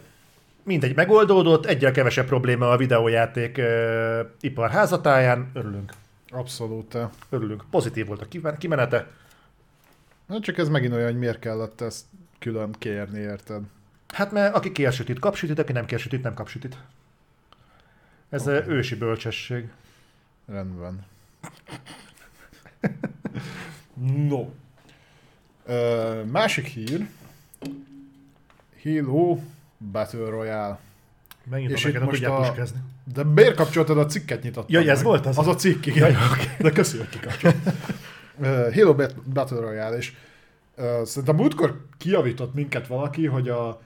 [0.62, 5.92] mindegy, megoldódott, egyre kevesebb probléma a videójáték e, ipar házatáján, örülünk.
[6.28, 6.98] Abszolút.
[7.30, 7.64] Örülünk.
[7.70, 9.10] Pozitív volt a kimenete.
[10.26, 12.04] Na csak ez megint olyan, hogy miért kellett ezt
[12.38, 13.62] külön kérni, érted?
[14.08, 16.76] Hát mert aki kér sütit, kap sütit, aki nem kér sütit, nem kap sütit.
[18.28, 18.62] Ez okay.
[18.66, 19.70] ősi bölcsesség.
[20.46, 21.06] Rendben.
[24.28, 24.48] no.
[25.66, 27.08] Ö, másik hír.
[28.82, 29.38] Halo
[29.90, 30.78] Battle Royale.
[31.50, 32.54] Megint és itt most a...
[33.14, 34.82] De miért kapcsoltad a cikket nyitottam?
[34.82, 35.38] Ja, ez volt az?
[35.38, 36.10] Az a cikk, igen.
[36.10, 36.46] Ja, okay.
[36.58, 37.56] De köszi, hogy kikapcsolt.
[38.38, 38.94] uh, Halo
[39.32, 40.12] Battle Royale, és
[40.76, 43.80] uh, szerintem múltkor kiavított minket valaki, hogy a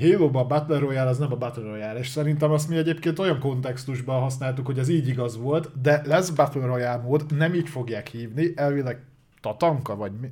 [0.00, 3.38] halo a Battle Royale az nem a Battle Royale, és szerintem azt mi egyébként olyan
[3.38, 8.06] kontextusban használtuk, hogy ez így igaz volt, de lesz Battle Royale mód, nem így fogják
[8.06, 9.02] hívni, elvileg
[9.40, 10.30] Tatanka, vagy mi?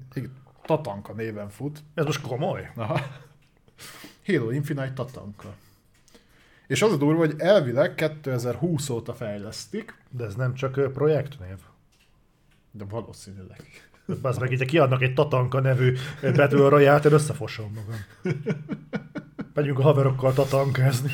[0.66, 1.82] Tatanka néven fut.
[1.94, 2.70] Ez most komoly?
[2.76, 3.00] Aha.
[4.26, 5.54] Halo Infinite Tatanka.
[6.66, 9.94] És az a durva, hogy elvileg 2020 óta fejlesztik.
[10.10, 11.56] De ez nem csak projektnév.
[12.70, 13.90] De valószínűleg.
[14.22, 18.00] Az meg így, kiadnak egy Tatanka nevű Battle Royale-t, én összefosom magam.
[19.54, 21.12] Megyünk a haverokkal tatankázni.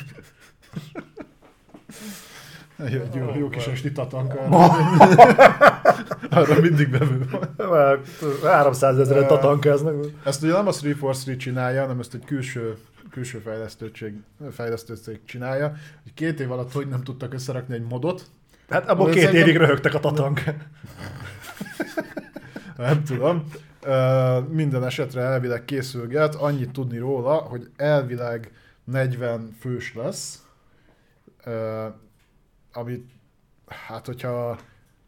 [2.78, 4.40] Jó, jó, jó kis esti tatanka.
[6.30, 7.26] Arra mindig bevő
[7.56, 8.00] van.
[8.42, 9.94] 300 ezeren tatankáznak.
[10.24, 12.76] Ezt ugye nem a 343 csinálja, hanem ezt egy külső
[13.18, 14.14] külső fejlesztőség,
[14.50, 18.30] fejlesztőség csinálja, hogy két év alatt hogy nem tudtak összerakni egy modot.
[18.68, 20.40] Hát abból két évig röhögtek a tatank.
[22.76, 23.44] nem tudom.
[23.86, 28.52] Uh, minden esetre elvileg készülget, annyit tudni róla, hogy elvileg
[28.84, 30.46] 40 fős lesz,
[31.46, 31.94] uh,
[32.72, 33.10] amit
[33.66, 34.58] hát hogyha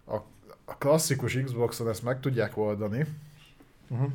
[0.04, 0.14] a,
[0.64, 3.06] a klasszikus Xboxon ezt meg tudják oldani,
[3.88, 4.10] uh-huh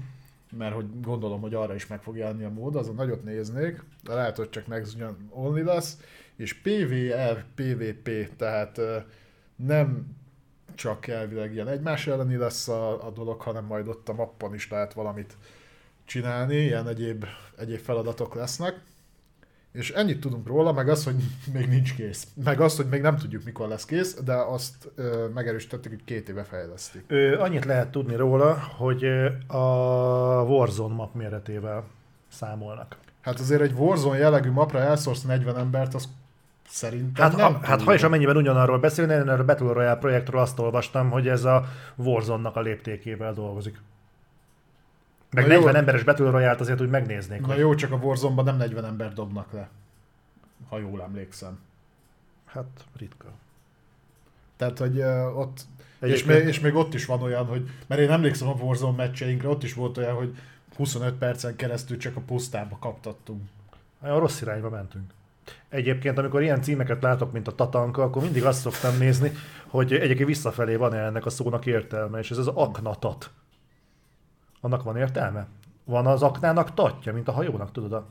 [0.52, 4.14] mert hogy gondolom, hogy arra is meg fog jelenni a mód, azon nagyot néznék, de
[4.14, 5.98] lehet, hogy csak Next Gen Only lesz,
[6.36, 8.82] és PvR, PvP, tehát
[9.56, 10.16] nem
[10.76, 14.70] csak elvileg ilyen egymás elleni lesz a, a dolog, hanem majd ott a mappon is
[14.70, 15.38] lehet valamit
[16.06, 17.26] csinálni, ilyen egyéb,
[17.58, 18.82] egyéb feladatok lesznek.
[19.76, 21.16] És ennyit tudunk róla, meg az, hogy
[21.54, 22.28] még nincs kész.
[22.44, 26.30] Meg azt, hogy még nem tudjuk, mikor lesz kész, de azt ö, megerősítettük, hogy két
[26.30, 27.04] éve fejlesztik.
[27.08, 29.04] Ö, annyit lehet tudni róla, hogy
[29.48, 29.66] a
[30.42, 31.84] Warzone map méretével
[32.28, 32.98] számolnak.
[33.22, 36.08] Hát azért egy Warzone jellegű mapra elszorsz 40 embert, az
[36.70, 39.96] Szerintem hát, nem ha, hát ha is amennyiben ugyanarról beszélni, én erről a Battle Royale
[39.96, 41.66] projektről azt olvastam, hogy ez a
[41.96, 43.82] Warzone-nak a léptékével dolgozik.
[45.32, 45.80] Meg Na 40 jó.
[45.80, 47.42] emberes Battle royale azért úgy megnéznék.
[47.42, 47.58] Na hogy...
[47.58, 49.70] jó, csak a warzone nem 40 ember dobnak le.
[50.70, 51.60] Ha jól emlékszem.
[52.46, 53.28] Hát ritka.
[54.58, 55.60] Tehát, hogy uh, ott...
[56.02, 57.70] És még, és még ott is van olyan, hogy...
[57.88, 60.38] Mert én emlékszem a Warzone meccseinkre, ott is volt olyan, hogy
[60.76, 63.42] 25 percen keresztül csak a pusztába kaptattunk.
[64.00, 65.12] A rossz irányba mentünk.
[65.70, 69.32] Egyébként, amikor ilyen címeket látok, mint a Tatanka, akkor mindig azt szoktam nézni,
[69.68, 73.32] hogy egyébként visszafelé van-e ennek a szónak értelme, és ez az aknatat.
[74.66, 75.48] Annak van értelme?
[75.84, 77.94] Van az aknának tatja, mint a hajónak, tudod?
[77.94, 78.08] A...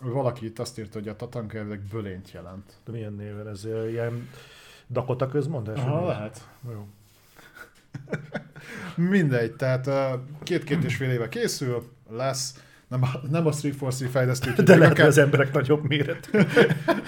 [0.00, 2.72] Valaki itt azt írta, hogy a tatanka elvileg bölényt jelent.
[2.84, 3.48] De milyen néven?
[3.48, 4.28] Ez ilyen
[4.88, 5.78] Dakota közmondás?
[5.78, 6.48] Aha, lehet.
[6.70, 6.86] Jó.
[9.10, 9.90] Mindegy, tehát
[10.42, 14.52] két-két és fél éve készül, lesz, nem a, nem a 343 fejlesztő.
[14.62, 15.06] De lehet, akár...
[15.06, 16.30] az emberek nagyobb méret.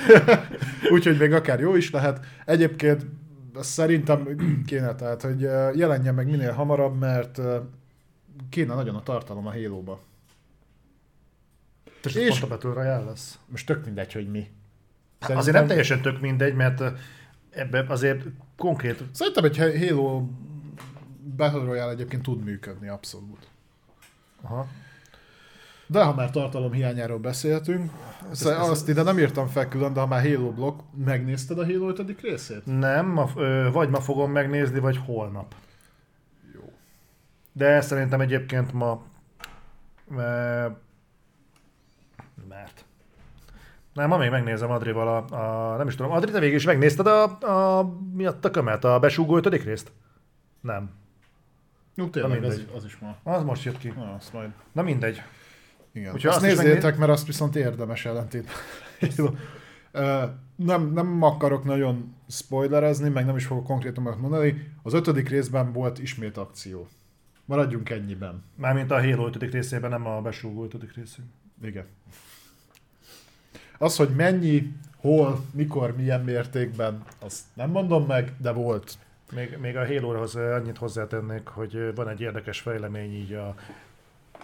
[0.92, 2.20] úgyhogy még akár jó is lehet.
[2.44, 3.06] Egyébként
[3.60, 4.28] szerintem
[4.66, 5.40] kéne, tehát, hogy
[5.74, 7.40] jelenjen meg minél hamarabb, mert
[8.50, 10.00] kéne nagyon a tartalom a Halo-ba.
[12.04, 13.38] És, és pont a Battle Royale lesz.
[13.46, 14.50] Most tök mindegy, hogy mi.
[15.18, 15.36] Szerintem...
[15.36, 16.82] Azért nem teljesen tök mindegy, mert
[17.50, 18.24] ebben azért
[18.56, 19.02] konkrét...
[19.12, 20.22] Szerintem egy Halo
[21.36, 23.48] Battle Royale egyébként tud működni, abszolút.
[24.42, 24.66] Aha.
[25.86, 27.90] De ha már tartalom hiányáról beszéltünk,
[28.30, 31.88] azt, azt ide nem írtam fel külön, de ha már Halo blog, megnézted a Halo
[31.88, 32.20] 5.
[32.20, 32.62] részét?
[32.64, 35.54] Nem, ma, ö, vagy ma fogom megnézni, vagy holnap.
[37.56, 39.02] De szerintem egyébként ma...
[40.10, 40.66] ö,
[42.48, 42.84] Mert...
[43.92, 45.34] Nem, ma még megnézem Adrival a,
[45.72, 47.22] a nem is tudom, Adri, te végig is megnézted a,
[47.78, 49.92] a mi a tökömet, a besúgó ötödik részt?
[50.60, 50.90] Nem.
[51.94, 53.16] Jó, tényleg, az, az is ma.
[53.22, 53.88] Az most jött ki.
[53.96, 54.50] Na, azt majd.
[54.72, 55.22] Na mindegy.
[55.92, 56.14] Igen.
[56.14, 58.50] Úgyhogy azt azt nézzétek, megné- mert azt viszont érdemes ellentét.
[60.56, 64.72] Nem, nem akarok nagyon spoilerezni, meg nem is fogok konkrétumokat mondani.
[64.82, 66.88] Az ötödik részben volt ismét akció.
[67.46, 68.42] Maradjunk ennyiben.
[68.54, 69.52] Mármint a Halo 5.
[69.52, 70.72] részében, nem a besúgó 5.
[70.94, 71.32] részében.
[71.62, 71.86] Igen.
[73.78, 78.98] Az, hogy mennyi, hol, mikor, milyen mértékben, azt nem mondom meg, de volt.
[79.32, 83.54] Még, még a Halo-hoz annyit hozzátennék, hogy van egy érdekes fejlemény így a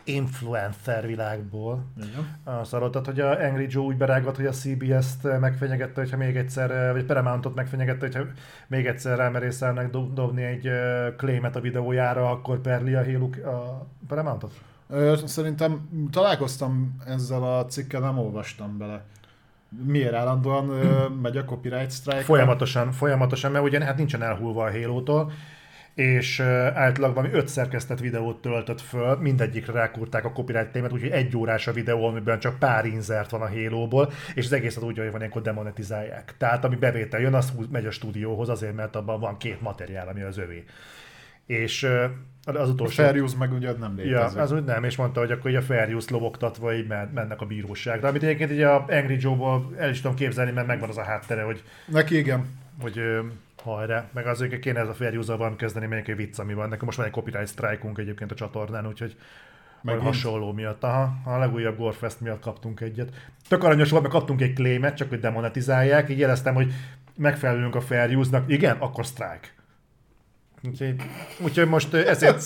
[0.05, 1.85] influencer világból.
[1.97, 2.37] Igen.
[2.45, 6.93] Azt hallottad, hogy a Angry Joe úgy berágott, hogy a CBS-t megfenyegette, hogyha még egyszer,
[6.93, 8.25] vagy Paramountot megfenyegette, hogyha
[8.67, 13.87] még egyszer rámerészelnek dob- dobni egy ö, claimet a videójára, akkor perli a Halo a
[14.09, 14.53] Paramountot?
[15.25, 19.03] Szerintem találkoztam ezzel a cikkel, nem olvastam bele.
[19.85, 20.65] Miért állandóan
[21.23, 22.23] megy a copyright strike?
[22.23, 25.33] Folyamatosan, folyamatosan, mert ugye hát nincsen elhullva a Halo-tól,
[25.95, 26.41] és
[26.75, 31.67] általában valami öt szerkesztett videót töltött föl, mindegyikre rákúrták a copyright témát, úgyhogy egy órás
[31.67, 35.19] a videó, amiben csak pár inzert van a Halo-ból, és az egészet úgy, hogy van
[35.21, 36.35] ilyenkor demonetizálják.
[36.39, 40.23] Tehát ami bevétel jön, az megy a stúdióhoz azért, mert abban van két materiál, ami
[40.23, 40.65] az övé.
[41.47, 41.83] És
[42.45, 43.03] az A utolsó...
[43.03, 44.39] fair use meg ugye nem Ja, létezik.
[44.39, 47.41] az úgy nem, és mondta, hogy akkor így a fair use lobogtatva így men- mennek
[47.41, 48.09] a bíróságra.
[48.09, 51.43] Amit egyébként így a Angry Joe-ból el is tudom képzelni, mert megvan az a háttere,
[51.43, 52.47] hogy Neki igen.
[52.81, 53.01] hogy
[53.63, 56.55] hajrá, meg azért hogy kéne ez a fair use van kezdeni, melyik egy vicc, ami
[56.55, 56.69] van.
[56.69, 59.17] Nekem most van egy copyright strike egyébként a csatornán, úgyhogy
[59.83, 60.83] meg hasonló miatt.
[60.83, 63.15] Aha, a legújabb Gorefest miatt kaptunk egyet.
[63.49, 66.73] Tök aranyos volt, mert kaptunk egy claimet, csak hogy demonetizálják, így jeleztem, hogy
[67.17, 68.51] megfelelünk a fair use-nak.
[68.51, 69.49] Igen, akkor strike.
[70.63, 70.97] Úgyhogy,
[71.41, 72.45] úgyhogy most ezért,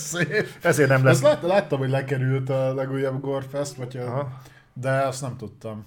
[0.61, 1.21] ezért nem Ezt lesz.
[1.21, 4.39] lát, láttam, hogy lekerült a legújabb Gorefest, vagy a,
[4.73, 5.85] de azt nem tudtam.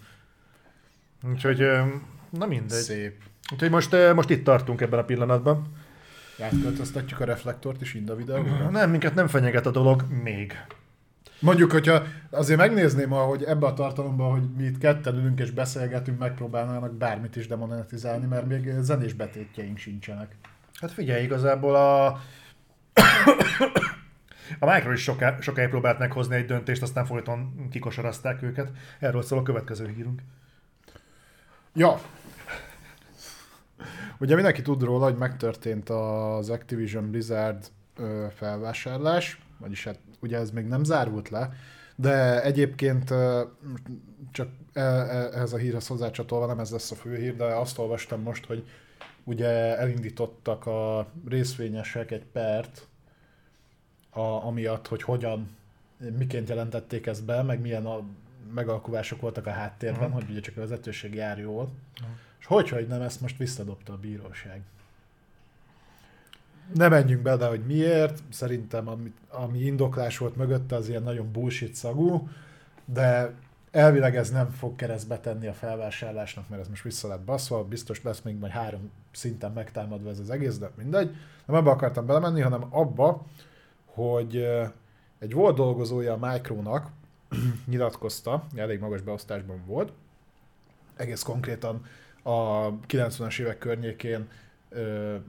[1.23, 1.69] Úgyhogy,
[2.31, 2.79] na mindegy.
[2.79, 3.30] Szép.
[3.53, 5.67] Úgyhogy most, ö, most itt tartunk ebben a pillanatban.
[6.43, 8.71] Átköltöztetjük a reflektort is Inda videóra.
[8.71, 10.65] Nem, minket nem fenyeget a dolog még.
[11.41, 16.19] Mondjuk, hogyha azért megnézném, hogy ebbe a tartalomban, hogy mi itt ketten ülünk és beszélgetünk,
[16.19, 20.37] megpróbálnának bármit is demonetizálni, mert még zenés betétjeink sincsenek.
[20.81, 22.07] Hát figyelj, igazából a...
[24.59, 28.71] A Micro is soká, sokáig próbált meghozni egy döntést, aztán folyton kikosarazták őket.
[28.99, 30.23] Erről szól a következő hírunk.
[31.75, 32.01] Ja.
[34.19, 37.67] Ugye mindenki tud róla, hogy megtörtént az Activision Blizzard
[38.35, 41.53] felvásárlás, vagyis hát ugye ez még nem zárult le,
[41.97, 43.09] de egyébként
[44.33, 47.79] csak e- e- ehhez a hírhez hozzácsatolva nem ez lesz a fő hír, de azt
[47.79, 48.69] olvastam most, hogy
[49.25, 52.87] ugye elindítottak a részvényesek egy pert,
[54.11, 55.57] a, amiatt, hogy hogyan,
[56.19, 58.01] miként jelentették ezt be, meg milyen a
[58.55, 60.13] megalkuvások voltak a háttérben, Mhm.
[60.13, 61.71] hogy ugye csak a vezetőség jár jól.
[62.41, 64.63] És hogy, hogy nem, ezt most visszadobta a bíróság.
[66.75, 71.75] Ne menjünk bele, hogy miért, szerintem ami, ami indoklás volt mögötte, az ilyen nagyon bullshit
[71.75, 72.29] szagú,
[72.85, 73.35] de
[73.71, 78.03] elvileg ez nem fog keresztbe tenni a felvásárlásnak, mert ez most vissza lett baszva, biztos
[78.03, 81.17] lesz még majd három szinten megtámadva ez az egész, de mindegy.
[81.45, 83.27] Nem ebbe akartam belemenni, hanem abba,
[83.85, 84.49] hogy
[85.19, 86.91] egy volt dolgozója a Micronak
[87.67, 89.93] nyilatkozta, elég magas beosztásban volt,
[90.97, 91.85] egész konkrétan
[92.23, 94.29] a 90-es évek környékén,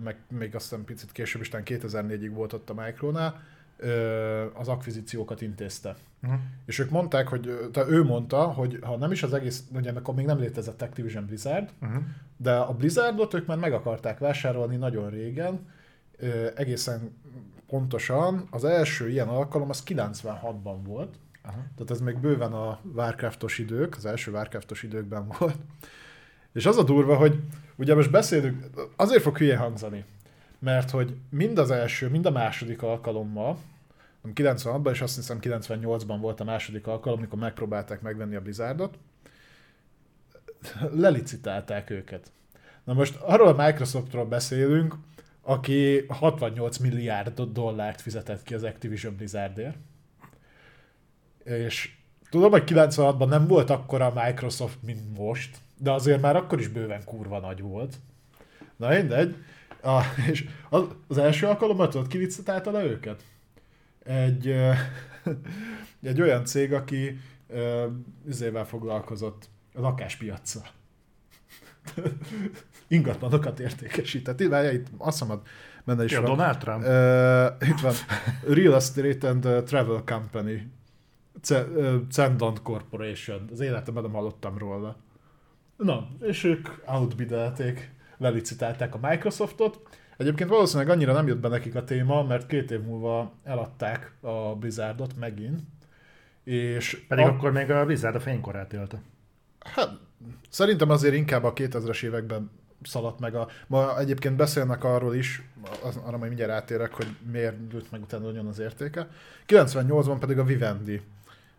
[0.04, 3.42] meg még aztán picit később, Isten 2004-ig volt ott a Micronál,
[4.54, 5.96] az akvizíciókat intézte.
[6.24, 6.40] Uh-huh.
[6.66, 10.16] És ők mondták, hogy tehát ő mondta, hogy ha nem is az egész, ugye akkor
[10.16, 12.04] még nem létezett Activision Blizzard, Uh-huh.
[12.38, 15.68] de a Blizzardot ők már meg akarták vásárolni nagyon régen,
[16.56, 17.16] egészen
[17.68, 21.64] pontosan az első ilyen alkalom az 96-ban volt, Aha.
[21.76, 25.58] tehát ez még bőven a Warcraftos idők, az első Warcraftos időkben volt.
[26.54, 27.40] És az a durva, hogy
[27.76, 28.66] ugye most beszélünk,
[28.96, 30.06] azért fog hülye hangzani,
[30.60, 33.58] mert hogy mind az első, mind a második alkalommal,
[34.36, 38.98] 96-ban és azt hiszem 98-ban volt a második alkalom, amikor megpróbálták megvenni a Blizzardot,
[40.92, 42.32] lelicitálták őket.
[42.84, 44.96] Na most arról a Microsoftról beszélünk,
[45.42, 49.78] aki 68 milliárd dollárt fizetett ki az Activision Blizzardért.
[51.44, 51.96] És
[52.30, 56.68] tudom, hogy 96-ban nem volt akkora a Microsoft, mint most, de azért már akkor is
[56.68, 57.96] bőven kurva nagy volt.
[58.76, 59.36] Na mindegy.
[59.84, 60.02] A,
[60.32, 63.24] és az, az első alkalommal tudod, ki licitálta le őket?
[64.04, 64.72] Egy, ö,
[66.12, 67.88] egy olyan cég, aki ö,
[68.28, 70.66] izével foglalkozott, a lakáspiacsal.
[72.88, 74.48] Ingatlanokat értékesített.
[74.48, 75.42] Várja, itt azt hiszem,
[75.84, 76.36] benne is Ja, van.
[76.36, 76.84] Donald Trump?
[76.84, 77.94] Uh, itt van.
[78.48, 80.72] Real Estate and uh, Travel Company.
[81.50, 83.50] Uh, Cendant Corporation.
[83.52, 84.98] Az életemben nem hallottam róla.
[85.84, 89.80] Na, és ők outbidelték, lelicitálták a Microsoftot.
[90.18, 94.56] Egyébként valószínűleg annyira nem jött be nekik a téma, mert két év múlva eladták a
[94.56, 95.60] Blizzardot megint.
[96.44, 99.02] És Pedig a- akkor még a Blizzard a fénykorát élte.
[99.60, 99.90] Hát,
[100.50, 102.52] szerintem azért inkább a 2000-es években
[102.84, 103.36] szaladt meg.
[103.36, 105.42] A, ma egyébként beszélnek arról is,
[105.84, 109.08] az, arra majd mindjárt átérek, hogy miért lőtt meg utána nagyon az értéke.
[109.48, 111.02] 98-ban pedig a Vivendi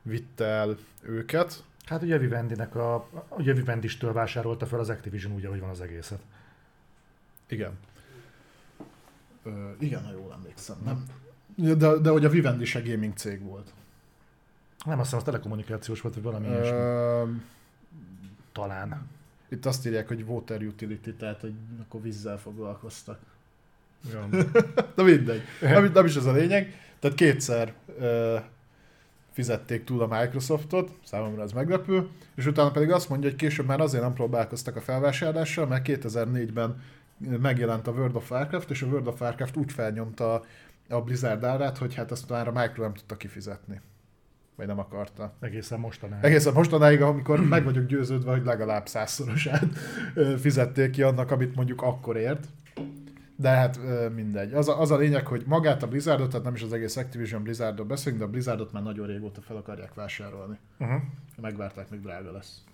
[0.03, 1.63] vitte el őket.
[1.85, 6.21] Hát ugye Vivendinek a, ugye Vivendistől vásárolta fel az Activision úgy, ahogy van az egészet.
[7.49, 7.79] Igen.
[9.43, 10.77] Ö, igen, ha jól emlékszem.
[10.85, 11.05] Nem.
[11.79, 13.73] De, de hogy a Vivendi se gaming cég volt.
[14.85, 16.77] Nem, azt hiszem, az telekommunikációs volt, vagy valami ilyesmi.
[16.77, 17.25] Ö,
[18.53, 19.09] Talán.
[19.49, 23.19] itt azt írják, hogy water utility, tehát hogy akkor vízzel foglalkoztak.
[24.11, 24.27] Ja.
[24.97, 25.43] Na mindegy.
[25.61, 26.75] Nem, nem is ez a lényeg.
[26.99, 28.39] Tehát kétszer ö,
[29.33, 33.81] fizették túl a Microsoftot, számomra ez meglepő, és utána pedig azt mondja, hogy később már
[33.81, 36.83] azért nem próbálkoztak a felvásárlással, mert 2004-ben
[37.41, 40.43] megjelent a World of Warcraft, és a World of Warcraft úgy felnyomta
[40.89, 43.81] a Blizzard árát, hogy hát azt már a Micro nem tudta kifizetni.
[44.57, 45.33] Vagy nem akarta.
[45.41, 46.25] Egészen mostanáig.
[46.25, 49.67] Egészen mostanáig, amikor meg vagyok győződve, hogy legalább százszorosát
[50.39, 52.49] fizették ki annak, amit mondjuk akkor ért.
[53.43, 53.79] De hát
[54.15, 54.53] mindegy.
[54.53, 57.43] Az a, az a lényeg, hogy magát a Blizzardot, tehát nem is az egész Activision
[57.43, 60.59] Blizzardot beszélünk, de a Blizzardot már nagyon régóta fel akarják vásárolni.
[60.79, 61.01] Uh-huh.
[61.41, 62.65] Megvárták, még drága lesz.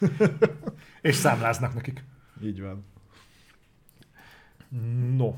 [1.00, 2.04] És számláznak nekik.
[2.42, 2.84] Így van.
[5.16, 5.34] No.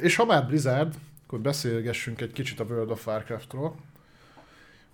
[0.00, 0.94] És ha már Blizzard,
[1.26, 3.76] akkor beszélgessünk egy kicsit a World of Warcraftról.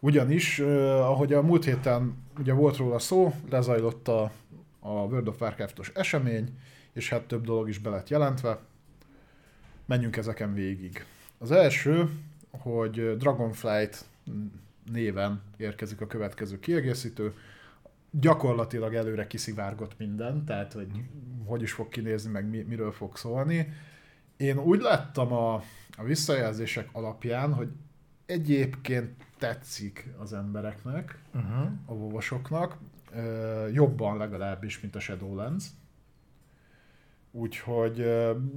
[0.01, 4.31] Ugyanis, ahogy a múlt héten ugye volt róla szó, lezajlott a,
[4.81, 6.59] a World of Warcraftos esemény,
[6.99, 8.59] és hát több dolog is be lett jelentve.
[9.87, 11.05] Menjünk ezeken végig.
[11.39, 12.11] Az első,
[12.51, 14.05] hogy Dragonflight
[14.93, 17.35] néven érkezik a következő kiegészítő.
[18.11, 20.89] Gyakorlatilag előre kiszivárgott minden, tehát hogy
[21.45, 23.73] hogy is fog kinézni, meg mi, miről fog szólni.
[24.37, 25.55] Én úgy láttam a,
[25.97, 27.69] a visszajelzések alapján, hogy
[28.27, 31.71] egyébként tetszik az embereknek, Uh-huh.
[31.87, 32.77] a vovosoknak,
[33.15, 35.65] ö, jobban legalábbis, mint a Shadowlands.
[37.31, 38.13] Úgyhogy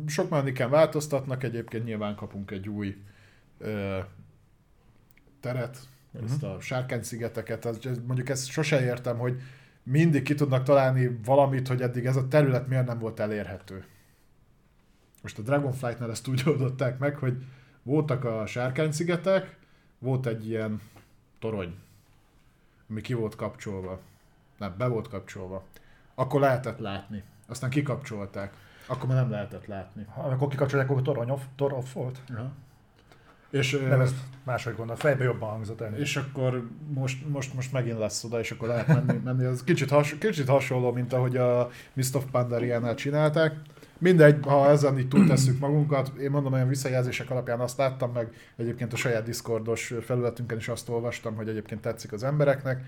[0.07, 2.97] sok mechanikán változtatnak, egyébként nyilván kapunk egy új
[3.57, 3.99] ö,
[5.39, 5.77] teret,
[6.11, 6.31] uh-huh.
[6.31, 9.41] ezt a sárkány-szigeteket, az- ez- mondjuk ezt sose értem, hogy
[9.83, 13.85] mindig ki tudnak találni valamit, hogy eddig ez a terület miért nem volt elérhető.
[15.21, 17.43] Most a Dragonflight-nál ezt úgy oldották meg, hogy
[17.83, 19.57] voltak a sárkány-szigetek,
[19.99, 20.81] volt egy ilyen
[21.39, 21.75] torony,
[22.89, 23.99] ami ki volt kapcsolva.
[24.57, 25.65] Nem, be volt kapcsolva.
[26.15, 27.23] Akkor lehetett látni.
[27.51, 28.53] Aztán kikapcsolták.
[28.85, 30.05] Akkor már nem lehetett látni.
[30.15, 32.21] Amikor kikapcsolják, akkor torony off, tor off volt.
[32.29, 32.51] Ja.
[33.49, 34.95] És, Nem, ezt máshogy gondol.
[34.95, 35.97] Fejbe jobban hangzott el.
[35.97, 39.19] és akkor most, most, most megint lesz oda, és akkor lehet menni.
[39.23, 39.45] menni.
[39.45, 43.55] Ez kicsit, has, kicsit hasonló, mint ahogy a Mist of Pandaria-nál csinálták.
[43.97, 48.93] Mindegy, ha ezen így túltesszük magunkat, én mondom, olyan visszajelzések alapján azt láttam, meg egyébként
[48.93, 52.83] a saját Discordos felületünkön is azt olvastam, hogy egyébként tetszik az embereknek.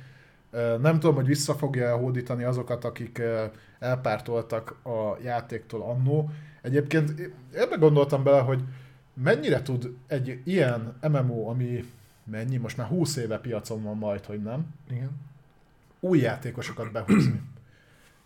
[0.82, 3.22] Nem tudom, hogy vissza fogja hódítani azokat, akik
[3.80, 6.30] elpártoltak a játéktól annó.
[6.62, 8.64] Egyébként én ebbe gondoltam bele, hogy
[9.14, 11.84] mennyire tud egy ilyen MMO, ami
[12.24, 15.10] mennyi, most már 20 éve piacon van majd, hogy nem, Igen.
[16.00, 17.42] új játékosokat behúzni.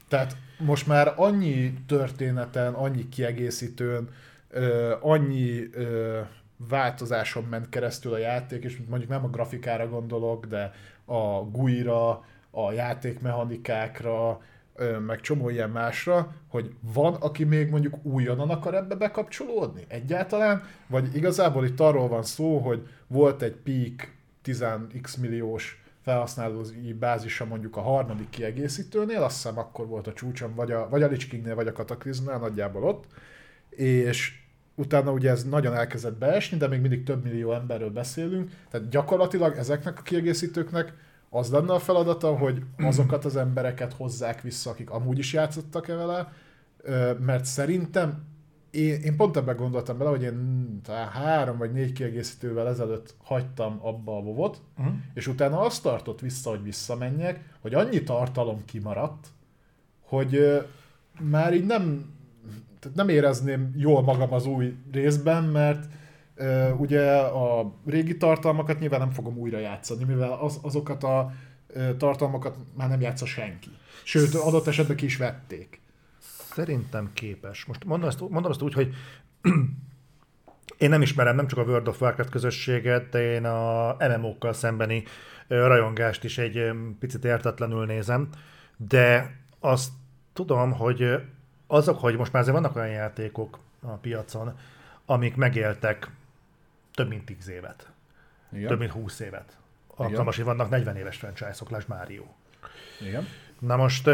[0.07, 4.09] Tehát most már annyi történeten, annyi kiegészítőn,
[4.49, 6.19] ö, annyi ö,
[6.57, 10.71] változáson ment keresztül a játék, és mondjuk nem a grafikára gondolok, de
[11.07, 14.41] a GUI-ra, a játékmechanikákra,
[15.05, 19.85] meg csomó ilyen másra, hogy van, aki még mondjuk újonnan akar ebbe bekapcsolódni?
[19.87, 20.63] Egyáltalán?
[20.87, 24.13] Vagy igazából itt arról van szó, hogy volt egy peak
[24.45, 30.71] 10x milliós felhasználói bázisa mondjuk a harmadik kiegészítőnél, azt hiszem akkor volt a csúcson, vagy
[30.71, 33.05] a, vagy a Lich Kingnél, vagy a Cataclysmnál, nagyjából ott,
[33.69, 34.46] és
[34.77, 39.57] utána ugye ez nagyon elkezdett beesni, de még mindig több millió emberről beszélünk, tehát gyakorlatilag
[39.57, 40.93] ezeknek a kiegészítőknek
[41.29, 46.33] az lenne a feladata, hogy azokat az embereket hozzák vissza, akik amúgy is játszottak-e vele,
[47.19, 48.23] mert szerintem
[48.71, 53.79] én, én pont ebben gondoltam bele, hogy én talán három vagy négy kiegészítővel ezelőtt hagytam
[53.81, 54.95] abba a vovot, Uh-huh.
[55.13, 59.27] és utána azt tartott vissza, hogy visszamenjek, hogy annyi tartalom kimaradt,
[60.01, 60.61] hogy
[61.19, 62.13] már így nem,
[62.79, 65.85] tehát nem érezném jól magam az új részben, mert
[66.39, 71.31] Ö, ugye a régi tartalmakat nyilván nem fogom újra játszani, mivel az, azokat a
[71.97, 73.69] tartalmakat már nem játsza senki.
[74.03, 75.81] Sőt, adott esetben ki is vették.
[76.53, 77.65] Szerintem képes.
[77.65, 78.93] Most mondom azt, mondom azt úgy, hogy
[80.77, 85.03] én nem ismerem nem csak a World of Warcraft közösséget, de én a MMO-kkal szembeni
[85.47, 88.29] rajongást is egy picit értetlenül nézem,
[88.77, 89.91] de azt
[90.33, 91.21] tudom, hogy
[91.67, 94.57] azok, hogy most már azért vannak olyan játékok a piacon,
[95.05, 96.09] amik megéltek
[96.93, 97.87] több mint 10 évet,
[98.53, 98.67] Igen.
[98.67, 99.57] több mint 20 évet.
[99.95, 102.23] Alkalmas, hogy vannak 40 éves franchise-ok, lásd Mario.
[103.07, 103.27] Igen.
[103.59, 104.09] Na most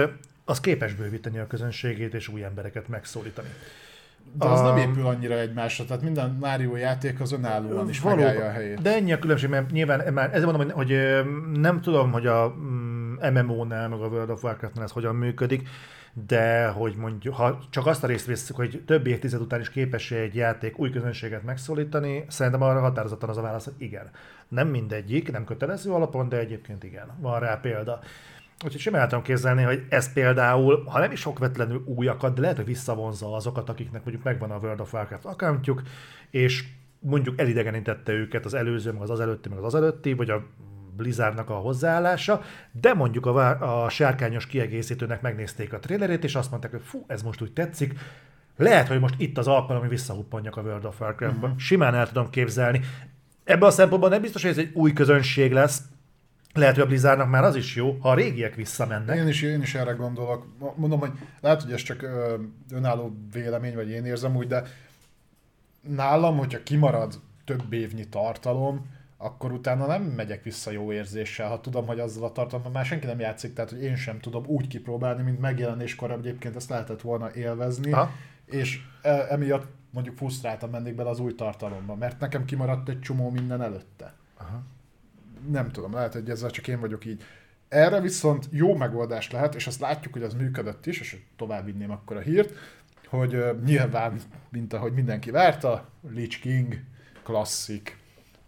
[0.46, 3.48] az képes bővíteni a közönségét és új embereket megszólítani.
[4.34, 8.26] De az A- nem épül annyira egymásra, tehát minden Mario játék az önállóan is Valóban.
[8.26, 8.82] megállja a helyét.
[8.82, 10.90] De ennyi a különbség, mert nyilván már ezért mondom, hogy,
[11.54, 15.70] nem tudom, hogy a mm, MMO-nál, meg a World of Warcraft-nál ez hogyan működik,
[16.14, 20.12] de hogy mondjuk, ha csak azt a részt visszük, hogy több évtized után is képes
[20.12, 24.10] egy játék új közönséget megszólítani, szerintem arra határozottan az a válasz, hogy igen.
[24.48, 27.08] Nem mindegyik, nem kötelező alapon, de egyébként igen.
[27.20, 28.00] Van rá példa.
[28.66, 32.56] Úgyhogy simán el tudom képzelni, hogy ez például, ha nem is okvetlenül újakat, de lehet,
[32.56, 35.82] hogy visszavonza azokat, akiknek mondjuk megvan a World of Warcraft accountjuk,
[36.30, 36.64] és
[37.00, 40.46] mondjuk elidegenítette őket az előző, meg az az előtti, meg az az előtti, vagy a
[40.96, 42.42] Blizzardnak a hozzáállása,
[42.72, 47.22] de mondjuk a, a sárkányos kiegészítőnek megnézték a trailerét, és azt mondták, hogy fú, ez
[47.22, 47.94] most úgy tetszik,
[48.58, 51.46] lehet, hogy most itt az alkalom, hogy visszahuppanjak a World of Warcraft-ba.
[51.46, 51.60] Uh-huh.
[51.60, 52.82] Simán el tudom képzelni.
[53.44, 55.82] Ebben a szempontból nem biztos, hogy ez egy új közönség lesz,
[56.54, 59.18] lehet, hogy a Blizzardnak már az is jó, ha a régiek visszamennek.
[59.18, 60.46] Én is, én is erre gondolok.
[60.76, 62.36] Mondom, hogy lehet, hogy ez csak ö,
[62.72, 64.64] önálló vélemény, vagy én érzem úgy, de
[65.82, 68.86] nálam, hogyha kimarad több évnyi tartalom,
[69.24, 73.06] akkor utána nem megyek vissza jó érzéssel, ha tudom, hogy azzal a tartalommal már senki
[73.06, 77.34] nem játszik, tehát hogy én sem tudom úgy kipróbálni, mint megjelenéskor egyébként ezt lehetett volna
[77.34, 78.12] élvezni, Aha.
[78.46, 83.30] és e- emiatt mondjuk frusztráltan mennék bele az új tartalomba, mert nekem kimaradt egy csomó
[83.30, 84.14] minden előtte.
[84.38, 84.64] Aha.
[85.50, 87.24] Nem tudom, lehet, hogy ezzel csak én vagyok így.
[87.68, 91.92] Erre viszont jó megoldás lehet, és azt látjuk, hogy az működött is, és tovább vinném
[91.92, 92.54] akkor a hírt,
[93.08, 94.20] hogy uh, nyilván,
[94.50, 96.80] mint ahogy mindenki várta, Lich King
[97.24, 98.02] klasszik.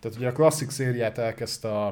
[0.06, 1.88] Tehát ugye a klasszik szériát elkezdte a,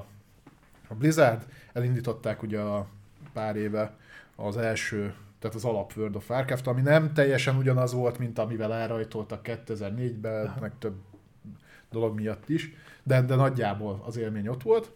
[0.88, 2.88] a Blizzard, elindították ugye a
[3.34, 3.96] pár éve
[4.36, 8.74] az első, tehát az alap World of Warcraft, ami nem teljesen ugyanaz volt, mint amivel
[8.74, 10.96] elrajtoltak 2004-ben, meg több
[11.92, 14.92] dolog miatt is, de, de nagyjából az élmény ott volt.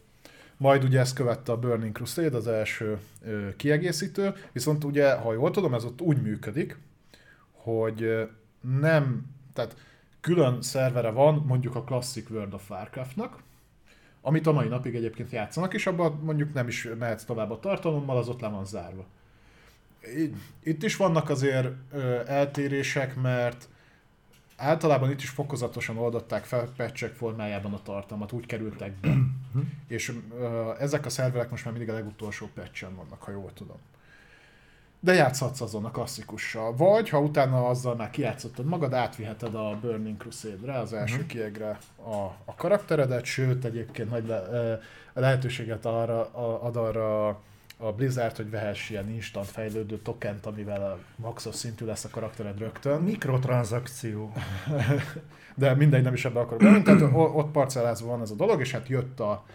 [0.58, 5.52] Majd ugye ezt követte a Burning Crusade, az első ö, kiegészítő, viszont ugye, ha jól
[5.52, 6.78] tudom, ez ott úgy működik,
[7.52, 8.28] hogy
[8.80, 9.76] nem, tehát
[10.22, 13.44] külön szervere van mondjuk a Classic World of Warcraftnak,
[14.22, 18.18] amit a mai napig egyébként játszanak, és abban mondjuk nem is mehetsz tovább a tartalommal,
[18.18, 19.06] az ott le van zárva.
[20.64, 21.94] Itt is vannak azért
[22.28, 23.70] eltérések, mert
[24.58, 29.18] általában itt is fokozatosan oldották fel patchek formájában a tartalmat, úgy kerültek be.
[29.88, 33.78] és ö, ezek a szerverek most már mindig a legutolsó patchen vannak, ha jól tudom.
[35.00, 36.76] De játszhatsz azon a klasszikussal.
[36.76, 41.30] Vagy, ha utána azzal már kijátszottad magad, átviheted a Burning Crusade-re, az első uh-huh.
[41.30, 44.80] kiegre a, a karakteredet, sőt, egyébként nagy le,
[45.14, 47.27] lehetőséget arra, a, ad arra
[47.77, 52.59] a Blizzard, hogy vehess ilyen instant fejlődő tokent, amivel a maxos szintű lesz a karaktered
[52.59, 53.01] rögtön.
[53.01, 54.32] Mikrotranszakció.
[55.56, 56.82] De mindegy, nem is ebbe akarok menni.
[56.82, 59.45] Tehát ott parcellázva van ez a dolog, és hát jött a,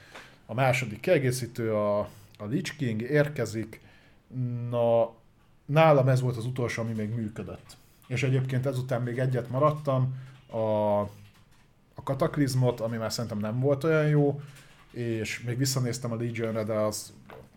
[0.46, 1.98] a második kiegészítő, a,
[2.38, 3.80] a Lich King, érkezik.
[4.70, 5.14] Na,
[5.72, 7.76] nálam ez volt az utolsó, ami még működött.
[8.06, 10.14] És egyébként ezután még egyet maradtam,
[10.46, 11.00] a,
[11.94, 14.40] a Kataklizmot, ami már szerintem nem volt olyan jó,
[14.90, 17.12] és még visszanéztem a Legionre, de az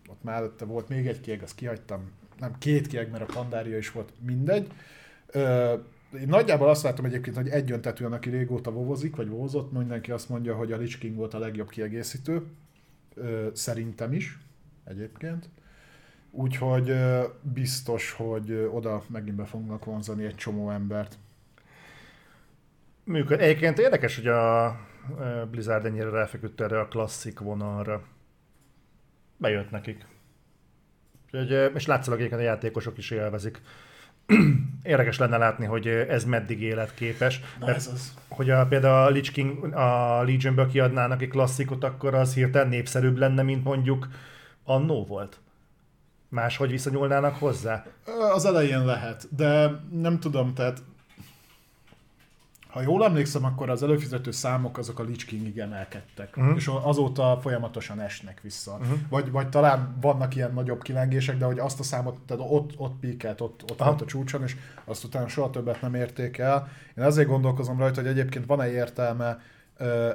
[0.08, 3.92] ott mellette volt még egy kieg, azt kihagytam, nem két kieg, mert a Pandária is
[3.92, 4.70] volt, mindegy.
[5.26, 5.74] Ö,
[6.20, 10.54] én nagyjából azt látom egyébként, hogy egyöntetően, aki régóta vovozik, vagy vovozott, mindenki azt mondja,
[10.54, 12.46] hogy a Lich King volt a legjobb kiegészítő.
[13.14, 14.38] Ö, szerintem is,
[14.84, 15.48] egyébként.
[16.38, 16.94] Úgyhogy
[17.40, 21.18] biztos, hogy oda megint be fognak vonzani egy csomó embert.
[23.04, 23.40] Működ.
[23.40, 24.76] Egyébként érdekes, hogy a
[25.50, 28.02] Blizzard ennyire ráfeküdt erre a klasszik vonalra.
[29.36, 30.06] Bejött nekik.
[31.32, 33.60] Úgyhogy, és látszólag egyébként a játékosok is élvezik.
[34.82, 37.40] Érdekes lenne látni, hogy ez meddig életképes.
[37.58, 38.14] Na Mert ez az.
[38.28, 43.16] hogy a, például a Lich King, a Legionből kiadnának egy klasszikot, akkor az hirtelen népszerűbb
[43.16, 44.08] lenne, mint mondjuk
[44.64, 45.40] annó volt.
[46.28, 47.84] Máshogy viszonyulnának hozzá.
[48.34, 50.82] Az elején lehet, de nem tudom, tehát
[52.76, 56.56] ha jól emlékszem, akkor az előfizető számok azok a Lich Kingig emelkedtek, uh-huh.
[56.56, 58.72] és azóta folyamatosan esnek vissza.
[58.72, 58.98] Uh-huh.
[59.08, 62.98] Vagy, vagy talán vannak ilyen nagyobb kilengések, de hogy azt a számot, tehát ott, ott
[63.00, 63.90] píkelt, ott, ott Aha.
[63.90, 66.68] volt a csúcson, és azt utána soha többet nem érték el.
[66.96, 69.40] Én azért gondolkozom rajta, hogy egyébként van-e értelme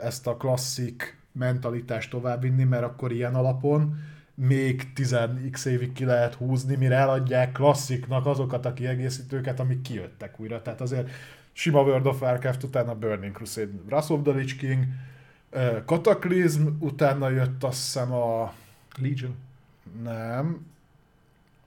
[0.01, 3.99] ezt a klasszik mentalitást továbbvinni, mert akkor ilyen alapon
[4.47, 10.61] még 10x évig ki lehet húzni, mire eladják klassziknak azokat a kiegészítőket, amik kijöttek újra.
[10.61, 11.09] Tehát azért
[11.51, 14.85] sima World of Warcraft, utána Burning Crusade, Wrath of the Lich King,
[15.85, 18.53] Cataclysm, utána jött azt hiszem a...
[19.01, 19.35] Legion.
[20.03, 20.65] Nem,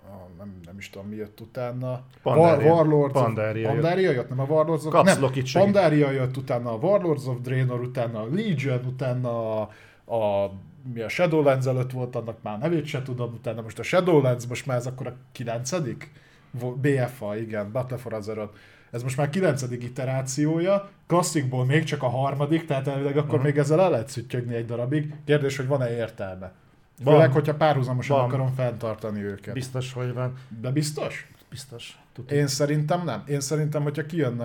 [0.02, 2.02] a, nem, nem is tudom mi jött utána.
[2.22, 2.72] Pandaria.
[2.72, 3.82] War, Warlords Pandaria of, jött.
[3.82, 4.92] Pandaria jött, nem a Warlords of...
[4.92, 5.30] Kapsz nem.
[5.52, 9.70] Pandaria jött, utána a Warlords of Draenor, utána a Legion, utána a,
[10.14, 10.52] a
[10.92, 14.66] mi a Shadowlands előtt volt, annak már nevét se tudom, utána most a Shadowlands, most
[14.66, 16.10] már ez akkor a kilencedik?
[16.80, 18.54] BFA, igen, Battle for Azeroth.
[18.90, 23.80] Ez most már kilencedik iterációja, klasszikból még csak a harmadik, tehát elvileg akkor még ezzel
[23.80, 25.14] el lehet szüttyögni egy darabig.
[25.24, 26.52] Kérdés, hogy van-e értelme?
[27.02, 27.14] Van.
[27.14, 28.26] Főleg, hogyha párhuzamosan Van.
[28.26, 29.54] akarom fenntartani őket.
[29.54, 30.38] Biztos, hogy van.
[30.60, 31.30] De biztos?
[31.50, 31.98] Biztos.
[32.12, 32.36] Tudom.
[32.36, 33.22] Én szerintem nem.
[33.26, 34.42] Én szerintem, hogyha kijön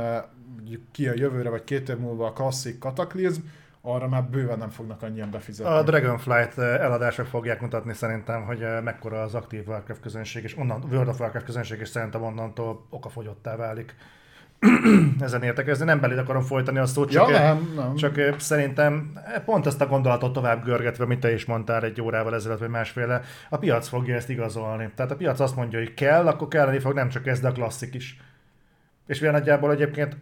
[1.15, 3.41] jövőre vagy két év múlva a klasszik kataklizm,
[3.81, 5.73] arra már bőven nem fognak annyian befizetni.
[5.73, 10.57] A Dragonflight eh, eladások fogják mutatni szerintem, hogy eh, mekkora az aktív Warcraft közönség, és
[10.57, 13.95] onnan, World of Warcraft közönség, és szerintem onnantól okafogyottá válik.
[15.19, 17.95] Ezen értekezni, nem belé akarom folytani a szót, ja, csak, eh, nem, nem.
[17.95, 22.59] csak szerintem pont ezt a gondolatot tovább görgetve, mint te is mondtál egy órával ezelőtt,
[22.59, 24.89] vagy másféle, a piac fogja ezt igazolni.
[24.95, 27.51] Tehát a piac azt mondja, hogy kell, akkor kelleni fog nem csak ez, de a
[27.51, 28.19] klasszik is.
[29.07, 30.17] És olyan nagyjából egyébként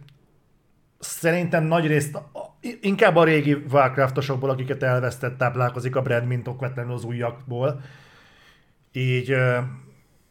[0.98, 2.18] szerintem nagy részt
[2.80, 7.80] inkább a régi Warcraftosokból, akiket elvesztett, táplálkozik a brand, mint okvetlenül az újakból.
[8.92, 9.58] Így ö,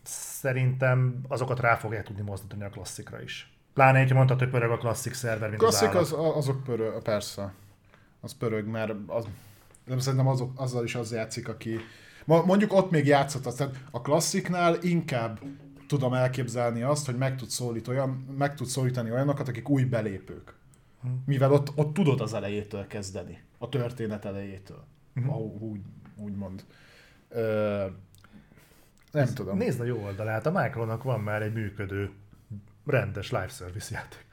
[0.04, 3.52] szerintem azokat rá fogják tudni mozdítani a klasszikra is.
[3.74, 7.54] Pláne, hogy mondtad, hogy pörög a klasszik szerver, mint Klasszik az, az, azok pörög, persze.
[8.22, 9.26] Az pörög, mert az,
[9.86, 11.80] nem szerintem azok, azzal is az játszik, aki...
[12.26, 15.40] Mondjuk ott még játszott az, tehát a klassziknál inkább
[15.88, 20.57] tudom elképzelni azt, hogy meg tud, szólít olyan, meg tud szólítani olyanokat, akik új belépők.
[21.26, 23.44] Mivel ott, ott tudod az elejétől kezdeni.
[23.58, 24.84] A történet elejétől.
[25.16, 25.62] Uh-huh.
[25.62, 25.82] Úgy,
[26.16, 26.66] úgymond.
[27.30, 27.86] Ö,
[29.12, 29.58] nem tudom.
[29.58, 32.12] Nézd a jó oldalát, a Micronak van már egy működő,
[32.86, 34.26] rendes live service játék.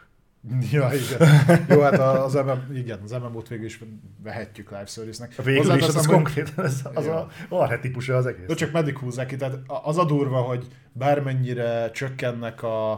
[0.71, 1.65] Ja, igen.
[1.69, 3.81] Jó, hát az, MM, igen, az MMO-t végül is
[4.23, 5.35] vehetjük live service-nek.
[5.35, 7.13] Végül is Hozzáteszem, az, az konkrétan ez, az Jó.
[7.13, 8.47] a archetípusa az egész.
[8.47, 12.93] De csak meddig húzzák ki, tehát az a durva, hogy bármennyire csökkennek a,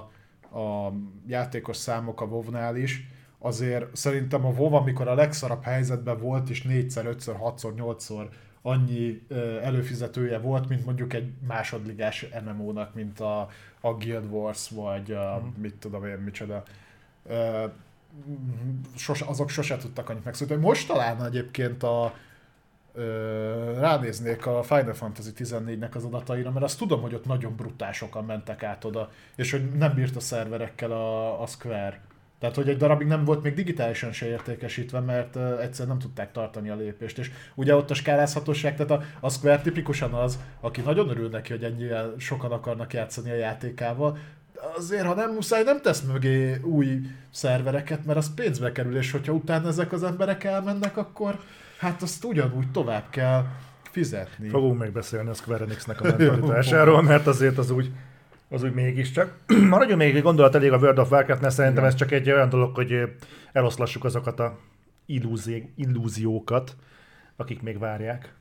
[0.59, 0.93] a
[1.27, 3.09] játékos számok a WoW-nál is,
[3.47, 8.29] azért szerintem a WoW, amikor a legszarabb helyzetben volt, és 4-szer, 5-ször, 6-szor, 8-szor
[8.63, 9.27] annyi
[9.63, 13.49] előfizetője volt, mint mondjuk egy másodligás MMO-nak, mint a,
[13.81, 16.63] a Guild Wars, vagy a, mit tudom én, micsoda.
[17.27, 17.65] Ö,
[18.97, 20.63] sose, azok sose tudtak annyit megszólítani.
[20.63, 22.15] Most talán egyébként a,
[23.79, 28.25] ránéznék a Final Fantasy 14-nek az adataira, mert azt tudom, hogy ott nagyon brutál sokan
[28.25, 32.01] mentek át oda, és hogy nem bírt a szerverekkel a, a Square.
[32.39, 36.33] Tehát, hogy egy darabig nem volt még digitálisan se értékesítve, mert uh, egyszer nem tudták
[36.33, 37.19] tartani a lépést.
[37.19, 41.53] És ugye ott a skálázhatóság, tehát a, a Square tipikusan az, aki nagyon örül neki,
[41.53, 44.19] hogy ennyire sokan akarnak játszani a játékával,
[44.77, 47.01] azért, ha nem muszáj, nem tesz mögé új
[47.31, 51.39] szervereket, mert az pénzbe kerül, és hogyha utána ezek az emberek elmennek, akkor
[51.79, 53.45] hát azt ugyanúgy tovább kell
[53.91, 54.49] fizetni.
[54.49, 57.91] Fogunk még beszélni a Square Enixnek a mentalitásáról, mert azért az úgy,
[58.49, 59.39] az úgy mégiscsak.
[59.71, 61.95] Maradjunk még egy gondolat elég a World of Warcraft-nál, szerintem Igen.
[61.95, 63.03] ez csak egy olyan dolog, hogy
[63.53, 64.59] eloszlassuk azokat a
[65.07, 66.77] illúzi- illúziókat,
[67.37, 68.35] akik még várják.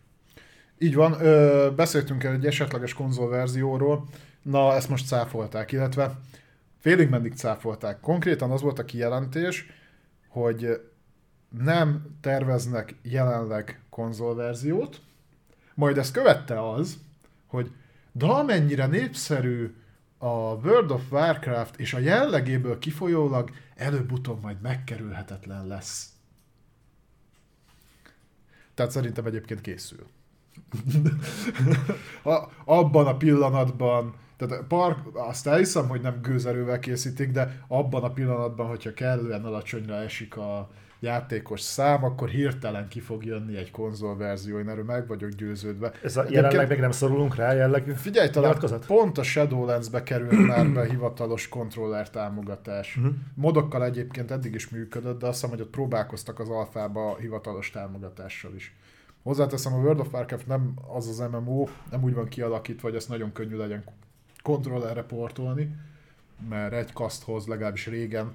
[0.77, 4.07] Így van, ö, beszéltünk el egy esetleges konzolverzióról,
[4.41, 6.19] na ezt most cáfolták, illetve
[6.79, 7.99] félig meddig cáfolták.
[7.99, 9.65] Konkrétan az volt a kijelentés,
[10.27, 10.81] hogy
[11.63, 15.01] nem terveznek jelenleg konzolverziót,
[15.73, 16.97] majd ezt követte az,
[17.47, 17.71] hogy
[18.11, 19.75] de amennyire népszerű
[20.17, 26.09] a World of Warcraft és a jellegéből kifolyólag előbb-utóbb majd megkerülhetetlen lesz.
[28.73, 30.05] Tehát szerintem egyébként készül.
[32.33, 38.03] a, abban a pillanatban, tehát a park, azt elhiszem, hogy nem gőzerővel készítik, de abban
[38.03, 43.71] a pillanatban, hogyha kellően alacsonyra esik a játékos szám, akkor hirtelen ki fog jönni egy
[43.71, 45.91] konzolverzió, én erről meg vagyok győződve.
[46.03, 48.85] Ez a, Egyébként- jelenleg még nem szorulunk rá jellegű Figyelj, talán nyilatkozat?
[48.85, 52.95] pont a Shadowlands-be került már be hivatalos kontroller támogatás.
[52.95, 53.05] Mhm.
[53.05, 53.19] Uh-huh.
[53.35, 58.53] Modokkal egyébként eddig is működött, de azt hiszem, hogy ott próbálkoztak az alfába hivatalos támogatással
[58.55, 58.75] is.
[59.23, 63.09] Hozzáteszem, a World of Warcraft nem az az MMO, nem úgy van kialakítva, hogy ezt
[63.09, 63.83] nagyon könnyű legyen
[64.43, 65.75] kontrollerre portolni,
[66.49, 68.31] mert egy kaszthoz legalábbis régen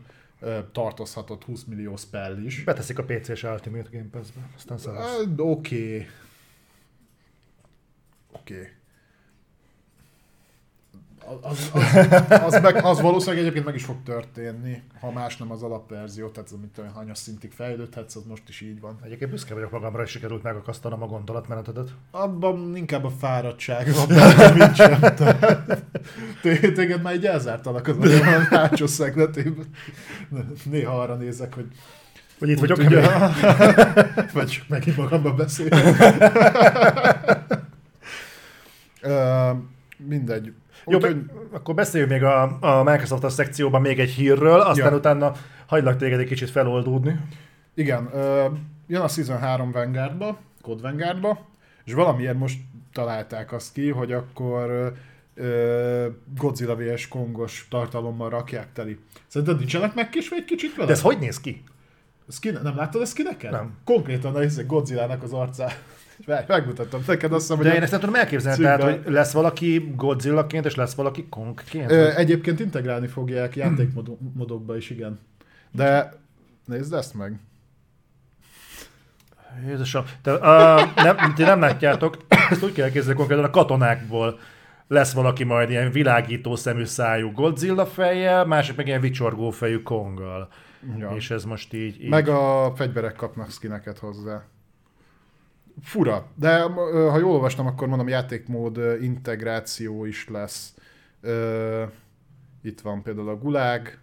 [0.72, 2.64] tartozhatott 20 millió spell is.
[2.64, 4.78] Beteszik a PC-s Ultimate Game Pass-be, aztán
[5.36, 6.06] Oké.
[8.32, 8.79] Oké.
[11.42, 15.62] Az, az, az, meg, az valószínűleg egyébként meg is fog történni, ha más nem az
[15.62, 18.98] alapverzió, tehát amit olyan hanyas szintig fejlődhetsz, az most is így van.
[19.04, 21.88] Egyébként büszke vagyok magamra, hogy sikerült megakasztanom a gondolatmenetedet.
[22.10, 24.06] Abban inkább a fáradtság van,
[24.56, 25.00] mint sem.
[26.74, 29.66] Téged már így elzártalak az olyan hátsó szegletében.
[30.64, 31.66] Néha arra nézek, hogy
[32.38, 33.00] Hogy itt vagyok, tudja,
[34.32, 35.96] vagy csak megint magamba beszélek.
[39.02, 39.50] Ö,
[40.84, 41.10] mindegy.
[41.10, 44.96] Jó, Úgyhogy- be, akkor beszéljünk még a, a Microsoft szekcióban még egy hírről, aztán Ja.
[44.98, 45.32] utána
[45.66, 47.16] hagylak téged egy kicsit feloldódni.
[47.74, 48.46] Igen, ö,
[48.86, 51.48] jön a Season 3 Vanguardba, Code Vanguardba,
[51.84, 52.58] és valamiért most
[52.92, 54.92] találták azt ki, hogy akkor
[55.34, 56.06] ö,
[56.38, 57.08] Godzilla vs.
[57.08, 58.98] Kongos tartalommal rakják teli.
[59.26, 60.86] Szerinted nincsenek megkésve egy kicsit vele?
[60.86, 61.62] De ez hogy néz ki?
[62.28, 63.50] Skin, nem láttad a skineket?
[63.50, 63.74] Nem.
[63.84, 65.66] Konkrétan a izé Godzilla-nak az arcá.
[66.26, 69.12] Meg- Megmutattam neked, azt hiszem, hogy De én ezt nem tudom elképzelni, cikkben- tehát, hogy
[69.12, 71.90] lesz valaki Godzilla-ként, és lesz valaki Kongként?
[71.90, 75.18] Ö, egyébként integrálni fogják játékmodokba is, igen.
[75.72, 76.12] De
[76.64, 77.38] nézd ezt meg.
[79.66, 82.16] Jézusom, te, uh, nem, ti nem látjátok,
[82.50, 84.38] ezt úgy kell elképzelni konkrétan a katonákból
[84.86, 90.48] lesz valaki majd ilyen világító szemű szájú Godzilla fejjel, másik meg ilyen vicsorgó fejű Konggal.
[90.98, 91.10] Ja.
[91.14, 92.02] És ez most így...
[92.02, 92.08] így.
[92.08, 94.42] Meg a fegyverek kapnak skineket hozzá.
[95.82, 100.74] Fura, de ha jól olvastam, akkor mondom, játékmód integráció is lesz.
[102.62, 103.98] Itt van például a gulág,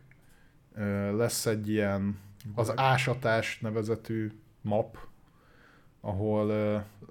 [1.15, 2.19] lesz egy ilyen
[2.55, 4.31] az ásatás nevezetű
[4.61, 4.97] map,
[6.01, 6.47] ahol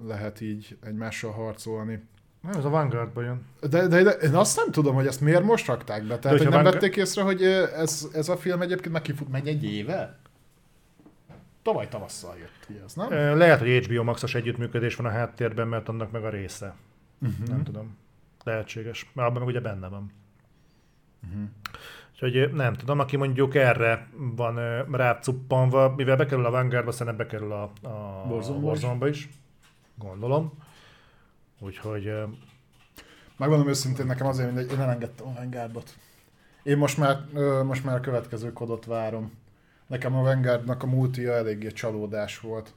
[0.07, 2.03] lehet így egymással harcolni.
[2.41, 3.47] Nem, ez a Vanguardban jön.
[3.71, 6.19] De, de, de én azt nem tudom, hogy ezt miért most rakták be.
[6.19, 9.29] Tehát, hogy hogyha nem Vanguard- vették észre, hogy ez, ez a film egyébként meg kifut,
[9.29, 10.19] megy egy éve?
[11.67, 13.39] Tavaly tavasszal jött ki ez, nem?
[13.39, 16.75] Lehet, hogy HBO Max-os együttműködés van a háttérben, mert annak meg a része.
[17.23, 17.47] Uh-huh.
[17.47, 17.97] Nem tudom.
[18.45, 19.11] Lehetséges.
[19.15, 20.13] Mert abban meg ugye benne van.
[21.27, 21.49] Uh-huh.
[22.13, 27.63] Úgyhogy nem tudom, aki mondjuk erre van rácuppanva, mivel bekerül a Vanguardba, szerintem bekerül a,
[27.83, 29.27] a Warzone-ba is.
[29.27, 29.29] Is.
[29.95, 30.53] Gondolom.
[31.59, 32.13] Úgyhogy
[33.37, 35.97] Megmondom őszintén, nekem azért mindegy, én elengedtem a Vanguardot.
[36.63, 37.25] Én most már,
[37.65, 39.45] most már a következő kodot várom.
[39.87, 42.75] Nekem a Vanguardnak a multia eléggé csalódás volt.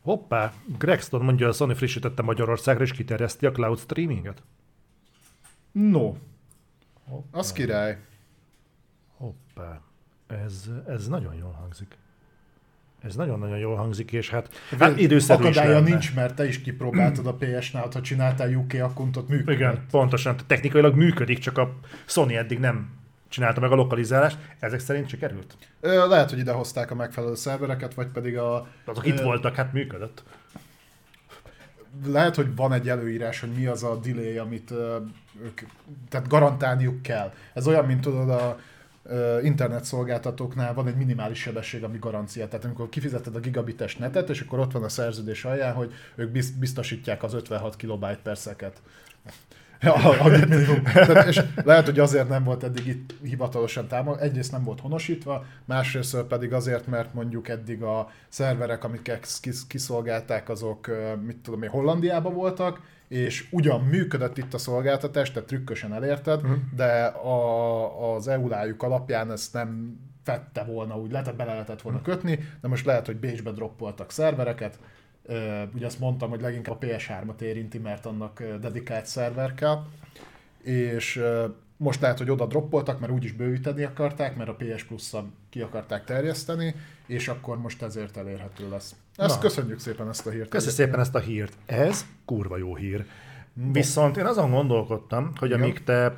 [0.00, 4.42] hoppá, Grexton mondja, a Sony frissítette Magyarországra, és kiterjeszti a cloud streaminget.
[5.72, 6.14] No,
[7.04, 7.38] Hoppá.
[7.38, 7.98] az király.
[9.16, 9.80] Hoppá.
[10.26, 11.96] Ez, ez nagyon jól hangzik.
[13.02, 15.88] Ez nagyon-nagyon jól hangzik, és hát, Hát időszerű is Akadálya lenne.
[15.88, 19.54] nincs, mert te is kipróbáltad a PS-nál, ha csináltál UK akkontot, működött.
[19.54, 20.36] Igen, pontosan.
[20.46, 21.74] Technikailag működik, csak a
[22.06, 22.90] Sony eddig nem
[23.36, 24.38] csinálta meg a lokalizálást.
[24.58, 25.56] Ezek szerint sikerült?
[25.80, 28.66] Ö, Lehet, hogy idehozták a megfelelő szervereket, vagy pedig a...
[28.84, 30.22] Azok itt Ö, voltak, hát működött.
[32.06, 34.96] Lehet, hogy van egy előírás, hogy mi az a delay, amit ö,
[35.42, 35.60] ők,
[36.08, 37.32] tehát garantálniuk kell.
[37.54, 38.58] Ez olyan, mint tudod, a
[39.42, 42.48] internet szolgáltatóknál van egy minimális sebesség, ami garancia.
[42.48, 46.30] Tehát amikor kifizeted a gigabites netet, és akkor ott van a szerződés alján, hogy ők
[46.30, 48.82] biz- biztosítják az 56 kilobájt per szeket.
[49.86, 50.82] Ja, a, a net minimum.
[50.82, 55.44] Tehát, és lehet, hogy azért nem volt eddig itt hivatalosan támog, egyrészt nem volt honosítva,
[55.64, 60.90] másrészt pedig azért, mert mondjuk eddig a szerverek, amiket kis- kiszolgálták, azok,
[61.26, 66.52] mit tudom én, Hollandiában voltak, és ugyan működött itt a szolgáltatás, tehát trükkösen elérted, Mhm.
[66.76, 72.38] de a, az EU-lájuk alapján ezt nem fette volna, úgy lehet, bele lehetett volna kötni,
[72.60, 74.78] de most lehet, hogy Bécsbe droppoltak szervereket,
[75.74, 79.82] ugye azt mondtam, hogy leginkább a PS3-at érinti, mert annak dedikált szerver kell,
[80.62, 81.22] és
[81.76, 86.04] most lehet, hogy oda droppoltak, mert úgyis bővíteni akarták, mert a PS Plus-szal ki akarták
[86.04, 86.74] terjeszteni,
[87.06, 88.94] és akkor most ezért elérhető lesz.
[89.16, 89.40] Ezt Na.
[89.40, 90.48] köszönjük szépen ezt a hírt.
[90.48, 91.52] Köszi szépen ezt a hírt.
[91.66, 93.04] Ez kurva jó hír.
[93.72, 95.62] Viszont én azon gondolkodtam, hogy Igen.
[95.62, 96.14] amíg te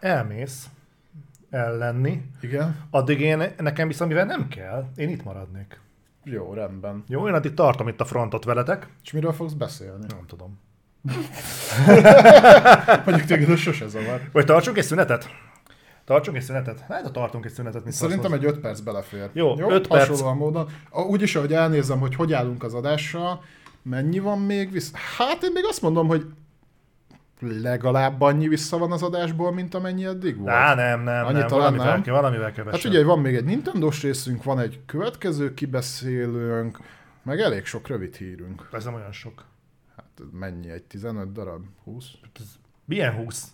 [0.00, 0.66] elmész
[1.50, 2.86] ellenni, Igen?
[2.90, 5.80] addig én, nekem viszont mivel nem kell, én itt maradnék.
[6.24, 7.04] Jó, rendben.
[7.08, 8.88] Jó, én addig tartom itt a frontot veletek.
[9.04, 10.04] És miről fogsz beszélni?
[10.08, 10.58] Nem tudom.
[13.06, 14.20] Mondjuk téged ez sose zavar.
[14.32, 15.28] Vagy tartsunk egy szünetet?
[16.04, 16.84] Tartsunk egy szünetet?
[16.88, 19.30] Hát, ha tartunk egy szünetet, mit Szerintem szólsz egy 5 perc belefér.
[19.32, 20.08] Jó, öt perc.
[20.08, 20.68] Hasonlóan módon.
[20.92, 23.42] Úgyis, ahogy elnézem, hogy hogy állunk az adással,
[23.82, 24.96] mennyi van még vissza?
[25.18, 26.26] Hát én még azt mondom, hogy
[27.42, 30.50] legalább annyi vissza van az adásból, mint amennyi eddig volt.
[30.50, 32.14] Á, nem, nem, Annyi nem, talán valamivel, nem.
[32.14, 32.80] Valamivel kevesebb.
[32.80, 36.78] Hát ugye van még egy Nintendo-s részünk, van egy következő kibeszélőnk,
[37.22, 38.68] meg elég sok rövid hírünk.
[38.72, 39.44] Ez nem olyan sok.
[39.96, 40.70] Hát mennyi?
[40.70, 41.64] Egy 15 darab?
[41.84, 42.04] 20?
[42.84, 43.46] Milyen 20?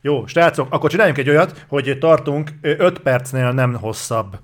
[0.00, 4.38] Jó, srácok, akkor csináljunk egy olyat, hogy tartunk 5 percnél nem hosszabb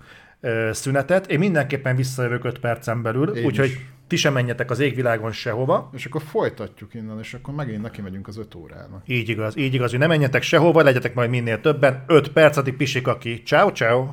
[0.70, 1.30] szünetet.
[1.30, 3.78] Én mindenképpen visszajövök 5 percen belül, úgyhogy.
[4.08, 5.90] Ti sem menjetek az égvilágon sehova.
[5.92, 9.02] És akkor folytatjuk innen, és akkor megint neki megyünk az öt órának.
[9.06, 12.04] Így igaz, így igaz, hogy ne menjetek sehova, legyetek majd minél többen.
[12.06, 13.42] 5 perc, addig pisik aki.
[13.46, 14.06] Ciao, ciao.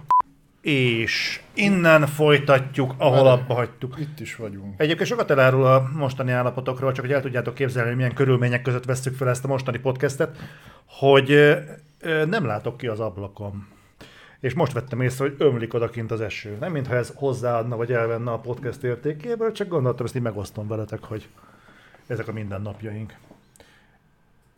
[0.62, 3.42] És innen folytatjuk, ahol Várj.
[3.42, 3.96] abba hagytuk.
[4.00, 4.74] Itt is vagyunk.
[4.82, 8.86] Egyébként sokat elárul a mostani állapotokról, csak hogy el tudjátok képzelni, hogy milyen körülmények között
[8.86, 10.38] veszük fel ezt a mostani podcastet,
[10.86, 11.58] hogy
[12.28, 13.68] nem látok ki az ablakon.
[14.40, 16.58] És most vettem észre, hogy ömlik odakint az eső.
[16.60, 21.04] Nem mintha ez hozzáadna, vagy elvenne a podcast értékéből, csak gondoltam, ezt így megosztom veletek,
[21.04, 21.28] hogy
[22.08, 23.14] ezek a mindennapjaink.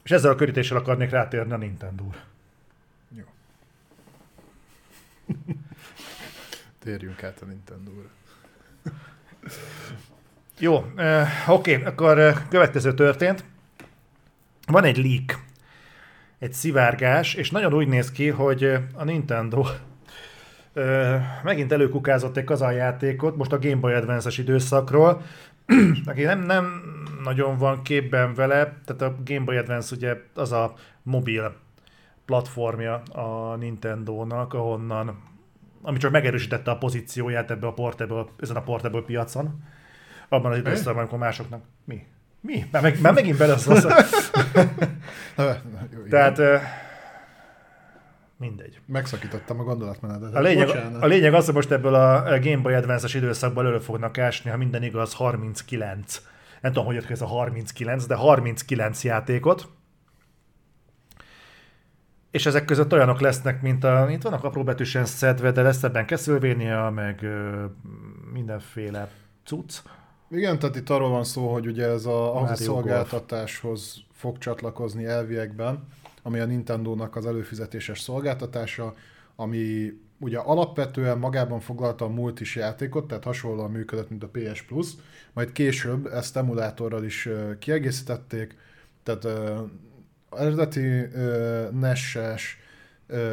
[0.04, 2.20] És ezzel a körítéssel akarnék rátérni a Nintendo-ra.
[3.10, 3.24] Jó.
[6.84, 8.10] Térjünk át a Nintendo-ra.
[10.60, 13.44] Jó, uh, oké, okay, akkor uh, következő történt.
[14.68, 15.40] Van egy leak,
[16.40, 19.66] egy szivárgás, és nagyon úgy néz ki, hogy a Nintendo
[20.76, 25.22] uh, megint előkukázott egy kazanjátékot, most a Game Boy Advance-es időszakról,
[26.06, 26.82] aki nem, nem
[27.24, 31.56] nagyon van képben vele, tehát a Game Boy Advance ugye az a mobil
[32.26, 35.24] platformja a Nintendo-nak, ahonnan,
[35.82, 39.64] ami csak megerősítette a pozícióját ebbe a portable, ezen a portable piacon.
[40.30, 41.64] Abban az időszakban, amikor másoknak...
[41.86, 42.06] Mi?
[42.48, 42.66] Mi?
[42.72, 43.86] Már, meg, már megint beleszólsz.
[46.10, 46.38] Tehát...
[46.38, 46.56] ö,
[48.38, 48.80] Mindegy.
[48.86, 50.36] Megszakítottam a gondolatmenetet.
[50.36, 51.04] A lényeg, Bocsánat.
[51.04, 54.58] a lényeg az, hogy most ebből a Game Boy Advance-es időszakból elő fognak ásni, ha
[54.58, 56.22] minden igaz, 39.
[56.62, 59.68] Nem tudom, hogy jött ki ez a 39, de 39 játékot.
[62.32, 66.08] És ezek között olyanok lesznek, mint a, itt vannak apró betűsen szedve, de lesz ebben
[66.08, 67.66] Castlevania, meg ö,
[68.34, 69.10] mindenféle
[69.46, 69.80] cucc.
[70.30, 75.06] Igen, tehát itt arról van szó, hogy ugye ez a, ahhoz a szolgáltatáshoz fog csatlakozni
[75.06, 75.88] elviekben,
[76.24, 78.94] ami a Nintendo-nak az előfizetéses szolgáltatása,
[79.36, 84.88] ami ugye alapvetően magában foglalta a multis játékot, tehát hasonlóan működött, mint a PS Plus,
[85.34, 88.56] majd később ezt emulátorral is kiegészítették,
[89.04, 89.62] tehát ö,
[90.32, 91.08] eredeti
[91.72, 92.60] NES-es,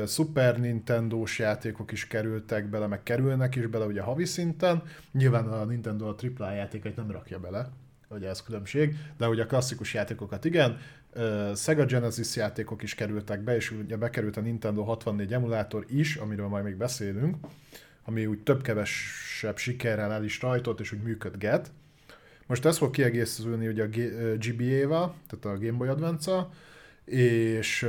[0.06, 4.82] Super Nintendo-s játékok is kerültek bele, meg kerülnek is bele ugye havi szinten.
[5.12, 7.68] Nyilván a Nintendo a AAA játékait nem rakja bele,
[8.08, 10.78] ugye ez különbség, de ugye a klasszikus játékokat igen.
[11.54, 16.48] Sega Genesis játékok is kerültek be, és ugye bekerült a Nintendo 64 emulátor is, amiről
[16.48, 17.36] majd még beszélünk,
[18.04, 21.72] ami úgy több-kevesebb sikerrel el is rajtott, és úgy működget.
[22.46, 23.88] Most ez fog kiegészülni ugye a
[24.36, 26.48] GBA-val, tehát a Game Boy advance
[27.04, 27.88] és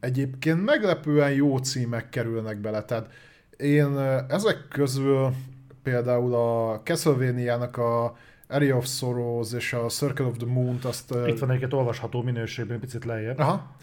[0.00, 3.10] egyébként meglepően jó címek kerülnek bele, tehát
[3.56, 5.34] én ezek közül
[5.82, 8.16] például a Castlevania-nak a
[8.48, 11.14] Area of Sorrows és a Circle of the Moon-t azt...
[11.26, 13.38] Itt van egyébként olvasható minőségben, picit lejjebb.
[13.38, 13.76] Aha.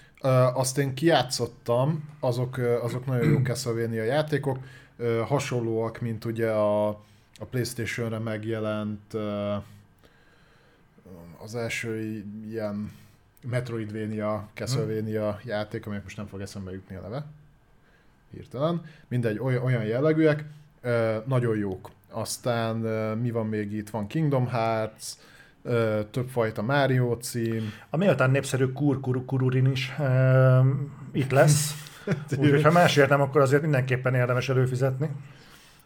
[0.54, 4.58] Azt én kijátszottam, azok, azok nagyon jó Castlevania játékok,
[5.26, 6.88] hasonlóak, mint ugye a,
[7.40, 9.14] a Playstation-re megjelent
[11.44, 12.92] az első ilyen
[13.50, 17.26] Metroidvania, Castlevania játék, amelyek most nem fog eszembe jutni a neve.
[18.32, 18.86] Hirtelen.
[19.08, 20.46] Mindegy, olyan, olyan jellegűek,
[21.26, 21.90] nagyon jók.
[22.10, 22.76] Aztán
[23.18, 23.90] mi van még itt?
[23.90, 25.06] Van Kingdom Hearts,
[26.12, 29.92] többfajta Mario cím, A méltán népszerű Kurkururin is
[31.12, 31.90] itt lesz.
[32.38, 35.10] Úgyhogy ha másért nem, akkor azért mindenképpen érdemes előfizetni.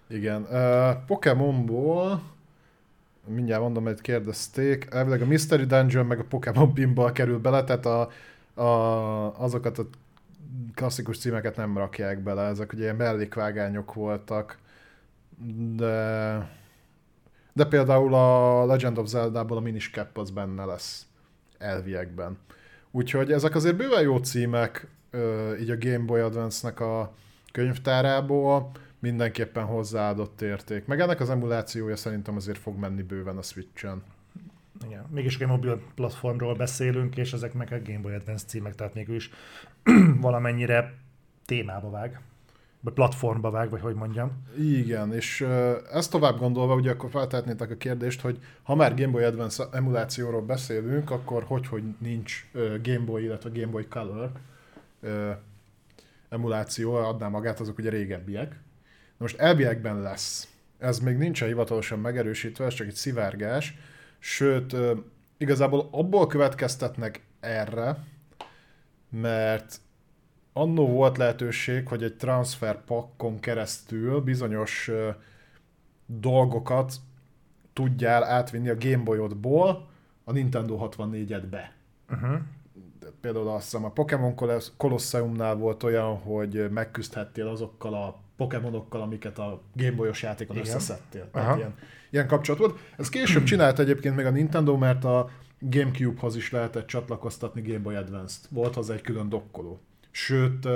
[0.08, 0.48] Igen.
[0.52, 2.22] Uh, Pokémonból,
[3.28, 7.86] mindjárt mondom, hogy kérdezték, elvileg a Mystery Dungeon meg a Pokémon Pinball kerül bele, tehát
[7.86, 8.10] a,
[8.62, 9.88] a, azokat a
[10.74, 14.58] klasszikus címeket nem rakják bele, ezek ugye ilyen mellékvágányok voltak,
[15.76, 16.54] de
[17.56, 21.06] de például a Legend of Zelda-ból a Minish Cap az benne lesz
[21.58, 22.38] elviekben.
[22.92, 24.88] Úgyhogy ezek azért bőven jó címek,
[25.60, 27.14] így a Game Boy Advance-nek a
[27.52, 28.72] könyvtárából,
[29.06, 30.86] mindenképpen hozzáadott érték.
[30.86, 34.04] Meg ennek az emulációja szerintem azért fog menni bőven a Switch-en.
[34.86, 35.06] Igen.
[35.10, 39.30] Mégis egy mobil platformról beszélünk, és ezek meg a Game Boy Advance címek, tehát mégis
[40.22, 40.94] valamennyire
[41.46, 42.20] témába vág.
[42.82, 44.32] Vagy platformba vág, vagy hogy mondjam.
[44.58, 45.46] Igen, és
[45.92, 50.42] ezt tovább gondolva, ugye akkor feltehetnétek a kérdést, hogy ha már Game Boy Advance emulációról
[50.42, 52.50] beszélünk, akkor hogy, hogy nincs
[52.84, 54.32] Game Boy, illetve Game Boy Color
[56.30, 58.60] emuláció, adná magát, azok ugye régebbiek.
[59.18, 60.48] Na most elviekben lesz.
[60.78, 63.78] Ez még nincsen hivatalosan megerősítve, ez csak egy szivárgás.
[64.20, 64.76] Sőt,
[65.38, 68.04] igazából abból következtetnek erre,
[69.10, 69.80] mert
[70.54, 74.92] annó volt lehetőség, hogy egy transfer pakkon keresztül bizonyos
[76.06, 76.94] dolgokat
[77.74, 79.90] tudjál átvinni a Game Boy-odból
[80.24, 81.62] a Nintendo 64-edbe.
[82.10, 82.40] Uh-huh.
[83.22, 84.36] például azt hiszem a Pokémon
[84.78, 90.68] Colosseumnál volt olyan, hogy megküzdhettél azokkal a Pokémonokkal, amiket a Gameboyos játékon Igen.
[90.68, 91.30] összeszedtél.
[91.32, 91.74] Tehát ilyen,
[92.10, 92.80] ilyen kapcsolat volt.
[92.98, 97.96] Ez később csinált egyébként még a Nintendo, mert a Gamecube-hoz is lehetett csatlakoztatni Game Boy
[97.96, 98.48] Advance-t.
[98.50, 99.80] Volt az egy külön dokkoló.
[100.12, 100.68] Sőt,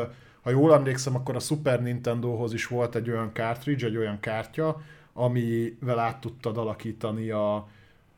[0.41, 4.81] ha jól emlékszem, akkor a Super Nintendo-hoz is volt egy olyan cartridge, egy olyan kártya,
[5.13, 7.67] amivel át tudtad alakítani a,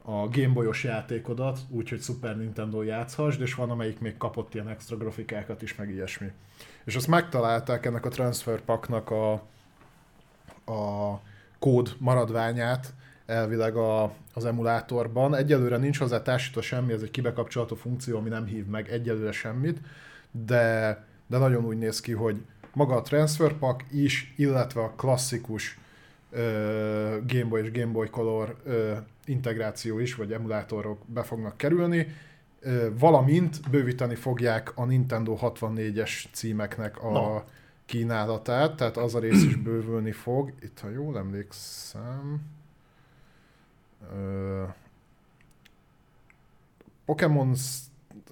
[0.03, 5.61] a Gameboyos játékodat, úgyhogy Super Nintendo játszhass, és van amelyik még kapott ilyen extra grafikákat
[5.61, 6.31] is, meg ilyesmi.
[6.83, 9.31] És azt megtalálták ennek a Transfer Packnak a,
[10.71, 11.19] a
[11.59, 12.93] kód maradványát,
[13.25, 15.35] elvileg a, az emulátorban.
[15.35, 19.79] Egyelőre nincs hozzá társítva semmi, ez egy kibekapcsolható funkció, ami nem hív meg egyelőre semmit,
[20.31, 22.41] de, de nagyon úgy néz ki, hogy
[22.73, 25.79] maga a Transfer Pack is, illetve a klasszikus
[26.31, 26.39] uh,
[27.25, 28.97] Game Boy és Game Boy Color uh,
[29.31, 32.07] integráció is, vagy emulátorok be fognak kerülni,
[32.99, 37.41] valamint bővíteni fogják a Nintendo 64-es címeknek a no.
[37.85, 40.53] kínálatát, tehát az a rész is bővülni fog.
[40.61, 42.41] Itt, ha jól emlékszem,
[47.05, 47.55] Pokémon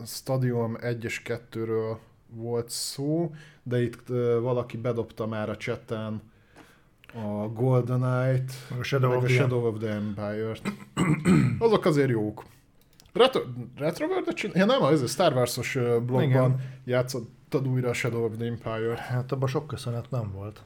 [0.05, 1.97] Stadium 1 és 2-ről
[2.27, 4.07] volt szó, de itt
[4.41, 6.21] valaki bedobta már a chaten
[7.13, 10.61] a GoldenEye-t, a Shadow, meg of, a Shadow of the Empire-t.
[11.59, 12.43] Azok azért jók.
[13.13, 13.41] Retro,
[13.77, 16.61] Retro World ja, nem, ez a Star Wars-os blogban Igen.
[16.85, 18.95] játszottad újra a Shadow of the Empire.
[18.97, 20.63] Hát abban sok köszönet nem volt.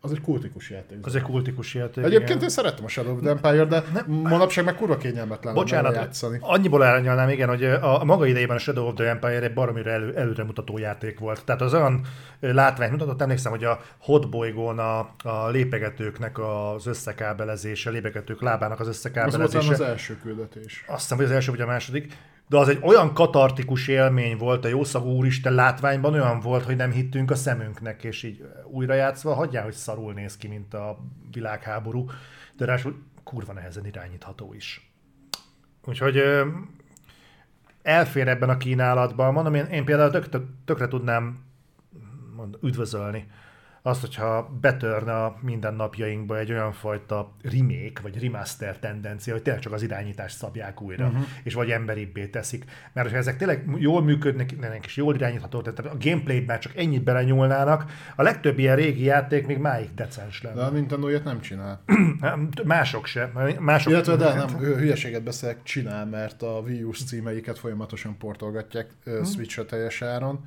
[0.00, 0.98] Az egy kultikus játék.
[1.02, 2.04] Az egy kultikus játék.
[2.04, 2.42] Egyébként igen.
[2.42, 4.04] én szerettem a Shadow of the Empire, de nem.
[4.06, 6.38] manapság meg kurva kényelmetlen Bocsánat, játszani.
[6.40, 9.90] annyiból elnyalnám, igen, hogy a, a maga idejében a Shadow of the Empire egy baromira
[9.90, 11.44] elő, előremutató játék volt.
[11.44, 12.06] Tehát az olyan
[12.40, 19.58] látványt mutatott, emlékszem, hogy a hotbolygón a, a lépegetőknek az összekábelezése, lépegetők lábának az összekábelezése.
[19.58, 20.84] Az volt az első küldetés.
[20.86, 22.16] Azt hiszem, hogy az első vagy a második
[22.48, 26.90] de az egy olyan katartikus élmény volt a jószagú úristen látványban, olyan volt, hogy nem
[26.90, 30.98] hittünk a szemünknek, és így újrajátszva, hagyjál, hogy szarul néz ki, mint a
[31.32, 32.06] világháború,
[32.56, 34.90] de ráadásul kurva nehezen irányítható is.
[35.84, 36.22] Úgyhogy
[37.82, 41.44] elfér ebben a kínálatban, mondom, én, én például tök, tök, tökre tudnám
[42.36, 43.26] mond, üdvözölni
[43.86, 49.72] azt, hogyha betörne a mindennapjainkba egy olyan fajta remake, vagy remaster tendencia, hogy tényleg csak
[49.72, 51.22] az irányítást szabják újra, uh-huh.
[51.42, 52.64] és vagy emberibbé teszik.
[52.92, 54.52] Mert ha ezek tényleg jól működnek,
[54.84, 57.84] és jól irányítható, tehát a gameplayben csak ennyit belenyúlnának,
[58.16, 60.56] a legtöbb ilyen régi játék még máig decens lenne.
[60.56, 61.82] De a Nintendo ilyet nem csinál.
[62.64, 63.30] Mások se.
[63.58, 69.26] Mások Illetve de nem, hülyeséget beszélek, csinál, mert a Wii U-s címeiket folyamatosan portolgatják uh-huh.
[69.26, 70.44] Switch-a teljes áron,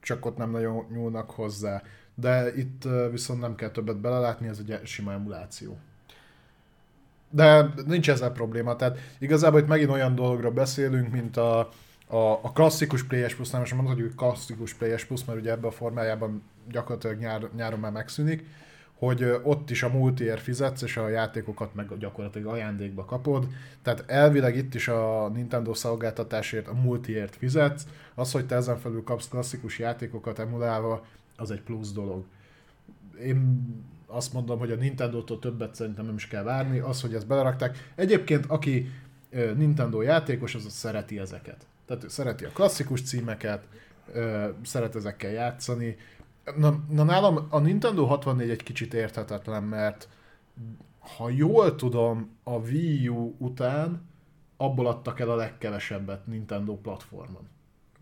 [0.00, 1.82] csak ott nem nagyon nyúlnak hozzá
[2.14, 5.78] de itt viszont nem kell többet belelátni, ez egy sima emuláció.
[7.30, 11.58] De nincs ezzel probléma, tehát igazából itt megint olyan dologról beszélünk, mint a,
[12.06, 15.70] a, a klasszikus PS Plus, nem most mondhatjuk, hogy klasszikus PS Plus, mert ugye ebben
[15.70, 18.44] a formájában gyakorlatilag nyár, nyáron már megszűnik,
[18.98, 23.46] hogy ott is a multiért fizetsz, és a játékokat meg gyakorlatilag ajándékba kapod.
[23.82, 27.86] Tehát elvileg itt is a Nintendo szolgáltatásért a multiért fizetsz.
[28.14, 31.04] Az, hogy te ezen felül kapsz klasszikus játékokat emulálva,
[31.36, 32.24] az egy plusz dolog.
[33.20, 33.66] Én
[34.06, 37.92] azt mondom, hogy a Nintendo-tól többet szerintem nem is kell várni, az, hogy ezt belerakták.
[37.94, 38.88] Egyébként, aki
[39.30, 41.66] Nintendo játékos, az szereti ezeket.
[41.86, 43.68] Tehát szereti a klasszikus címeket,
[44.64, 45.96] szeret ezekkel játszani.
[46.56, 50.08] Na, na nálam a Nintendo 64 egy kicsit érthetetlen, mert
[51.16, 54.02] ha jól tudom, a Wii U után
[54.56, 57.48] abból adtak el a legkevesebbet Nintendo platformon.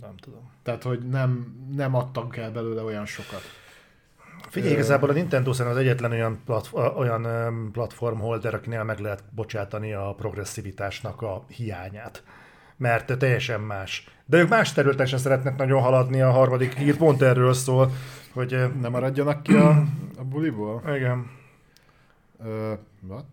[0.00, 0.50] Nem tudom.
[0.62, 3.40] Tehát, hogy nem, nem adtak el belőle olyan sokat.
[4.48, 7.26] Figyelj, igazából a Nintendo szerintem az egyetlen olyan, platf- olyan
[7.72, 12.22] platform holder, akinél meg lehet bocsátani a progresszivitásnak a hiányát.
[12.76, 14.08] Mert teljesen más.
[14.26, 17.90] De ők más területen sem szeretnek nagyon haladni, a harmadik hír pont erről szól,
[18.32, 18.50] hogy...
[18.80, 19.68] Nem maradjanak ki a,
[20.18, 20.82] a buliból?
[20.96, 21.30] Igen.
[22.38, 23.24] Uh, what?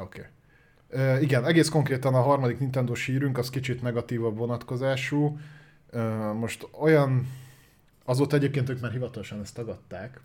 [0.00, 0.26] Oké.
[0.90, 1.14] Okay.
[1.14, 5.38] Uh, igen, egész konkrétan a harmadik Nintendo hírünk az kicsit negatívabb vonatkozású.
[6.34, 7.26] Most olyan,
[8.04, 10.20] azóta egyébként ők már hivatalosan ezt tagadták,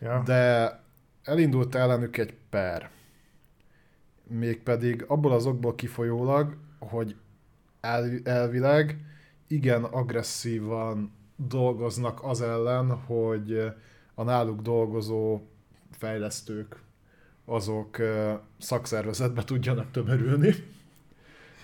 [0.00, 0.22] ja.
[0.24, 0.80] de
[1.22, 2.90] elindult ellenük egy per.
[4.26, 7.16] Mégpedig abból az okból kifolyólag, hogy
[7.80, 8.98] el, elvileg
[9.46, 13.72] igen agresszívan dolgoznak az ellen, hogy
[14.14, 15.40] a náluk dolgozó
[15.90, 16.82] fejlesztők
[17.44, 17.96] azok
[18.58, 20.54] szakszervezetbe tudjanak tömörülni.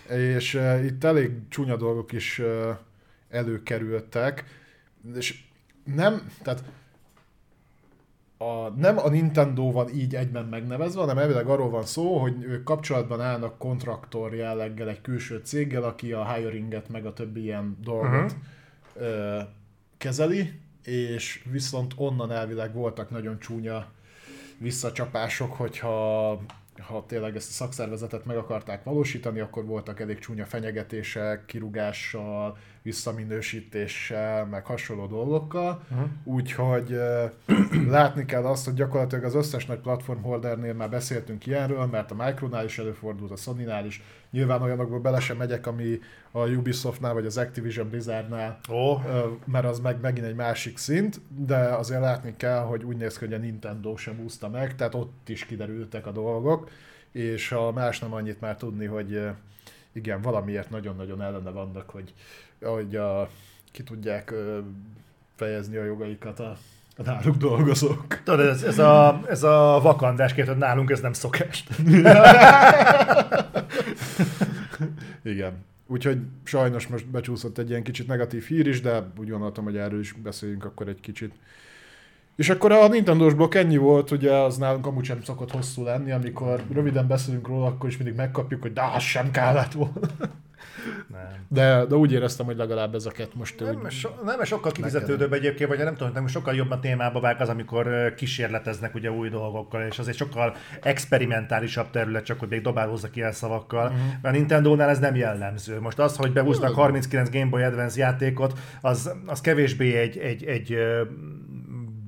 [0.08, 2.42] És itt elég csúnya dolgok is
[3.30, 4.44] előkerültek,
[5.14, 5.44] és
[5.84, 6.64] nem, tehát
[8.38, 12.64] a, nem a Nintendo van így egyben megnevezve, hanem elvileg arról van szó, hogy ők
[12.64, 18.10] kapcsolatban állnak kontraktor jelleggel egy külső céggel, aki a hiringet meg a többi ilyen dolgot
[18.12, 18.32] uh-huh.
[18.94, 19.40] ö,
[19.98, 23.86] kezeli, és viszont onnan elvileg voltak nagyon csúnya
[24.58, 26.40] visszacsapások, hogyha
[26.80, 34.46] ha tényleg ezt a szakszervezetet meg akarták valósítani, akkor voltak elég csúnya fenyegetések, kirugással, visszaminősítéssel,
[34.46, 35.82] meg hasonló dolgokkal.
[35.90, 36.08] Uh-huh.
[36.24, 36.96] Úgyhogy
[37.88, 42.24] látni kell azt, hogy gyakorlatilag az összes nagy platform holdernél már beszéltünk ilyenről, mert a
[42.24, 44.02] Micronál is előfordult, a Sony-nál is.
[44.30, 45.98] Nyilván olyanokból bele sem megyek, ami
[46.30, 49.00] a Ubisoftnál vagy az Activision Blizzardnál, oh.
[49.44, 53.24] mert az meg megint egy másik szint, de azért látni kell, hogy úgy néz ki,
[53.24, 56.70] hogy a Nintendo sem úszta meg, tehát ott is kiderültek a dolgok,
[57.12, 59.30] és ha más nem annyit már tudni, hogy
[59.92, 62.14] igen, valamiért nagyon-nagyon ellene vannak, hogy,
[62.60, 63.30] hogy a,
[63.72, 64.34] ki tudják
[65.36, 66.56] fejezni a jogaikat a,
[66.96, 68.22] a náluk dolgozók.
[68.22, 71.64] Tudod, ez, ez, a, ez a vakandás hogy nálunk ez nem szokás.
[75.22, 75.64] Igen.
[75.86, 80.00] Úgyhogy sajnos most becsúszott egy ilyen kicsit negatív hír is, de úgy gondoltam, hogy erről
[80.00, 81.34] is beszéljünk akkor egy kicsit.
[82.36, 86.10] És akkor a Nintendo-s blokk ennyi volt, ugye az nálunk amúgy sem szokott hosszú lenni,
[86.12, 90.08] amikor röviden beszélünk róla, akkor is mindig megkapjuk, hogy de az sem kellett volna.
[91.06, 91.28] Nem.
[91.48, 93.60] De, de úgy éreztem, hogy legalább ezeket most...
[93.60, 97.20] Nem, úgy, so, nem sokkal kifizetődőbb egyébként, vagy nem tudom, nem sokkal jobb a témába
[97.20, 102.48] vág az, amikor kísérleteznek ugye új dolgokkal, és az egy sokkal experimentálisabb terület, csak hogy
[102.48, 103.86] még dobálózza ki el szavakkal.
[103.86, 104.00] Uh-huh.
[104.22, 105.80] Mert a Nintendo-nál ez nem jellemző.
[105.80, 110.76] Most az, hogy behúznak 39 Game Boy Advance játékot, az, az kevésbé egy, egy, egy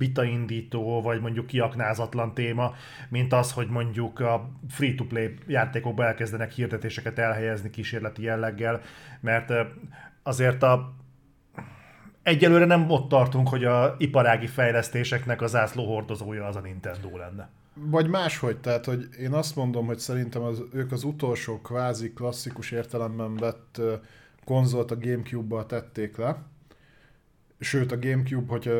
[0.03, 2.75] vitaindító, vagy mondjuk kiaknázatlan téma,
[3.09, 8.81] mint az, hogy mondjuk a free-to-play játékokba elkezdenek hirdetéseket elhelyezni kísérleti jelleggel,
[9.21, 9.53] mert
[10.23, 10.95] azért a
[12.23, 17.49] egyelőre nem ott tartunk, hogy a iparági fejlesztéseknek az zászló hordozója az a Nintendo lenne.
[17.75, 22.71] Vagy máshogy, tehát hogy én azt mondom, hogy szerintem az, ők az utolsó kvázi klasszikus
[22.71, 23.81] értelemben vett
[24.45, 26.37] konzolt a Gamecube-ba tették le.
[27.59, 28.73] Sőt, a Gamecube, hogyha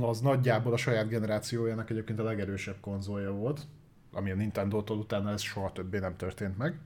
[0.00, 3.66] az nagyjából a saját generációjának egyébként a legerősebb konzolja volt,
[4.12, 6.78] ami a Nintendo-tól utána ez soha többé nem történt meg.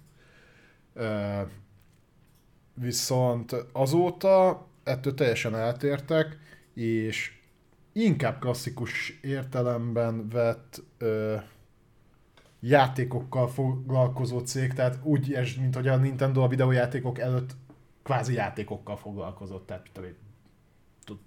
[2.74, 6.38] Viszont azóta ettől teljesen eltértek,
[6.74, 7.40] és
[7.92, 11.36] inkább klasszikus értelemben vett ö,
[12.60, 17.50] játékokkal foglalkozó cég, tehát úgy, mint hogy a Nintendo a videójátékok előtt
[18.02, 19.90] kvázi játékokkal foglalkozott, tehát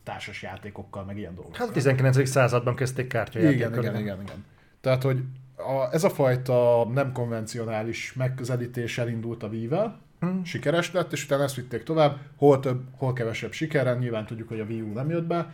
[0.04, 1.56] társas játékokkal, meg ilyen dolgok.
[1.56, 2.28] Hát a 19.
[2.30, 3.72] században kezdték kártyajátékkal.
[3.72, 4.46] Igen, igen, igen, igen.
[4.82, 5.24] Tehát, hogy
[5.56, 10.44] a, ez a fajta nem konvencionális megközelítés elindult a Wii-vel, hmm.
[10.44, 14.60] sikeres lett, és utána ezt vitték tovább, hol több, hol kevesebb sikerrel, nyilván tudjuk, hogy
[14.60, 15.54] a Wii U nem jött be,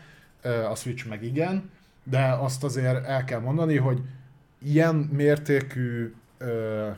[0.69, 1.69] a Switch meg igen,
[2.03, 4.01] de azt azért el kell mondani, hogy
[4.63, 6.89] ilyen mértékű ö,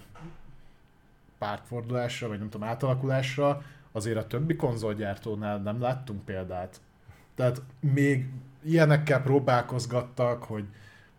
[1.38, 3.62] pártfordulásra, vagy nem tudom, átalakulásra
[3.92, 6.82] azért a többi konzolgyártónál nem láttunk példát.
[7.36, 8.26] Tehát még
[8.64, 10.66] ilyenekkel próbálkozgattak, hogy,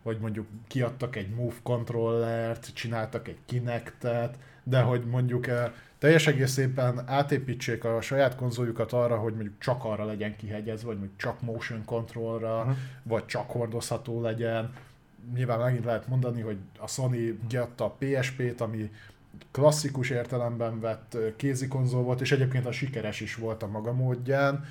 [0.03, 7.09] hogy mondjuk kiadtak egy Move controllert, csináltak egy Kinectet, de hogy mondjuk eh, teljes egészében
[7.09, 11.85] átépítsék a saját konzoljukat arra, hogy mondjuk csak arra legyen kihegyezve, vagy mondjuk csak motion
[11.85, 12.75] controlra, uh-huh.
[13.03, 14.73] vagy csak hordozható legyen.
[15.33, 18.91] Nyilván megint lehet mondani, hogy a Sony kiadta a PSP-t, ami
[19.51, 23.93] klasszikus értelemben vett eh, kézi konzol volt, és egyébként a sikeres is volt a maga
[23.93, 24.65] módján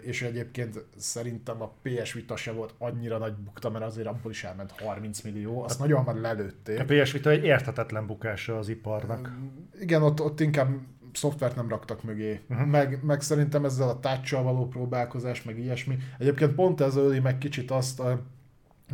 [0.00, 4.44] és egyébként szerintem a PS Vita se volt annyira nagy bukta, mert azért abból is
[4.44, 6.80] elment 30 millió, azt hát, nagyon már lelőtték.
[6.80, 9.32] A PS Vita egy érthetetlen bukása az iparnak.
[9.80, 10.68] Igen, ott, ott inkább
[11.12, 12.40] szoftvert nem raktak mögé.
[12.48, 12.66] Uh-huh.
[12.66, 15.98] Meg, meg szerintem ezzel a touch való próbálkozás, meg ilyesmi.
[16.18, 18.22] Egyébként pont ez öli meg kicsit azt, a,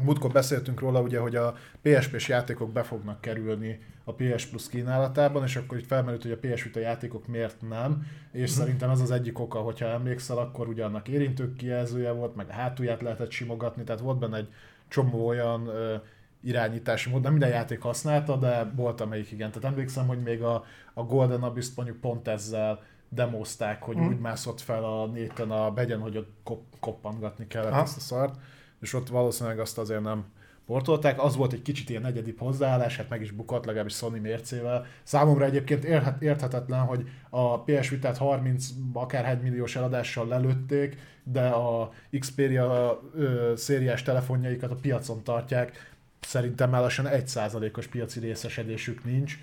[0.02, 5.42] múltkor beszéltünk róla, ugye, hogy a PSP-s játékok be fognak kerülni a PS Plus kínálatában,
[5.42, 8.56] és akkor itt felmerült, hogy a PS Vita játékok miért nem, és uh-huh.
[8.56, 12.52] szerintem ez az egyik oka, hogyha emlékszel, akkor ugye annak érintők kijelzője volt, meg a
[12.52, 14.48] hátulját lehetett simogatni, tehát volt benne egy
[14.88, 15.96] csomó olyan ö,
[16.42, 19.50] irányítási mód, nem minden játék használta, de volt amelyik igen.
[19.50, 24.06] Tehát emlékszem, hogy még a, a Golden Abyss mondjuk pont ezzel demozták, hogy mm.
[24.06, 27.80] úgy mászott fel a néten a begyen, hogy ott kop, koppangatni kellett ha.
[27.80, 28.38] ezt a szart,
[28.80, 30.24] és ott valószínűleg azt azért nem
[30.66, 31.22] portolták.
[31.22, 34.86] Az volt egy kicsit ilyen negyedi hozzáállás, hát meg is bukott, legalábbis Sony mércével.
[35.02, 35.84] Számomra egyébként
[36.20, 44.02] érthetetlen, hogy a PS Vita-t 30 akárhány milliós eladással lelőtték, de a Xperia ö, szériás
[44.02, 45.94] telefonjaikat a piacon tartják.
[46.20, 49.38] Szerintem már lassan 1%-os piaci részesedésük nincs.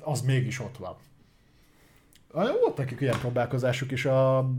[0.00, 0.96] Az mégis ott van.
[2.32, 4.50] Volt nekik ilyen próbálkozásuk is, a,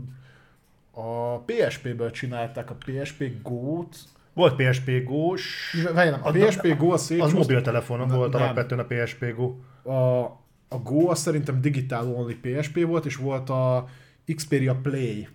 [1.00, 3.96] a PSP-ből csinálták a PSP Go-t,
[4.34, 5.76] Volt PSP Go-s.
[5.94, 7.38] Várjál, a PSP Go az Az szétcsúszott.
[7.38, 8.42] mobiltelefonon volt nem.
[8.42, 9.54] alapvetően a PSP Go.
[9.92, 10.22] A,
[10.68, 13.86] a Go az szerintem digitál only PSP volt, és volt a
[14.34, 15.28] Xperia Play.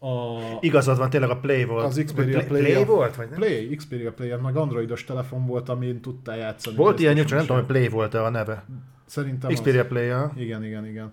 [0.00, 1.84] A Igazad van, tényleg a Play volt.
[1.84, 3.16] Az Xperia Play, Play- Play volt?
[3.16, 3.38] Vagy nem?
[3.38, 6.76] Play, Xperia Play, meg androidos telefon volt, amin tudtál játszani.
[6.76, 7.70] Volt ilyen nyugodtan, nem tudom, hogy.
[7.72, 8.64] Play volt-e a neve.
[9.06, 9.54] Szerintem az.
[9.56, 10.32] Xperia Play, ja.
[10.36, 11.12] Igen, igen, igen.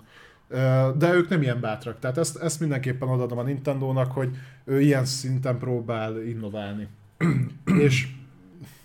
[0.98, 2.00] De ők nem ilyen bátrak.
[2.00, 4.30] Tehát ezt, ezt mindenképpen odaadom a Nintendo-nak, hogy
[4.66, 6.88] ő ilyen szinten próbál innoválni.
[7.88, 8.08] és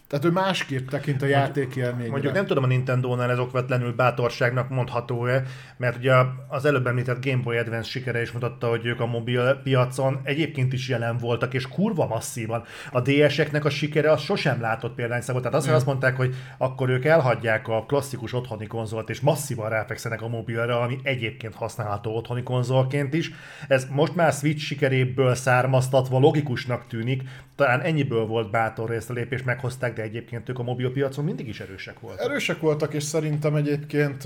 [0.09, 2.11] tehát ő másképp tekint a játékélményre.
[2.11, 5.43] Mondjuk nem tudom a Nintendo-nál ez okvetlenül bátorságnak mondható-e,
[5.77, 6.13] mert ugye
[6.49, 10.73] az előbb említett Game Boy Advance sikere is mutatta, hogy ők a mobil piacon egyébként
[10.73, 12.65] is jelen voltak, és kurva masszívan.
[12.93, 15.43] A DS-eknek a sikere az sosem látott példányszámot.
[15.43, 20.23] Tehát azt, azt mondták, hogy akkor ők elhagyják a klasszikus otthoni konzolt, és masszívan ráfekszenek
[20.23, 23.31] a mobilra, ami egyébként használható otthoni konzolként is.
[23.69, 27.23] Ez most már Switch sikeréből származtatva logikusnak tűnik,
[27.57, 31.61] talán ennyiből volt bátor ezt a lépést meghozták, de egyébként ők a mobilpiacon mindig is
[31.61, 32.25] erősek voltak.
[32.25, 34.25] Erősek voltak, és szerintem egyébként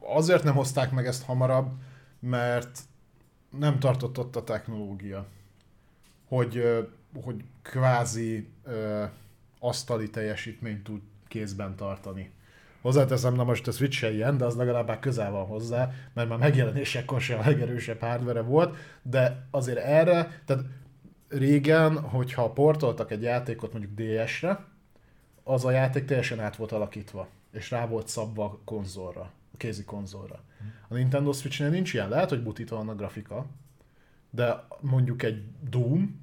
[0.00, 1.72] azért nem hozták meg ezt hamarabb,
[2.20, 2.78] mert
[3.58, 5.26] nem tartott ott a technológia.
[6.28, 6.84] Hogy,
[7.22, 8.48] hogy kvázi
[9.58, 12.30] asztali teljesítményt tud kézben tartani.
[12.80, 16.38] Hozzáteszem, na most a Switch se ilyen, de az legalább közel van hozzá, mert már
[16.38, 20.64] megjelenésekkor sem a legerősebb hardware volt, de azért erre, tehát
[21.28, 24.64] régen, hogyha portoltak egy játékot mondjuk DS-re,
[25.44, 29.20] az a játék teljesen át volt alakítva, és rá volt szabva a konzolra,
[29.52, 30.42] a kézi konzolra.
[30.88, 33.46] A Nintendo Switch-nél nincs ilyen, lehet, hogy butítva van a grafika,
[34.30, 36.22] de mondjuk egy Doom,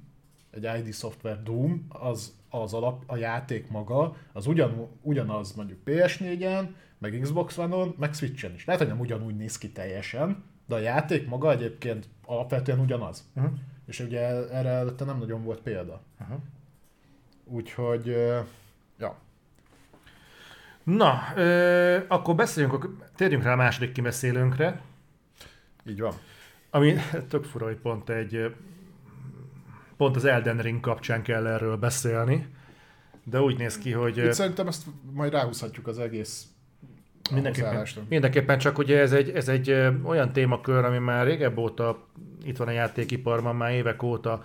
[0.50, 6.68] egy ID Software Doom, az, az alap, a játék maga, az ugyan, ugyanaz mondjuk PS4-en,
[6.98, 8.64] meg Xbox One-on, meg Switch-en is.
[8.64, 13.30] Lehet, hogy nem ugyanúgy néz ki teljesen, de a játék maga egyébként alapvetően ugyanaz.
[13.36, 13.52] Uh-huh.
[13.86, 14.20] És ugye
[14.50, 16.02] erre előtte nem nagyon volt példa.
[16.18, 16.38] Aha.
[17.44, 18.16] Úgyhogy.
[20.82, 24.80] Na, ö, akkor beszéljünk, akkor térjünk rá a második kibeszélőnkre,
[25.86, 26.14] Így van.
[26.70, 26.94] ami
[27.30, 28.54] tök fura, hogy pont egy
[29.96, 32.46] pont az Elden Ring kapcsán kell erről beszélni,
[33.24, 36.46] de úgy néz ki, hogy Itt szerintem ezt majd ráhúzhatjuk az egész
[37.30, 39.70] Mindenképpen, mindenképpen csak ugye ez egy, ez egy
[40.02, 42.06] olyan témakör, ami már régebb óta
[42.44, 44.44] itt van a játékiparban, már évek óta,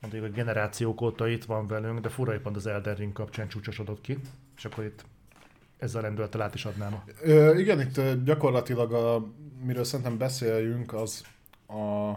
[0.00, 3.48] mondjuk a generációk óta itt van velünk, de fura, hogy pont az Elden Ring kapcsán
[3.48, 4.18] csúcsosodott ki,
[4.56, 5.04] és akkor itt
[5.80, 7.04] ezzel rendülettel át is adnám a...
[7.22, 9.26] Ö, igen, itt gyakorlatilag, a,
[9.64, 11.24] miről szerintem beszéljünk, az
[11.66, 12.08] a,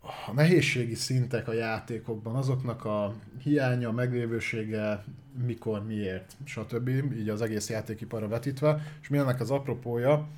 [0.00, 5.04] a nehézségi szintek a játékokban, azoknak a hiánya, meglévősége,
[5.46, 6.88] mikor, miért, stb.
[6.88, 8.82] Így az egész játékiparra vetítve.
[9.00, 10.28] És mi ennek az apropója,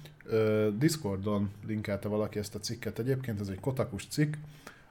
[0.78, 4.34] Discordon linkelte valaki ezt a cikket egyébként, ez egy kotakus cikk,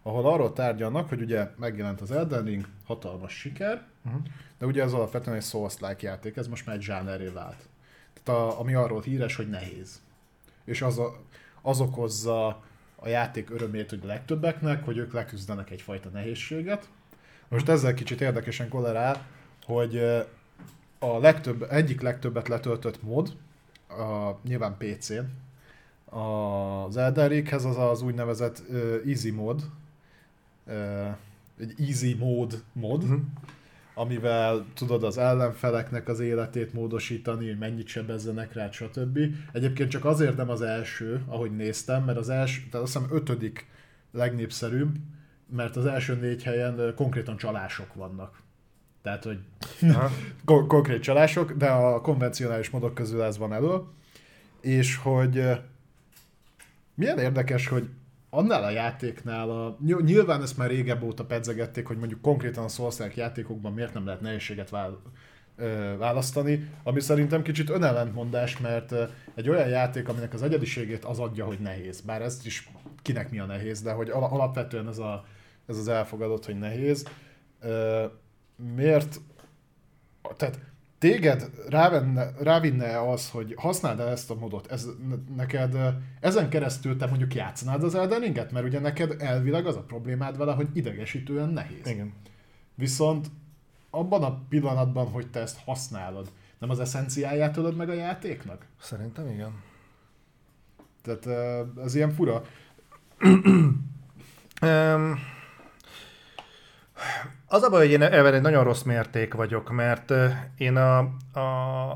[0.04, 4.22] ahol arról tárgyalnak, hogy ugye megjelent az Elden Ring, hatalmas siker, Uh-huh.
[4.58, 7.70] de ugye ez alapvetően egy Souls-like játék, ez most már egy zsánerré vált.
[8.14, 10.02] Tehát a, ami arról híres, hogy nehéz.
[10.66, 11.16] És az, a,
[11.62, 12.48] az okozza
[12.96, 16.90] a játék örömét hogy a legtöbbeknek, hogy ők leküzdenek egyfajta nehézséget.
[17.48, 19.26] Most ezzel kicsit érdekesen kollerál,
[19.66, 19.98] hogy
[21.00, 23.36] a legtöbb, egyik legtöbbet letöltött mod,
[23.90, 25.26] a, nyilván PC-n,
[26.16, 29.70] az Elden Ringhez az az úgynevezett uh, easy mod,
[31.60, 33.14] egy easy mode mod, Mhm.
[33.94, 39.20] amivel tudod az ellenfeleknek az életét módosítani, hogy mennyit sebezzenek rá, stb.
[39.52, 43.68] Egyébként csak azért nem az első, ahogy néztem, mert az első, tehát azt hiszem ötödik
[44.12, 44.96] legnépszerűbb,
[45.50, 48.42] mert az első négy helyen konkrétan csalások vannak.
[49.02, 49.40] Tehát, hogy.
[50.46, 53.78] Kon- konkrét csalások, de a konvencionális modok közül ez van elő.
[54.62, 55.44] És hogy
[56.94, 57.90] milyen érdekes, hogy
[58.34, 62.68] annál a játéknál, a, ny- nyilván ezt már régebb óta pedzegették, hogy mondjuk konkrétan a
[62.68, 65.02] souls játékokban miért nem lehet nehézséget vál,
[65.98, 68.94] választani, ami szerintem kicsit önellentmondás, mert
[69.36, 72.02] egy olyan játék, aminek az egyediségét az adja, hogy nehéz.
[72.02, 72.70] Bár ezt is
[73.02, 75.26] kinek mi a nehéz, de hogy al- alapvetően ez, a,
[75.68, 77.08] ez az elfogadott, hogy nehéz.
[78.76, 79.20] Miért
[80.38, 80.60] tehát
[81.02, 85.78] téged rávenne, rávinne az, hogy használd el ezt a modot, ez ne- neked,
[86.20, 90.38] ezen keresztül te mondjuk játszanád az Elden Ringet, mert ugye neked elvileg az a problémád
[90.38, 91.88] vele, hogy idegesítően nehéz.
[91.88, 92.14] Igen.
[92.76, 93.28] Viszont
[93.90, 98.66] abban a pillanatban, hogy te ezt használod, nem az eszenciáját tudod meg a játéknak?
[98.82, 99.62] Szerintem igen.
[101.02, 101.28] Tehát
[101.84, 102.44] ez ilyen fura.
[104.62, 105.20] Um,
[107.52, 110.14] az a baj, hogy én ebben egy nagyon rossz mérték vagyok, mert
[110.58, 110.98] én a,
[111.34, 111.40] a,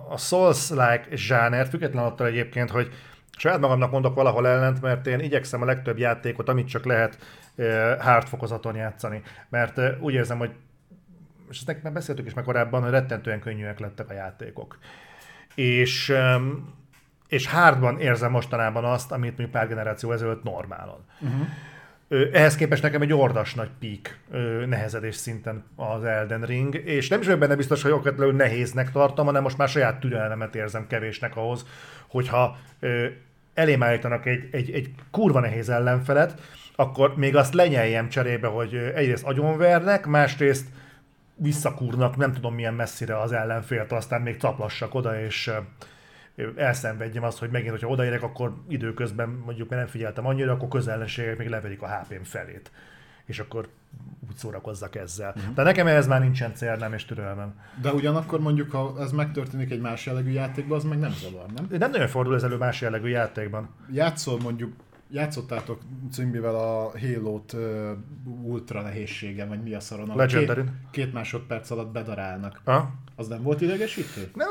[0.09, 2.91] a Souls-like zsáner, független attól egyébként, hogy
[3.37, 7.17] Saját magamnak mondok valahol ellent, mert én igyekszem a legtöbb játékot, amit csak lehet,
[7.99, 9.21] hard fokozaton játszani.
[9.49, 10.51] Mert úgy érzem, hogy
[11.49, 14.77] és ezt már beszéltük is már korábban, hogy rettentően könnyűek lettek a játékok.
[15.55, 16.13] És,
[17.27, 21.05] és hardban érzem mostanában azt, amit mondjuk pár generáció ezelőtt normálon.
[21.19, 21.47] Uh-huh.
[22.09, 24.19] Ehhez képest nekem egy ordas nagy pík
[24.65, 29.25] nehezedés szinten az Elden Ring, és nem is vagyok benne biztos, hogy okvetlenül nehéznek tartom,
[29.25, 31.65] hanem most már saját türelmemet érzem kevésnek ahhoz,
[32.07, 32.57] hogyha
[33.53, 36.41] elém állítanak egy, egy, egy kurva nehéz ellenfelet,
[36.75, 40.67] akkor még azt lenyeljem cserébe, hogy egyrészt agyonvernek, másrészt
[41.35, 45.51] visszakúrnak nem tudom milyen messzire az ellenfélt, aztán még caplassak oda, és
[46.55, 51.37] elszenvedjem azt, hogy megint, hogyha odaérek, akkor időközben mondjuk mert nem figyeltem annyira, akkor közellenségek
[51.37, 52.71] még levedik a HP-m felét.
[53.25, 53.67] És akkor
[54.29, 55.33] úgy szórakozzak ezzel.
[55.35, 55.53] Uh-huh.
[55.53, 57.59] De nekem ehhez már nincsen célnám és türelmem.
[57.81, 61.67] De ugyanakkor mondjuk, ha ez megtörténik egy más jellegű játékban, az meg nem zavar, nem?
[61.79, 63.69] Nem nagyon fordul ez elő más jellegű játékban.
[63.91, 64.73] Játszol mondjuk
[65.09, 65.81] játszottátok
[66.11, 67.91] cimbivel a Halo-t uh,
[68.43, 70.53] ultra nehézsége, vagy mi a szaron, két,
[70.91, 72.61] két másodperc alatt bedarálnak.
[72.65, 72.93] Ha?
[73.15, 74.29] Az nem volt idegesítő?
[74.33, 74.49] Nem,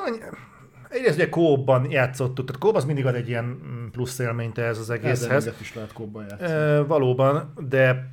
[0.94, 4.78] egyrészt ugye kóban játszottuk, tehát kóban az mindig ad egy ilyen mm, plusz élményt ez
[4.78, 5.46] az egészhez.
[5.46, 6.52] Ez is lehet kóban játszani.
[6.52, 8.12] E, valóban, de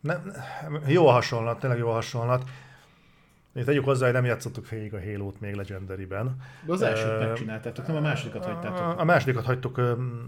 [0.00, 0.32] nem,
[0.86, 2.42] jó a hasonlat, tényleg jó a hasonlat.
[3.58, 6.36] Én tegyük hozzá, hogy nem játszottuk végig a Halo-t még Legendary-ben.
[6.66, 9.00] De az elsőt uh, megcsináltátok, nem a másodikat hagytátok.
[9.00, 9.80] A másodikat hagytuk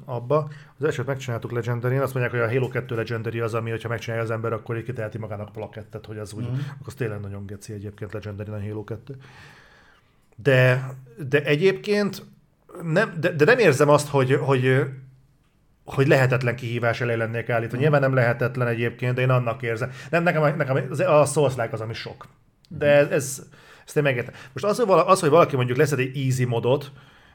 [0.05, 0.49] abba.
[0.78, 4.25] Az elsőt megcsináltuk legendary Azt mondják, hogy a Halo 2 Legendary az, ami, hogyha megcsinálja
[4.25, 6.55] az ember, akkor így kiteheti magának plakettet, hogy az úgy, mm.
[6.84, 9.17] az tényleg nagyon geci egyébként Legendary a Halo 2.
[10.36, 10.91] De,
[11.28, 12.23] de egyébként
[12.83, 14.84] nem, de, de nem érzem azt, hogy, hogy
[15.84, 17.76] hogy lehetetlen kihívás elé lennék állítva.
[17.76, 17.81] Mm.
[17.81, 19.91] Nyilván nem lehetetlen egyébként, de én annak érzem.
[20.10, 22.26] Nem, nekem, nekem a Souls-like az, ami sok.
[22.78, 23.42] De ez, ez
[23.90, 24.34] ezt én megértem.
[24.52, 26.92] Most az, hogy, vala, az, hogy valaki mondjuk leszed egy easy modot,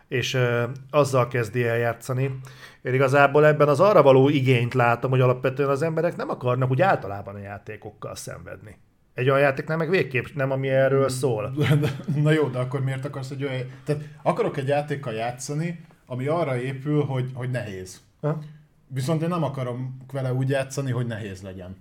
[0.07, 2.39] és uh, azzal kezdi el játszani.
[2.81, 6.81] Én igazából ebben az arra való igényt látom, hogy alapvetően az emberek nem akarnak úgy
[6.81, 8.77] általában a játékokkal szenvedni.
[9.13, 11.53] Egy olyan játéknál meg végképp nem, ami erről szól.
[12.23, 13.71] Na jó, de akkor miért akarsz egy olyan...
[13.83, 18.01] Tehát akarok egy játékkal játszani, ami arra épül, hogy, hogy nehéz.
[18.21, 18.39] Ha?
[18.87, 21.75] Viszont én nem akarom vele úgy játszani, hogy nehéz legyen.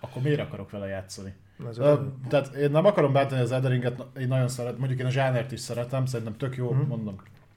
[0.00, 1.34] Akkor miért akarok vele játszani?
[1.58, 5.52] Uh, tehát én nem akarom bántani az Ederinget, én nagyon szeret, mondjuk én a zsánert
[5.52, 6.78] is szeretem, szerintem tök jó, mm.
[6.78, 7.16] mondom,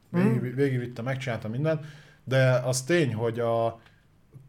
[0.10, 1.86] végig, végigvittem, megcsináltam mindent,
[2.24, 3.80] de az tény, hogy a,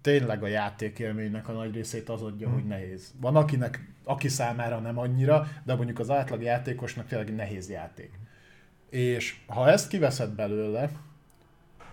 [0.01, 2.53] tényleg a játékélménynek a nagy részét az adja, mm.
[2.53, 3.15] hogy nehéz.
[3.21, 8.11] Van akinek, aki számára nem annyira, de mondjuk az átlag játékosnak tényleg nehéz játék.
[8.91, 10.91] És ha ezt kiveszed belőle,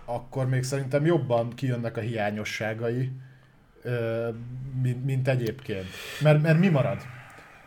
[0.04, 3.12] akkor még szerintem jobban kijönnek a hiányosságai,
[4.82, 5.86] mint, mint egyébként.
[6.20, 6.98] Mert, mert mi marad?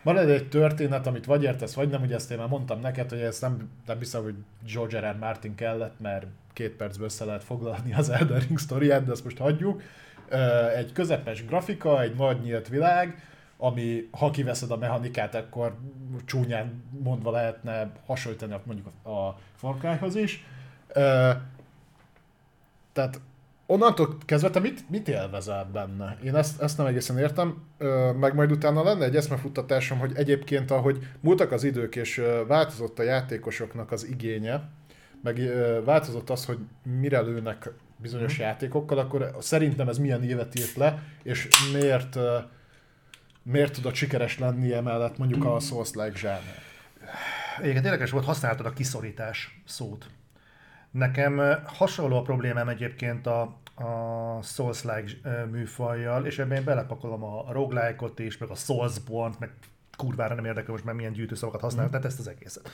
[0.04, 3.20] Marad egy történet, amit vagy értesz, vagy nem, ugye ezt én már mondtam neked, hogy
[3.20, 4.34] ezt nem, nem hiszem, hogy
[4.72, 5.14] George R.
[5.14, 5.18] R.
[5.18, 9.38] Martin kellett, mert két percből össze lehet foglalni az Elden Ring sztoriát, de ezt most
[9.38, 9.82] hagyjuk.
[10.76, 13.22] Egy közepes grafika, egy nagy nyílt világ,
[13.56, 15.76] ami ha kiveszed a mechanikát, akkor
[16.24, 20.46] csúnyán mondva lehetne hasonlítani mondjuk a Far Cry-hoz is.
[22.92, 23.20] Tehát
[23.66, 26.18] onnantól kezdve te mit, mit élvezel benne?
[26.24, 27.62] Én ezt, ezt nem egészen értem,
[28.18, 33.02] meg majd utána lenne egy eszmefuttatásom, hogy egyébként ahogy múltak az idők és változott a
[33.02, 34.68] játékosoknak az igénye,
[35.22, 35.40] meg
[35.84, 36.58] változott az, hogy
[37.00, 38.42] mire lőnek bizonyos mm.
[38.42, 42.18] játékokkal, akkor szerintem ez milyen évet írt le, és miért,
[43.42, 46.62] miért tudott sikeres lenni emellett mondjuk a Souls-like zsáner.
[47.62, 50.06] Igen, érdekes volt, használtad a kiszorítás szót.
[50.94, 53.40] Nekem hasonló a problémám egyébként a,
[53.74, 55.12] a Souls-like
[55.50, 59.50] műfajjal, és ebben én belepakolom a roguelike-ot is, meg a Soulsborne-t, meg
[59.96, 61.92] kurvára nem érdekel most már milyen gyűjtőszavakat használok, mm.
[61.92, 62.70] tehát ezt az egészet.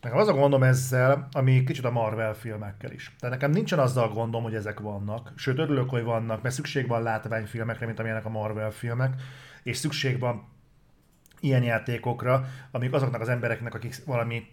[0.00, 3.14] Nekem az a gondom ezzel, ami kicsit a Marvel filmekkel is.
[3.20, 5.32] Tehát nekem nincsen azzal gondom, hogy ezek vannak.
[5.36, 9.14] Sőt, örülök, hogy vannak, mert szükség van látványfilmekre, mint amilyenek a Marvel filmek,
[9.62, 10.48] és szükség van
[11.40, 14.46] ilyen játékokra, amik azoknak az embereknek, akik valami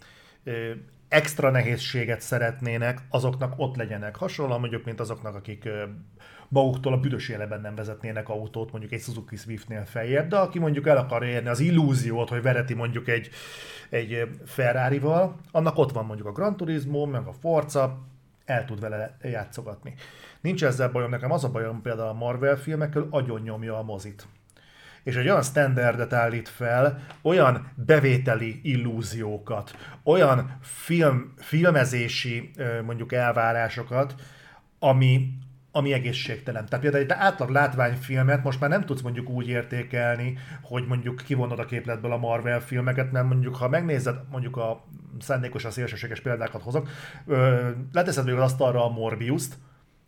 [1.11, 4.15] extra nehézséget szeretnének, azoknak ott legyenek.
[4.15, 5.69] Hasonlóan mondjuk, mint azoknak, akik
[6.47, 10.87] maguktól a büdös éleben nem vezetnének autót, mondjuk egy Suzuki Swiftnél feljebb, de aki mondjuk
[10.87, 13.29] el akar érni az illúziót, hogy vereti mondjuk egy,
[13.89, 17.97] egy Ferrari-val, annak ott van mondjuk a Gran Turismo, meg a Forza,
[18.45, 19.93] el tud vele játszogatni.
[20.41, 24.27] Nincs ezzel bajom, nekem az a bajom például a Marvel filmekkel, agyon nyomja a mozit
[25.03, 32.51] és egy olyan standardet állít fel, olyan bevételi illúziókat, olyan film, filmezési
[32.85, 34.15] mondjuk elvárásokat,
[34.79, 35.29] ami,
[35.71, 36.65] ami egészségtelen.
[36.65, 41.59] Tehát például egy átlag látványfilmet most már nem tudsz mondjuk úgy értékelni, hogy mondjuk kivonod
[41.59, 44.85] a képletből a Marvel filmeket, mert mondjuk ha megnézed mondjuk a
[45.19, 46.89] szándékosan szélsőséges példákat hozok.
[47.25, 49.57] Ö, leteszed még az asztalra a Morbius-t,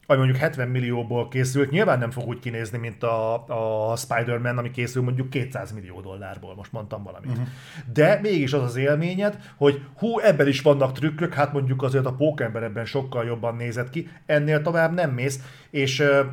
[0.06, 4.72] ami mondjuk 70 millióból készült, nyilván nem fog úgy kinézni, mint a, a Spider-Man, ami
[4.72, 7.32] készül mondjuk 200 millió dollárból, most mondtam valamit.
[7.32, 7.48] Uh-huh.
[7.94, 12.14] De mégis az az élményed, hogy hú, ebben is vannak trükkök, hát mondjuk azért a
[12.14, 16.26] pókember ebben sokkal jobban nézett ki, ennél tovább nem mész, és uh,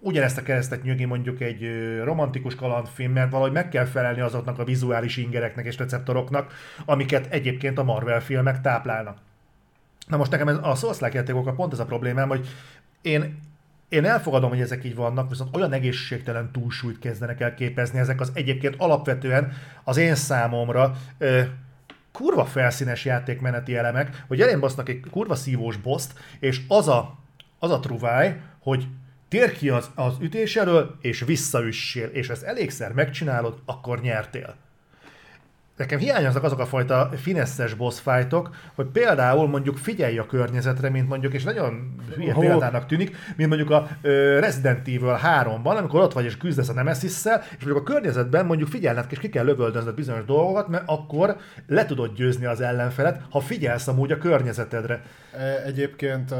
[0.00, 1.70] ugyanezt a keresztet nyögi mondjuk egy
[2.04, 6.52] romantikus kalandfilm, mert valahogy meg kell felelni azoknak a vizuális ingereknek és receptoroknak,
[6.84, 9.18] amiket egyébként a Marvel filmek táplálnak.
[10.06, 12.46] Na most nekem a souls játékokkal pont ez a problémám, hogy
[13.02, 13.38] én,
[13.88, 18.30] én elfogadom, hogy ezek így vannak, viszont olyan egészségtelen túlsúlyt kezdenek el képezni ezek az
[18.34, 19.52] egyébként alapvetően
[19.84, 21.42] az én számomra ö,
[22.12, 27.18] kurva felszínes játékmeneti elemek, hogy elén basznak egy kurva szívós boszt, és az a,
[27.58, 28.86] az a truváj, hogy
[29.28, 34.54] tér ki az, az ütés elől, és visszaüssél, és ezt elégszer megcsinálod, akkor nyertél
[35.82, 41.08] nekem hiányoznak azok a fajta fineszes boss fightok, hogy például mondjuk figyelj a környezetre, mint
[41.08, 43.88] mondjuk, és nagyon hülye példának tűnik, mint mondjuk a
[44.40, 48.68] Resident Evil 3-ban, amikor ott vagy és küzdesz a nemesis és mondjuk a környezetben mondjuk
[48.68, 51.36] figyelned és ki kell lövöldözned bizonyos dolgokat, mert akkor
[51.66, 55.02] le tudod győzni az ellenfelet, ha figyelsz amúgy a környezetedre.
[55.36, 56.34] E, egyébként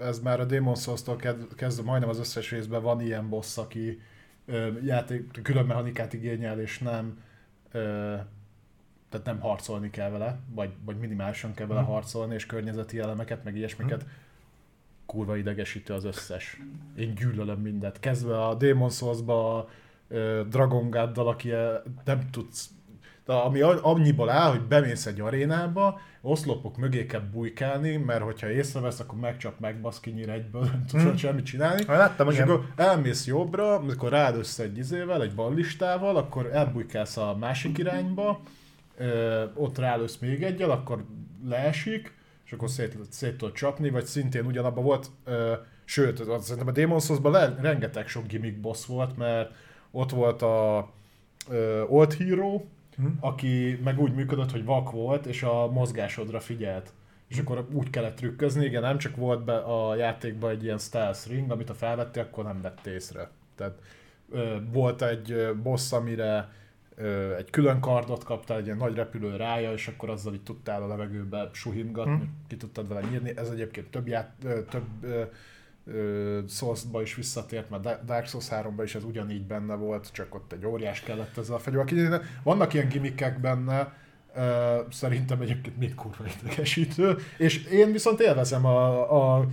[0.00, 1.16] ez már a Demon's Souls-tól
[1.56, 4.00] kezdve majdnem az összes részben van ilyen boss, aki
[4.84, 7.24] játék, külön mechanikát igényel, és nem
[9.18, 11.84] tehát nem harcolni kell vele, vagy, vagy minimálisan kell vele mm.
[11.84, 14.04] harcolni, és környezeti elemeket, meg ilyesmiket.
[14.04, 14.08] Mm.
[15.06, 16.60] Kurva idegesítő az összes.
[16.96, 18.00] Én gyűlölöm mindet.
[18.00, 19.68] Kezdve a Demon's Souls-ba a
[20.48, 21.50] Dragon God-dal, aki
[22.04, 22.70] nem tudsz
[23.26, 29.00] de ami annyiból áll, hogy bemész egy arénába, oszlopok mögé kell bujkálni, mert hogyha észrevesz,
[29.00, 31.16] akkor megcsap, megbasz, kinyír egyből, nem tudsz hmm.
[31.16, 31.84] semmit csinálni.
[31.84, 32.48] Ha, láttam, és igen.
[32.48, 38.40] akkor elmész jobbra, amikor rád össze egy izével, egy ballistával, akkor elbujkálsz a másik irányba,
[38.96, 41.04] ö, ott rálősz még egyel, akkor
[41.48, 45.52] leesik, és akkor szét, szét tud csapni, vagy szintén ugyanabban volt, ö,
[45.84, 49.54] sőt, szerintem a Demon's Souls-ban rengeteg sok gimmick boss volt, mert
[49.90, 50.88] ott volt a
[51.48, 52.64] ö, Old Hero,
[52.96, 53.18] hmm.
[53.20, 56.92] aki meg úgy működött, hogy vak volt, és a mozgásodra figyelt.
[57.28, 61.28] És akkor úgy kellett trükközni, igen, nem csak volt be a játékban egy ilyen stealth
[61.28, 63.30] ring, amit ha felvettél, akkor nem vett észre.
[63.56, 63.78] Tehát
[64.30, 66.48] ö, volt egy boss, amire
[67.38, 70.86] egy külön kardot kaptál, egy ilyen nagy repülő rája, és akkor azzal így tudtál a
[70.86, 72.36] levegőbe suhingatni, hmm.
[72.46, 73.36] ki tudtad vele nyírni.
[73.36, 74.32] Ez egyébként több, ját,
[74.68, 75.06] több
[76.48, 80.66] Souls-ba is visszatért, mert Dark Souls 3-ban is ez ugyanígy benne volt, csak ott egy
[80.66, 82.22] óriás kellett ezzel a fegyver.
[82.42, 83.92] Vannak ilyen gimmickek benne,
[84.90, 89.46] szerintem egyébként még kurva idegesítő, és én viszont élvezem a, a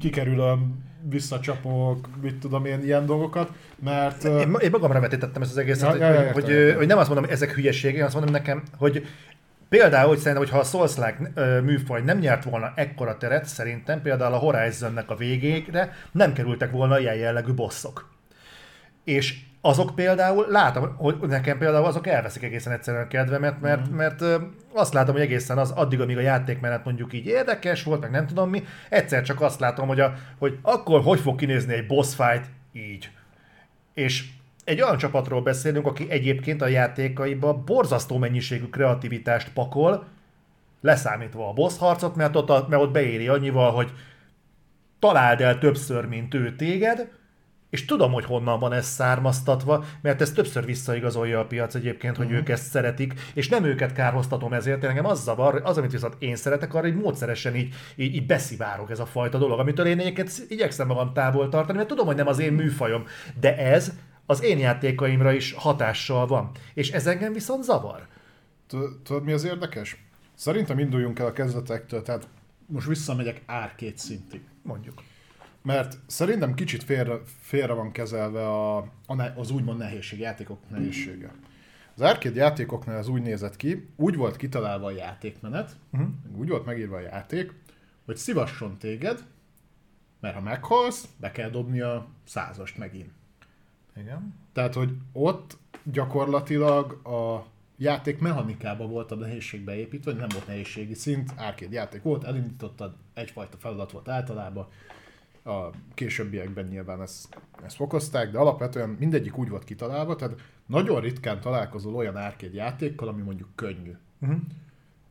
[0.00, 3.50] kikerülöm visszacsapok, mit tudom én, ilyen dolgokat,
[3.84, 4.24] mert...
[4.24, 7.06] Én, én magamra vetítettem ezt az egészet, ja, hogy, ja, hogy, értem, hogy, nem azt
[7.06, 9.06] mondom, hogy ezek hülyeség, én azt mondom nekem, hogy
[9.68, 10.94] Például, hogy szerintem, hogyha a souls
[11.64, 16.98] műfaj nem nyert volna ekkora teret, szerintem például a Horizon-nek a végére nem kerültek volna
[16.98, 18.10] ilyen jellegű bosszok.
[19.04, 23.94] És azok például, látom, hogy nekem például azok elveszik egészen egyszerűen a kedvemet, mert, mm.
[23.94, 24.24] mert
[24.72, 28.26] azt látom, hogy egészen az addig, amíg a játékmenet mondjuk így érdekes volt, meg nem
[28.26, 32.14] tudom mi, egyszer csak azt látom, hogy, a, hogy akkor hogy fog kinézni egy boss
[32.14, 33.10] fight így.
[33.94, 34.24] És
[34.64, 40.06] egy olyan csapatról beszélünk, aki egyébként a játékaiba borzasztó mennyiségű kreativitást pakol,
[40.80, 43.92] leszámítva a boss harcot, mert ott, a, mert ott beéri annyival, hogy
[44.98, 47.08] találd el többször, mint ő téged,
[47.70, 52.24] és tudom, hogy honnan van ez származtatva, mert ez többször visszaigazolja a piac egyébként, hogy
[52.24, 52.40] uh-huh.
[52.40, 56.36] ők ezt szeretik, és nem őket kárhoztatom ezért, engem az zavar, az, amit viszont én
[56.36, 60.32] szeretek, arra így módszeresen így, így, így beszivárok ez a fajta dolog, amitől én egyébként
[60.48, 63.04] igyekszem magam távol tartani, mert tudom, hogy nem az én műfajom,
[63.40, 63.92] de ez
[64.26, 68.06] az én játékaimra is hatással van, és ez engem viszont zavar.
[68.66, 70.04] Tudod, mi az érdekes?
[70.34, 72.28] Szerintem induljunk el a kezdetektől, tehát
[72.66, 74.40] most visszamegyek árkét szintig.
[74.62, 75.02] Mondjuk
[75.62, 81.32] mert szerintem kicsit félre, félre van kezelve a, a, az úgymond nehézség, játékok nehézsége.
[81.94, 86.08] Az arcade játékoknál ez úgy nézett ki, úgy volt kitalálva a játékmenet, uh-huh.
[86.36, 87.54] úgy volt megírva a játék,
[88.04, 89.24] hogy szivasson téged,
[90.20, 93.10] mert ha meghalsz, be kell dobni a százast megint.
[93.96, 94.34] Igen.
[94.52, 101.32] Tehát, hogy ott gyakorlatilag a játék mechanikába volt a nehézség beépítve, nem volt nehézségi szint,
[101.36, 104.68] arcade játék volt, elindítottad, egyfajta feladat volt általában,
[105.50, 111.40] a későbbiekben nyilván ezt, ezt fokozták, de alapvetően mindegyik úgy volt kitalálva, tehát nagyon ritkán
[111.40, 113.92] találkozol olyan árkéd játékkal, ami mondjuk könnyű.
[114.20, 114.38] Uh-huh.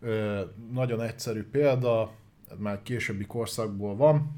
[0.02, 2.12] Ö, nagyon egyszerű példa,
[2.58, 4.32] már későbbi korszakból van,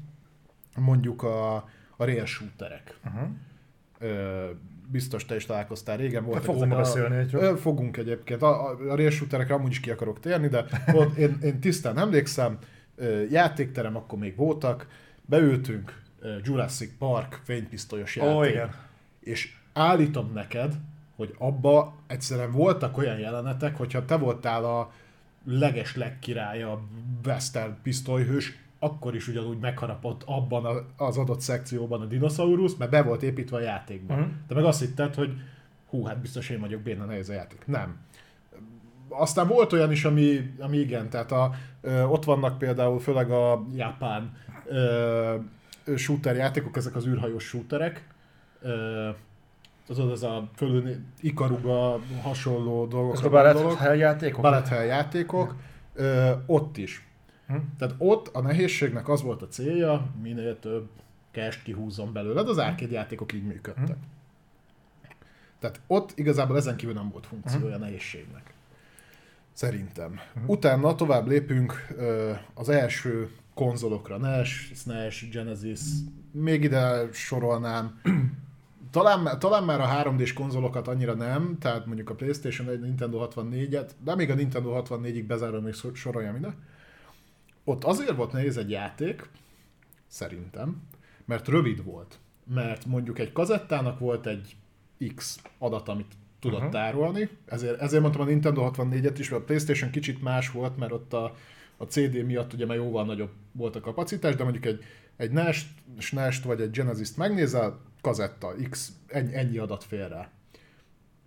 [0.76, 1.54] mondjuk a,
[1.96, 2.98] a rail shooterek.
[3.04, 3.28] Uh-huh.
[3.98, 4.50] Ö,
[4.90, 6.24] biztos te is találkoztál régen.
[6.24, 7.42] Voltak fogunk ezek beszélni egyről.
[7.42, 8.42] Ö, Fogunk egyébként.
[8.42, 9.10] A, a, a rail
[9.48, 12.58] amúgy is ki akarok térni, de ott én, én tisztán emlékszem,
[13.30, 14.86] játékterem akkor még voltak,
[15.26, 16.02] beültünk
[16.42, 18.34] Jurassic Park fénypisztolyos játék.
[18.34, 18.74] Ó, igen.
[19.20, 20.74] És állítom neked,
[21.16, 24.92] hogy abba egyszerűen voltak olyan jelenetek, hogyha te voltál a
[25.44, 26.82] leges legkirálya
[27.24, 33.22] western pisztolyhős, akkor is ugyanúgy megharapott abban az adott szekcióban a dinoszaurusz, mert be volt
[33.22, 34.16] építve a játékban.
[34.16, 34.26] Mhm.
[34.26, 34.40] Uh-huh.
[34.48, 35.32] De meg azt hitted, hogy
[35.88, 37.66] hú, hát biztos én vagyok béna nehéz a játék.
[37.66, 37.96] Nem.
[39.08, 43.66] Aztán volt olyan is, ami, ami igen, tehát a, ö, ott vannak például főleg a
[43.74, 44.36] japán
[44.66, 45.36] ö,
[45.96, 48.06] shooter játékok, ezek az űrhajós shooterek,
[48.60, 49.10] ö,
[49.86, 53.12] tudod, ez a fölül Ikaruga hasonló dolgok.
[53.12, 54.42] Ezek a Ballet Hell játékok?
[54.42, 55.54] Ballet Hell játékok,
[55.94, 57.06] ö, ott is.
[57.46, 57.56] Hm.
[57.78, 60.88] Tehát ott a nehézségnek az volt a célja, minél több
[61.32, 63.96] cash kihúzzon belőled, az arcade játékok így működtek.
[65.58, 68.52] Tehát ott igazából ezen kívül nem volt funkciója a nehézségnek.
[69.52, 70.20] Szerintem.
[70.46, 71.86] Utána tovább lépünk
[72.54, 75.80] az első konzolokra, NES, SNES, Genesis,
[76.30, 78.00] még ide sorolnám.
[78.90, 83.90] Talán, talán már a 3D-s konzolokat annyira nem, tehát mondjuk a Playstation 1, Nintendo 64-et,
[84.04, 86.54] de még a Nintendo 64-ig bezárom még soroljam ide.
[87.64, 89.28] Ott azért volt nehéz egy játék,
[90.06, 90.82] szerintem,
[91.24, 92.18] mert rövid volt.
[92.54, 94.56] Mert mondjuk egy kazettának volt egy
[95.14, 96.72] X adat, amit tudott uh-huh.
[96.72, 100.92] tárolni, ezért, ezért mondtam a Nintendo 64-et is, mert a Playstation kicsit más volt, mert
[100.92, 101.34] ott a,
[101.82, 104.84] a CD miatt ugye már jóval nagyobb volt a kapacitás, de mondjuk egy,
[105.16, 105.66] egy NES-t,
[105.98, 110.30] SNES-t vagy egy Genesis-t megnézel, kazetta, X, ennyi, ennyi adat fél rá.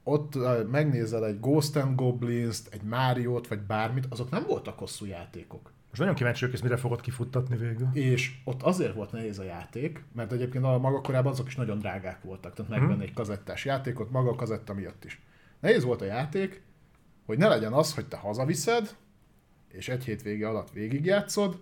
[0.03, 0.37] Ott
[0.71, 5.71] megnézel egy Ghost and Goblins-t, egy Mario-t, vagy bármit, azok nem voltak hosszú játékok.
[5.87, 7.87] Most nagyon kíváncsi vagyok, mire fogod kifuttatni végül.
[7.93, 11.79] És ott azért volt nehéz a játék, mert egyébként a maga korában azok is nagyon
[11.79, 15.21] drágák voltak, tehát megvenni egy kazettás játékot, maga a kazetta miatt is.
[15.59, 16.61] Nehéz volt a játék,
[17.25, 18.95] hogy ne legyen az, hogy te hazaviszed,
[19.77, 21.59] és egy hétvége alatt végigjátszod,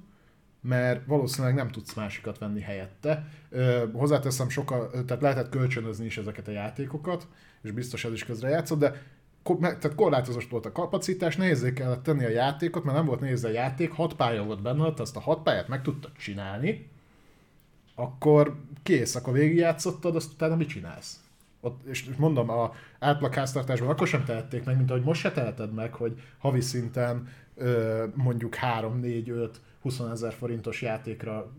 [0.61, 3.27] mert valószínűleg nem tudsz másikat venni helyette.
[3.49, 7.27] Ö, hozzáteszem, soka, tehát lehetett kölcsönözni is ezeket a játékokat,
[7.61, 9.01] és biztos ez is közre játszott, de
[9.59, 13.49] tehát korlátozott volt a kapacitás, nehézé kellett tenni a játékot, mert nem volt nehéz a
[13.49, 16.89] játék, hat pálya volt benne, te azt a hat pályát meg tudtad csinálni,
[17.95, 21.22] akkor kész, akkor végigjátszottad, azt utána mit csinálsz?
[21.65, 25.73] Ott, és mondom, a átlag háztartásban akkor sem tehették meg, mint ahogy most se teheted
[25.73, 31.51] meg, hogy havi szinten ö, mondjuk 3, 4, 5, 20 ezer forintos játékra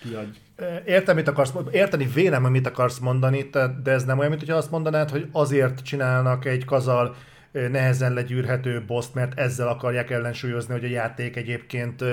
[0.00, 0.38] kiadj.
[0.84, 3.50] Értem, mit akarsz, érteni vélem, mit akarsz mondani,
[3.82, 7.16] de ez nem olyan, mint hogyha azt mondanád, hogy azért csinálnak egy kazal
[7.52, 12.04] nehezen legyűrhető boszt, mert ezzel akarják ellensúlyozni, hogy a játék egyébként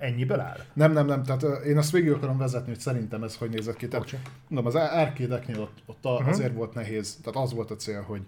[0.00, 0.58] ennyiből áll?
[0.72, 3.88] Nem, nem, nem, tehát én azt végig akarom vezetni, hogy szerintem ez hogy nézett ki.
[3.88, 4.18] Tehát, Bocsi.
[4.48, 6.28] mondom, az arcade ott, ott uh-huh.
[6.28, 8.22] azért volt nehéz, tehát az volt a cél, hogy,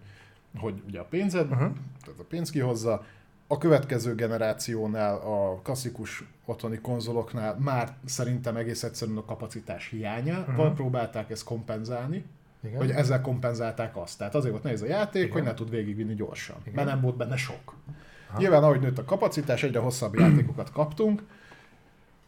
[0.58, 1.72] hogy ugye a pénzed, uh-huh.
[2.04, 3.04] tehát a pénz kihozza,
[3.46, 10.74] a következő generációnál, a klasszikus otthoni konzoloknál már szerintem egész egyszerűen a kapacitás hiányával uh-huh.
[10.74, 12.24] próbálták ezt kompenzálni,
[12.64, 12.76] Igen.
[12.76, 14.18] hogy ezzel kompenzálták azt.
[14.18, 15.32] Tehát azért volt nehéz a játék, Igen.
[15.32, 16.74] hogy ne tud végigvinni gyorsan, Igen.
[16.74, 17.74] mert nem volt benne sok.
[18.28, 18.38] Aha.
[18.38, 21.22] Nyilván, ahogy nőtt a kapacitás, egyre hosszabb játékokat kaptunk.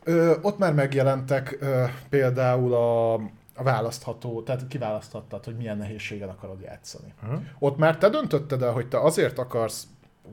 [0.05, 3.13] Ö, ott már megjelentek ö, például a,
[3.55, 7.15] a választható, tehát kiválaszthattad, hogy milyen nehézségen akarod játszani.
[7.23, 7.43] Aha.
[7.59, 9.87] Ott már te döntötted el, hogy te azért akarsz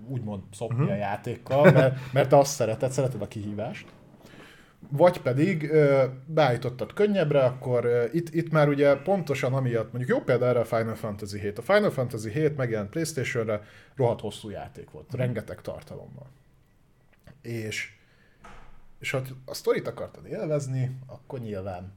[0.08, 3.88] úgymond szopni a játékkal, mert, mert te azt szereted, szereted a kihívást.
[4.92, 10.24] Vagy pedig ö, beállítottad könnyebbre, akkor ö, itt, itt már ugye pontosan amiatt, mondjuk jó
[10.24, 11.58] példa erre a Final Fantasy 7.
[11.58, 13.62] A Final Fantasy 7 megjelent Playstation-re,
[13.96, 16.28] rohadt hosszú játék volt, rengeteg tartalommal.
[17.42, 17.99] És,
[19.00, 21.92] és ha a sztorit akartad élvezni, akkor nyilván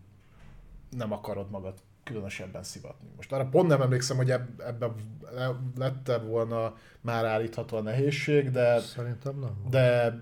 [0.90, 1.74] nem akarod magad
[2.05, 3.08] különösebben szivatni.
[3.16, 4.94] Most arra pont nem emlékszem, hogy eb- ebben
[5.76, 9.56] lette volna már állítható a nehézség, de Szerintem nem.
[9.70, 10.18] de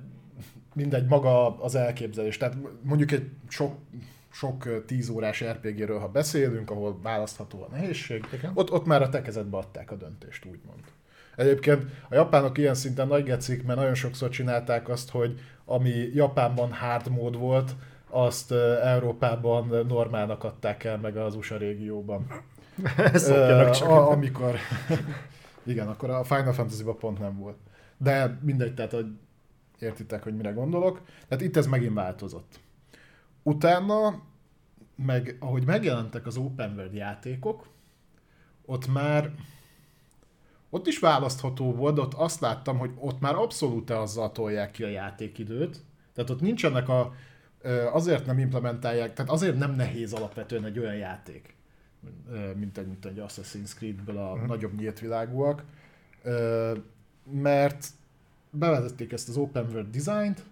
[0.75, 2.37] mindegy, maga az elképzelés.
[2.37, 3.79] Tehát mondjuk egy sok,
[4.31, 8.51] sok ö, tíz órás RPG-ről, ha beszélünk, ahol választható a nehézség, Igen.
[8.55, 10.81] ott, ott már a te kezedbe adták a döntést, úgymond.
[11.37, 16.73] Egyébként a japánok ilyen szinten nagy gecik, mert nagyon sokszor csinálták azt, hogy ami Japánban
[16.73, 17.77] hard mód volt,
[18.09, 22.27] azt Európában normálnak adták el meg az USA régióban.
[23.73, 23.89] Csak.
[23.89, 24.55] a, amikor...
[25.63, 27.57] Igen, akkor a Final Fantasy-ban pont nem volt.
[27.97, 29.07] De mindegy, tehát hogy
[29.79, 31.01] értitek, hogy mire gondolok.
[31.29, 32.61] Tehát itt ez megint változott.
[33.43, 34.23] Utána,
[34.97, 37.67] meg ahogy megjelentek az open world játékok,
[38.65, 39.31] ott már
[40.71, 44.89] ott is választható volt, ott azt láttam, hogy ott már abszolút azzal tolják ki a
[44.89, 45.83] játékidőt.
[46.15, 47.13] Tehát ott nincsenek a...
[47.93, 51.55] Azért nem implementálják, tehát azért nem nehéz alapvetően egy olyan játék.
[52.55, 54.47] mint egy, mint egy Assassin's Creed-ből a uh-huh.
[54.47, 55.65] nagyobb nyílt világúak,
[57.31, 57.87] mert
[58.51, 60.45] bevezették ezt az open world designt,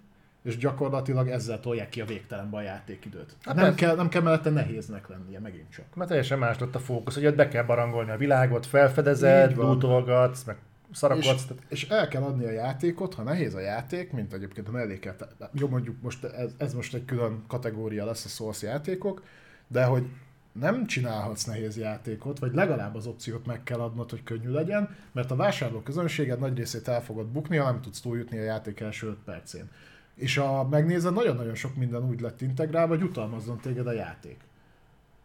[0.43, 3.37] és gyakorlatilag ezzel tolják ki a végtelenbe a játékidőt.
[3.41, 5.85] Hát nem, kell, nem kell mellette nehéznek lennie, megint csak.
[5.95, 10.57] Mert teljesen más lett a fókusz, hogy be kell barangolni a világot, felfedezed, lootolgatsz, meg
[10.93, 11.47] szarakodsz.
[11.69, 15.29] És, és el kell adni a játékot, ha nehéz a játék, mint egyébként a melléket.
[15.53, 19.23] Jó, mondjuk most ez, ez most egy külön kategória lesz a Souls játékok,
[19.67, 20.07] de hogy
[20.53, 25.31] nem csinálhatsz nehéz játékot, vagy legalább az opciót meg kell adnod, hogy könnyű legyen, mert
[25.31, 29.07] a vásárló közönséged nagy részét el fogod bukni, ha nem tudsz túljutni a játék első
[29.07, 29.71] 5 percén.
[30.19, 34.37] És a megnézed, nagyon-nagyon sok minden úgy lett integrálva, hogy utalmazzon téged a játék.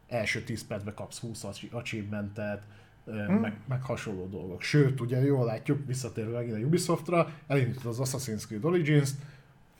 [0.08, 2.64] Első 10 percben kapsz 20 achievementet,
[3.06, 3.36] hmm.
[3.36, 4.62] meg, meg hasonló dolgok.
[4.62, 9.16] Sőt, ugye jól látjuk, visszatérve megint a Ubisoftra, elindított az Assassin's Creed Origins-t,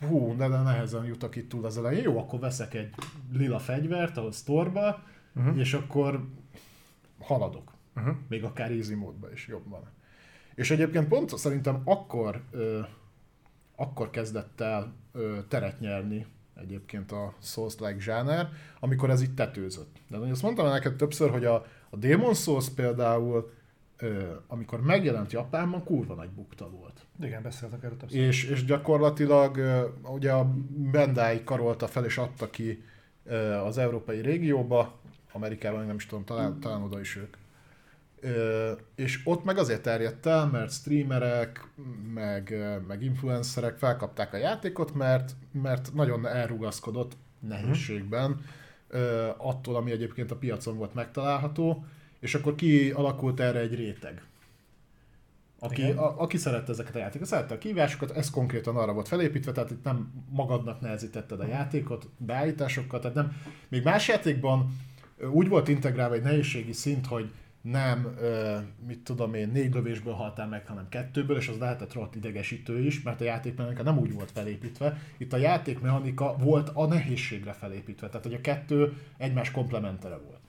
[0.00, 2.94] hú, de, de nehezen jutok itt túl az elején, jó, akkor veszek egy
[3.32, 5.02] lila fegyvert a sztorba,
[5.34, 5.58] uh-huh.
[5.58, 6.24] és akkor
[7.20, 7.72] haladok.
[7.96, 8.16] Uh-huh.
[8.28, 9.82] Még akár easy módban is jobb van.
[10.54, 12.80] És egyébként pont szerintem akkor, ö,
[13.76, 16.26] akkor kezdett el ö, teret nyerni
[16.60, 18.48] egyébként a Souls-like zsáner,
[18.80, 19.96] amikor ez itt tetőzött.
[20.08, 23.52] De azt mondtam neked többször, hogy a, a Demon Souls például,
[23.96, 27.06] ö, amikor megjelent Japánban, kurva nagy bukta volt.
[27.22, 28.20] Igen, beszéltek erről többször.
[28.20, 30.54] És, és gyakorlatilag ö, ugye a
[30.90, 32.82] Bandai karolta fel és adta ki
[33.24, 34.98] ö, az európai régióba,
[35.32, 37.36] Amerikában, nem is tudom, talán, talán oda is ők.
[38.94, 41.68] És ott meg azért terjedt el, mert streamerek,
[42.14, 42.54] meg,
[42.88, 48.44] meg influencerek felkapták a játékot, mert, mert nagyon elrugaszkodott nehézségben
[49.36, 51.84] attól, ami egyébként a piacon volt megtalálható,
[52.20, 54.22] és akkor ki alakult erre egy réteg.
[55.58, 59.52] Aki, a, aki szerette ezeket a játékokat, szerette a kívásokat, ez konkrétan arra volt felépítve,
[59.52, 63.36] tehát itt nem magadnak nehezítetted a játékot, beállításokkal, tehát nem,
[63.68, 64.76] még más játékban
[65.30, 67.30] úgy volt integrálva egy nehézségi szint, hogy
[67.70, 68.16] nem,
[68.86, 73.02] mit tudom én, négy lövésből haltál meg, hanem kettőből, és az lehetett rohadt idegesítő is,
[73.02, 74.98] mert a játékmechanika nem úgy volt felépítve.
[75.16, 80.40] Itt a játékmechanika volt a nehézségre felépítve, tehát hogy a kettő egymás komplementere volt.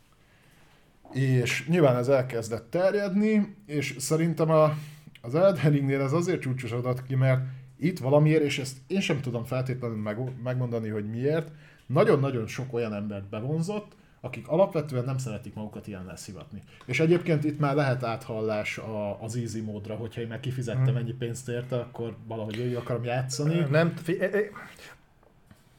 [1.14, 4.74] És nyilván ez elkezdett terjedni, és szerintem a,
[5.22, 7.42] az Elden ez azért csúcsosodott ki, mert
[7.78, 11.52] itt valamiért, és ezt én sem tudom feltétlenül meg, megmondani, hogy miért,
[11.86, 13.96] nagyon-nagyon sok olyan embert bevonzott,
[14.26, 16.64] akik alapvetően nem szeretik magukat ilyen leszivatni.
[16.86, 20.96] És egyébként itt már lehet áthallás a, az easy módra, hogyha én meg kifizettem hmm.
[20.96, 23.66] ennyi pénzt érte, akkor valahogy ő akarom játszani.
[23.70, 23.94] Nem,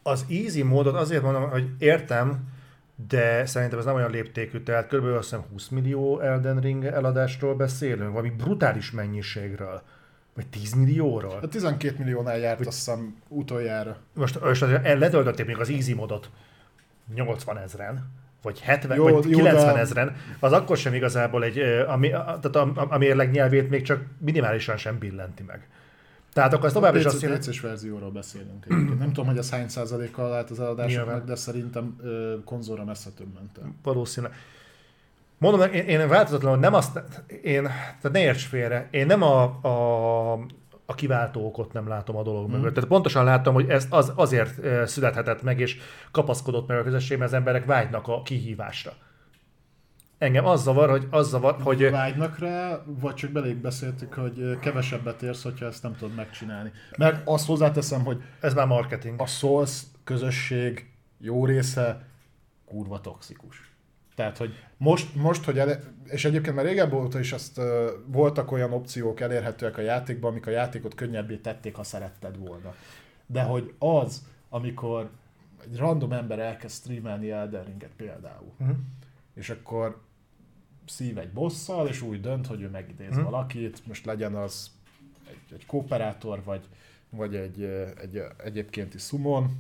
[0.03, 2.55] az easy módot azért mondom, hogy értem,
[3.09, 5.05] de szerintem ez nem olyan léptékű, tehát kb.
[5.05, 9.83] azt hiszem 20 millió Elden Ring eladásról beszélünk, valami brutális mennyiségről.
[10.35, 11.39] Vagy 10 millióról?
[11.43, 12.67] A 12 milliónál járt Vagy...
[12.67, 13.97] azt hiszem utoljára.
[14.15, 16.31] Most, most letöltötték még az easy modot
[17.15, 19.81] 80 ezeren vagy 70, jó, vagy 90 de...
[19.81, 21.59] ezeren, az akkor sem igazából egy,
[21.89, 25.69] ami, tehát a, a, a mérleg nyelvét még csak minimálisan sem billenti meg.
[26.33, 27.51] Tehát akkor ez tovább is azt jelenti...
[27.51, 28.99] pc verzióról beszélünk egyébként.
[28.99, 33.35] Nem tudom, hogy az hány százalékkal lehet az eladásoknak, de szerintem ö, konzolra messze több
[33.35, 33.75] ment el.
[33.83, 34.37] Valószínűleg.
[35.39, 37.03] Mondom, én, én változatlanul nem azt,
[37.43, 40.39] én, tehát ne érts félre, én nem a, a
[40.87, 42.71] a kiváltó okot nem látom a dolog mögött.
[42.71, 42.75] Mm.
[42.75, 45.79] Tehát pontosan látom, hogy ez az, azért születhetett meg, és
[46.11, 48.93] kapaszkodott meg a közösség, mert az emberek vágynak a kihívásra.
[50.19, 51.91] Engem az zavar, hogy az zavar, hogy...
[51.91, 56.73] Vágynak rá, vagy csak belég beszéltük, hogy kevesebbet érsz, hogyha ezt nem tudod megcsinálni.
[56.99, 58.23] Mert azt hozzáteszem, hogy...
[58.41, 59.21] Ez már marketing.
[59.21, 62.07] A Souls közösség jó része
[62.65, 63.76] kurva toxikus.
[64.17, 67.65] Tehát, hogy most, most hogy ele, és egyébként már régebb óta is azt uh,
[68.07, 72.75] voltak olyan opciók elérhetőek a játékban, amik a játékot könnyebbé tették, ha szeretted volna.
[73.27, 75.11] De hogy az, amikor
[75.65, 78.77] egy random ember elkezd streamelni Elden Ringet például, uh-huh.
[79.35, 80.01] és akkor
[80.87, 83.25] szív egy bosszal, és úgy dönt, hogy ő megidéz uh-huh.
[83.25, 84.71] valakit, most legyen az
[85.29, 86.69] egy, egy kooperátor, vagy,
[87.11, 89.51] vagy egy, egy, egy egyébkénti summon,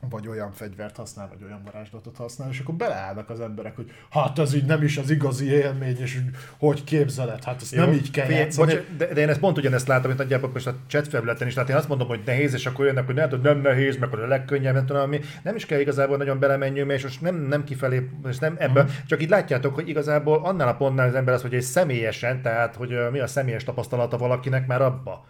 [0.00, 4.38] vagy olyan fegyvert használ, vagy olyan varázslatot használ, és akkor beleállnak az emberek, hogy hát
[4.38, 6.20] ez így nem is az igazi élmény, és
[6.58, 8.30] hogy képzeled, hát ezt Jó, nem így kell.
[8.30, 8.74] játszani.
[8.74, 11.54] Bocs, de, de, én ezt pont ugyanezt látom, mint nagyjából most a chat felületen is,
[11.54, 14.20] tehát én azt mondom, hogy nehéz, és akkor jönnek, hogy nem, nem nehéz, meg hogy
[14.20, 15.20] a legkönnyebb, nem tudom, ami.
[15.42, 19.06] Nem is kell igazából nagyon belemenjünk, és most nem, nem kifelé, és nem ebben, uh-huh.
[19.06, 22.74] csak így látjátok, hogy igazából annál a pontnál az ember az, hogy egy személyesen, tehát
[22.74, 25.26] hogy mi a személyes tapasztalata valakinek már abba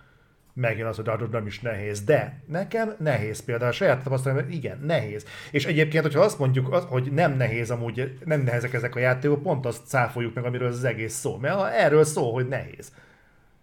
[0.61, 2.05] megjön az, hogy adod nem is nehéz.
[2.05, 5.27] De nekem nehéz például, a saját tapasztalatom, igen, nehéz.
[5.51, 9.67] És egyébként, hogyha azt mondjuk, hogy nem nehéz amúgy, nem nehezek ezek a játékok, pont
[9.67, 11.37] azt cáfoljuk meg, amiről az egész szó.
[11.37, 12.93] Mert erről szó, hogy nehéz.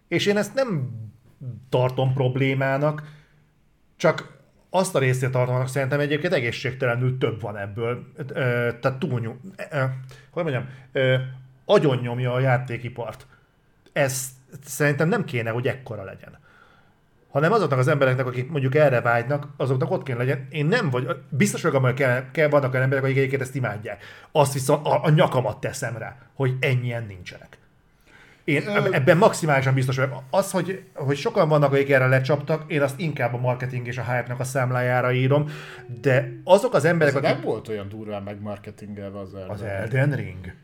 [0.08, 0.90] És én ezt nem
[1.68, 3.02] tartom problémának,
[3.96, 4.34] csak
[4.70, 8.12] azt a részét tartanak, szerintem egyébként egészségtelenül több van ebből.
[8.80, 9.40] Tehát túlnyom,
[10.30, 10.68] hogy mondjam,
[11.64, 13.26] agyon nyomja a játékipart.
[13.92, 14.28] Ez
[14.64, 16.38] szerintem nem kéne, hogy ekkora legyen
[17.36, 20.46] hanem azoknak az embereknek, akik mondjuk erre vágynak, azoknak ott kéne legyen.
[20.50, 24.04] Én nem vagy, biztos vagyok hogy kell, kell, vannak olyan emberek, akik egyébként ezt imádják.
[24.32, 27.58] Azt viszont a, a nyakamat teszem rá, hogy ennyien nincsenek.
[28.44, 30.22] Én ebben maximálisan biztos vagyok.
[30.30, 34.02] Az, hogy, hogy sokan vannak, akik erre lecsaptak, én azt inkább a marketing és a
[34.02, 35.50] hype-nak a számlájára írom,
[36.00, 37.34] de azok az emberek, Ez akik...
[37.34, 40.54] nem volt olyan durván megmarketingelve az Elden Az Elden Ring.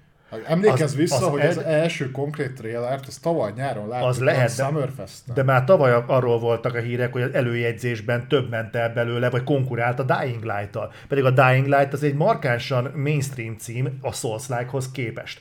[0.46, 1.48] Emlékezz az, vissza, az hogy el...
[1.48, 5.32] az első konkrét trailert, az tavaly nyáron láttuk az lehet, a Summerfest.
[5.34, 9.44] De már tavaly arról voltak a hírek, hogy az előjegyzésben több ment el belőle, vagy
[9.44, 10.92] konkurált a Dying Light-tal.
[11.08, 15.40] Pedig a Dying Light az egy markánsan mainstream cím a Souls-like-hoz képest.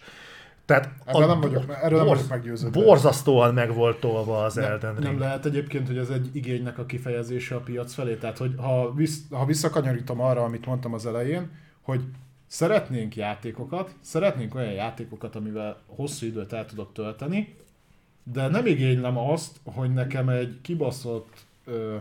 [0.66, 2.84] Tehát Ebben nem vagyok, erről nem vagyok meggyőződve.
[2.84, 5.04] Borzasztóan meg volt tolva az nem, Elden Ring.
[5.04, 8.16] Nem lehet egyébként, hogy ez egy igénynek a kifejezése a piac felé.
[8.16, 11.50] Tehát, hogy ha, vissz, ha visszakanyarítom arra, amit mondtam az elején,
[11.82, 12.02] hogy
[12.52, 17.56] Szeretnénk játékokat, szeretnénk olyan játékokat, amivel hosszú időt el tudok tölteni,
[18.24, 21.98] de nem igénylem azt, hogy nekem egy kibaszott, ö,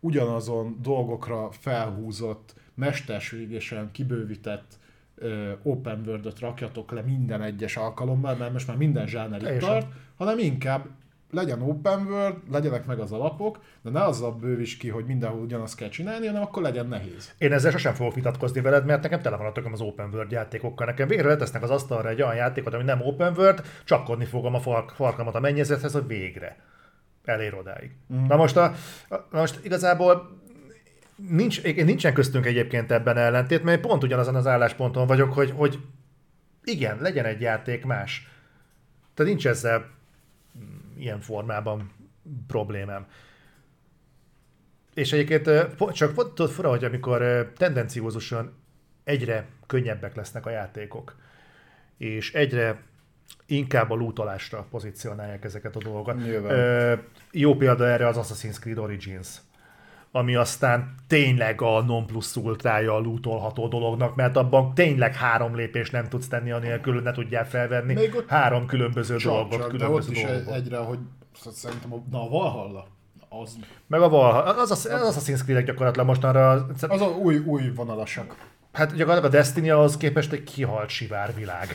[0.00, 4.78] ugyanazon dolgokra felhúzott, mesterségesen kibővített
[5.14, 9.86] ö, open world rakjatok le minden egyes alkalommal, mert most már minden zsáner itt tart,
[10.16, 10.86] hanem inkább
[11.34, 15.76] legyen open world, legyenek meg az alapok, de ne azzal bővíts ki, hogy mindenhol ugyanazt
[15.76, 17.32] kell csinálni, hanem akkor legyen nehéz.
[17.38, 20.86] Én ezzel sosem fogok vitatkozni veled, mert nekem tele van a az open world játékokkal.
[20.86, 24.60] Nekem végre letesznek az asztalra egy olyan játékot, ami nem open world, csapkodni fogom a
[24.60, 26.56] fark, farkamat a mennyezethez, hogy végre
[27.24, 27.90] elér odáig.
[28.14, 28.26] Mm.
[28.26, 28.74] Na most, a,
[29.08, 30.42] na most igazából
[31.16, 35.78] nincs, nincsen köztünk egyébként ebben ellentét, mert pont ugyanazon az állásponton vagyok, hogy, hogy
[36.64, 38.28] igen, legyen egy játék más.
[39.14, 39.92] Tehát nincs ezzel
[40.98, 41.92] ilyen formában
[42.46, 43.06] problémám.
[44.94, 45.50] És egyébként
[45.92, 48.54] csak tudod fura, hogy amikor tendenciózusan
[49.04, 51.16] egyre könnyebbek lesznek a játékok,
[51.96, 52.82] és egyre
[53.46, 56.16] inkább a lootolásra pozícionálják ezeket a dolgokat.
[56.16, 57.00] Nyilván.
[57.30, 59.28] Jó példa erre az Assassin's Creed Origins
[60.16, 65.90] ami aztán tényleg a non plus ultrája a lootolható dolognak, mert abban tényleg három lépés
[65.90, 69.58] nem tudsz tenni, anélkül ne tudjál felvenni Még ott három különböző csak, dolgot.
[69.58, 70.50] Csak, különböző de ott dolgot.
[70.50, 70.98] is egyre, hogy
[71.52, 72.86] szerintem a, na, a Valhalla,
[73.28, 73.56] az...
[73.86, 76.66] Meg a Valhalla, az, az, az Assassin's creed gyakorlatilag mostanra...
[76.80, 78.36] Az a új, új vonalasak.
[78.72, 81.68] Hát gyakorlatilag a Destiny ahhoz képest egy kihalt sivárvilág.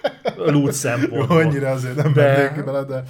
[0.36, 1.38] Loot szempontból.
[1.38, 2.62] Annyira azért nem de...
[2.64, 3.02] bele, de...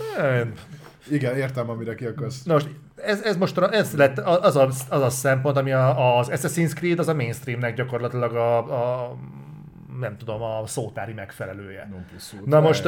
[1.11, 2.43] Igen, értem, amire ki akarsz.
[2.43, 2.69] Na most
[3.05, 6.99] ez, ez most ez lett az a, az a szempont, ami a, az Assassin's Creed,
[6.99, 9.17] az a mainstreamnek gyakorlatilag a, a
[10.01, 11.89] nem tudom, a szótári megfelelője.
[12.45, 12.85] Na most,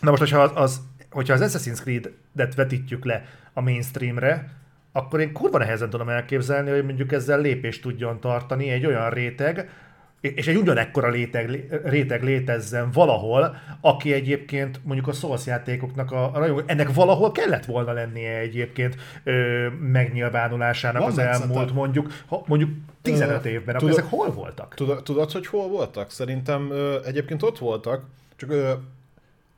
[0.00, 4.50] na most, hogyha az, hogyha az Assassin's Creed-et vetítjük le a mainstreamre,
[4.92, 9.70] akkor én kurva nehezen tudom elképzelni, hogy mondjuk ezzel lépést tudjon tartani egy olyan réteg,
[10.20, 16.38] és egy ugyanekkora réteg, réteg létezzen valahol, aki egyébként mondjuk a Souls játékoknak a, a
[16.38, 22.70] rajongó, ennek valahol kellett volna lennie egyébként ö, megnyilvánulásának Van az elmúlt mondjuk, ha, mondjuk
[23.02, 24.74] 15 ö, évben, akkor ezek hol voltak?
[24.74, 26.10] Tudod, tudod, hogy hol voltak?
[26.10, 28.04] Szerintem ö, egyébként ott voltak,
[28.36, 28.72] csak ö,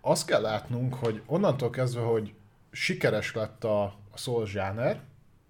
[0.00, 2.32] azt kell látnunk, hogy onnantól kezdve, hogy
[2.70, 5.00] sikeres lett a, a Souls zsáner,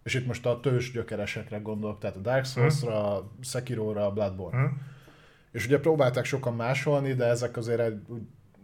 [0.02, 3.42] és itt most a tős gyökeresekre gondolok, tehát a Dark Souls-ra, hmm.
[3.42, 4.58] Sekiro-ra, a Bloodborne.
[4.58, 4.96] Hmm
[5.52, 8.22] és ugye próbálták sokan másolni, de ezek azért úgy,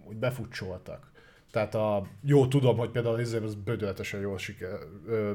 [0.09, 1.13] úgy befutcsoltak.
[1.51, 4.79] Tehát a, jó tudom, hogy például az az bődöletesen jól siker,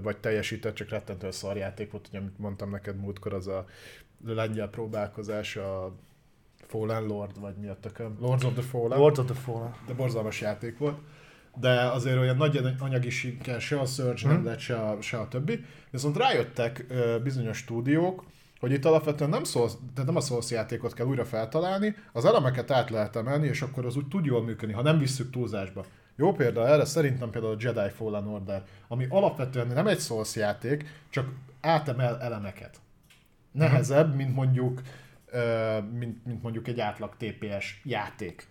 [0.02, 3.66] vagy teljesített, csak rettentően szarjáték volt, hogy amit mondtam neked múltkor, az a
[4.26, 5.96] lengyel próbálkozás, a
[6.68, 8.18] Fallen Lord, vagy mi a tököm?
[8.20, 9.00] Lords of the Fallen.
[9.00, 9.74] Lords of the Fallen.
[9.88, 10.98] De borzalmas játék volt.
[11.56, 14.32] De azért olyan nagy anyagi siker se a Surge hmm.
[14.32, 15.66] nem lett, se a, se a többi.
[15.92, 16.86] Viszont rájöttek
[17.24, 18.24] bizonyos stúdiók,
[18.60, 22.72] hogy itt alapvetően nem, szólsz, tehát nem a Souls játékot kell újra feltalálni, az elemeket
[22.72, 25.86] át lehet emelni, és akkor az úgy tud jól működni, ha nem visszük túlzásba.
[26.16, 30.86] Jó példa erre szerintem például a Jedi Fallen Order, ami alapvetően nem egy Souls játék,
[31.10, 31.30] csak
[31.62, 32.80] átemel elemeket.
[33.52, 34.82] Nehezebb, mint mondjuk,
[35.92, 38.48] mint, mint mondjuk egy átlag TPS játék.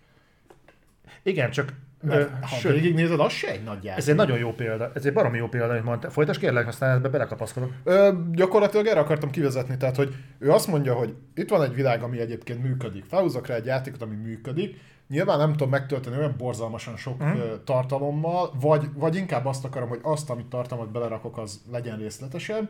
[1.23, 4.01] Igen, csak mert ha Sőt, végignézed, az se egy nagy játék.
[4.01, 4.91] Ez egy nagyon jó példa.
[4.93, 6.09] Ez egy baromi jó példa, amit mondta.
[6.09, 7.71] Folytas kérlek, aztán ebbe belekapaszkodok.
[7.83, 12.03] Ö, gyakorlatilag erre akartam kivezetni, tehát hogy ő azt mondja, hogy itt van egy világ,
[12.03, 13.05] ami egyébként működik.
[13.05, 14.77] Felhúzok rá egy játékot, ami működik.
[15.07, 17.39] Nyilván nem tudom megtölteni olyan borzalmasan sok mm.
[17.63, 22.69] tartalommal, vagy, vagy inkább azt akarom, hogy azt, amit tartalmat belerakok, az legyen részletesebb.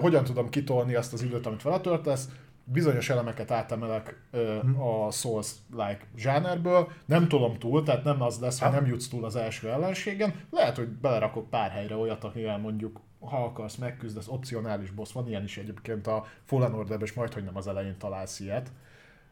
[0.00, 2.28] Hogyan tudom kitolni azt az időt, amit vele töltesz
[2.72, 4.80] bizonyos elemeket átemelek ö, hmm.
[4.80, 9.36] a Souls-like zsánerből, nem tudom túl, tehát nem az lesz, hogy nem jutsz túl az
[9.36, 15.12] első ellenségen, lehet, hogy belerakok pár helyre olyat, amivel mondjuk ha akarsz, megküzdesz, opcionális boss,
[15.12, 18.72] van ilyen is egyébként a Fallen Order-ben, és majd, hogy nem az elején találsz ilyet.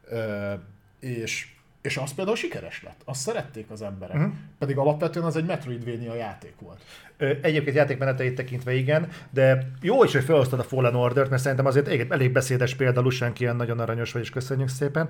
[0.08, 0.52] Ö,
[1.00, 1.53] és,
[1.84, 3.00] és az például sikeres lett.
[3.04, 4.16] Azt szerették az emberek.
[4.16, 4.32] Uh-huh.
[4.58, 6.80] Pedig alapvetően az egy Metroidvania játék volt.
[7.16, 12.10] Egyébként játékmeneteit tekintve igen, de jó is, hogy felosztod a Fallen Order-t, mert szerintem azért
[12.10, 15.08] elég, beszédes példa, Lusánk ilyen nagyon aranyos vagy, és köszönjük szépen.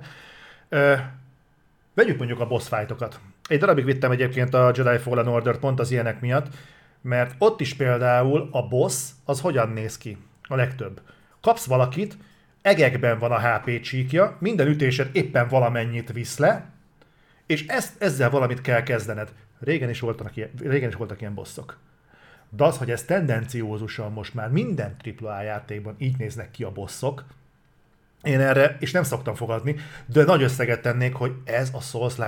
[1.93, 3.19] Vegyük mondjuk a boss fightokat.
[3.47, 6.47] Egy darabig vittem egyébként a Jedi Fallen Order pont az ilyenek miatt,
[7.01, 11.01] mert ott is például a boss az hogyan néz ki a legtöbb.
[11.41, 12.17] Kapsz valakit,
[12.65, 16.69] egekben van a HP csíkja, minden ütésed éppen valamennyit visz le,
[17.45, 19.33] és ezt, ezzel valamit kell kezdened.
[19.59, 21.77] Régen is, voltak ilyen, régen is voltak ilyen bosszok.
[22.49, 27.25] De az, hogy ez tendenciózusan most már minden AAA játékban így néznek ki a bosszok,
[28.25, 32.19] én erre, és nem szoktam fogadni, de nagy összeget tennék, hogy ez a souls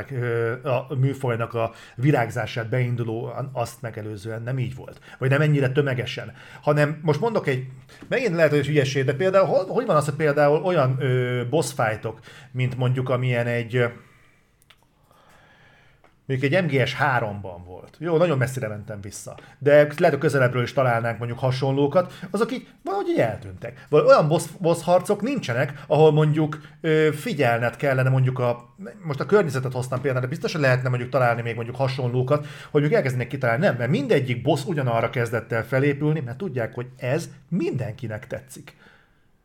[0.64, 5.00] a műfajnak a virágzását beinduló azt megelőzően nem így volt.
[5.18, 6.34] Vagy nem ennyire tömegesen.
[6.62, 7.66] Hanem most mondok egy,
[8.08, 12.20] megint lehet, hogy hülyeség, de például, hogy van az, hogy például olyan ö, boss fightok,
[12.52, 13.90] mint mondjuk amilyen egy,
[16.28, 17.96] Mondjuk egy MGS 3-ban volt.
[18.00, 19.38] Jó, nagyon messzire mentem vissza.
[19.60, 23.86] De lehet, hogy közelebbről is találnánk mondjuk hasonlókat, azok így valahogy így eltűntek.
[23.90, 29.26] Vagy olyan boss, boss harcok nincsenek, ahol mondjuk ö, figyelned kellene mondjuk a, most a
[29.26, 33.28] környezetet hoztam például, de biztos, hogy lehetne mondjuk találni még mondjuk hasonlókat, hogy mondjuk elkezdenek
[33.28, 33.66] kitalálni.
[33.66, 38.76] Nem, mert mindegyik boss ugyanarra kezdett el felépülni, mert tudják, hogy ez mindenkinek tetszik.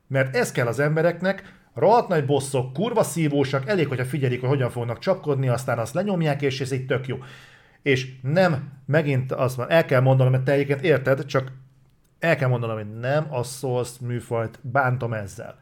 [0.07, 4.71] Mert ez kell az embereknek, Rohadt nagy bosszok, kurva szívósak, elég, hogyha figyelik, hogy hogyan
[4.71, 7.19] fognak csapkodni, aztán azt lenyomják, és ez így tök jó.
[7.83, 11.53] És nem, megint azt van, el kell mondanom, mert te egyébként érted, csak
[12.19, 15.59] el kell mondanom, hogy nem a Souls műfajt bántom ezzel.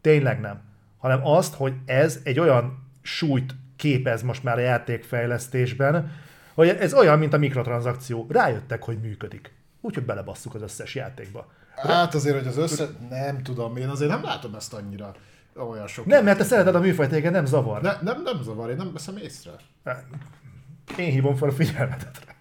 [0.00, 0.60] Tényleg nem.
[0.98, 6.12] Hanem azt, hogy ez egy olyan súlyt képez most már a játékfejlesztésben,
[6.54, 8.26] hogy ez olyan, mint a mikrotranszakció.
[8.28, 9.52] Rájöttek, hogy működik.
[9.80, 11.52] Úgyhogy belebasszuk az összes játékba.
[11.76, 12.88] Hát azért, hogy az össze...
[13.10, 15.14] Nem tudom, én azért nem látom ezt annyira
[15.68, 16.06] olyan sok.
[16.06, 17.82] Nem, mert te szereted a műfajt, téged nem zavar.
[17.82, 19.50] Ne, nem, nem zavar, én nem veszem észre.
[20.98, 22.34] Én hívom fel a figyelmetet rá.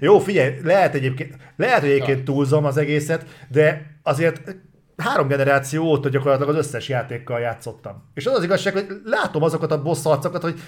[0.00, 4.56] Jó, figyelj, lehet egyébként, lehet, hogy egyébként túlzom az egészet, de azért
[4.96, 8.02] három generáció óta gyakorlatilag az összes játékkal játszottam.
[8.14, 10.60] És az az igazság, hogy látom azokat a boss arcokat, hogy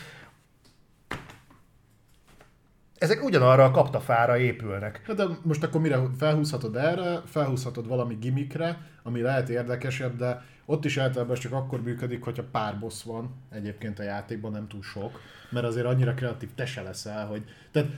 [2.98, 5.02] ezek ugyanarra a kaptafára épülnek.
[5.06, 10.84] Hát de most akkor mire felhúzhatod erre, felhúzhatod valami gimikre, ami lehet érdekesebb, de ott
[10.84, 15.20] is általában csak akkor működik, hogyha pár boss van egyébként a játékban, nem túl sok,
[15.50, 17.44] mert azért annyira kreatív te se leszel, hogy...
[17.70, 17.88] Tehát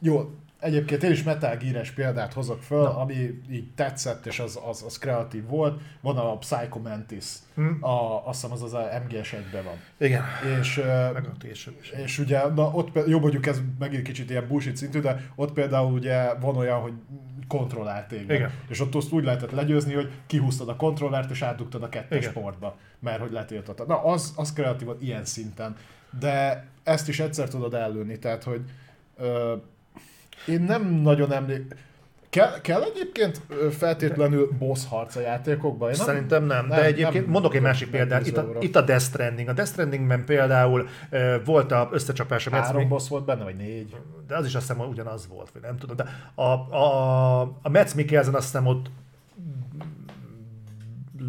[0.00, 0.30] jó,
[0.60, 2.98] Egyébként én is Metal gear példát hozok föl, Na.
[2.98, 5.80] ami így tetszett, és az, az, az kreatív volt.
[6.00, 7.78] Van a Psycho Mantis, hmm.
[7.80, 9.80] a, azt hiszem az az a MGS 1 van.
[9.98, 10.22] Igen.
[10.60, 10.76] És,
[11.12, 11.70] Meg a és,
[12.04, 15.92] és ugye, na ott jó mondjuk ez megint kicsit ilyen bullshit szintű, de ott például
[15.92, 16.92] ugye van olyan, hogy
[18.36, 18.50] Igen.
[18.68, 22.30] És ott azt úgy lehetett legyőzni, hogy kihúztad a kontrollert és átdugtad a kettes Igen.
[22.30, 23.88] sportba, mert hogy letiltottad.
[23.88, 25.76] Na az, az kreatív volt ilyen szinten.
[26.20, 28.60] De ezt is egyszer tudod ellőni, tehát hogy
[29.16, 29.54] ö,
[30.46, 31.78] én nem nagyon emlékszem.
[32.30, 33.40] Kell, kell egyébként
[33.70, 35.90] feltétlenül boss harc a játékokban?
[35.90, 38.26] Én nem, Szerintem nem, nem de egyébként nem, mondok egy másik példát.
[38.26, 39.48] Itt a, itt a Death Stranding.
[39.48, 43.96] A Death Strandingben például uh, volt a összecsapás a Három boss volt benne, vagy négy?
[44.26, 45.96] De az is azt hiszem, hogy ugyanaz volt, vagy nem tudom.
[45.96, 48.90] De a, a, a Metz Mikkelsen azt hiszem ott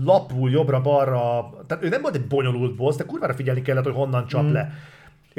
[0.03, 4.27] lapul jobbra-balra, tehát ő nem volt egy bonyolult boss, de kurvára figyelni kellett, hogy honnan
[4.27, 4.53] csap hmm.
[4.53, 4.71] le.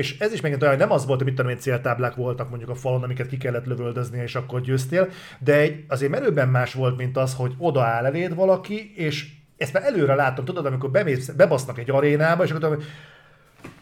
[0.00, 2.70] És ez is megint olyan, nem az volt, hogy mit tudom én, céltáblák voltak mondjuk
[2.70, 6.96] a falon, amiket ki kellett lövöldözni, és akkor győztél, de egy, azért merőben más volt,
[6.96, 11.78] mint az, hogy odaáll eléd valaki, és ezt már előre látom, tudod, amikor bemész, bebasznak
[11.78, 12.86] egy arénába, és akkor tudom, hogy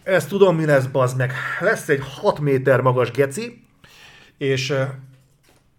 [0.03, 1.33] ezt tudom, mi lesz, bazd meg.
[1.61, 3.65] Lesz egy 6 méter magas geci,
[4.39, 4.75] és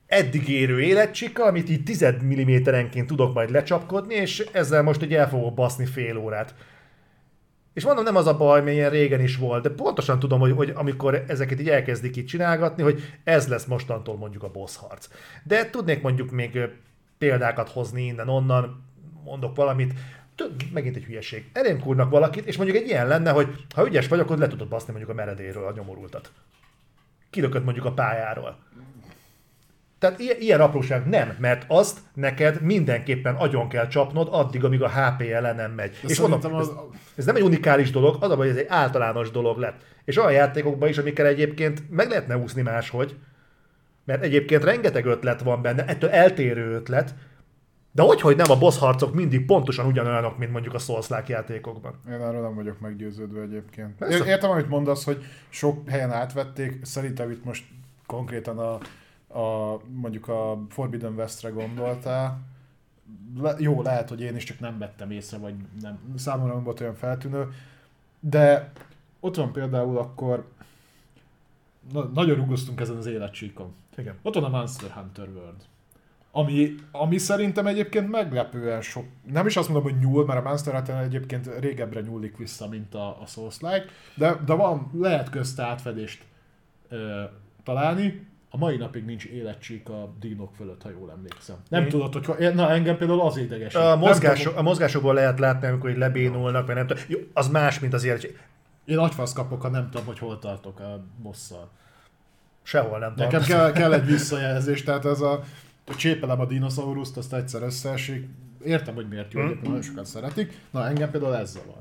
[0.08, 5.30] eddig érő életcsika, amit így 10 mm-enként tudok majd lecsapkodni, és ezzel most így el
[5.30, 6.53] fogok baszni fél órát.
[7.73, 10.51] És mondom, nem az a baj, mert ilyen régen is volt, de pontosan tudom, hogy,
[10.51, 15.09] hogy amikor ezeket így elkezdik itt csinálgatni, hogy ez lesz mostantól mondjuk a boss harc.
[15.43, 16.59] De tudnék mondjuk még
[17.17, 18.83] példákat hozni innen-onnan,
[19.23, 19.93] mondok valamit,
[20.73, 21.49] megint egy hülyeség.
[21.53, 24.67] Elém kúrnak valakit, és mondjuk egy ilyen lenne, hogy ha ügyes vagy, akkor le tudod
[24.67, 26.31] baszni mondjuk a meredéről a nyomorultat.
[27.30, 28.57] Kilökött mondjuk a pályáról.
[29.99, 34.89] Tehát ilyen, ilyen apróság nem, mert azt neked mindenképpen agyon kell csapnod addig, amíg a
[34.89, 35.97] HP ele nem megy.
[36.01, 36.67] De és mondom, az...
[36.67, 36.75] ez,
[37.15, 39.81] ez nem egy unikális dolog, az a baj, hogy ez egy általános dolog lett.
[40.05, 43.15] És olyan játékokban is, amikkel egyébként meg lehetne úszni máshogy,
[44.05, 47.13] mert egyébként rengeteg ötlet van benne, ettől eltérő ötlet,
[47.91, 51.93] de hogy, hogy nem a boss harcok mindig pontosan ugyanolyanok, mint mondjuk a souls játékokban.
[52.07, 54.01] Én erről nem vagyok meggyőződve egyébként.
[54.01, 57.63] Én Értem, amit mondasz, hogy sok helyen átvették, szerintem itt most
[58.05, 58.77] konkrétan a
[59.33, 62.40] a, mondjuk a Forbidden Westre gondoltál,
[63.38, 66.80] le, jó, lehet, hogy én is csak nem vettem észre, vagy nem, számomra nem volt
[66.80, 67.48] olyan feltűnő,
[68.19, 68.72] de
[69.19, 70.48] ott van például akkor,
[71.91, 73.74] na, nagyon rugoztunk ezen az életcsíkon.
[73.98, 74.16] Igen.
[74.22, 75.67] Ott van a Monster Hunter World.
[76.32, 80.74] Ami, ami szerintem egyébként meglepően sok, nem is azt mondom, hogy nyúl, mert a Monster
[80.74, 83.85] Hunter egyébként régebbre nyúlik vissza, mint a, a Souls-like,
[84.16, 86.24] de, de van, lehet közte átfedést
[86.90, 87.24] ö,
[87.64, 91.55] találni, a mai napig nincs életcsík a dinok fölött, ha jól emlékszem.
[91.69, 93.75] Nem Én- tudod, hogy na engem például az idegesít.
[93.81, 97.03] A, mozgások, a mozgásokból lehet látni, amikor így lebénulnak, vagy nem tudom.
[97.07, 98.33] Jó, az más, mint az élet.
[98.85, 101.69] Én agyfasz kapok, ha nem tudom, hogy hol tartok a bosszal.
[102.63, 103.47] Sehol nem Nekem tartasz.
[103.47, 105.43] kell, kell egy visszajelzés, tehát ez a,
[105.87, 108.27] a csépelem a dinoszauruszt, azt egyszer összeesik.
[108.65, 110.57] Értem, hogy miért jó, egyébként nagyon sokan szeretik.
[110.71, 111.75] Na, engem például ez zavar.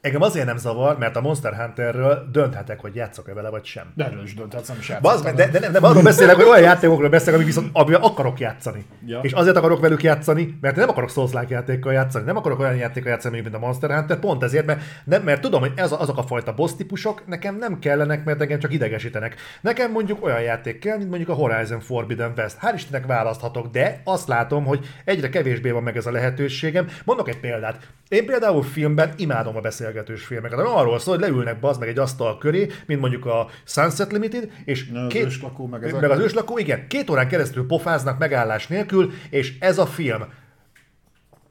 [0.00, 3.92] Engem azért nem zavar, mert a Monster Hunterről dönthetek, hogy játszok-e vele, vagy sem.
[3.94, 6.62] De erről is dönthetsz, nem is Bazd de, de, nem, nem arról beszélek, hogy olyan
[6.62, 8.84] játékokról beszélek, amik viszont amivel akarok játszani.
[9.06, 9.20] Ja.
[9.22, 13.10] És azért akarok velük játszani, mert nem akarok souls játékkal játszani, nem akarok olyan játékkal
[13.10, 16.22] játszani, mint a Monster Hunter, pont ezért, mert, nem, mert tudom, hogy ez azok a
[16.22, 19.36] fajta boss típusok nekem nem kellenek, mert engem csak idegesítenek.
[19.60, 22.56] Nekem mondjuk olyan játék kell, mint mondjuk a Horizon Forbidden West.
[22.62, 26.88] Hál' Istennek választhatok, de azt látom, hogy egyre kevésbé van meg ez a lehetőségem.
[27.04, 27.88] Mondok egy példát.
[28.08, 31.98] Én például filmben imádom a beszélgetős filmeket, ami arról szól, hogy leülnek bazd meg egy
[31.98, 36.00] asztal köré, mint mondjuk a Sunset Limited, és Na, az őslakó, meg ezek.
[36.00, 40.24] meg az őslakó, igen, két órán keresztül pofáznak megállás nélkül, és ez a film,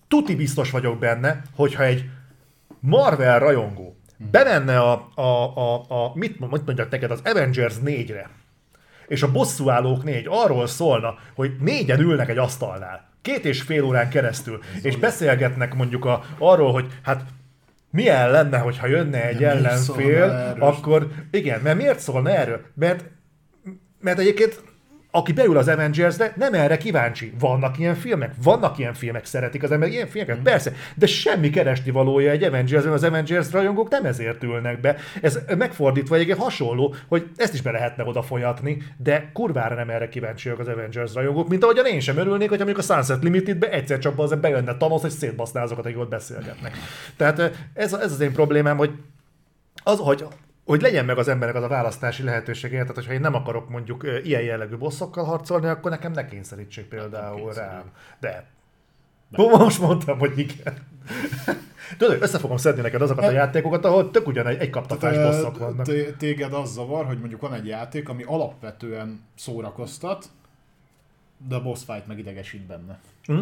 [0.07, 2.09] tuti biztos vagyok benne, hogyha egy
[2.79, 3.95] Marvel rajongó
[4.31, 5.21] bemenne a, a,
[5.55, 8.29] a, a mit, mit mondjak neked, az Avengers 4-re,
[9.07, 14.09] és a bosszúállók négy arról szólna, hogy négyen ülnek egy asztalnál, két és fél órán
[14.09, 17.23] keresztül, és beszélgetnek mondjuk a, arról, hogy hát
[17.97, 22.61] milyen lenne, hogyha jönne egy szólna ellenfél, akkor igen, mert miért szólna erről?
[22.75, 23.03] Mert
[23.99, 24.61] mert egyébként
[25.17, 27.33] aki beül az Avengers-be, nem erre kíváncsi.
[27.39, 28.33] Vannak ilyen filmek?
[28.43, 30.43] Vannak ilyen filmek, szeretik az emberek ilyen filmeket?
[30.43, 34.95] Persze, de semmi keresni valója egy avengers az Avengers rajongók nem ezért ülnek be.
[35.21, 40.09] Ez megfordítva egyébként hasonló, hogy ezt is be lehetne oda folyatni, de kurvára nem erre
[40.09, 43.99] kíváncsiak az Avengers rajongók, mint ahogyan én sem örülnék, hogy mondjuk a Sunset Limited-be egyszer
[43.99, 46.77] csak az bejönne Thanos, és szétbaszná azokat, akik ott beszélgetnek.
[47.17, 47.39] Tehát
[47.73, 48.91] ez, ez az én problémám, hogy
[49.83, 50.25] az, hogy,
[50.67, 54.05] hogy legyen meg az embernek az a választási lehetősége, tehát hogyha én nem akarok mondjuk
[54.23, 57.69] ilyen jellegű bosszokkal harcolni, akkor nekem ne kényszerítsék például kényszerít.
[57.69, 57.91] rám.
[58.19, 58.45] De.
[59.29, 60.73] Most mondtam, hogy igen.
[61.97, 65.57] Tudod, össze fogom szedni neked azokat a játékokat, ahol tök ugyan egy, egy kaptatás bosszok
[65.57, 65.85] vannak.
[65.85, 70.25] té- Téged az zavar, hogy mondjuk van egy játék, ami alapvetően szórakoztat,
[71.47, 72.99] de a boss fight meg idegesít benne.
[73.23, 73.39] Hm?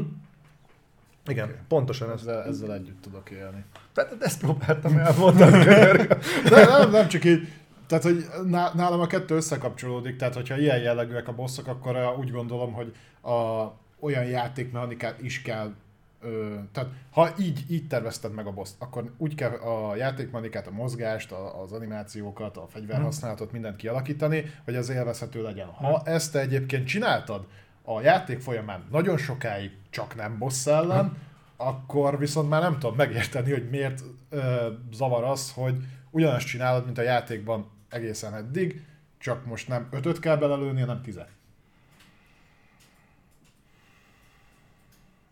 [1.27, 2.19] Igen, pontosan ez.
[2.19, 3.65] Ezzel, ezzel együtt tudok élni.
[3.93, 5.63] Tehát ezt próbáltam elmondani.
[6.49, 7.47] De nem, nem csak így,
[7.87, 12.19] tehát hogy ná- nálam a kettő összekapcsolódik, tehát hogyha ilyen jellegűek a bosszok, akkor uh,
[12.19, 13.65] úgy gondolom, hogy a,
[13.99, 15.73] olyan játékmechanikát is kell
[16.21, 20.71] Ö, tehát ha így, így tervezted meg a boss akkor úgy kell a játékmechanikát, a
[20.71, 25.67] mozgást, a, az animációkat, a fegyverhasználatot, mindent kialakítani, hogy az élvezhető legyen.
[25.67, 27.45] Ha ezt te egyébként csináltad
[27.85, 31.17] a játék folyamán nagyon sokáig csak nem boss ellen,
[31.57, 35.75] akkor viszont már nem tudom megérteni, hogy miért ö, zavar az, hogy
[36.11, 38.85] ugyanazt csinálod, mint a játékban egészen eddig,
[39.17, 41.29] csak most nem ötöt kell belelőni, hanem tizet.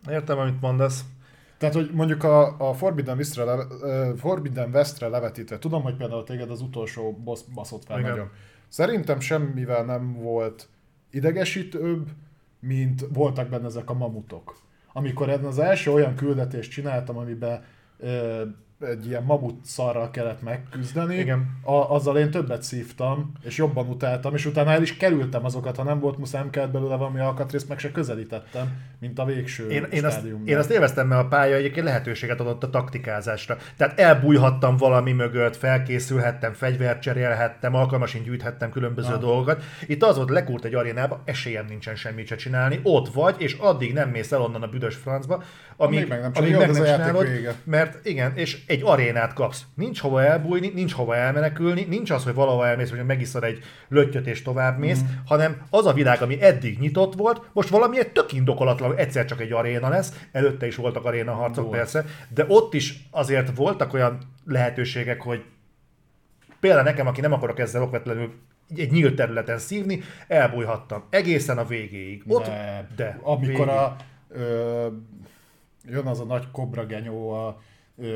[0.10, 1.04] Értem, amit mondasz.
[1.58, 6.24] Tehát, hogy mondjuk a, a Forbidden, Westre, le, uh, Forbidden Westre levetítve, tudom, hogy például
[6.24, 8.12] téged az utolsó boss baszott fel Igen.
[8.12, 8.32] nagyon.
[8.68, 10.68] Szerintem semmivel nem volt
[11.10, 12.10] idegesítőbb,
[12.68, 14.58] mint voltak benne ezek a mamutok.
[14.94, 17.64] Amikor én az első olyan küldetést csináltam, amiben
[18.80, 21.60] egy ilyen mamut szarral kellett megküzdeni, Igen.
[21.64, 25.84] A, azzal én többet szívtam, és jobban utáltam, és utána el is kerültem azokat, ha
[25.84, 29.88] nem volt muszáj, nem kellett belőle valami alkatrészt, meg se közelítettem, mint a végső Én,
[29.92, 33.58] én, azt, én azt élveztem, mert a pálya egyébként lehetőséget adott a taktikázásra.
[33.78, 39.20] Tehát elbújhattam valami mögött, felkészülhettem, fegyvert cserélhettem, alkalmasint gyűjthettem különböző Ah.
[39.20, 39.64] dolgokat.
[39.88, 43.94] Itt az volt, lekúrt egy arénába, esélyem nincsen semmit se csinálni, ott vagy, és addig
[43.94, 45.44] nem mész el onnan a büdös francba,
[45.84, 47.56] amíg, Amíg meg nem amíg meg nem csinálod, vége.
[47.64, 49.64] mert igen, és egy arénát kapsz.
[49.76, 54.28] Nincs hova elbújni, nincs hova elmenekülni, nincs az, hogy valahol elmész, hogy megiszod egy löttyöt
[54.28, 55.06] és tovább mész, mm.
[55.26, 59.42] hanem az a világ, ami eddig nyitott volt, most valami egy tök indokolatlan, egyszer csak
[59.42, 61.78] egy aréna lesz, előtte is voltak aréna harcok Volt.
[61.78, 65.44] persze, de ott is azért voltak olyan lehetőségek, hogy
[66.60, 68.34] például nekem, aki nem akarok ezzel okvetlenül
[68.76, 72.24] egy nyílt területen szívni, elbújhattam egészen a végéig.
[72.28, 73.68] Ott, de, de amikor végig.
[73.68, 73.96] a,
[74.30, 74.88] ö,
[75.86, 77.62] jön az a nagy kobra genyó a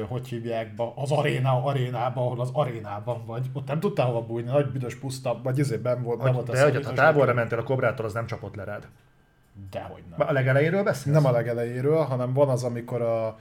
[0.08, 3.46] hogy hívják, az aréna arénába, ahol az arénában vagy.
[3.54, 6.64] Ott nem tudtál hova bújni, nagy büdös puszta, vagy ezért volt, nem volt a De
[6.64, 8.88] hogy ha távolra mentél a kobrától, az nem csapott le rád.
[9.72, 10.28] Dehogy nem.
[10.28, 11.16] A legelejéről beszélsz?
[11.16, 13.38] Nem a legelejéről, hanem van az, amikor a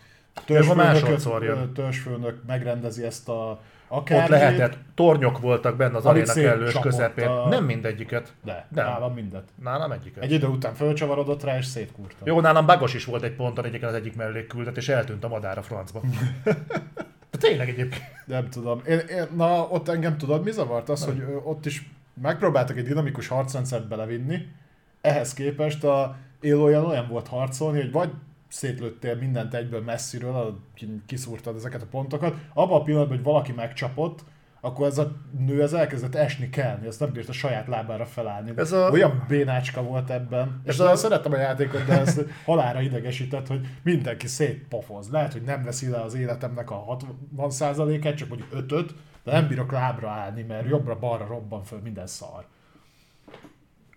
[1.75, 7.27] törzsfőnök megrendezi ezt a akár Ott lehetett, tornyok voltak benne az aréna kellős közepén.
[7.29, 8.33] a- Nem mindegyiket.
[8.45, 8.85] De, Nem.
[8.87, 9.49] nálam mindet.
[9.63, 10.23] Nálam egyiket.
[10.23, 12.17] Egy idő után fölcsavarodott rá, és szétkúrta.
[12.25, 15.59] Jó, nálam bagos is volt egy ponton egyiken az egyik mellékküldet, és eltűnt a madár
[15.59, 16.01] a francba.
[17.31, 18.03] De tényleg egyébként.
[18.25, 18.81] Nem tudom.
[18.89, 20.89] Én, én, na, ott engem tudod, mi zavart?
[20.89, 21.91] Az, hogy ö, ott is
[22.23, 24.49] megpróbáltak egy dinamikus harcrendszert belevinni,
[25.01, 28.11] ehhez képest a élőjel olyan volt harcolni, hogy vagy
[28.57, 30.59] szétlőttél mindent egyből messziről,
[31.07, 34.25] kiszúrtad ezeket a pontokat, abban a pillanatban, hogy valaki megcsapott,
[34.61, 38.53] akkor ez a nő ez elkezdett esni kelni, azt nem bírt a saját lábára felállni.
[38.57, 40.61] Ez a- Olyan bénácska volt ebben.
[40.65, 40.91] És Ez a...
[40.91, 45.11] a- szeretem a játékot, de ezt halára idegesített, hogy mindenki szétpofoz.
[45.11, 46.97] Lehet, hogy nem veszi le az életemnek a
[47.37, 48.95] 60%-át, csak mondjuk 5
[49.25, 52.47] de nem bírok lábra állni, mert jobbra-balra robban föl minden szar.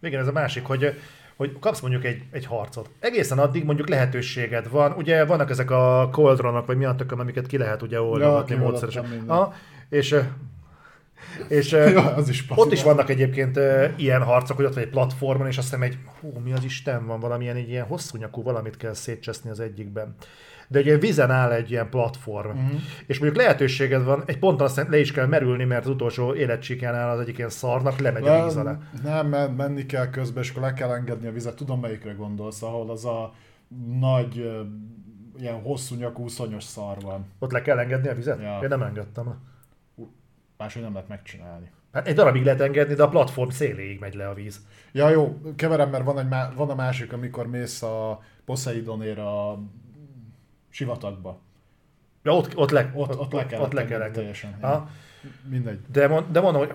[0.01, 0.99] Igen, ez a másik, hogy
[1.39, 2.89] hogy kapsz mondjuk egy, egy harcot.
[2.99, 4.91] Egészen addig mondjuk lehetőséged van.
[4.91, 8.61] Ugye vannak ezek a coldronok, vagy mi a tököm, amiket ki lehet ugye oldogatni Ja,
[8.61, 9.23] módszeresen.
[9.27, 9.53] Ha,
[9.89, 10.15] és
[11.47, 14.89] és Ja, az is ott is vannak egyébként ö, ilyen harcok, hogy ott vagy egy
[14.89, 18.43] platformon, és azt hiszem egy, hú, mi az Isten van, valamilyen egy ilyen hosszú nyakú
[18.43, 20.15] valamit kell szétcseszni az egyikben.
[20.71, 22.79] De ugye vízen áll egy ilyen platform, uh-huh.
[23.05, 26.95] és mondjuk lehetőséged van, egy ponton aztán le is kell merülni, mert az utolsó életcsíkján
[26.95, 28.77] áll az egyik ilyen szarnak, lemegy a víz alá.
[29.03, 31.55] Nem, men- menni kell közben, és akkor le kell engedni a vizet.
[31.55, 33.33] Tudom, melyikre gondolsz, ahol az a
[33.99, 34.63] nagy,
[35.39, 37.25] ilyen hosszú nyakú, szonyos szar van.
[37.39, 38.41] Ott le kell engedni a vizet?
[38.41, 38.59] Ja.
[38.61, 39.39] Én nem engedtem.
[40.57, 41.71] Máshogy nem lehet megcsinálni.
[41.91, 44.59] Hát egy darabig lehet engedni, de a platform széléig megy le a víz.
[44.91, 49.59] Ja jó, keverem, mert van, egy van a másik, amikor mész a Poseidonért a
[50.79, 51.39] sivatagba.
[52.23, 54.15] Ja, ott, ott, le, Ott, ott, le kell ott le kell engedni engedni.
[54.17, 54.57] teljesen.
[54.61, 54.89] Ha?
[55.49, 55.79] Mindegy.
[55.91, 56.73] De, mond, de mondom, hogy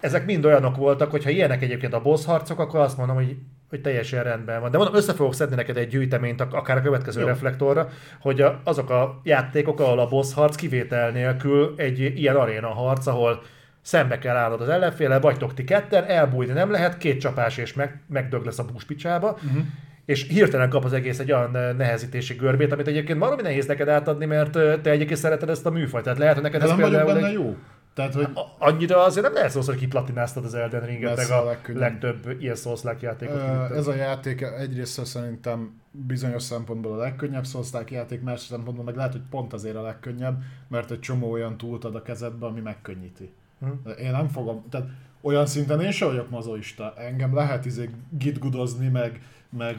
[0.00, 3.36] ezek mind olyanok voltak, hogy ha ilyenek egyébként a boss harcok, akkor azt mondom, hogy,
[3.68, 4.70] hogy teljesen rendben van.
[4.70, 7.20] De mondom, össze fogok szedni neked egy gyűjteményt, ak- akár a következő.
[7.20, 7.26] Jó.
[7.26, 7.88] reflektorra,
[8.20, 13.06] hogy a, azok a játékok, ahol a boss harc kivétel nélkül egy ilyen aréna harc,
[13.06, 13.42] ahol
[13.82, 18.00] szembe kell állnod az ellenféle, vagytok ti ketten, elbújni nem lehet, két csapás és meg,
[18.08, 19.62] megdög lesz a búspicsába, uh-huh.
[20.06, 23.88] És hirtelen kap az egész egy olyan ö, nehezítési görbét, amit egyébként valami nehéz neked
[23.88, 26.04] átadni, mert ö, te egyébként szereted ezt a műfajt.
[26.04, 27.32] Tehát lehet, hogy neked De ez például benne egy...
[27.32, 27.56] jó.
[27.94, 28.28] Tehát, hogy
[28.58, 32.54] Annyira azért nem lehet szó, hogy kiplatináztad az Elden Ringet, meg a a legtöbb ilyen
[32.54, 33.40] szószlák játékot.
[33.40, 33.76] Kivittad.
[33.76, 39.12] Ez a játék egyrészt szerintem bizonyos szempontból a legkönnyebb szózták játék, más szempontból meg lehet,
[39.12, 43.30] hogy pont azért a legkönnyebb, mert egy csomó olyan túlt ad a kezedbe, ami megkönnyíti.
[43.60, 43.90] Hm.
[43.98, 44.88] Én nem fogom, tehát
[45.20, 46.94] olyan szinten én sem vagyok mazoista.
[46.96, 49.76] Engem lehet izé gitgudozni, meg, meg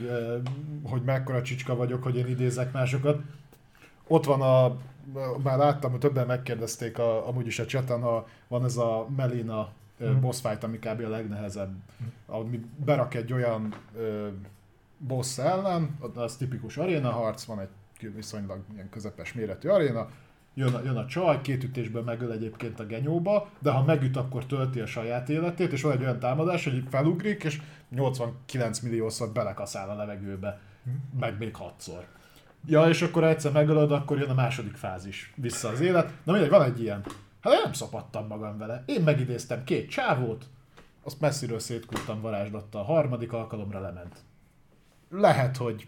[0.83, 3.21] hogy mekkora csicska vagyok, hogy én idézek másokat.
[4.07, 4.77] Ott van a,
[5.43, 9.69] már láttam, hogy többen megkérdezték a, amúgy is a chaten, ha van ez a Melina
[9.99, 10.21] ö, Mhm.
[10.21, 11.01] boss fight, ami kb.
[11.05, 11.73] a legnehezebb.
[12.25, 14.27] Ami berak egy olyan ö,
[14.97, 17.69] boss ellen, az tipikus aréna harc, van egy
[18.15, 20.09] viszonylag ilyen közepes méretű aréna,
[20.57, 24.45] jön a, jön a csaj, két ütésben megöl egyébként a genyóba, de ha megüt, akkor
[24.45, 29.89] tölti a saját életét, és van egy olyan támadás, hogy felugrik, és 89 milliószor belekaszál
[29.89, 30.59] a levegőbe,
[31.19, 32.05] meg még hatszor.
[32.65, 36.11] Ja, és akkor egyszer megölöd, akkor jön a második fázis, vissza az élet.
[36.23, 37.03] Na mindegy, van egy ilyen.
[37.41, 38.83] Hát én nem szapadtam magam vele.
[38.85, 40.45] Én megidéztem két csávót,
[41.03, 44.17] azt messziről szétkúrtam varázslattal, a harmadik alkalomra lement.
[45.09, 45.87] Lehet, hogy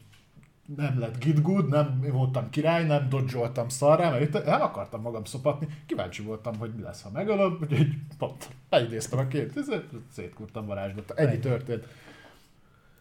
[0.76, 5.24] nem lett git good, nem voltam király, nem dodge szarrá, mert itt nem akartam magam
[5.24, 10.66] szopatni, kíváncsi voltam, hogy mi lesz, ha megölöm, úgyhogy pont, elidéztem a két, ezért szétkúrtam
[10.66, 11.18] varázslattal.
[11.18, 11.86] Ennyi történt.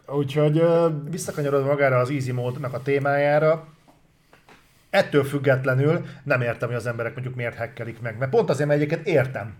[0.07, 3.69] Úgyhogy ö, Visszakanyarodva magára az easy módnak a témájára,
[4.91, 8.19] ettől függetlenül nem értem, hogy az emberek mondjuk miért hackelik meg.
[8.19, 9.55] Mert pont azért, mert egyébként értem.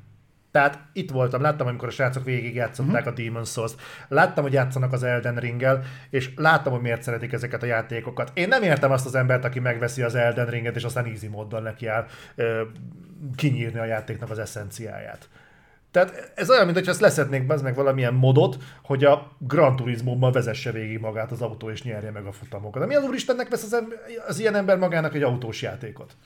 [0.51, 3.35] Tehát itt voltam, láttam, amikor a srácok végig játszották uh-huh.
[3.37, 3.73] a Demon's souls
[4.09, 8.31] Láttam, hogy játszanak az Elden Ringgel, és láttam, hogy miért szeretik ezeket a játékokat.
[8.35, 11.61] Én nem értem azt az embert, aki megveszi az Elden Ringet, és aztán easy móddal
[11.61, 12.63] nekiáll ö,
[13.37, 15.29] kinyírni a játéknak az eszenciáját.
[15.91, 20.73] Tehát ez olyan, mintha ezt leszednék az meg valamilyen modot, hogy a Gran Turismo-ban vezesse
[20.73, 22.83] végig magát az autó és nyerje meg a futamokat.
[22.83, 23.95] De mi az úristennek vesz az, em-
[24.27, 26.17] az ilyen ember magának egy autós játékot?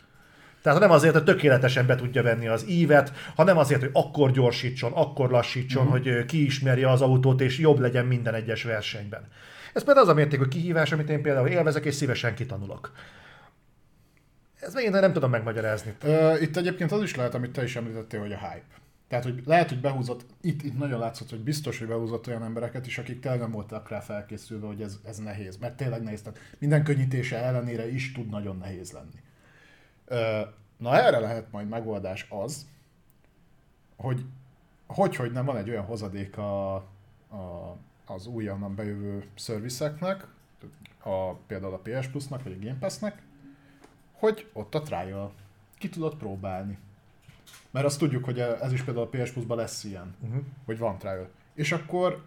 [0.63, 4.93] Tehát nem azért, hogy tökéletesen be tudja venni az ívet, hanem azért, hogy akkor gyorsítson,
[4.93, 6.03] akkor lassítson, uh-huh.
[6.03, 9.29] hogy kiismerje az autót, és jobb legyen minden egyes versenyben.
[9.73, 12.93] Ez például az a mértékű kihívás, amit én például élvezek, és szívesen kitanulok.
[14.61, 15.95] Ez megint nem tudom megmagyarázni.
[16.03, 18.81] Ö, Itt egyébként az is lehet, amit te is említettél, hogy a hype.
[19.09, 22.87] Tehát, hogy lehet, hogy behúzott, itt, itt nagyon látszott, hogy biztos, hogy behúzott olyan embereket
[22.87, 25.57] is, akik tényleg nem voltak rá felkészülve, hogy ez, ez nehéz.
[25.57, 26.23] Mert tényleg nehéz.
[26.23, 29.21] Tehát minden könnyítése ellenére is tud nagyon nehéz lenni.
[30.77, 32.67] Na erre lehet majd megoldás az,
[33.97, 34.25] hogy
[34.95, 37.77] hogy, hogy nem van egy olyan hozadék a, a,
[38.07, 40.27] az újonnan bejövő szervizeknek,
[41.03, 43.23] a, például a PS Plus-nak vagy a Game Pass-nek,
[44.13, 45.33] hogy ott a trial
[45.79, 46.79] ki tudod próbálni.
[47.71, 50.43] Mert azt tudjuk, hogy ez is például a PS Plus-ban lesz ilyen, uh-huh.
[50.65, 51.29] hogy van trial.
[51.55, 52.25] És akkor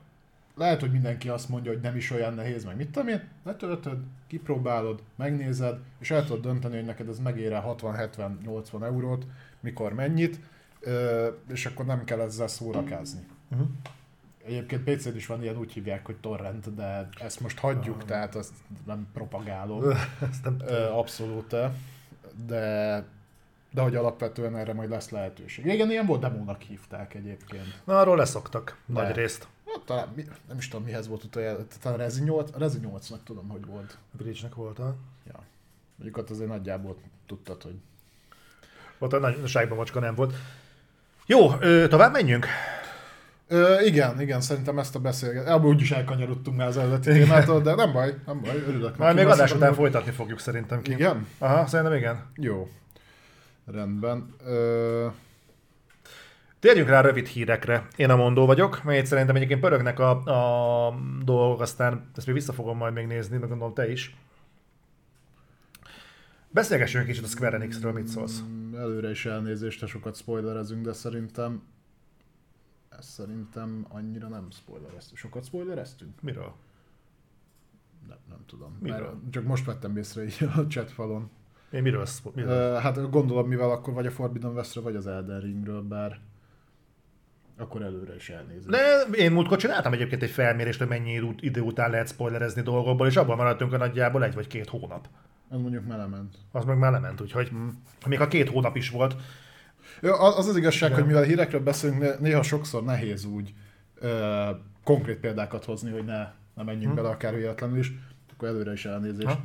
[0.56, 4.00] lehet, hogy mindenki azt mondja, hogy nem is olyan nehéz, meg mit tudom én, letöltöd,
[4.36, 9.26] kipróbálod, megnézed, és el tudod dönteni, hogy neked ez megére 60-70-80 eurót,
[9.60, 10.40] mikor mennyit,
[11.48, 13.26] és akkor nem kell ezzel szórakázni.
[13.52, 13.68] Uh-huh.
[14.46, 18.10] Egyébként PC-n is van ilyen, úgy hívják, hogy torrent, de ezt most hagyjuk, uh-huh.
[18.10, 18.54] tehát azt
[18.86, 19.84] nem propagálom.
[20.32, 20.58] ezt nem
[20.92, 21.56] Abszolút.
[22.46, 23.06] De,
[23.72, 25.66] de hogy alapvetően erre majd lesz lehetőség.
[25.66, 27.82] Igen, ilyen volt demónak hívták egyébként.
[27.84, 29.02] Na, arról leszoktak de.
[29.02, 29.48] nagy részt.
[29.66, 30.14] Hát, talán,
[30.48, 33.98] nem is tudom mihez volt utoljára, talán Rezi 8, Rezi 8-nak tudom, hogy volt.
[34.14, 34.96] A Bridge-nek volt, ha?
[35.28, 35.44] Ja.
[35.96, 37.76] Mondjuk ott azért nagyjából tudtad, hogy...
[38.98, 40.34] Ott a nagy sájban macska nem volt.
[41.26, 42.46] Jó, ö, tovább menjünk?
[43.48, 47.76] Ö, igen, igen, szerintem ezt a beszélgetést, abban úgyis elkanyarodtunk már az eredeti témától, de
[47.76, 48.98] nem baj, nem baj, örülök.
[48.98, 50.92] Majd még adás után folytatni fogjuk szerintem ki.
[50.92, 51.28] Igen?
[51.38, 52.26] Aha, szerintem igen.
[52.36, 52.70] Jó.
[53.66, 54.36] Rendben.
[54.46, 55.08] Ö...
[56.66, 57.88] Térjünk rá rövid hírekre.
[57.96, 60.10] Én a mondó vagyok, mert szerintem egyébként pörögnek a,
[60.88, 64.16] a dolgok, aztán ezt még vissza fogom majd még nézni, meg gondolom te is.
[66.50, 68.44] Beszélgessünk egy kicsit a Square Enix-ről, mit szólsz?
[68.76, 71.64] Előre is elnézést, ha sokat spoilerezünk, de szerintem
[72.90, 75.18] ez szerintem annyira nem spoilereztünk.
[75.18, 76.22] Sokat spoilereztünk?
[76.22, 76.54] Miről?
[78.08, 78.78] Nem, nem tudom.
[78.82, 79.00] Miről?
[79.00, 81.30] Mert csak most vettem észre így a chat falon.
[81.72, 82.06] Én miről?
[82.34, 82.76] miről?
[82.76, 86.20] Hát gondolom, mivel akkor vagy a Forbidden Westre, vagy az Elden Ringről, bár
[87.58, 88.70] akkor előre is elnézést.
[88.70, 93.16] De én múltkor csináltam egyébként egy felmérést, hogy mennyi idő után lehet spoilerezni dolgokból, és
[93.16, 95.08] abban maradtunk a nagyjából egy vagy két hónap.
[95.50, 96.36] Az mondjuk már lement.
[96.52, 97.68] Az meg már lement, úgyhogy mm.
[98.08, 99.16] még a két hónap is volt.
[100.02, 100.96] Ja, az az igazság, De.
[100.96, 103.54] hogy mivel hírekről beszélünk, néha sokszor nehéz úgy
[103.96, 104.50] ö,
[104.84, 106.96] konkrét példákat hozni, hogy ne, ne menjünk hmm.
[106.96, 107.92] bele akár véletlenül is,
[108.34, 109.38] akkor előre is elnézést.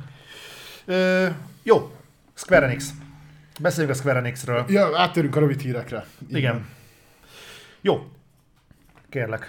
[0.85, 1.27] Ö,
[1.63, 1.95] jó,
[2.33, 2.89] Square Enix.
[3.59, 4.65] Beszéljünk a Square Enixről.
[4.67, 6.05] Ja, áttérünk a rövid hírekre.
[6.27, 6.37] Igen.
[6.37, 6.65] Igen.
[7.81, 8.07] Jó.
[9.09, 9.47] Kérlek.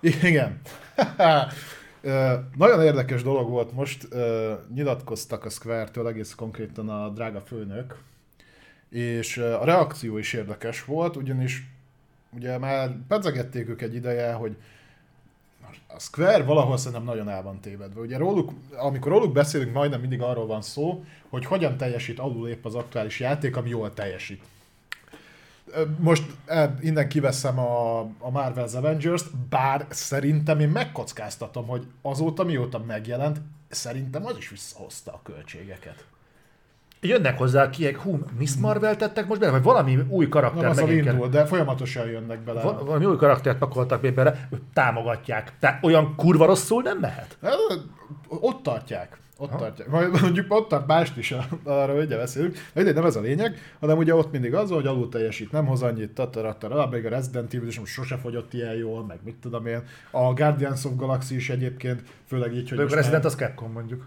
[0.00, 0.60] Igen.
[2.56, 4.08] nagyon érdekes dolog volt most,
[4.74, 7.98] nyilatkoztak a Square-től egész konkrétan a drága főnök,
[8.88, 11.70] és a reakció is érdekes volt, ugyanis
[12.36, 14.56] ugye már pedzegették ők egy ideje, hogy
[15.86, 18.00] a Square valahol szerintem nagyon el van tévedve.
[18.00, 22.64] Ugye róluk, amikor róluk beszélünk, majdnem mindig arról van szó, hogy hogyan teljesít alul épp
[22.64, 24.42] az aktuális játék, ami jól teljesít
[25.98, 26.24] most
[26.80, 34.26] innen kiveszem a, a Marvel's Avengers-t, bár szerintem én megkockáztatom, hogy azóta mióta megjelent, szerintem
[34.26, 36.06] az is visszahozta a költségeket.
[37.04, 40.90] Jönnek hozzá kiek, hú, Miss Marvel tettek most bele, vagy valami új karakter Nem, az
[40.90, 42.62] indul, de folyamatosan jönnek bele.
[42.62, 45.52] Val- valami új karaktert pakoltak még bele, támogatják.
[45.58, 47.38] Tehát olyan kurva rosszul nem mehet?
[48.28, 49.20] Ott tartják.
[49.42, 49.58] Ott ha?
[49.58, 49.88] tartják.
[49.88, 52.56] Majd mondjuk ott tart mást is, arra ugye beszélünk.
[52.74, 55.82] De nem ez a lényeg, hanem ugye ott mindig az, hogy alul teljesít, nem hoz
[55.82, 59.66] annyit, tataratara, még a Resident Evil is most sose fogyott ilyen jól, meg mit tudom
[59.66, 59.82] én.
[60.10, 64.04] A Guardians of Galaxy is egyébként, főleg így, hogy De a Resident az Capcom mondjuk.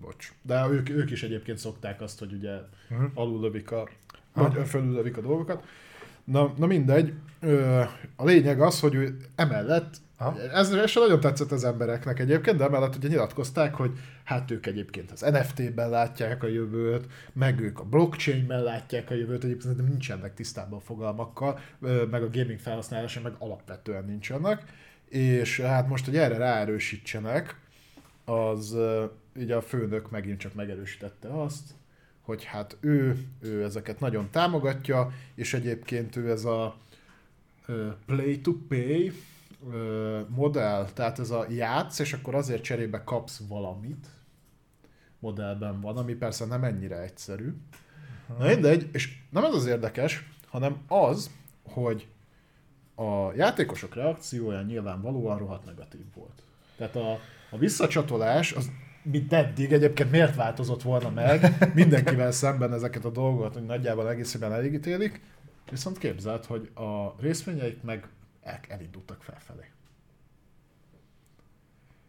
[0.00, 0.32] Bocs.
[0.42, 2.56] De ők, ők is egyébként szokták azt, hogy ugye
[2.90, 3.10] uh-huh.
[3.14, 3.88] alul lövik a,
[4.32, 5.64] vagy fölül lövik a dolgokat.
[6.24, 7.12] Na, na mindegy,
[8.16, 9.96] a lényeg az, hogy emellett
[10.52, 13.90] ez, ez sem nagyon tetszett az embereknek egyébként, de emellett ugye nyilatkozták, hogy
[14.24, 19.44] hát ők egyébként az NFT-ben látják a jövőt, meg ők a blockchain-ben látják a jövőt,
[19.44, 21.58] egyébként nem nincsenek tisztában a fogalmakkal,
[22.10, 24.62] meg a gaming felhasználása meg alapvetően nincsenek,
[25.08, 27.60] és hát most, hogy erre ráerősítsenek,
[28.24, 28.76] az
[29.36, 31.74] ugye a főnök megint csak megerősítette azt,
[32.20, 36.76] hogy hát ő, ő ezeket nagyon támogatja, és egyébként ő ez a
[38.06, 39.12] play to pay,
[40.28, 44.06] modell, tehát ez a játsz, és akkor azért cserébe kapsz valamit,
[45.18, 47.54] modellben van, ami persze nem ennyire egyszerű.
[48.38, 51.30] Na mindegy, és nem ez az érdekes, hanem az,
[51.72, 52.08] hogy
[52.94, 56.42] a játékosok reakciója nyilvánvalóan rohadt negatív volt.
[56.76, 57.12] Tehát a,
[57.50, 58.70] a visszacsatolás, az
[59.02, 64.52] mint eddig egyébként miért változott volna meg, mindenkivel szemben ezeket a dolgokat, hogy nagyjából egészében
[64.52, 65.20] elégítélik,
[65.70, 68.08] viszont képzeld, hogy a részvényeik meg
[68.48, 69.70] el, elindultak felfelé.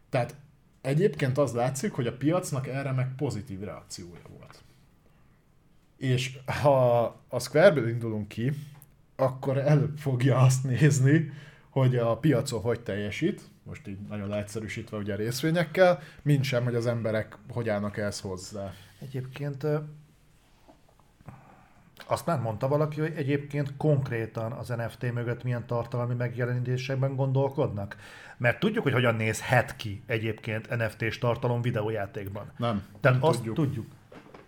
[0.10, 0.36] Tehát
[0.82, 4.64] egyébként az látszik, hogy a piacnak erre meg pozitív reakciója volt.
[5.98, 8.52] És ha a Square-ből indulunk ki,
[9.16, 11.32] akkor előbb fogja azt nézni,
[11.70, 16.86] hogy a piacon hogy teljesít, most így nagyon leegyszerűsítve ugye részvényekkel, mint sem, hogy az
[16.86, 18.74] emberek hogy állnak ehhez hozzá.
[19.00, 19.66] Egyébként
[22.12, 27.96] Azt már mondta valaki, hogy egyébként konkrétan az NFT mögött milyen tartalmi megjelenítésekben gondolkodnak?
[28.38, 32.52] Mert tudjuk, hogy hogyan nézhet ki egyébként NFT-s tartalom videójátékban.
[32.58, 33.56] Nem, Tehát nem azt tudjuk.
[33.56, 33.86] tudjuk.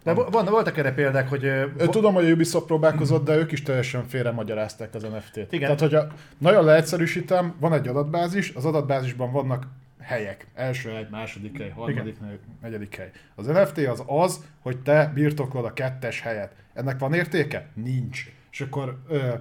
[0.04, 1.46] De van, voltak erre példák, hogy...
[1.46, 5.38] ö, Tudom, hogy a Ubisoft próbálkozott, de ők is teljesen félre magyarázták az NFT-t.
[5.54, 5.60] Igen.
[5.60, 6.08] Tehát, hogyha
[6.38, 9.68] nagyon leegyszerűsítem, van egy adatbázis, az adatbázisban vannak
[10.02, 10.48] helyek.
[10.54, 13.12] Első hely, második hely, harmadik hely, negyedik hely.
[13.36, 16.56] Az NFT az az, hogy te birtoklod a kettes helyet.
[16.74, 17.68] Ennek van értéke?
[17.74, 18.26] Nincs.
[18.52, 19.34] És akkor ö,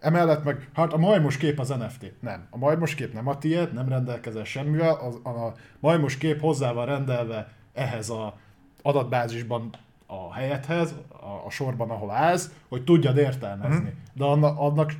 [0.00, 2.12] emellett meg, hát a majmos kép az NFT.
[2.20, 2.46] Nem.
[2.50, 6.72] A majmos kép nem a tiéd, nem rendelkezel semmivel, az, a, a majmos kép hozzá
[6.72, 8.38] van rendelve ehhez a
[8.82, 9.70] adatbázisban
[10.06, 13.94] a helyethez, a, a sorban, ahol állsz, hogy tudjad értelmezni.
[14.12, 14.92] De annak, annak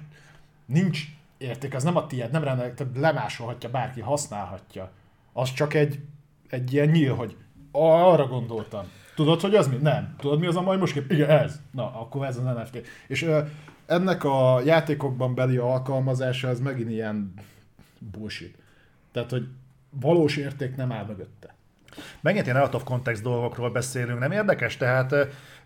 [0.67, 1.03] nincs
[1.39, 4.91] érték, az nem a tiéd, nem rendel, tehát lemásolhatja, bárki használhatja.
[5.33, 6.01] Az csak egy,
[6.49, 7.37] egy ilyen nyíl, hogy
[7.73, 8.87] arra gondoltam.
[9.15, 9.77] Tudod, hogy az mi?
[9.77, 10.15] Nem.
[10.19, 11.11] Tudod, mi az a majmos kép?
[11.11, 11.61] Igen, ez.
[11.71, 12.87] Na, akkor ez az NFT.
[13.07, 13.41] És ö,
[13.87, 17.35] ennek a játékokban beli alkalmazása, ez megint ilyen
[17.99, 18.59] bullshit.
[19.13, 19.49] Tehát, hogy
[19.91, 21.55] valós érték nem áll mögötte.
[22.21, 24.77] Megint ilyen out of context dolgokról beszélünk, nem érdekes?
[24.77, 25.15] Tehát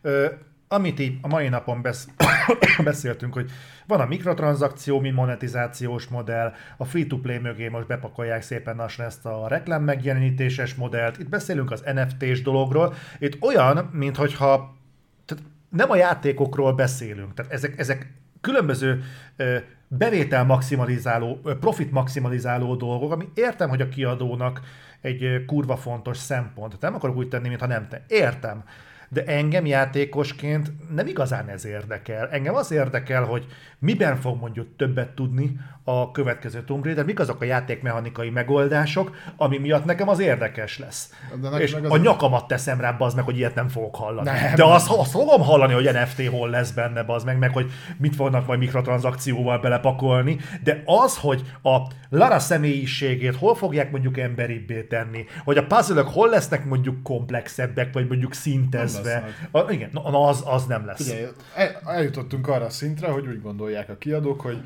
[0.03, 0.27] ö,
[0.73, 2.10] amit így a mai napon besz-
[2.84, 3.51] beszéltünk, hogy
[3.86, 9.49] van a mikrotranszakció, mint monetizációs modell, a free-to-play mögé most bepakolják szépen lassan ezt a
[9.49, 14.76] reklám megjelenítéses modellt, itt beszélünk az NFT-s dologról, itt olyan, minthogyha
[15.25, 19.02] tehát nem a játékokról beszélünk, tehát ezek, ezek különböző
[19.36, 19.57] ö,
[19.89, 24.60] bevétel maximalizáló, profit maximalizáló dolgok, ami értem, hogy a kiadónak
[25.01, 26.81] egy kurva fontos szempont.
[26.81, 28.05] Nem akarok úgy tenni, mintha nem te.
[28.09, 28.65] Értem.
[29.13, 32.29] De engem játékosként nem igazán ez érdekel.
[32.29, 33.47] Engem az érdekel, hogy
[33.79, 39.59] miben fog mondjuk többet tudni a következő Tomb Raider, mik azok a játékmechanikai megoldások, ami
[39.59, 41.12] miatt nekem az érdekes lesz.
[41.41, 44.31] De És a nyakamat teszem rá, az meg, hogy ilyet nem fogok hallani.
[44.31, 44.55] Nem.
[44.55, 48.15] De azt, azt fogom hallani, hogy NFT hol lesz benne, az meg, meg hogy mit
[48.15, 51.77] fognak majd mikrotranszakcióval belepakolni, de az, hogy a
[52.09, 58.09] Lara személyiségét hol fogják mondjuk emberibbé tenni, hogy a puzzle hol lesznek mondjuk komplexebbek, vagy
[58.09, 59.25] mondjuk szintezve.
[59.51, 61.02] A, igen, na, az, az nem lesz.
[61.02, 64.59] Figyelj, el, eljutottunk arra a szintre, hogy úgy gondolják a kiadók, hogy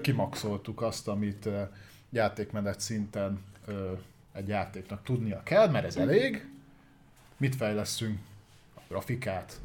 [0.00, 1.48] kimaxoltuk azt, amit
[2.10, 3.44] játékmenet szinten
[4.32, 6.48] egy játéknak tudnia kell, mert ez elég.
[7.36, 8.18] Mit fejleszünk?
[8.74, 9.60] A grafikát,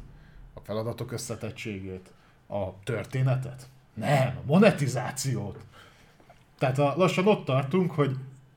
[0.54, 2.10] a feladatok összetettségét,
[2.46, 3.68] a történetet?
[3.94, 5.64] Nem, a monetizációt.
[6.58, 8.16] Tehát a, lassan ott tartunk, hogy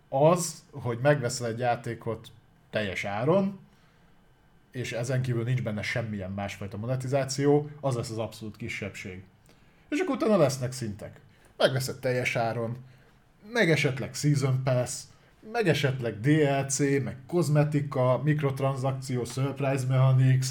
[0.09, 2.31] az, hogy megveszel egy játékot
[2.69, 3.59] teljes áron,
[4.71, 9.23] és ezen kívül nincs benne semmilyen másfajta monetizáció, az lesz az abszolút kisebbség.
[9.89, 11.19] És akkor utána lesznek szintek.
[11.57, 12.77] Megveszed teljes áron,
[13.53, 15.01] meg esetleg Season Pass,
[15.51, 20.47] meg esetleg DLC, meg kozmetika, mikrotranszakció, surprise mechanics,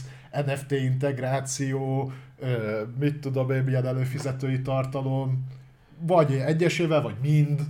[0.47, 5.47] NFT integráció, ö, mit tudom én, milyen előfizetői tartalom,
[5.99, 7.61] vagy egyesével, vagy mind.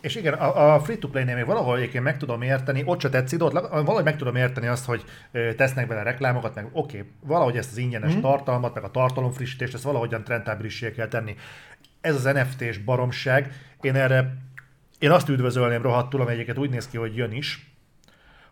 [0.00, 3.52] És igen, a, a free-to-play-nél még valahol egyébként meg tudom érteni, ott se tetszik, ott
[3.70, 5.04] valahogy meg tudom érteni azt, hogy
[5.56, 8.20] tesznek bele reklámokat, meg oké, okay, valahogy ezt az ingyenes mm.
[8.20, 11.36] tartalmat, meg a tartalomfrissítést, ezt valahogyan rentábilissé kell tenni.
[12.02, 14.36] Ez az NFT-s baromság, én erre,
[14.98, 17.76] én azt üdvözölném rohadtul, ami egyiket úgy néz ki, hogy jön is,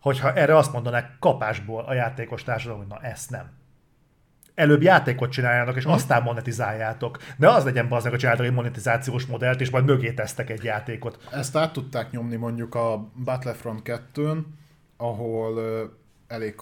[0.00, 3.50] hogyha erre azt mondanák kapásból a játékos társadalom, hogy na ezt nem.
[4.54, 7.18] Előbb játékot csináljátok, és aztán monetizáljátok.
[7.36, 10.64] Ne az legyen az meg, hogy csináltok egy monetizációs modellt, és majd mögé tesztek egy
[10.64, 11.28] játékot.
[11.32, 13.80] Ezt át tudták nyomni mondjuk a Battlefront
[14.14, 14.38] 2-n,
[14.96, 15.84] ahol ö,
[16.26, 16.54] elég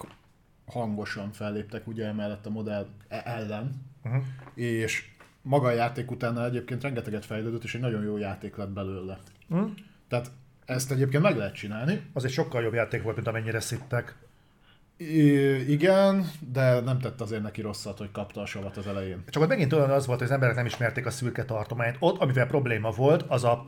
[0.65, 3.71] hangosan felléptek ugye emellett a modell e- ellen,
[4.03, 4.23] uh-huh.
[4.55, 5.09] és
[5.41, 9.17] maga a játék utána egyébként rengeteget fejlődött, és egy nagyon jó játék lett belőle.
[9.49, 9.71] Uh-huh.
[10.07, 10.31] Tehát
[10.65, 12.01] ezt egyébként meg lehet csinálni.
[12.13, 14.15] Az egy sokkal jobb játék volt, mint amennyire szittek.
[14.97, 19.23] I- igen, de nem tett azért neki rosszat, hogy kapta a savat az elején.
[19.29, 21.95] Csak ott megint olyan az volt, hogy az emberek nem ismerték a szürke tartományt.
[21.99, 23.65] Ott, amivel probléma volt, az a,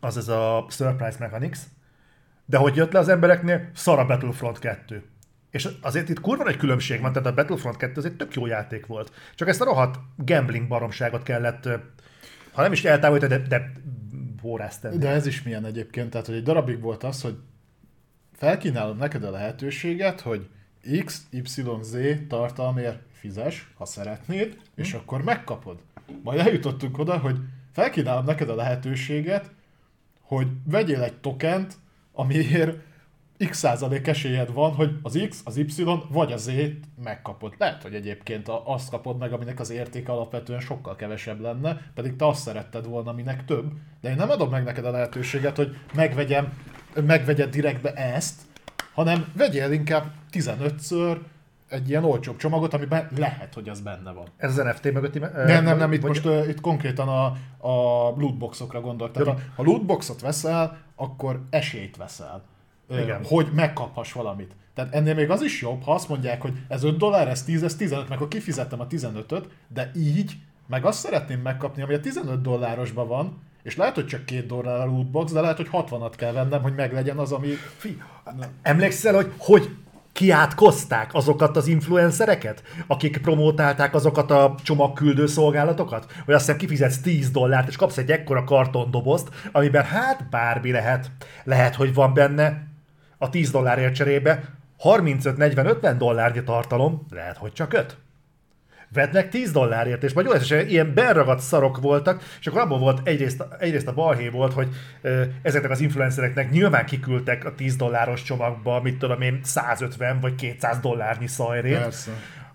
[0.00, 1.58] az, ez a Surprise Mechanics,
[2.46, 5.04] de hogy jött le az embereknél, szar a Battlefront 2.
[5.50, 8.46] És azért itt kurva nagy különbség van, tehát a Battlefront 2 az egy tök jó
[8.46, 9.12] játék volt.
[9.34, 11.68] Csak ezt a rohadt gambling baromságot kellett,
[12.52, 13.72] ha nem is eltávolítani, de, de
[14.42, 14.98] bórázteni.
[14.98, 17.36] De ez is milyen egyébként, tehát hogy egy darabig volt az, hogy
[18.32, 20.48] felkínálom neked a lehetőséget, hogy
[21.04, 21.96] X, Y, Z
[22.28, 25.78] tartalmért fizes, ha szeretnéd, és akkor megkapod.
[26.22, 27.36] Majd eljutottunk oda, hogy
[27.72, 29.50] felkínálom neked a lehetőséget,
[30.20, 31.74] hogy vegyél egy tokent,
[32.12, 32.78] amiért
[33.48, 36.50] x százalék esélyed van, hogy az X, az Y vagy a Z
[37.04, 37.54] megkapod.
[37.58, 42.26] Lehet, hogy egyébként azt kapod meg, aminek az értéke alapvetően sokkal kevesebb lenne, pedig te
[42.26, 43.64] azt szeretted volna, aminek több.
[44.00, 46.52] De én nem adom meg neked a lehetőséget, hogy megvegyem,
[46.94, 48.40] megvegyed direktbe ezt,
[48.94, 51.18] hanem vegyél inkább 15-ször
[51.68, 54.26] egy ilyen olcsóbb csomagot, amiben lehet, hogy az benne van.
[54.36, 55.18] Ez az NFT mögötti...
[55.18, 57.24] Nem, nem, nem, itt most uh, itt konkrétan a,
[57.68, 62.42] a lootboxokra ha, ha lootboxot veszel, akkor esélyt veszel,
[62.90, 63.20] Igen.
[63.24, 64.54] hogy megkaphass valamit.
[64.74, 67.62] Tehát ennél még az is jobb, ha azt mondják, hogy ez 5 dollár, ez 10,
[67.62, 70.32] ez 15, meg akkor kifizettem a 15-öt, de így
[70.66, 74.80] meg azt szeretném megkapni, ami a 15 dollárosban van, és lehet, hogy csak két dollár
[74.80, 77.48] a lootbox, de lehet, hogy 60-at kell vennem, hogy meglegyen az, ami...
[77.76, 78.02] Fi,
[78.62, 79.68] emlékszel, hogy hogy
[80.12, 86.12] kiátkozták azokat az influencereket, akik promotálták azokat a csomagküldő szolgálatokat?
[86.24, 91.10] Hogy azt hiszem kifizetsz 10 dollárt, és kapsz egy ekkora kartondobozt, amiben hát bármi lehet.
[91.44, 92.68] Lehet, hogy van benne
[93.22, 94.42] a 10 dollárért cserébe
[94.82, 97.96] 35-40-50 dollárnyi tartalom, lehet, hogy csak 5
[98.92, 102.80] vedd meg 10 dollárért, és majd jó, és ilyen beragadt szarok voltak, és akkor abban
[102.80, 104.68] volt egyrészt, egyrészt a balhé volt, hogy
[105.42, 110.78] ezeknek az influencereknek nyilván kiküldtek a 10 dolláros csomagba, mit tudom én, 150 vagy 200
[110.78, 111.78] dollárnyi szajrét.
[111.78, 112.10] Persze.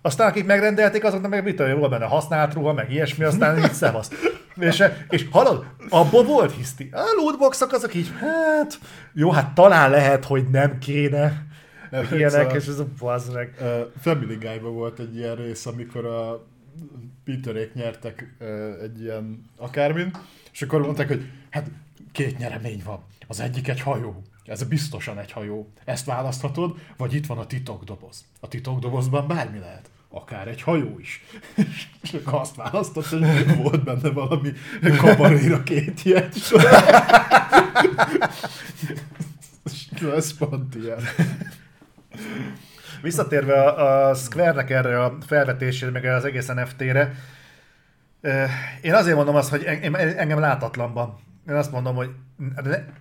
[0.06, 3.74] Aztán akik megrendelték, azoknak meg mit tudom, volt benne használt ruha, meg ilyesmi, aztán így
[3.74, 4.10] szevasz.
[4.56, 6.90] És, és hallod, abból volt hiszti.
[6.92, 8.80] A lootboxok azok így, hát,
[9.14, 11.46] jó, hát talán lehet, hogy nem kéne.
[12.12, 13.54] Ilyenek, és ez a bazd meg.
[13.60, 13.68] Uh,
[14.02, 16.46] Family guy volt egy ilyen rész, amikor a
[17.24, 18.48] Peterék nyertek uh,
[18.82, 20.12] egy ilyen akármin,
[20.52, 21.68] és akkor mondták, hogy hát
[22.12, 23.04] két nyeremény van.
[23.28, 24.24] Az egyik egy hajó.
[24.46, 25.72] Ez biztosan egy hajó.
[25.86, 28.26] Ezt választhatod, vagy itt van a titokdoboz.
[28.40, 29.90] A titokdobozban bármi lehet.
[30.18, 31.24] Akár egy hajó is.
[32.02, 34.54] És akkor azt választott, hogy volt benne valami
[34.98, 36.36] kabaréra két ilyet.
[40.16, 41.00] Ez pont ilyen.
[43.02, 47.16] Visszatérve a, a Square-nek erre a felvetésére, meg az egész NFT-re,
[48.82, 49.64] én azért mondom azt, hogy
[50.18, 51.20] engem látatlanban.
[51.48, 52.10] Én azt mondom, hogy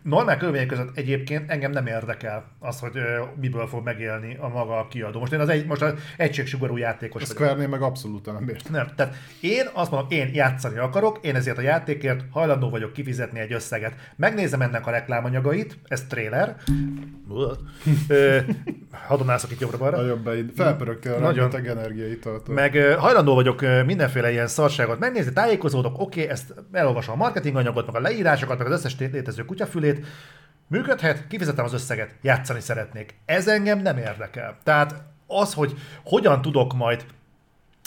[0.02, 2.92] normál körülmények között egyébként engem nem érdekel az, hogy
[3.40, 5.18] miből fog megélni a maga a kiadó.
[5.18, 8.72] Most én az egy, most az egységsugarú játékos a Square-nél meg abszolút nem értem.
[8.72, 13.38] Nem, tehát én azt mondom, én játszani akarok, én ezért a játékért hajlandó vagyok kifizetni
[13.40, 13.94] egy összeget.
[14.16, 16.56] Megnézem ennek a reklámanyagait, ez trailer.
[18.90, 19.96] Hadonászok itt jobbra-balra.
[19.96, 20.50] Nagyon beid.
[20.56, 21.50] Felpörögtél Nagyon.
[21.50, 22.28] a energiait.
[22.48, 27.94] Meg hajlandó vagyok mindenféle ilyen szarságot megnézni, tájékozódok, oké, okay, ezt elolvasom a marketinganyagot, meg
[27.94, 30.06] a leírásokat, meg az összes létező kutyafülét,
[30.66, 33.14] működhet, kifizetem az összeget, játszani szeretnék.
[33.24, 34.56] Ez engem nem érdekel.
[34.62, 37.04] Tehát az, hogy hogyan tudok majd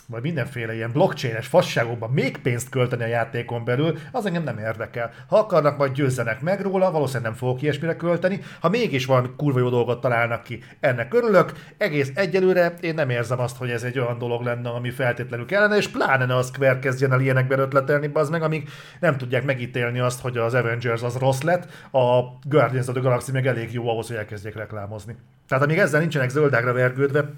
[0.09, 5.11] vagy mindenféle ilyen blockchain-es fasságokban még pénzt költeni a játékon belül, az engem nem érdekel.
[5.27, 8.39] Ha akarnak, majd győzzenek meg róla, valószínűleg nem fogok ilyesmire költeni.
[8.59, 11.51] Ha mégis valami kurva jó dolgot találnak ki, ennek örülök.
[11.77, 15.77] Egész egyelőre én nem érzem azt, hogy ez egy olyan dolog lenne, ami feltétlenül kellene,
[15.77, 18.69] és pláne ne a Square kezdjen el ilyenekben ötletelni, az meg, amíg
[18.99, 23.31] nem tudják megítélni azt, hogy az Avengers az rossz lett, a Guardians of the Galaxy
[23.31, 25.15] meg elég jó ahhoz, hogy elkezdjék reklámozni.
[25.47, 27.29] Tehát amíg ezzel nincsenek zöldágra vergődve,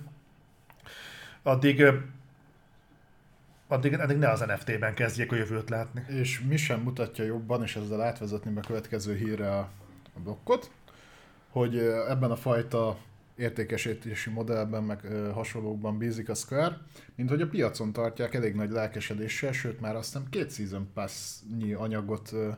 [1.44, 1.84] addig
[3.70, 6.06] addig, addig ne az NFT-ben kezdjék a jövőt látni.
[6.08, 9.70] És mi sem mutatja jobban, és ezzel átvezetni a következő hírre a,
[10.16, 10.72] a blokkot,
[11.50, 12.98] hogy ebben a fajta
[13.36, 16.78] értékesítési modellben, meg ö, hasonlókban bízik a Square,
[17.16, 21.74] mint hogy a piacon tartják elég nagy lelkesedéssel, sőt már azt nem két Season Pass-nyi
[21.74, 22.50] anyagot ö,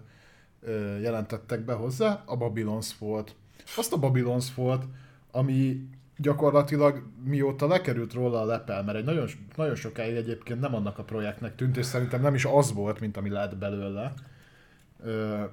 [0.61, 3.35] ö, jelentettek be hozzá, a Babylon's volt.
[3.77, 4.83] Azt a Babylon's volt,
[5.31, 5.89] ami
[6.21, 11.03] gyakorlatilag mióta lekerült róla a lepel, mert egy nagyon, nagyon sokáig egyébként nem annak a
[11.03, 14.13] projektnek tűnt, és szerintem nem is az volt, mint ami lett belőle.
[15.03, 15.43] Ö,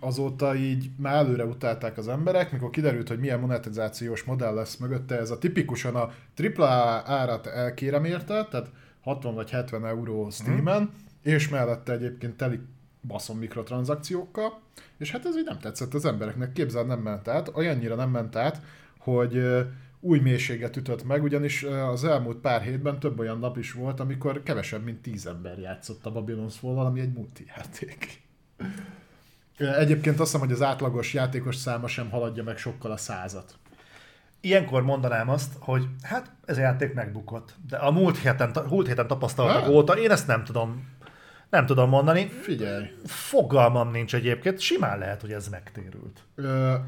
[0.00, 5.18] azóta így már előre utálták az emberek, mikor kiderült, hogy milyen monetizációs modell lesz mögötte,
[5.18, 6.10] ez a tipikusan a
[6.56, 8.70] AAA árat elkérem érte, tehát
[9.02, 10.92] 60 vagy 70 euró Steam-en, hmm.
[11.22, 12.60] és mellette egyébként teli
[13.06, 14.60] baszom mikrotranszakciókkal,
[14.98, 18.36] és hát ez így nem tetszett az embereknek, képzel nem ment át, olyannyira nem ment
[18.36, 18.62] át,
[18.98, 19.44] hogy
[20.00, 24.42] új mélységet ütött meg, ugyanis az elmúlt pár hétben több olyan nap is volt, amikor
[24.42, 28.22] kevesebb, mint tíz ember játszott a Babylon's fall ami egy multijáték.
[29.56, 33.54] Egyébként azt hiszem, hogy az átlagos játékos száma sem haladja meg sokkal a százat.
[34.40, 37.54] Ilyenkor mondanám azt, hogy hát ez a játék megbukott.
[37.68, 39.70] De a múlt héten, múlt héten tapasztaltak ha?
[39.70, 40.94] óta én ezt nem tudom
[41.50, 42.28] nem tudom mondani.
[42.28, 42.86] Figyelj.
[43.04, 46.22] Fogalmam nincs egyébként, simán lehet, hogy ez megtérült.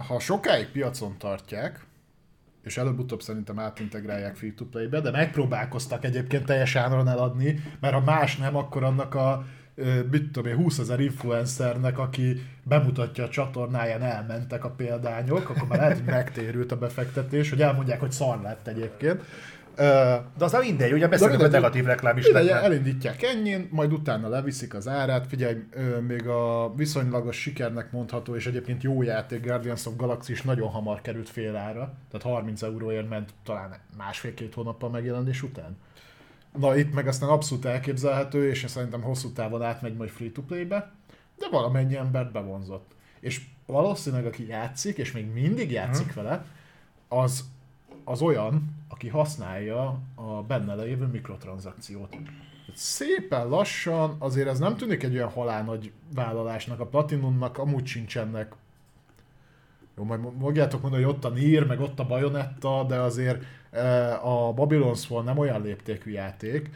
[0.06, 1.86] Ha sokáig piacon tartják,
[2.64, 8.56] és előbb-utóbb szerintem átintegrálják free-to-play-be, de megpróbálkoztak egyébként teljes áron eladni, mert ha más nem,
[8.56, 9.44] akkor annak a
[10.10, 15.78] mit tudom én, 20 ezer influencernek, aki bemutatja a csatornáján, elmentek a példányok, akkor már
[15.78, 19.22] lehet, hogy megtérült a befektetés, hogy elmondják, hogy szar lett egyébként.
[19.78, 22.24] De az nem mindegy, ugye beszélünk a negatív reklám is.
[22.24, 25.26] Mindegy, elindítják ennyin, majd utána leviszik az árát.
[25.26, 25.56] Figyelj,
[26.06, 31.00] még a viszonylagos sikernek mondható, és egyébként jó játék Guardians of Galaxy is nagyon hamar
[31.00, 31.94] került fél ára.
[32.10, 35.76] Tehát 30 euróért ment talán másfél-két hónappal megjelenés után.
[36.58, 40.90] Na itt meg aztán abszolút elképzelhető, és szerintem hosszú távon átmegy majd free-to-play-be,
[41.38, 42.90] de valamennyi embert bevonzott.
[43.20, 46.22] És valószínűleg aki játszik, és még mindig játszik hmm.
[46.22, 46.44] vele,
[47.08, 47.44] az,
[48.04, 52.16] az olyan, aki használja a benne lévő mikrotranszakciót.
[52.74, 58.52] Szépen lassan, azért ez nem tűnik egy olyan halál nagy vállalásnak, a Platinumnak amúgy sincsenek
[59.96, 64.14] jó, majd mogjátok mondani, hogy ott a Nier, meg ott a Bayonetta, de azért e,
[64.14, 66.70] a Babylon's Fall nem olyan léptékű játék,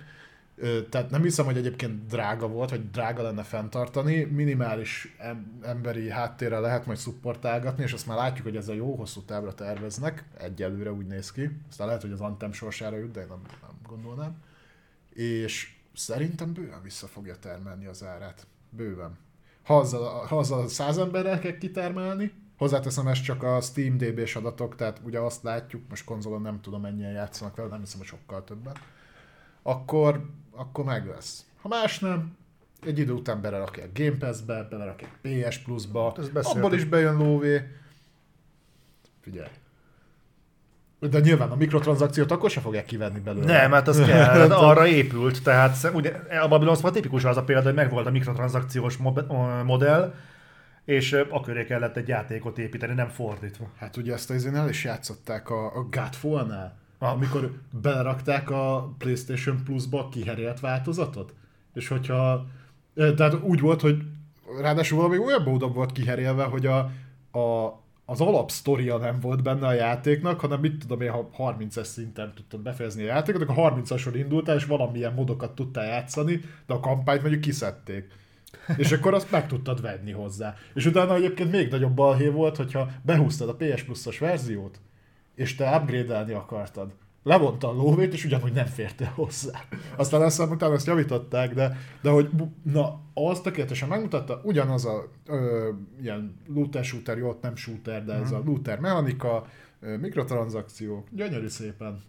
[0.91, 5.17] tehát nem hiszem, hogy egyébként drága volt, vagy drága lenne fenntartani, minimális
[5.63, 10.25] emberi háttérre lehet majd szupportálgatni, és azt már látjuk, hogy ezzel jó hosszú távra terveznek,
[10.39, 13.79] egyelőre úgy néz ki, aztán lehet, hogy az Antem sorsára jut, de én nem, nem
[13.87, 14.37] gondolnám.
[15.11, 18.47] És szerintem bőven vissza fogja termelni az árát.
[18.71, 19.19] Bőven.
[19.63, 22.33] Ha azzal, ha azzal száz emberrel kell kitermelni,
[22.63, 26.81] Hozzáteszem, ez csak a Steam DB-s adatok, tehát ugye azt látjuk, most konzolon nem tudom
[26.81, 28.77] mennyien játszanak vele, nem hiszem, hogy sokkal többen.
[29.63, 31.47] Akkor, akkor meg lesz.
[31.63, 32.37] Ha más nem,
[32.87, 37.63] egy idő után belerakják Game Pass-be, belerakják PS Plus-ba, abból is bejön lóvé.
[39.21, 39.49] Figyelj.
[41.11, 43.47] De nyilván a mikrotranszakciót akkor se fogják kivenni belőle.
[43.47, 45.43] Nem, hát az kell, arra épült.
[45.43, 46.11] Tehát ugye
[46.43, 48.97] a Babylon Spot tipikus az a példa, hogy megvolt a mikrotranszakciós
[49.65, 50.15] modell,
[50.85, 53.71] és akkor kellett egy játékot építeni, nem fordítva.
[53.79, 59.99] Hát ugye ezt az el is játszották a, a Godfall-nál, amikor belerakták a PlayStation Plus-ba
[59.99, 61.35] a kiherélt változatot,
[61.75, 62.47] és hogyha,
[62.95, 64.03] tehát úgy volt, hogy
[64.61, 66.79] ráadásul valami olyan módon volt kiherélve, hogy a,
[67.39, 72.33] a, az alapsztoria nem volt benne a játéknak, hanem mit tudom én, ha 30-es szinten
[72.35, 77.21] tudtad befejezni a játékot, akkor 30-ason indultál, és valamilyen modokat tudtál játszani, de a kampányt
[77.21, 78.07] mondjuk kiszedték.
[78.77, 80.55] És akkor azt meg tudtad venni hozzá.
[80.75, 84.81] És utána egyébként még nagyobb balhé volt, hogyha behúztad a PS Plus-os verziót,
[85.43, 86.91] és te upgrade-elni akartad.
[87.23, 89.61] Levonta a lóvét, és ugyanúgy nem férte hozzá.
[89.97, 92.31] Aztán azt utána azt javították, de, de hogy
[92.63, 98.13] na, az tökéletesen megmutatta, ugyanaz a ö, ilyen looter shooter, jó, ott nem shooter, de
[98.13, 98.39] ez uh-huh.
[98.39, 99.47] a looter mechanika,
[99.81, 102.03] ö, mikrotranszakciók, gyönyörű szépen.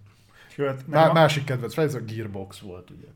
[0.47, 1.13] Sőt, Má- a...
[1.13, 3.07] Másik kedvenc ez a Gearbox volt, ugye.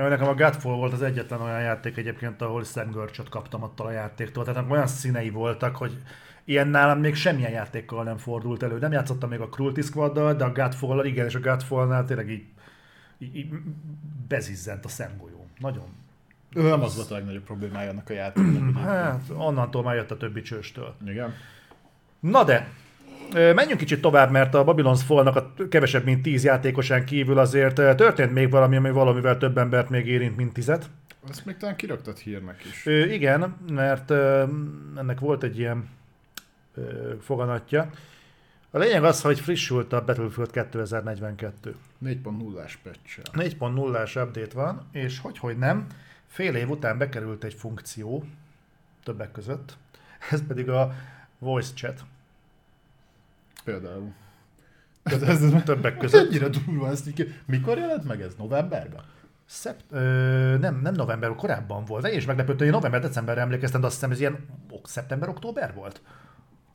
[0.00, 3.90] Jó, nekem a Godfall volt az egyetlen olyan játék egyébként, ahol szemgörcsöt kaptam attól a
[3.90, 4.44] játéktól.
[4.44, 6.02] Tehát olyan színei voltak, hogy
[6.44, 8.78] ilyen nálam még semmilyen játékkal nem fordult elő.
[8.78, 12.44] Nem játszottam még a Cruelty squad de a godfall igen, és a Godfall-nál tényleg így,
[13.18, 13.48] így, így
[14.28, 15.46] bezizzent a szemgolyó.
[15.58, 15.86] Nagyon.
[16.54, 18.78] Ő nem az volt a legnagyobb problémája ennek a játéknak.
[18.84, 20.94] hát, onnantól már jött a többi csőstől.
[21.06, 21.34] Igen.
[22.20, 22.68] Na de,
[23.32, 28.32] Menjünk kicsit tovább, mert a Babylon's Fall-nak a kevesebb, mint 10 játékosán kívül azért történt
[28.32, 30.90] még valami, ami valamivel több embert még érint, mint tizet.
[31.28, 32.86] Ezt még talán kiraktad hírnek is.
[32.86, 34.44] Ö, igen, mert ö,
[34.96, 35.88] ennek volt egy ilyen
[37.20, 37.90] foganatja.
[38.70, 41.74] A lényeg az, hogy frissült a Battlefield 2042.
[42.04, 45.86] 4.0-ás patch 4.0-ás update van, és hogy, hogy nem,
[46.26, 48.24] fél év után bekerült egy funkció,
[49.04, 49.76] többek között,
[50.30, 50.94] ez pedig a
[51.38, 52.04] voice chat.
[53.64, 54.12] Például.
[55.02, 56.26] Ez, ez, többek között.
[56.26, 57.34] Ennyire durva ezt így.
[57.46, 58.34] Mikor jelent meg ez?
[58.34, 59.04] Novemberben?
[59.46, 59.98] Szept, ö,
[60.60, 62.06] nem, nem november, korábban volt.
[62.06, 64.46] És meglepett, hogy november-decemberre emlékeztem, de azt hiszem ez ilyen
[64.82, 66.00] szeptember-október volt.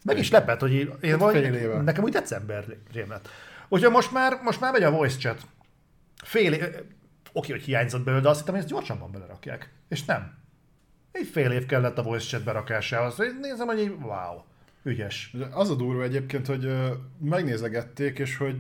[0.04, 3.30] Meg is lepett, hogy én, vagy, nekem, úgy december lett.
[3.68, 5.48] Úgyhogy most már, most már megy a voice chat.
[6.24, 6.64] Fél év,
[7.34, 9.70] oké, hogy hiányzott belőle, de azt hittem, hogy ezt gyorsabban belerakják.
[9.88, 10.38] És nem.
[11.12, 13.18] Egy fél év kellett a voice chat berakásához.
[13.42, 14.42] Nézem, hogy így, wow.
[14.84, 15.36] Ügyes.
[15.52, 16.74] Az a durva egyébként, hogy
[17.20, 18.56] megnézegették, és hogy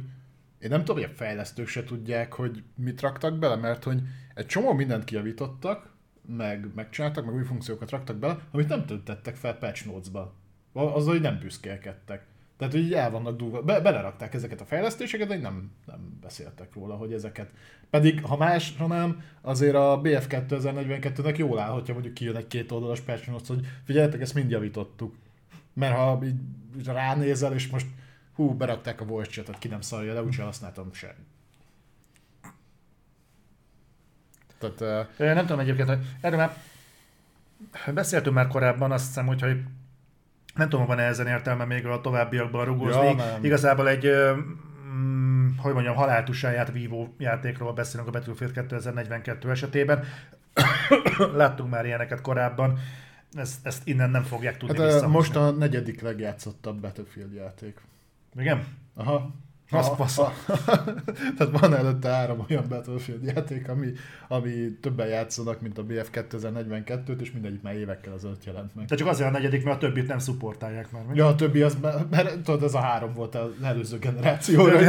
[0.59, 4.01] én nem tudom, hogy a fejlesztők se tudják, hogy mit raktak bele, mert hogy
[4.34, 5.90] egy csomó mindent kijavítottak,
[6.38, 10.34] meg megcsináltak, meg új funkciókat raktak bele, amit nem töltettek fel patch notes-ba.
[10.73, 12.25] Azzal, hogy nem büszkélkedtek.
[12.57, 13.61] Tehát, hogy el vannak dugva.
[13.61, 17.49] Be, belerakták ezeket a fejlesztéseket, de nem, nem beszéltek róla, hogy ezeket.
[17.89, 22.48] Pedig, ha más, ha nem, azért a BF 2042-nek jól áll, hogyha mondjuk kijön egy
[22.48, 25.15] két oldalas patch hogy figyeljetek, ezt mind javítottuk.
[25.73, 26.35] Mert ha így
[26.85, 27.88] ránézel, és most
[28.35, 31.15] hú, berakták a voice chatet, ki nem szarja, de úgyse használtam sem.
[34.57, 35.33] Tehát, uh...
[35.33, 36.57] Nem tudom egyébként, hogy erről már
[37.93, 39.64] beszéltünk már korábban, azt hiszem, hogy, hogy
[40.59, 43.05] nem tudom, van-e ezen értelme még a továbbiakban rugózni.
[43.05, 44.07] Ja, Igazából egy
[44.93, 50.03] mm, hogy mondjam, haláltusáját vívó játékról beszélünk a Battlefield 2042 esetében.
[51.35, 52.79] Láttunk már ilyeneket korábban
[53.33, 57.81] ezt, ezt innen nem fogják tudni hát, Most a negyedik legjátszottabb Battlefield játék.
[58.35, 58.65] Igen?
[58.95, 59.31] Aha.
[59.72, 60.23] Az A- fasza.
[60.48, 60.83] a-
[61.38, 63.91] Tehát van előtte három olyan Battlefield játék, ami,
[64.27, 68.85] ami többen játszanak, mint a BF 2042-t, és mindegyik már évekkel ezelőtt jelent meg.
[68.85, 71.03] De csak azért a negyedik, mert a többit nem szupportálják már.
[71.03, 71.15] mi?
[71.15, 71.77] Ja, a többi az,
[72.09, 74.80] mert, tudod, ez a három volt az előző generációra.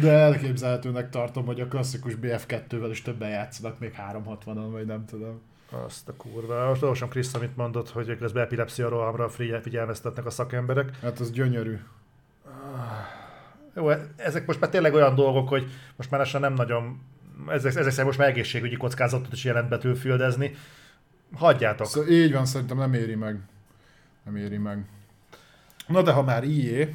[0.00, 5.40] De elképzelhetőnek tartom, hogy a klasszikus BF2-vel is többen játszanak, még 360-on, vagy nem tudom.
[5.86, 6.68] Azt a kurva.
[6.68, 10.98] Most olvasom Krisz, amit mondott, hogy közben epilepszia rohamra figyel- figyelmeztetnek a szakemberek.
[11.02, 11.78] Hát az gyönyörű.
[13.74, 17.00] Jó, ezek most már tényleg olyan dolgok, hogy most már lassan nem nagyon,
[17.48, 20.54] ezek, ezek szerint most már egészségügyi kockázatot is jelent betűfüldezni.
[21.34, 21.86] Hagyjátok.
[21.86, 23.40] Szóval így van, szerintem nem éri meg.
[24.24, 24.84] Nem éri meg.
[25.86, 26.88] Na de ha már IE,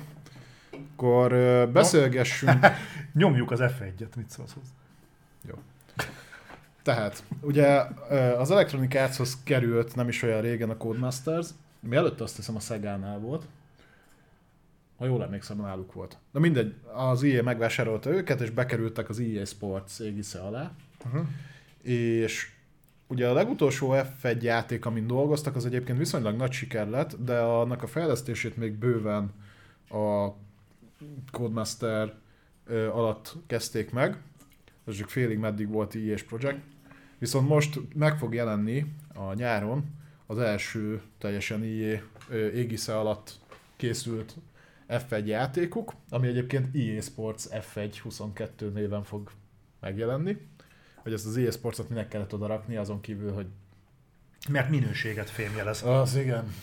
[0.71, 1.29] akkor
[1.71, 2.65] beszélgessünk.
[3.13, 4.71] Nyomjuk az F1-et, mit szólsz hozzá?
[6.83, 7.81] Tehát, ugye
[8.37, 11.47] az Electronic Artshoz került nem is olyan régen a Codemasters,
[11.79, 13.45] mielőtt azt hiszem a Szegánál volt.
[15.03, 16.17] Ha jól emlékszem, náluk volt.
[16.31, 20.71] De mindegy, az EA megvásárolta őket, és bekerültek az EA Sports égisze alá.
[21.05, 21.27] Uh-huh.
[21.81, 22.51] És
[23.07, 27.83] ugye a legutolsó F1 játék, amin dolgoztak, az egyébként viszonylag nagy siker lett, de annak
[27.83, 29.31] a fejlesztését még bőven
[29.89, 30.29] a
[31.31, 32.13] Codemaster
[32.69, 34.17] alatt kezdték meg.
[34.87, 36.61] Ez csak félig meddig volt IES projekt.
[37.17, 39.85] Viszont most meg fog jelenni a nyáron
[40.25, 42.03] az első teljesen IE
[42.53, 43.39] égisze alatt
[43.75, 44.35] készült
[44.99, 49.31] F1 játékuk, ami egyébként EA Sports F1 22 néven fog
[49.79, 50.37] megjelenni.
[50.95, 53.47] Hogy ezt az EA Sports-ot minek kellett oda rakni, azon kívül, hogy
[54.49, 55.83] Mert minőséget fémjelez.
[55.83, 56.53] az igen.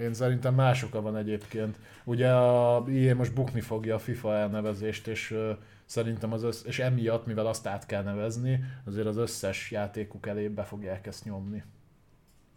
[0.00, 1.78] Én szerintem más oka van egyébként.
[2.04, 5.36] Ugye a EA most bukni fogja a FIFA elnevezést, és
[5.84, 10.48] szerintem az össz, és emiatt, mivel azt át kell nevezni, azért az összes játékuk elé
[10.48, 11.62] be fogják ezt nyomni.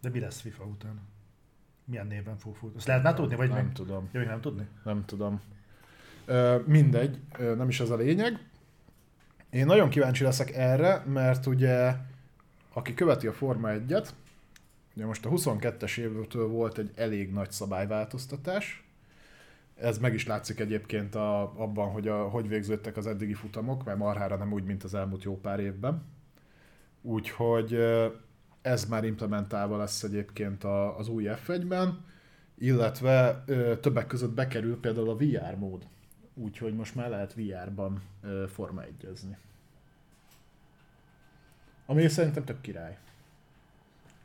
[0.00, 1.00] De mi lesz FIFA után?
[1.88, 2.76] Milyen néven fog futni?
[2.76, 3.72] Azt lehet már tudni, vagy nem még?
[3.72, 4.08] tudom.
[4.12, 4.66] Ja, még nem tudni?
[4.84, 5.40] Nem tudom.
[6.24, 8.38] Ö, mindegy, ö, nem is ez a lényeg.
[9.50, 11.94] Én nagyon kíváncsi leszek erre, mert ugye,
[12.72, 14.08] aki követi a Forma 1-et,
[14.94, 18.84] ugye most a 22-es évtől volt egy elég nagy szabályváltoztatás.
[19.74, 23.98] Ez meg is látszik egyébként a, abban, hogy a, hogy végződtek az eddigi futamok, mert
[23.98, 26.02] marhára nem úgy, mint az elmúlt jó pár évben.
[27.02, 27.78] Úgyhogy
[28.66, 32.04] ez már implementálva lesz egyébként a, az új F1-ben,
[32.58, 35.86] illetve ö, többek között bekerül például a VR mód.
[36.34, 39.08] Úgyhogy most már lehet VR-ban ö, Forma 1
[41.86, 42.96] Ami szerintem tök király.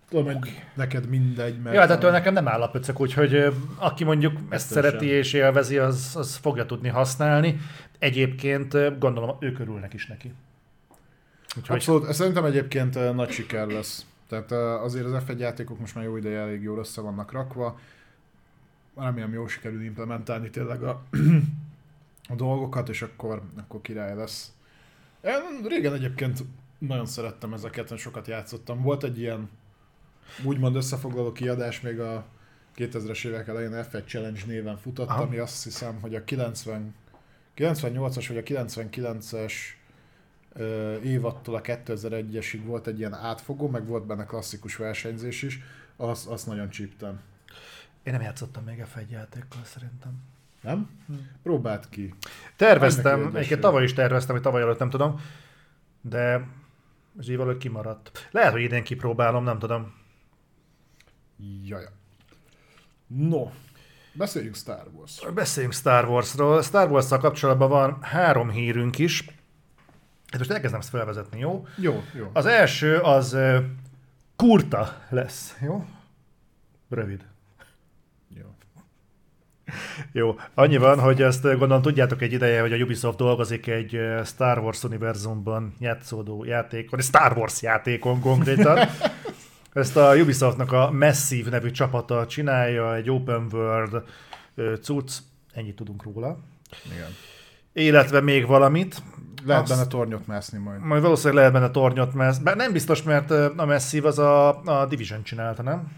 [0.09, 1.75] Tudom, hogy neked mindegy, mert...
[1.75, 5.15] Ja, ettől nekem nem áll a pöcök, úgyhogy aki mondjuk ezt Ettől szereti sem.
[5.17, 7.59] és élvezi, az, az fogja tudni használni.
[7.99, 10.33] Egyébként gondolom, ők örülnek is neki.
[11.57, 14.05] Úgyhogy Abszolút, szerintem egyébként nagy siker lesz.
[14.32, 14.51] Tehát
[14.82, 17.80] azért az F1 játékok most már jó ideje elég jól össze vannak rakva.
[18.95, 21.03] Remélem jól sikerül implementálni tényleg a,
[22.34, 24.51] a dolgokat, és akkor, akkor király lesz.
[25.24, 26.43] Én régen egyébként
[26.77, 28.82] nagyon szerettem ezeket, sokat játszottam.
[28.82, 29.50] Volt egy ilyen
[30.43, 32.26] úgymond összefoglaló kiadás még a
[32.76, 35.22] 2000-es évek elején F1 Challenge néven futott, Aha.
[35.22, 36.95] ami azt hiszem, hogy a 90,
[37.58, 39.81] 98-as vagy a 99-es ö,
[41.03, 45.59] évattól a 2001-esig volt egy ilyen átfogó, meg volt benne klasszikus versenyzés is,
[45.95, 47.19] azt, azt nagyon csíptem.
[48.03, 50.11] én nem játszottam még F1 játékkal szerintem.
[50.61, 50.89] Nem?
[51.43, 52.13] Próbáld ki.
[52.55, 55.21] Terveztem, egyébként tavaly is terveztem, hogy tavaly előtt nem tudom,
[56.01, 56.47] de
[57.19, 58.27] ez így valahogy kimaradt.
[58.31, 59.93] Lehet, hogy idén kipróbálom, nem tudom.
[61.63, 61.89] Jaja.
[63.07, 63.51] No,
[64.13, 65.21] beszéljünk Star Wars.
[65.33, 66.61] Beszéljünk Star Warsról.
[66.61, 69.25] Star wars kapcsolatban van három hírünk is.
[70.32, 71.68] Hát most elkezdem ezt felvezetni, jó?
[71.76, 72.30] Jó, jó.
[72.34, 73.38] Az első az
[74.35, 75.85] kurta lesz, jó?
[76.90, 77.26] Rövid.
[78.30, 78.56] jó.
[80.11, 84.60] Jó, annyi van, hogy ezt gondolom tudjátok egy ideje, hogy a Ubisoft dolgozik egy Star
[84.60, 88.80] Wars univerzumban játszódó játékon, egy Star Wars játékon konkrétan.
[89.74, 94.03] Ezt a Ubisoftnak a Massive nevű csapata csinálja, egy open world
[94.82, 95.11] cucc,
[95.53, 96.40] ennyit tudunk róla.
[96.93, 97.10] Igen.
[97.74, 99.03] Illetve még valamit,
[99.45, 100.81] Lehet benne tornyot mászni majd.
[100.81, 104.85] majd valószínűleg lehet benne tornyot, mert bár nem biztos, mert a Massive az a, a
[104.85, 105.91] Division csinálta, nem?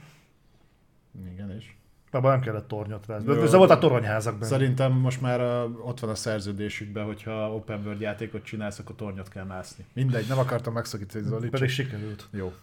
[1.34, 1.72] Igen, és.
[2.12, 3.34] Abban nem kellett tornyot vászni.
[3.34, 3.42] Jó.
[3.42, 4.46] Ez volt a toronyházak benne.
[4.46, 9.30] Szerintem most már a, ott van a szerződésükben, hogyha open world játékot csinálsz, akkor tornyot
[9.30, 9.86] kell mászni.
[9.94, 11.50] Mindegy, nem akartam megszakítani Zoli.
[11.50, 12.28] Pedig sikerült.
[12.32, 12.54] Jó.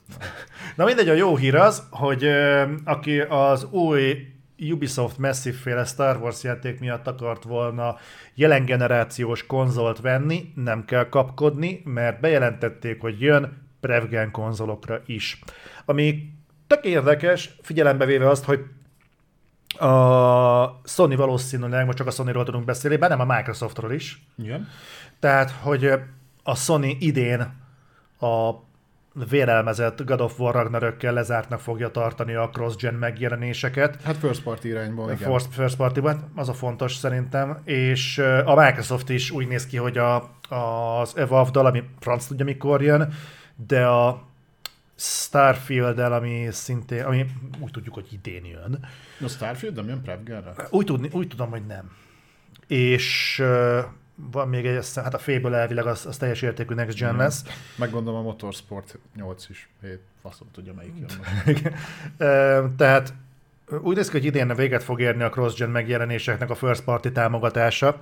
[0.77, 2.27] Na mindegy, a jó hír az, hogy
[2.85, 4.27] aki az új
[4.61, 7.97] Ubisoft Massive féle Star Wars játék miatt akart volna
[8.35, 15.43] jelen generációs konzolt venni, nem kell kapkodni, mert bejelentették, hogy jön Prevgen konzolokra is.
[15.85, 16.33] Ami
[16.67, 18.65] tök érdekes, figyelembe véve azt, hogy
[19.79, 24.27] A Sony valószínűleg, most csak a Sony-ról tudunk beszélni, bár nem a Microsoftról is.
[24.43, 24.69] Igen.
[25.19, 25.93] Tehát, hogy
[26.43, 27.41] a Sony idén
[28.21, 28.51] a
[29.15, 34.03] vérelmezett God of War Ragnarökkel lezártnak fogja tartani a cross-gen megjelenéseket.
[34.03, 35.31] Hát first party irányból, igen.
[35.31, 36.01] First, first party
[36.35, 40.17] az a fontos szerintem, és a Microsoft is úgy néz ki, hogy a,
[40.49, 43.13] az Evolve-dal, ami franc tudja mikor jön,
[43.67, 44.29] de a
[44.97, 47.27] Starfield-el, ami szintén, ami
[47.59, 48.79] úgy tudjuk, hogy idén jön.
[49.25, 50.53] A Starfield nem jön Prevgerre?
[50.71, 51.91] Úgy, tudni, úgy tudom, hogy nem.
[52.67, 53.43] És
[54.31, 57.19] van még egy, hát a Fable elvileg az, az teljes értékű Next Gen mm.
[57.19, 57.45] lesz.
[57.77, 61.69] Meggondolom a Motorsport 8 is, 7, faszom tudja melyik jön
[62.77, 63.15] Tehát
[63.83, 67.99] úgy néz ki, hogy idén véget fog érni a cross-gen megjelenéseknek a first party támogatása,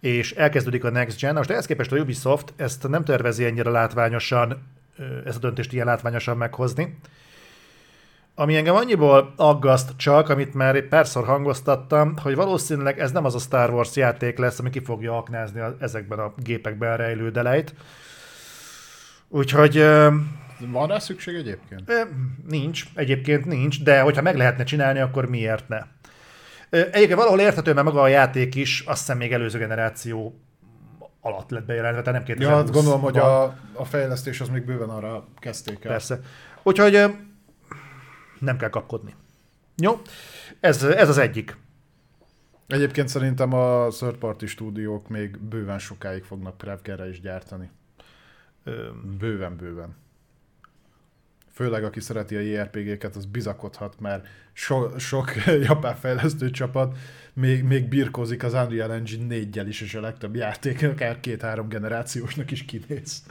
[0.00, 1.34] és elkezdődik a Next Gen.
[1.34, 4.62] Most ehhez képest a Ubisoft ezt nem tervezi ennyire látványosan,
[5.24, 6.98] ezt a döntést ilyen látványosan meghozni.
[8.38, 13.34] Ami engem annyiból aggaszt csak, amit már egy párszor hangoztattam, hogy valószínűleg ez nem az
[13.34, 17.74] a Star Wars játék lesz, ami ki fogja aknázni a, ezekben a gépekben rejlő delejt.
[19.28, 19.76] Úgyhogy...
[20.58, 21.92] Van rá szükség egyébként?
[22.48, 25.78] Nincs, egyébként nincs, de hogyha meg lehetne csinálni, akkor miért ne?
[26.70, 30.40] Egyébként valahol érthető, mert maga a játék is, azt hiszem még előző generáció
[31.20, 33.42] alatt lett bejelentve, tehát nem 2020 Ja, hát gondolom, hogy a,
[33.72, 35.90] a fejlesztés az még bőven arra kezdték el.
[35.90, 36.20] Persze.
[36.62, 37.10] Úgyhogy
[38.38, 39.14] nem kell kapkodni.
[39.76, 40.00] Jó,
[40.60, 41.56] ez, ez az egyik.
[42.66, 47.70] Egyébként szerintem a third party stúdiók még bőven sokáig fognak Prevgerre is gyártani.
[49.18, 49.96] Bőven-bőven.
[51.56, 55.32] Főleg aki szereti a JRPG-ket, az bizakodhat, mert so, sok
[55.68, 56.96] japán fejlesztő csapat
[57.32, 62.50] még, még birkózik az Unreal Engine 4 is, és a legtöbb játék akár két-három generációsnak
[62.50, 63.22] is kinéz.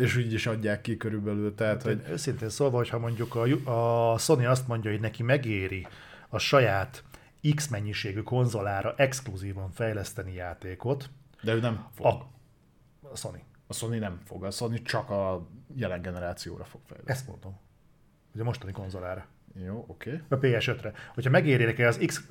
[0.00, 1.54] és úgy is adják ki körülbelül.
[1.54, 2.02] Tehát, hogy...
[2.10, 5.86] Őszintén szólva, hogyha mondjuk a, a Sony azt mondja, hogy neki megéri
[6.28, 7.04] a saját
[7.54, 11.10] X mennyiségű konzolára exkluzívan fejleszteni játékot.
[11.42, 12.06] De ő nem fog.
[12.06, 12.30] A,
[13.12, 13.42] a Sony.
[13.74, 14.44] A Sony nem fog.
[14.44, 15.46] A Sony csak a
[15.76, 17.18] jelen generációra fog fejleszteni.
[17.18, 17.58] Ezt mondom.
[18.32, 19.26] Hogy a mostani konzolára.
[19.66, 20.22] Jó, oké.
[20.30, 20.52] Okay.
[20.54, 20.92] A PS5-re.
[21.14, 22.24] Hogyha megérik el az X,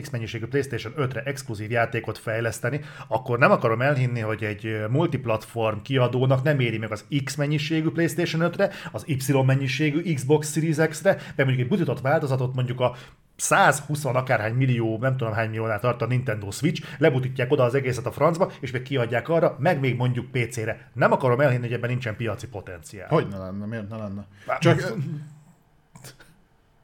[0.00, 6.42] X mennyiségű PlayStation 5-re exkluzív játékot fejleszteni, akkor nem akarom elhinni, hogy egy multiplatform kiadónak
[6.42, 11.36] nem éri meg az X mennyiségű PlayStation 5-re, az Y mennyiségű Xbox Series X-re, mert
[11.36, 12.96] mondjuk egy butított változatot mondjuk a
[13.36, 18.06] 120 akárhány millió, nem tudom hány milliónál tart a Nintendo Switch, lebutítják oda az egészet
[18.06, 20.90] a francba, és még kiadják arra, meg még mondjuk PC-re.
[20.92, 23.08] Nem akarom elhinni, hogy ebben nincsen piaci potenciál.
[23.08, 24.26] Hogy ne lenne, miért ne lenne?
[24.58, 24.92] Csak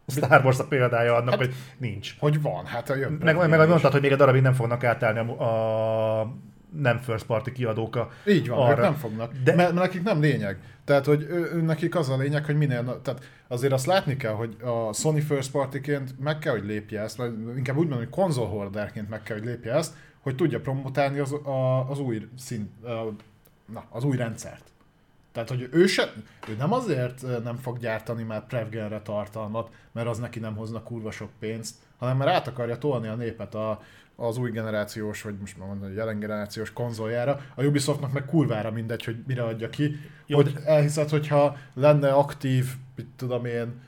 [0.07, 2.15] Star Wars a példája annak, hát, hogy nincs.
[2.18, 3.12] Hogy van, hát a jön.
[3.12, 6.33] Meg, meg, meg mondtad, hogy még egy darabig nem fognak átállni a, a
[6.76, 8.82] nem first party kiadók a, Így van, arra.
[8.82, 9.32] nem fognak.
[9.44, 9.55] De...
[9.55, 10.58] Mert, mert nekik nem lényeg.
[10.84, 13.00] Tehát, hogy ő, ő, nekik az a lényeg, hogy minél...
[13.02, 17.16] Tehát azért azt látni kell, hogy a Sony first partyként meg kell, hogy lépje ezt,
[17.16, 21.32] vagy inkább úgy mondom, hogy konzolholderként meg kell, hogy lépje ezt, hogy tudja promotálni az,
[21.32, 23.12] a, az új szint, a,
[23.72, 24.62] na, az új rendszert.
[25.32, 26.12] Tehát, hogy ő, se,
[26.48, 31.10] ő nem azért nem fog gyártani már Prevgenre tartalmat, mert az neki nem hozna kurva
[31.10, 33.82] sok pénzt, hanem mert át akarja tolni a népet a,
[34.20, 37.40] az új generációs, vagy most már mondom, jelen generációs konzoljára.
[37.55, 39.97] A Ubisoftnak meg kurvára mindegy, hogy mire adja ki.
[40.26, 42.66] Jó, hogy elhiszed, hogyha lenne aktív,
[42.97, 43.80] mit tudom én,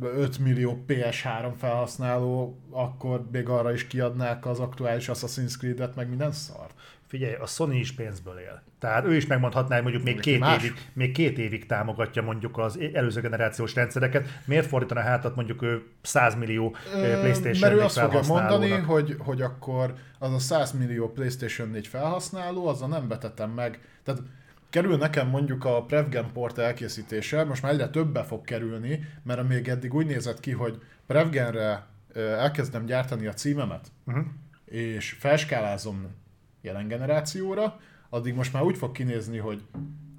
[0.00, 6.32] 5 millió PS3 felhasználó, akkor még arra is kiadnák az aktuális Assassin's Creed-et, meg minden
[6.32, 6.74] szart.
[7.06, 8.62] Figyelj, a Sony is pénzből él.
[8.78, 12.78] Tehát ő is megmondhatná, hogy mondjuk még két, évig, még két évig támogatja mondjuk az
[12.92, 14.28] előző generációs rendszereket.
[14.44, 19.42] Miért fordítana hátat mondjuk ő 100 millió PlayStation Mert ő azt fogja mondani, hogy, hogy
[19.42, 23.80] akkor az a 100 millió PlayStation 4 felhasználó, azzal nem betetem meg.
[24.02, 24.22] Tehát
[24.70, 29.68] kerül nekem mondjuk a Prevgen port elkészítése, most már egyre többe fog kerülni, mert még
[29.68, 34.24] eddig úgy nézett ki, hogy Prevgenre elkezdem gyártani a címemet, uh-huh.
[34.64, 36.06] és felskálázom
[36.66, 37.78] jelen generációra,
[38.08, 39.62] addig most már úgy fog kinézni, hogy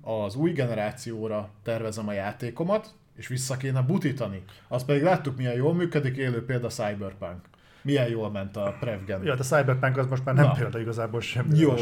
[0.02, 4.44] az új generációra tervezem a játékomat, és vissza kéne butítani.
[4.68, 7.42] Azt pedig láttuk, milyen jól működik, élő példa Cyberpunk.
[7.82, 9.24] Milyen jól ment a Prevgen.
[9.24, 10.52] Ja, de Cyberpunk az most már nem Na.
[10.52, 11.48] példa igazából sem.
[11.54, 11.74] Jó,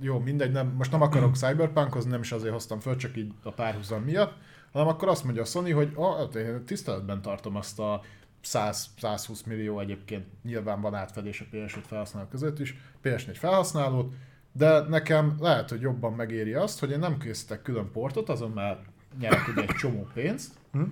[0.00, 3.50] jó, mindegy, nem, most nem akarok Cyberpunkhoz, nem is azért hoztam föl, csak így a
[3.50, 4.32] párhuzam miatt,
[4.72, 8.00] hanem akkor azt mondja a Sony, hogy ah, hát tiszteletben tartom azt a
[8.46, 14.14] 100, 120 millió egyébként nyilván van átfedés a PS5 felhasználók között is, PS4 felhasználót,
[14.52, 18.78] de nekem lehet, hogy jobban megéri azt, hogy én nem készítek külön portot, azon már
[19.18, 20.82] nyerek ugye egy csomó pénzt, hm?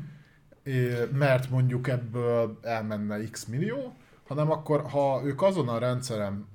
[1.13, 3.95] mert mondjuk ebből elmenne x millió,
[4.27, 6.47] hanem akkor, ha ők azon a rendszeren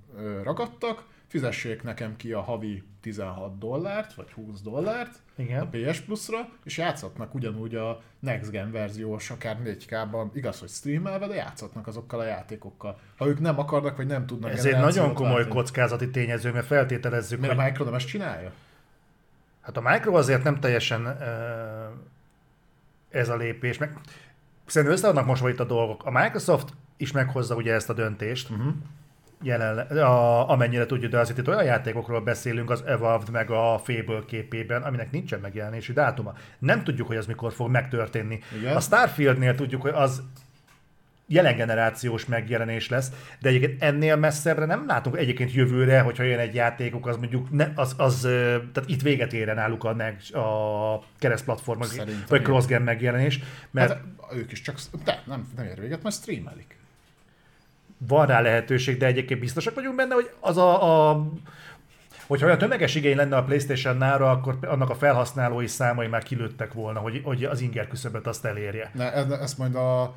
[0.44, 5.62] ragadtak, fizessék nekem ki a havi 16 dollárt, vagy 20 dollárt Igen.
[5.62, 11.28] a PS Plus-ra, és játszhatnak ugyanúgy a Next Gen verziós, akár 4K-ban, igaz, hogy streamelve,
[11.28, 13.00] de játszhatnak azokkal a játékokkal.
[13.18, 15.54] Ha ők nem akarnak, vagy nem tudnak Ez egy nagyon komoly váltani.
[15.54, 18.52] kockázati tényező, mert feltételezzük, Miért hogy a Micro nem ezt csinálja?
[19.62, 21.20] Hát a Micro azért nem teljesen uh,
[23.10, 23.78] ez a lépés.
[23.78, 23.98] Meg,
[24.66, 26.06] szerintem össze vannak mosva itt a dolgok.
[26.06, 28.74] A Microsoft is meghozza ugye ezt a döntést, uh-huh.
[29.42, 34.24] Jelenleg, a, amennyire tudjuk, de azért itt olyan játékokról beszélünk az Evolved meg a Fable
[34.28, 36.34] képében, aminek nincsen megjelenési dátuma.
[36.60, 38.40] Nem tudjuk, hogy az mikor fog megtörténni.
[38.60, 38.76] Igen.
[38.76, 40.24] A Starfieldnél tudjuk, hogy az
[41.28, 46.54] jelen generációs megjelenés lesz, de egyébként ennél messzebbre nem látunk egyébként jövőre, hogyha jön egy
[46.54, 48.22] játékuk, az mondjuk ne, az, az,
[48.74, 49.90] tehát itt véget ére náluk a,
[50.40, 53.40] a keresztplatform, Szerintem vagy cross-gen megjelenés,
[53.72, 56.79] mert Hát ők is csak, de nem, nem ér véget, mert streamelik.
[58.08, 61.26] Van rá lehetőség, de egyébként biztosak vagyunk benne, hogy az a, a
[62.28, 66.74] hogyha olyan tömeges igény lenne a playstation nára, akkor annak a felhasználói számai már kilőttek
[66.74, 68.92] volna, hogy, hogy az inger küszöböt azt elérje.
[68.94, 70.16] Ne, ez- ezt majd a,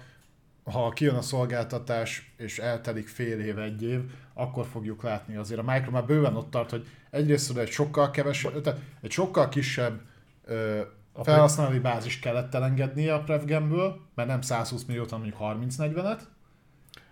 [0.65, 4.01] ha kijön a szolgáltatás, és eltelik fél év, egy év,
[4.35, 5.37] akkor fogjuk látni.
[5.37, 9.49] Azért a Micro már bőven ott tart, hogy egyrészt egy sokkal kevesebb, tehát egy sokkal
[9.49, 10.01] kisebb
[10.45, 10.81] ö,
[11.23, 16.21] felhasználói bázis kellett elengednie a PrevGamből, mert nem 120 milliót, hanem mondjuk 30-40-et.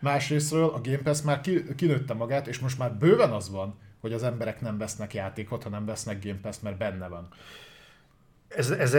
[0.01, 4.13] Másrésztről a Game Pass már ki, kinőtte magát, és most már bőven az van, hogy
[4.13, 7.29] az emberek nem vesznek játékot, hanem vesznek Game Pass, mert benne van.
[8.57, 8.97] Ez, ez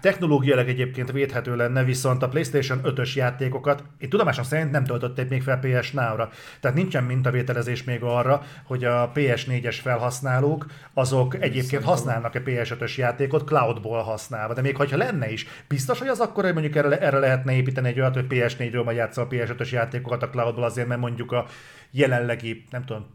[0.00, 5.42] technológiailag egyébként védhető lenne, viszont a PlayStation 5-ös játékokat, én tudomásom szerint nem töltötték még
[5.42, 6.30] fel PS Now-ra.
[6.60, 13.46] Tehát nincsen mintavételezés még arra, hogy a PS4-es felhasználók azok egyébként használnak a PS5-ös játékot
[13.46, 14.54] cloudból használva.
[14.54, 17.88] De még hogyha lenne is, biztos, hogy az akkor, hogy mondjuk erre, erre lehetne építeni
[17.88, 21.46] egy olyat, hogy PS4-ről majd játszol a PS5-ös játékokat a cloudból azért, mert mondjuk a
[21.90, 23.06] jelenlegi, nem tudom,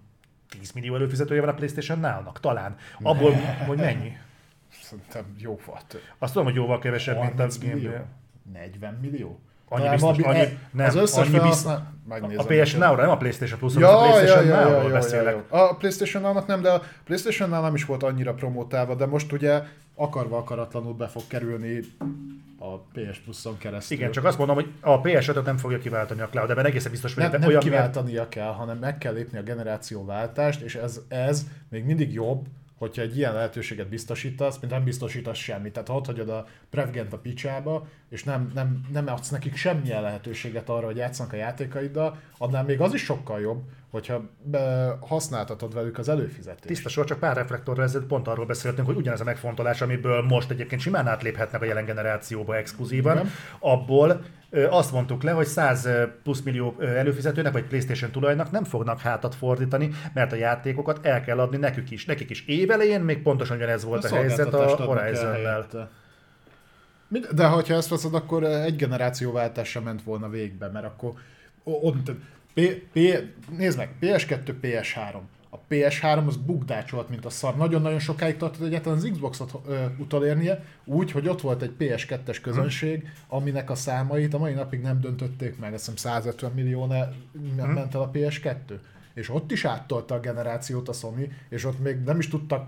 [0.60, 2.76] 10 millió előfizetője van a PlayStation Now-nak, talán.
[3.02, 3.32] Abból,
[3.68, 4.12] hogy mennyi?
[5.10, 6.02] Szerintem jóval több.
[6.20, 7.90] Azt tudom, hogy jóval kevesebb, mint a 30 millió?
[7.90, 8.06] Game
[8.54, 9.40] 40 millió?
[9.70, 11.74] Annyi Talán biztos, annyi- e- nem, az összes annyi biztos-
[12.38, 12.74] A PS.
[12.74, 15.36] Now-ra, nem a PlayStation Plus, Ja, a ja, PlayStation ja, ja, Now-ról ja, ja, beszélek.
[15.52, 15.68] ja.
[15.68, 19.32] A PlayStation Now-nak nem, de a PlayStation Now nem is volt annyira promotálva, de most
[19.32, 19.62] ugye
[19.96, 21.80] akarva akaratlanul be fog kerülni
[22.60, 23.98] a PS Plus-on keresztül.
[23.98, 27.14] Igen, csak azt mondom, hogy a PS5-öt nem fogja kiváltani a cloud, ebben egészen biztos
[27.14, 27.32] vagyok.
[27.32, 31.86] nem, nem olyan kiváltania kell, hanem meg kell lépni a generációváltást, és ez, ez még
[31.86, 32.46] mindig jobb,
[32.84, 35.74] hogyha egy ilyen lehetőséget biztosítasz, mint nem biztosítasz semmit.
[35.74, 40.02] Tehát ha ott hagyod a Prevgent a picsába, és nem, nem, nem adsz nekik semmilyen
[40.02, 45.74] lehetőséget arra, hogy játszanak a játékaiddal, annál még az is sokkal jobb, hogyha be, használtatod
[45.74, 46.66] velük az előfizetést.
[46.66, 50.50] Tiszta sor, csak pár reflektorra ezelőtt pont arról beszéltünk, hogy ugyanez a megfontolás, amiből most
[50.50, 53.28] egyébként simán átléphetnek a jelen generációba exkluzívan,
[53.60, 54.24] abból
[54.70, 55.90] azt mondtuk le, hogy 100
[56.24, 61.40] plusz millió előfizetőnek vagy PlayStation tulajnak nem fognak hátat fordítani, mert a játékokat el kell
[61.40, 62.06] adni nekük is.
[62.06, 65.68] Nekik is évelején még pontosan ugyanez volt a, helyzet a adnak el Horizon-nel.
[67.32, 71.14] De ha ezt veszed, akkor egy generációváltás sem ment volna végbe, mert akkor
[71.64, 72.12] ott,
[72.54, 72.62] P,
[72.94, 73.00] P,
[73.58, 75.20] nézd meg, PS2, PS3.
[75.54, 77.56] A PS3 az bukdácsolt, mint a szar.
[77.58, 83.08] Nagyon-nagyon sokáig tartott egyáltalán az Xboxot ö, utolérnie, úgy, hogy ott volt egy PS2-es közönség,
[83.28, 85.74] aminek a számait a mai napig nem döntötték meg.
[85.74, 86.86] Azt hiszem 150 millió
[87.56, 88.80] ment el a PS2.
[89.14, 92.68] És ott is áttolta a generációt a Sony, és ott még nem is tudtak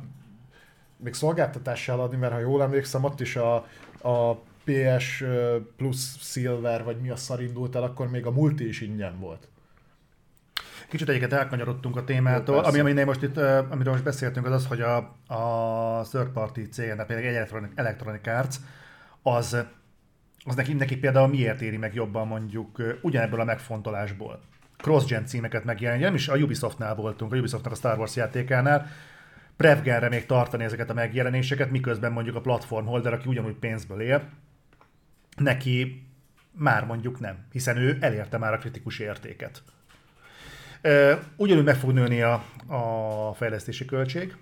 [0.97, 3.55] még szolgáltatással adni, mert ha jól emlékszem, ott is a,
[4.01, 4.33] a
[4.63, 5.23] PS
[5.77, 9.47] Plus Silver, vagy mi a szar indult el, akkor még a multi is ingyen volt.
[10.95, 14.67] Kicsit egyiket elkanyarodtunk a témától, Jó, ami, ami most itt, amiről most beszéltünk, az az,
[14.67, 14.97] hogy a,
[15.33, 18.55] a third party cégnek, például egy Electronic, Electronic Arts,
[19.21, 19.57] az,
[20.45, 24.39] az neki, neki például miért éri meg jobban mondjuk ugyanebből a megfontolásból.
[24.77, 28.87] Cross-gen címeket megjelenni, nem is a Ubisoftnál voltunk, a Ubisoftnak a Star Wars játékánál,
[29.57, 34.29] Prevgenre még tartani ezeket a megjelenéseket, miközben mondjuk a platform holder, aki ugyanúgy pénzből él,
[35.37, 36.07] neki
[36.51, 39.63] már mondjuk nem, hiszen ő elérte már a kritikus értéket.
[41.35, 44.35] Ugyanúgy meg fog nőni a, a fejlesztési költség,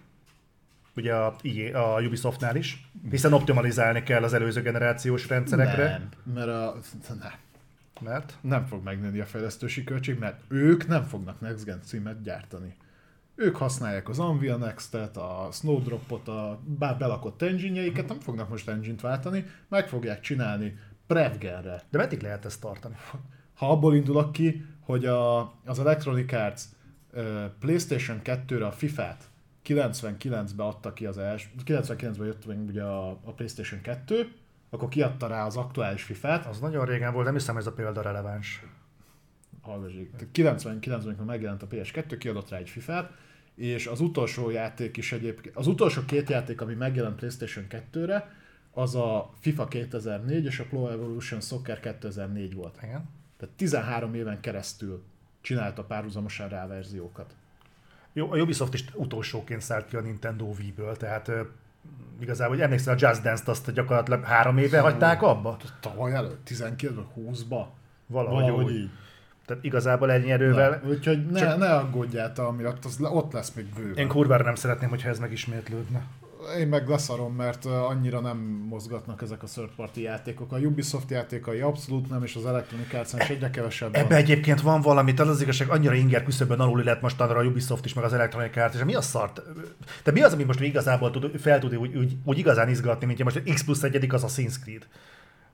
[0.95, 1.35] ugye a,
[1.73, 6.77] a Ubisoftnál is, hiszen optimalizálni kell az előző generációs rendszerekre, Nem, mert a,
[7.19, 7.33] nem,
[8.01, 12.75] mert nem fog megnőni a fejlesztési költség, mert ők nem fognak Next Gen címet gyártani.
[13.35, 19.01] Ők használják az Unreal Next-et, a Snowdropot, a bár belakott engine nem fognak most engine-t
[19.01, 21.81] váltani, meg fogják csinálni Prevgenre.
[21.89, 22.95] de meddig lehet ezt tartani?
[23.53, 26.61] ha abból indulok ki, hogy a, az Electronic Arts
[27.59, 29.29] PlayStation 2-re a FIFA-t
[29.65, 34.31] 99-ben adta ki az első, 99-ben jött meg ugye a, a PlayStation 2,
[34.69, 38.01] akkor kiadta rá az aktuális FIFA-t, Az nagyon régen volt, nem hiszem ez a példa
[38.01, 38.63] releváns.
[39.61, 43.11] hallgassuk, tehát 99-ben, amikor megjelent a PS2, kiadott rá egy FIFA-t,
[43.55, 48.31] és az utolsó játék is egyébként, az utolsó két játék, ami megjelent PlayStation 2-re,
[48.71, 52.77] az a FIFA 2004 és a Pro Evolution Soccer 2004 volt.
[52.83, 53.09] Igen.
[53.43, 55.03] Tehát 13 éven keresztül
[55.41, 57.35] csinálta párhuzamosan rá verziókat.
[58.13, 61.31] Jó, a Ubisoft is utolsóként szállt ki a Nintendo Wii-ből, tehát
[62.19, 65.57] igazából, hogy emlékszel, a Just Dance-t azt gyakorlatilag három éve hagyták abba?
[65.79, 67.65] Tavaly előtt, 19 20-ba.
[68.07, 68.71] Valahogy, Valahogy úgy.
[68.71, 68.89] így.
[69.45, 70.79] Tehát igazából ennyi erővel.
[70.83, 73.97] Na, úgyhogy ne, Csak- ne aggódjál amiatt, az le, ott lesz még bőven.
[73.97, 76.05] Én kurvára nem szeretném, hogyha ez megismétlődne.
[76.59, 78.37] Én meg leszarom, mert annyira nem
[78.69, 80.51] mozgatnak ezek a third party játékok.
[80.51, 84.81] A Ubisoft játékai abszolút nem, és az Electronic Arts is egyre kevesebb Ebbe egyébként van
[84.81, 88.13] valami, tehát az igazság annyira inger küszöbön alul lett mostanra a Ubisoft is, meg az
[88.13, 89.41] Electronic Arts, és mi a szart?
[90.03, 93.23] De mi az, ami most igazából tud, fel tud úgy, úgy, úgy, igazán izgatni, mint
[93.23, 94.87] most X plusz egyedik az Assassin's Creed?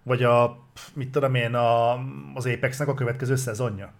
[0.03, 1.93] Vagy a, mit tudom én, a,
[2.33, 3.93] az Apexnek a következő szezonja?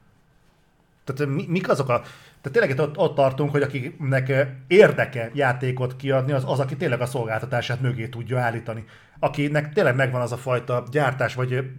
[1.14, 2.02] Tehát mi, mik azok a...
[2.42, 7.06] Tehát tényleg ott, ott tartunk, hogy akiknek érdeke játékot kiadni, az, az, aki tényleg a
[7.06, 8.84] szolgáltatását mögé tudja állítani.
[9.20, 11.72] Akinek tényleg megvan az a fajta gyártás, vagy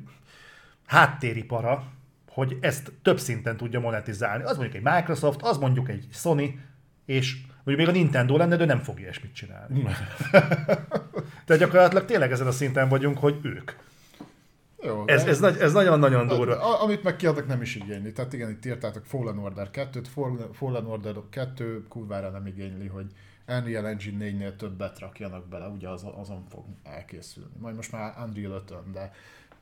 [0.86, 1.84] háttéripara,
[2.28, 4.44] hogy ezt több szinten tudja monetizálni.
[4.44, 6.60] Az mondjuk egy Microsoft, az mondjuk egy Sony,
[7.07, 9.83] és mondjuk még a Nintendo lenne, de nem fog ilyesmit csinálni.
[11.47, 13.70] Tehát gyakorlatilag tényleg ezen a szinten vagyunk, hogy ők.
[14.83, 16.78] Jó, Ez, ez, nagy, ez nagyon-nagyon durva.
[16.78, 18.12] A, amit meg kiadnak nem is igényli.
[18.12, 23.07] Tehát igen, itt írtátok Fallen Order 2-t, Fallen- Fallen Order 2 kurvára nem igényli, hogy
[23.49, 27.50] Unreal Engine 4-nél többet rakjanak bele, ugye az, azon fog elkészülni.
[27.59, 29.12] Majd most már Unreal 5 de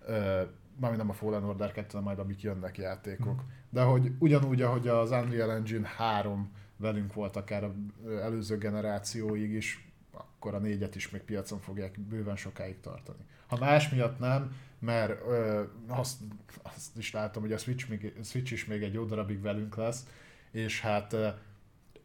[0.06, 0.42] ö,
[0.80, 3.42] mármint nem a Fallen Order 2, hanem majd amik jönnek játékok.
[3.70, 7.74] De hogy ugyanúgy, ahogy az Unreal Engine 3 velünk volt akár a
[8.22, 13.18] előző generációig is, akkor a négyet is még piacon fogják bőven sokáig tartani.
[13.46, 16.16] Ha más miatt nem, mert ö, azt,
[16.62, 20.06] azt is látom, hogy a Switch, még, Switch is még egy jó darabig velünk lesz,
[20.50, 21.28] és hát ö,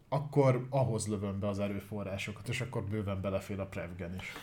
[0.10, 4.34] akkor ahhoz lövöm be az erőforrásokat, és akkor bőven belefér a Prevgen is.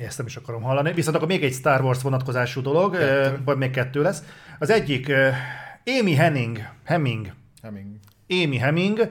[0.00, 0.92] Ezt nem is akarom hallani.
[0.92, 3.42] Viszont akkor még egy Star Wars vonatkozású dolog, Kettő.
[3.44, 4.22] vagy még kettő lesz.
[4.58, 5.12] Az egyik
[6.00, 7.32] Amy Henning, Hemming,
[7.62, 7.96] Hemming.
[8.28, 9.10] Amy Hemming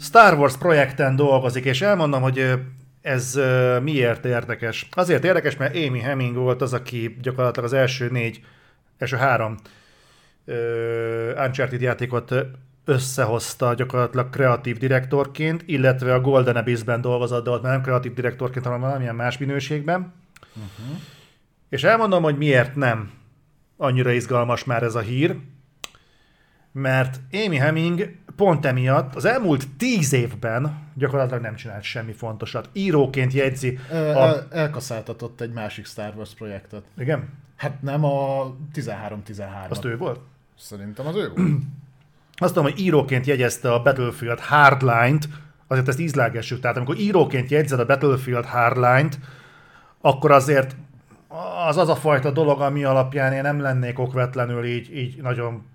[0.00, 2.52] Star Wars projekten dolgozik, és elmondom, hogy
[3.04, 3.40] ez
[3.82, 4.88] miért érdekes.
[4.90, 8.40] Azért érdekes, mert Amy Hemming volt az, aki gyakorlatilag az első négy,
[8.98, 9.56] első három
[10.44, 12.34] ö, Uncharted játékot
[12.84, 18.64] összehozta gyakorlatilag kreatív direktorként, illetve a Golden Abyss-ben dolgozott, de ott már nem kreatív direktorként,
[18.64, 20.12] hanem valamilyen más minőségben.
[20.54, 20.96] Uh-huh.
[21.68, 23.10] És elmondom, hogy miért nem
[23.76, 25.36] annyira izgalmas már ez a hír,
[26.72, 32.68] mert Amy Hemming pont emiatt az elmúlt tíz évben gyakorlatilag nem csinált semmi fontosat.
[32.72, 33.78] Íróként jegyzi.
[33.90, 33.94] A...
[33.94, 36.82] El, elkaszáltatott egy másik Star Wars projektet.
[36.98, 37.28] Igen?
[37.56, 39.68] Hát nem a 13-13.
[39.68, 40.20] Azt ő volt?
[40.58, 41.48] Szerintem az ő volt.
[42.36, 45.28] Azt tudom, hogy íróként jegyezte a Battlefield Hardline-t,
[45.66, 46.60] azért ezt ízlágessük.
[46.60, 49.18] Tehát amikor íróként jegyzed a Battlefield Hardline-t,
[50.00, 50.76] akkor azért
[51.68, 55.66] az az a fajta dolog, ami alapján én nem lennék okvetlenül így, így nagyon,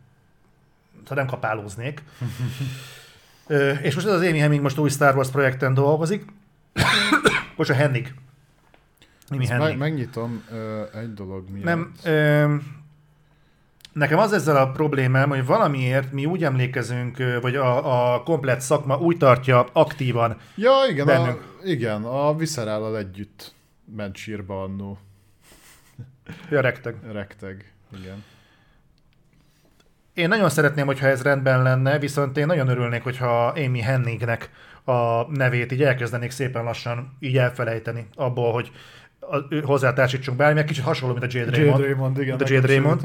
[1.01, 2.03] szóval nem kapálóznék.
[3.47, 6.25] Ö, és most ez az Amy Hemming most új Star Wars projekten dolgozik.
[7.55, 8.13] most a Hennig.
[9.29, 9.67] Amy Hennig.
[9.67, 11.63] meg, megnyitom ö, egy dolog miatt.
[11.65, 12.55] Nem, ö,
[13.93, 18.97] nekem az ezzel a problémám, hogy valamiért mi úgy emlékezünk, vagy a, a komplet szakma
[18.97, 20.37] úgy tartja aktívan.
[20.55, 21.59] Ja, igen, a, bennünk.
[21.63, 23.53] igen, a Viscerállal együtt
[23.95, 24.97] ment sírba annó.
[26.49, 26.95] Ja, rekteg.
[27.11, 27.73] Rekteg.
[28.01, 28.23] Igen.
[30.19, 34.49] Én nagyon szeretném, hogyha ez rendben lenne, viszont én nagyon örülnék, hogyha Amy Hennignek
[34.85, 38.71] a nevét így elkezdenék szépen lassan így elfelejteni abból, hogy
[39.63, 41.79] hozzátársítsunk bármi, mert kicsit hasonló, mint a Jade Raymond.
[41.79, 42.35] Jade Raymond, igen.
[42.37, 43.01] Mint a Jade Raymond.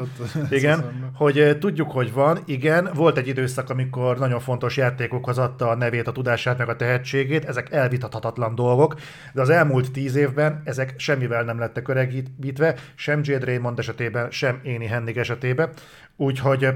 [0.50, 5.74] Igen, hogy tudjuk, hogy van, igen, volt egy időszak, amikor nagyon fontos játékokhoz adta a
[5.74, 8.94] nevét, a tudását, meg a tehetségét, ezek elvitathatatlan dolgok,
[9.32, 14.60] de az elmúlt tíz évben ezek semmivel nem lettek öregítve, sem Jade Raymond esetében, sem
[14.62, 15.70] Éni Hennig esetében,
[16.16, 16.68] úgyhogy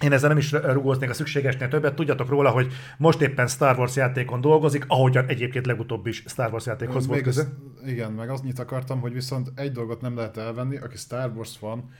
[0.00, 1.94] én ezzel nem is rugóznék a szükségesnél többet.
[1.94, 6.66] Tudjatok róla, hogy most éppen Star Wars játékon dolgozik, ahogyan egyébként legutóbb is Star Wars
[6.66, 7.40] játékhoz volt köze.
[7.40, 11.58] azt, igen, meg azt akartam, hogy viszont egy dolgot nem lehet elvenni, aki Star Wars
[11.58, 11.90] van,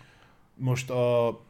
[0.54, 1.40] most a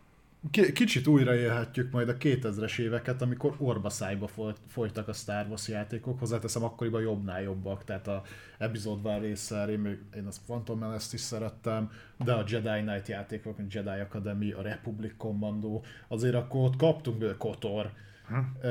[0.51, 6.65] kicsit újraélhetjük majd a 2000-es éveket, amikor orbaszájba foly- folytak a Star Wars játékok, hozzáteszem
[6.65, 8.23] akkoriban jobbnál jobbak, tehát a
[8.59, 13.57] epizódvár résszel, én, még, én azt Phantom Menace-t is szerettem, de a Jedi Knight játékok,
[13.57, 17.91] mint Jedi Academy, a Republic Commando, azért akkor ott kaptunk belőle Kotor,
[18.31, 18.69] Hm.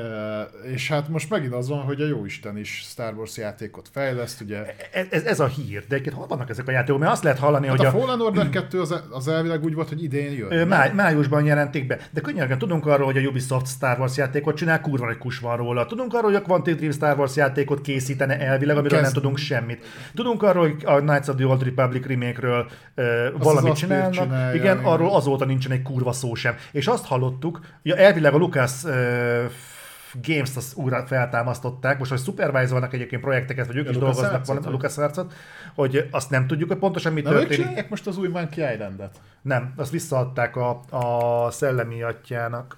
[0.73, 4.75] és hát most megint az van, hogy a Jóisten is Star Wars játékot fejleszt, ugye.
[4.91, 6.99] Ez, ez, ez a hír, de egyébként hol vannak ezek a játékok?
[6.99, 7.91] Mert azt lehet hallani, hát hogy a...
[7.91, 10.67] Fallen Order 2 az, az elvileg úgy volt, hogy idén jön.
[10.67, 11.97] Máj, májusban jelenték be.
[12.11, 15.57] De könnyen tudunk arról, hogy a Ubisoft Star Wars játékot csinál, kurva egy kus van
[15.57, 15.85] róla.
[15.85, 19.13] Tudunk arról, hogy a Quantic Dream Star Wars játékot készítene elvileg, amiről Kezd...
[19.13, 19.85] nem tudunk semmit.
[20.13, 23.05] Tudunk arról, hogy a Knights of the Old Republic remake-ről uh,
[23.37, 24.11] valamit csinálnak.
[24.11, 26.55] Csinálja, igen, igen, arról azóta nincsen egy kurva szó sem.
[26.71, 28.91] És azt hallottuk, hogy elvileg a Lucas uh,
[30.21, 34.45] Games-t azt újra feltámasztották, most hogy supervisornak egyébként projekteket, vagy ők a is Lucas dolgoznak
[34.45, 35.33] valami, a Lucas Arcot,
[35.75, 37.89] hogy azt nem tudjuk, hogy pontosan mi Na, történik.
[37.89, 39.21] most az új Monkey Island-et?
[39.41, 42.77] Nem, azt visszaadták a, a szellemi atyának.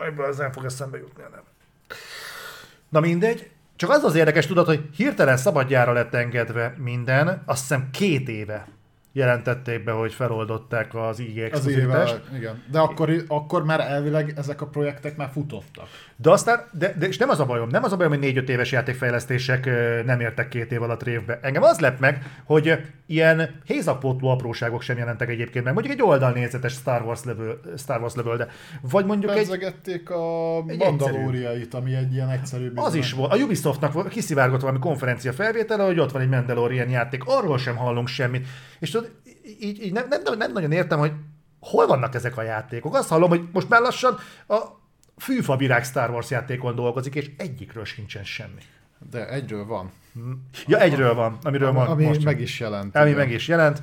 [0.00, 1.42] Ajba, ez nem fog eszembe jutni, nem.
[2.88, 7.88] Na mindegy, csak az az érdekes tudat, hogy hirtelen szabadjára lett engedve minden, azt hiszem
[7.90, 8.66] két éve
[9.12, 12.20] jelentették be, hogy feloldották az IG exkluzivitást.
[12.34, 15.88] Igen, de akkor, akkor már elvileg ezek a projektek már futottak.
[16.22, 18.48] De aztán, de, de és nem az a bajom, nem az a bajom, hogy négy-öt
[18.48, 19.64] éves játékfejlesztések
[20.04, 21.38] nem értek két év alatt révbe.
[21.42, 25.74] Engem az lett meg, hogy ilyen hézakpótló apróságok sem jelentek egyébként meg.
[25.74, 28.48] Mondjuk egy oldalnézetes Star Wars level, Star Wars level de
[28.80, 30.16] vagy mondjuk Pedzegették egy...
[30.16, 33.32] a Mandalóriait, ami egy ilyen egyszerű Az is volt.
[33.32, 37.24] A Ubisoftnak kiszivárgott valami konferencia felvétele, hogy ott van egy Mandalorian játék.
[37.24, 38.46] Arról sem hallunk semmit.
[38.78, 39.10] És tudod,
[39.60, 41.12] így, így nem, nem, nem nagyon értem, hogy
[41.60, 42.94] hol vannak ezek a játékok.
[42.94, 44.16] Azt hallom, hogy most már lassan
[44.48, 44.79] a
[45.20, 48.60] fűfa virág Star Wars játékon dolgozik, és egyikről sincsen semmi.
[49.10, 49.92] De egyről van.
[50.66, 52.96] Ja, egyről van, amiről ami, ami most meg is jelent.
[52.96, 53.82] Ami meg is jelent.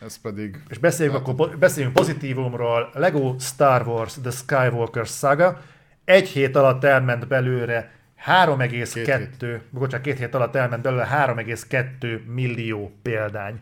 [0.00, 0.62] Ez pedig...
[0.68, 1.28] És beszéljünk hát...
[1.28, 2.90] akkor beszéljünk pozitívumról.
[2.94, 5.60] Lego Star Wars The Skywalker Saga.
[6.04, 7.90] Egy hét alatt elment belőle
[8.26, 13.60] 3,2, bocsánat, két hét alatt elment belőle 3,2 millió példány.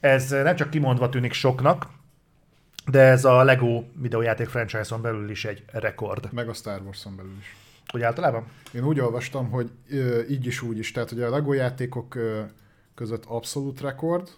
[0.00, 1.86] Ez nem csak kimondva tűnik soknak,
[2.86, 6.32] de ez a Lego videójáték franchise-on belül is egy rekord.
[6.32, 7.56] Meg a Star Wars-on belül is.
[7.86, 8.46] Hogy általában?
[8.74, 10.92] Én úgy olvastam, hogy ö, így is úgy is.
[10.92, 12.42] Tehát, hogy a Lego játékok ö,
[12.94, 14.30] között abszolút rekord,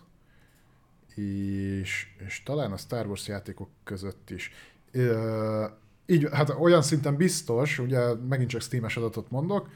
[1.15, 4.53] és, és talán a Star Wars játékok között is.
[4.93, 5.65] Ö,
[6.07, 9.69] így, hát olyan szinten biztos, ugye megint csak Steam-es adatot mondok,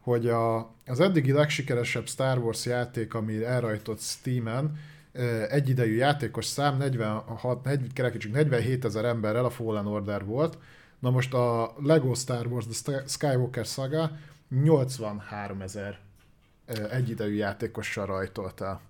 [0.00, 4.78] hogy a, az eddigi legsikeresebb Star Wars játék, ami elrajtott Steam-en,
[5.48, 10.58] egyidejű játékos szám 46, 40, 47 ezer emberrel a Fallen Order volt.
[10.98, 14.10] Na most a Lego Star Wars The Skywalker Saga
[14.48, 15.98] 83 ezer
[16.90, 18.80] egyidejű játékossal rajtolt el.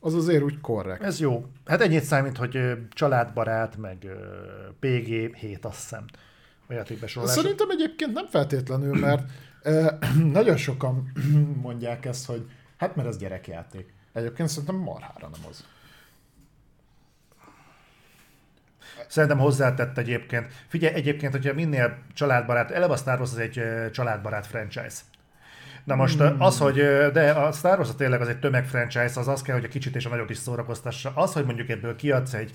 [0.00, 1.02] Az azért úgy korrekt.
[1.02, 1.46] Ez jó.
[1.66, 2.58] Hát ennyit számít, hogy
[2.90, 4.06] családbarát, meg
[4.80, 6.04] PG 7, azt hiszem.
[6.66, 7.34] A játékbesorolás.
[7.34, 9.30] Szerintem egyébként nem feltétlenül, mert
[10.38, 11.12] nagyon sokan
[11.62, 13.92] mondják ezt, hogy hát mert ez gyerekjáték.
[14.18, 15.64] Egyébként szerintem marhára nem az.
[19.08, 20.52] Szerintem hozzátett egyébként.
[20.68, 24.96] Figyelj, egyébként, hogyha minél családbarát, eleve a Star Wars az egy családbarát franchise.
[25.84, 26.40] Na most mm.
[26.40, 26.74] az, hogy
[27.12, 30.04] de a Star Wars tényleg az egy tömegfranchise, az az kell, hogy a kicsit és
[30.04, 31.12] a nagyot is szórakoztassa.
[31.14, 32.54] Az, hogy mondjuk ebből kiadsz egy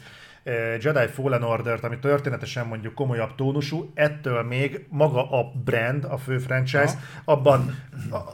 [0.80, 6.38] Jedi Fallen Order-t, ami történetesen mondjuk komolyabb tónusú, ettől még maga a brand, a fő
[6.38, 7.32] franchise, ha.
[7.32, 7.80] abban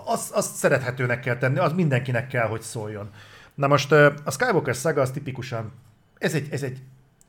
[0.06, 3.10] azt az szerethetőnek kell tenni, az mindenkinek kell, hogy szóljon.
[3.54, 5.72] Na most a Skywalker Saga az tipikusan,
[6.18, 6.82] ez egy, ez egy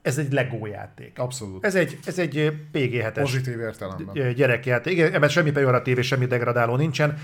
[0.03, 1.19] ez egy Lego játék.
[1.19, 1.65] Abszolút.
[1.65, 4.35] Ez egy, ez egy PG-7-es Pozitív értelemben.
[4.35, 4.93] gyerekjáték.
[4.93, 7.19] Igen, ebben semmi pejoratív és semmi degradáló nincsen.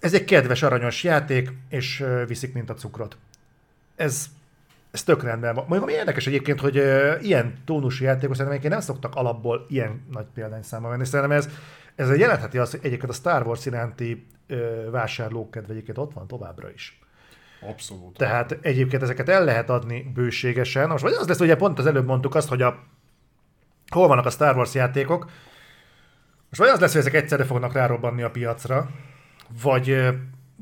[0.00, 3.16] Ez egy kedves, aranyos játék, és viszik, mint a cukrot.
[3.96, 4.26] Ez,
[4.92, 5.64] ez tök rendben van.
[5.68, 10.26] Mondjuk ami érdekes egyébként, hogy uh, ilyen tónusú játékos szerintem nem szoktak alapból ilyen nagy
[10.34, 11.04] példányszámba venni.
[11.04, 11.48] Szerintem ez,
[11.94, 14.26] ez jelentheti azt, hogy egyébként a Star Wars iránti
[14.90, 17.00] vásárlókedve egyébként ott van továbbra is.
[17.68, 18.16] Abszolút.
[18.16, 20.88] Tehát egyébként ezeket el lehet adni bőségesen.
[20.88, 22.78] Most vagy az lesz, ugye pont az előbb mondtuk azt, hogy a,
[23.88, 25.24] hol vannak a Star Wars játékok,
[26.48, 28.90] most vagy az lesz, hogy ezek egyszerre fognak rárobbanni a piacra,
[29.62, 30.08] vagy,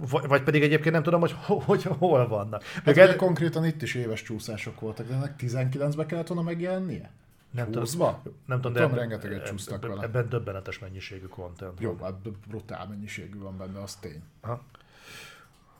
[0.09, 2.62] vagy, pedig egyébként nem tudom, hogy, hogy hol vannak.
[2.85, 3.17] Hát el...
[3.17, 7.11] konkrétan itt is éves csúszások voltak, de ennek 19-be kellett volna megjelennie?
[7.51, 10.03] Nem tudom, nem tudom, de tudom, rengeteget csúsztak vele.
[10.03, 12.15] Ebben döbbenetes mennyiségű content Jó, hát
[12.49, 14.23] brutál mennyiségű van benne, az tény.
[14.41, 14.62] Ha.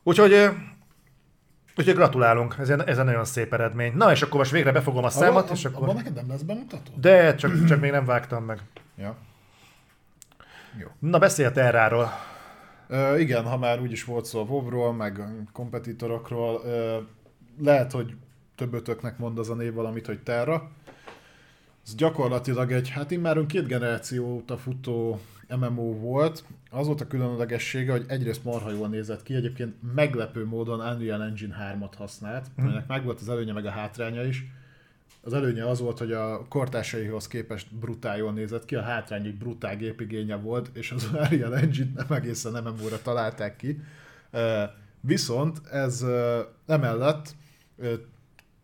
[0.03, 0.51] Úgyhogy
[1.77, 3.97] Úgyhogy gratulálunk, ez egy, ez egy nagyon szép eredmény.
[3.97, 5.83] Na, és akkor most végre befogom a számot, abba, és akkor...
[5.83, 6.93] Abban neked nem lesz bemutató?
[6.95, 8.61] De, csak, csak még nem vágtam meg.
[8.97, 9.17] Ja.
[10.79, 10.87] Jó.
[10.99, 12.11] Na, beszélj a Terráról.
[12.91, 17.07] Uh, igen, ha már úgyis volt szó a WoW-ról, meg kompetitorokról, uh,
[17.65, 18.15] lehet, hogy
[18.55, 20.71] többötöknek mond az a név valamit, hogy Terra.
[21.87, 25.21] Ez gyakorlatilag egy, hát immáron két generáció óta futó
[25.57, 26.45] MMO volt.
[26.71, 31.77] Az volt a különlegessége, hogy egyrészt marha jól nézett ki, egyébként meglepő módon Unreal Engine
[31.81, 32.69] 3-at használt, mm.
[32.87, 34.45] meg volt az előnye meg a hátránya is.
[35.23, 39.39] Az előnye az volt, hogy a kortársaihoz képest brutál jól nézett ki, a hátrány egy
[39.39, 43.81] brutál gépigénye volt, és az Unreal Engine nem egészen MMO-ra találták ki.
[45.01, 46.05] Viszont ez
[46.67, 47.35] emellett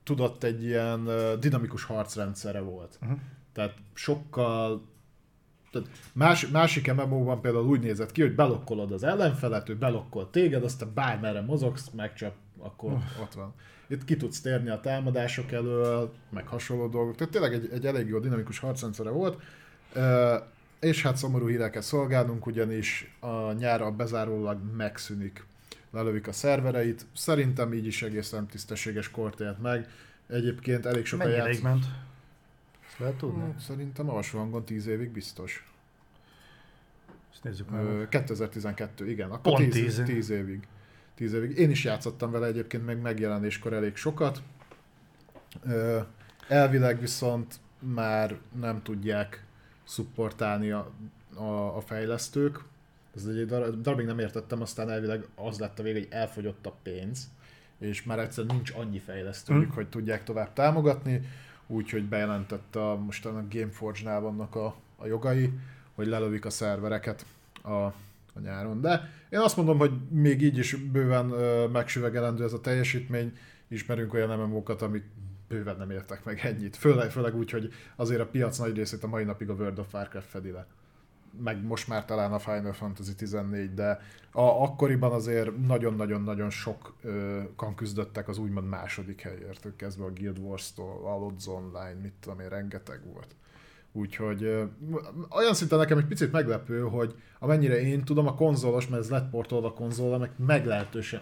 [0.05, 1.09] tudott egy ilyen
[1.41, 2.99] dinamikus harcrendszere volt.
[3.03, 3.19] Uh-huh.
[3.53, 4.83] Tehát sokkal
[5.71, 10.65] tehát más, másik MMO-ban például úgy nézett ki, hogy belokkolod az ellenfelet, ő belokkol téged,
[10.65, 13.03] aztán bármerre mozogsz, megcsap, akkor uh.
[13.21, 13.55] ott van.
[13.87, 17.17] Itt ki tudsz térni a támadások elől, meg hasonló dolgok.
[17.17, 19.43] Tehát tényleg egy, egy elég jó dinamikus harcrendszere volt.
[20.81, 25.45] És hát szomorú híreket szolgálnunk, ugyanis a nyára bezárólag megszűnik.
[25.91, 27.07] Lelövik a szervereit.
[27.15, 29.89] Szerintem így is egészen tisztességes kort élt meg.
[30.29, 31.61] Egyébként elég sokan játsz...
[31.61, 31.85] ment?
[32.89, 33.43] Ezt lehet tudni?
[33.43, 35.71] Hmm, szerintem alsó hangon 10 évig biztos.
[37.33, 38.09] Ezt nézzük meg.
[38.09, 39.31] 2012, igen.
[39.31, 40.03] Akkor Pont 10, 10.
[40.05, 40.67] 10 évig.
[41.17, 41.59] 10 évig.
[41.59, 44.43] Én is játszottam vele egyébként meg megjelenéskor elég sokat.
[46.49, 49.45] Elvileg viszont már nem tudják
[49.85, 50.93] szupportálni a,
[51.35, 52.65] a, a fejlesztők.
[53.17, 53.47] Ez egy
[53.81, 57.31] darabig nem értettem, aztán elvileg az lett a vége, hogy elfogyott a pénz,
[57.79, 59.75] és már egyszer nincs annyi fejlesztőjük, mm.
[59.75, 61.29] hogy tudják tovább támogatni,
[61.67, 65.53] úgyhogy bejelentette a, most a Gameforge-nál vannak a, a jogai,
[65.95, 67.27] hogy lelövik a szervereket
[67.63, 67.93] a,
[68.37, 68.81] a nyáron.
[68.81, 71.27] De én azt mondom, hogy még így is bőven
[71.73, 73.33] megsüvegelendő ez a teljesítmény,
[73.69, 75.05] ismerünk olyan MMO-kat, amik
[75.49, 76.77] bőven nem értek meg ennyit.
[76.77, 79.95] Főleg, főleg úgy, hogy azért a piac nagy részét a mai napig a World of
[79.95, 80.67] Warcraft fedi le.
[81.43, 84.01] Meg most már talán a Final Fantasy 14, de
[84.31, 86.97] a, akkoriban azért nagyon-nagyon-nagyon sok
[87.57, 92.41] kan küzdöttek az úgymond második helyért, kezdve a Guild Wars-tól, a Lodz Online, mit tudom
[92.41, 93.35] én, rengeteg volt.
[93.97, 94.45] Úgyhogy
[95.31, 99.31] olyan szinten nekem egy picit meglepő, hogy amennyire én tudom, a konzolos, mert ez lett
[99.31, 101.21] portolva a konzolra, meg meglehetősen.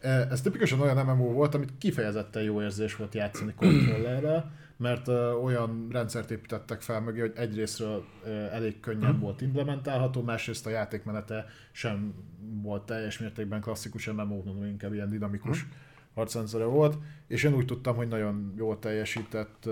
[0.00, 5.08] Ez tipikusan olyan MMO volt, amit kifejezetten jó érzés volt játszani kontrollerrel, mert
[5.42, 8.04] olyan rendszert építettek fel mögé, hogy egyrésztről
[8.52, 9.20] elég könnyen hmm.
[9.20, 12.14] volt implementálható, másrészt a játékmenete sem
[12.62, 15.70] volt teljes mértékben klasszikus MMO, hanem inkább ilyen dinamikus hmm.
[16.14, 19.68] harcrendszere volt, és én úgy tudtam, hogy nagyon jól teljesített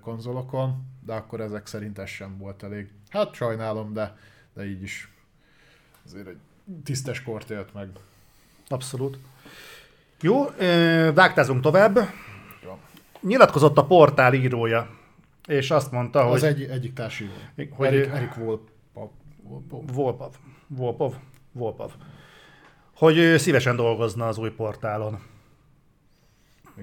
[0.00, 2.88] konzolokon, de akkor ezek szerint ez sem volt elég.
[3.08, 4.16] Hát sajnálom, de,
[4.54, 5.12] de így is
[6.04, 6.38] azért egy
[6.84, 7.88] tisztes kort élt meg.
[8.68, 9.18] Abszolút.
[10.20, 10.44] Jó,
[11.14, 11.96] vágtázunk tovább.
[12.62, 12.78] Ja.
[13.20, 14.90] Nyilatkozott a portál írója,
[15.46, 16.36] és azt mondta, hogy...
[16.36, 17.32] Az egy, egyik társíró.
[17.70, 19.10] Hogy Erik, Erik Volpov.
[19.92, 20.34] Volpov.
[20.66, 21.14] Volpov.
[21.52, 21.92] Volpov.
[22.94, 25.18] Hogy szívesen dolgozna az új portálon.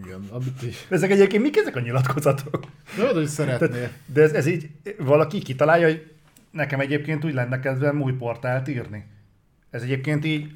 [0.04, 0.88] Igen, amit így...
[0.90, 2.64] Ezek egyébként mik ezek a nyilatkozatok?
[2.98, 3.90] De hogy szeretné.
[4.06, 6.12] De ez, ez így valaki kitalálja, hogy
[6.52, 9.06] nekem egyébként úgy lenne kedvem új portált írni.
[9.70, 10.54] Ez egyébként így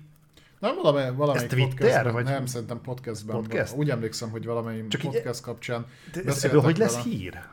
[0.59, 2.23] nem valami, valamelyik Ez Twitter, vagy?
[2.23, 3.35] Nem, szerintem podcastben.
[3.35, 3.75] Podcast?
[3.75, 7.03] Úgy emlékszem, hogy valamelyik Csak podcast így, kapcsán de ebből hogy lesz vele.
[7.03, 7.43] hír?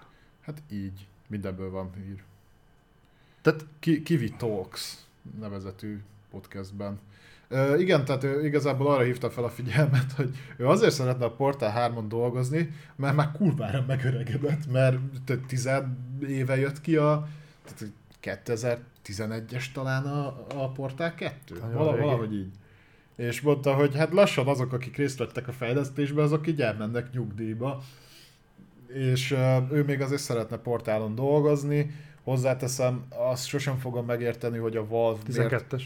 [0.40, 1.06] Hát így.
[1.26, 2.22] Mindenből van hír.
[3.42, 4.96] Tehát Ki, Kiwi Talks
[5.40, 7.00] nevezetű podcastben.
[7.50, 11.30] Uh, igen, tehát ő igazából arra hívta fel a figyelmet, hogy ő azért szeretne a
[11.30, 14.98] Portál 3-on dolgozni, mert már kurvára megöregedett, mert
[15.46, 15.84] tized
[16.28, 17.28] éve jött ki a
[17.64, 21.54] tehát 2011-es talán a, a Portál 2.
[21.72, 22.50] Val- valahogy így
[23.16, 27.82] és mondta, hogy hát lassan azok, akik részt vettek a fejlesztésben, azok így elmennek nyugdíjba.
[28.88, 31.94] És uh, ő még azért szeretne portálon dolgozni.
[32.22, 35.80] Hozzáteszem, azt sosem fogom megérteni, hogy a Valve miért, uh,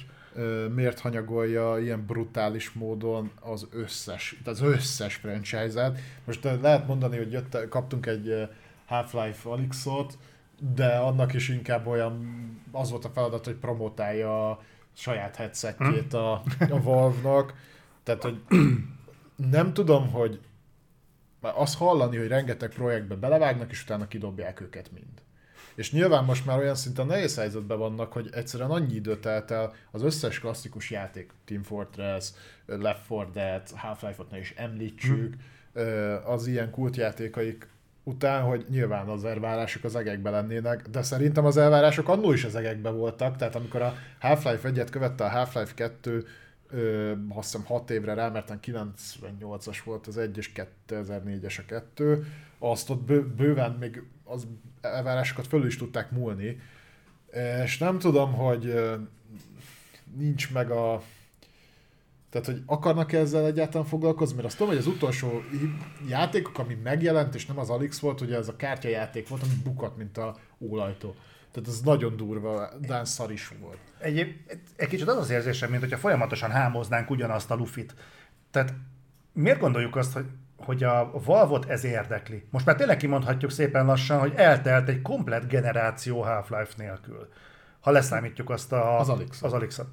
[0.75, 5.99] miért hanyagolja ilyen brutális módon az összes, az összes franchise-át.
[6.25, 8.49] Most lehet mondani, hogy jött, kaptunk egy
[8.86, 10.18] Half-Life Alyxot,
[10.75, 12.25] de annak is inkább olyan,
[12.73, 16.33] az volt a feladat, hogy promotálja a saját headsetjét a,
[16.70, 17.55] a Valve-nak.
[18.02, 18.41] Tehát, hogy
[19.50, 20.41] nem tudom, hogy
[21.41, 25.23] azt hallani, hogy rengeteg projektbe belevágnak, és utána kidobják őket mind.
[25.74, 29.73] És nyilván most már olyan szinten nehéz helyzetben vannak, hogy egyszerűen annyi időt telt el
[29.90, 32.31] az összes klasszikus játék, Team Fortress,
[32.66, 35.34] Left 4 Dead, Half-Life-ot ne is említsük,
[35.74, 36.18] hmm.
[36.24, 37.68] az ilyen kultjátékaik
[38.02, 42.55] után, hogy nyilván az elvárások az egekbe lennének, de szerintem az elvárások annól is az
[42.55, 46.26] egekbe voltak, tehát amikor a Half-Life 1-et követte a Half-Life 2,
[46.70, 50.50] ö, azt hiszem 6 évre rá, mert 98-as volt az 1 és
[50.89, 52.26] 2004-es a 2,
[52.58, 54.47] azt ott bő, bőven még az
[54.81, 56.60] elvárásokat fölül is tudták múlni,
[57.65, 58.75] és nem tudom, hogy
[60.17, 61.02] nincs meg a
[62.31, 65.42] tehát, hogy akarnak ezzel egyáltalán foglalkozni, mert azt tudom, hogy az utolsó
[66.09, 69.97] játékok, ami megjelent, és nem az Alix volt, ugye ez a kártyajáték volt, ami bukott,
[69.97, 71.15] mint a ólajtó.
[71.52, 73.78] Tehát ez nagyon durva, de szar is volt.
[73.99, 74.36] Egy,
[74.76, 77.94] egy kicsit az az érzésem, mint hogyha folyamatosan hámoznánk ugyanazt a lufit.
[78.50, 78.75] Tehát
[79.33, 80.26] miért gondoljuk azt, hogy
[80.64, 82.47] hogy a Valve-ot ez érdekli.
[82.50, 87.28] Most már tényleg kimondhatjuk szépen lassan, hogy eltelt egy komplet generáció Half-Life nélkül.
[87.80, 89.52] Ha leszámítjuk azt a, Az Alyx-ot.
[89.52, 89.89] az Alyx-ot.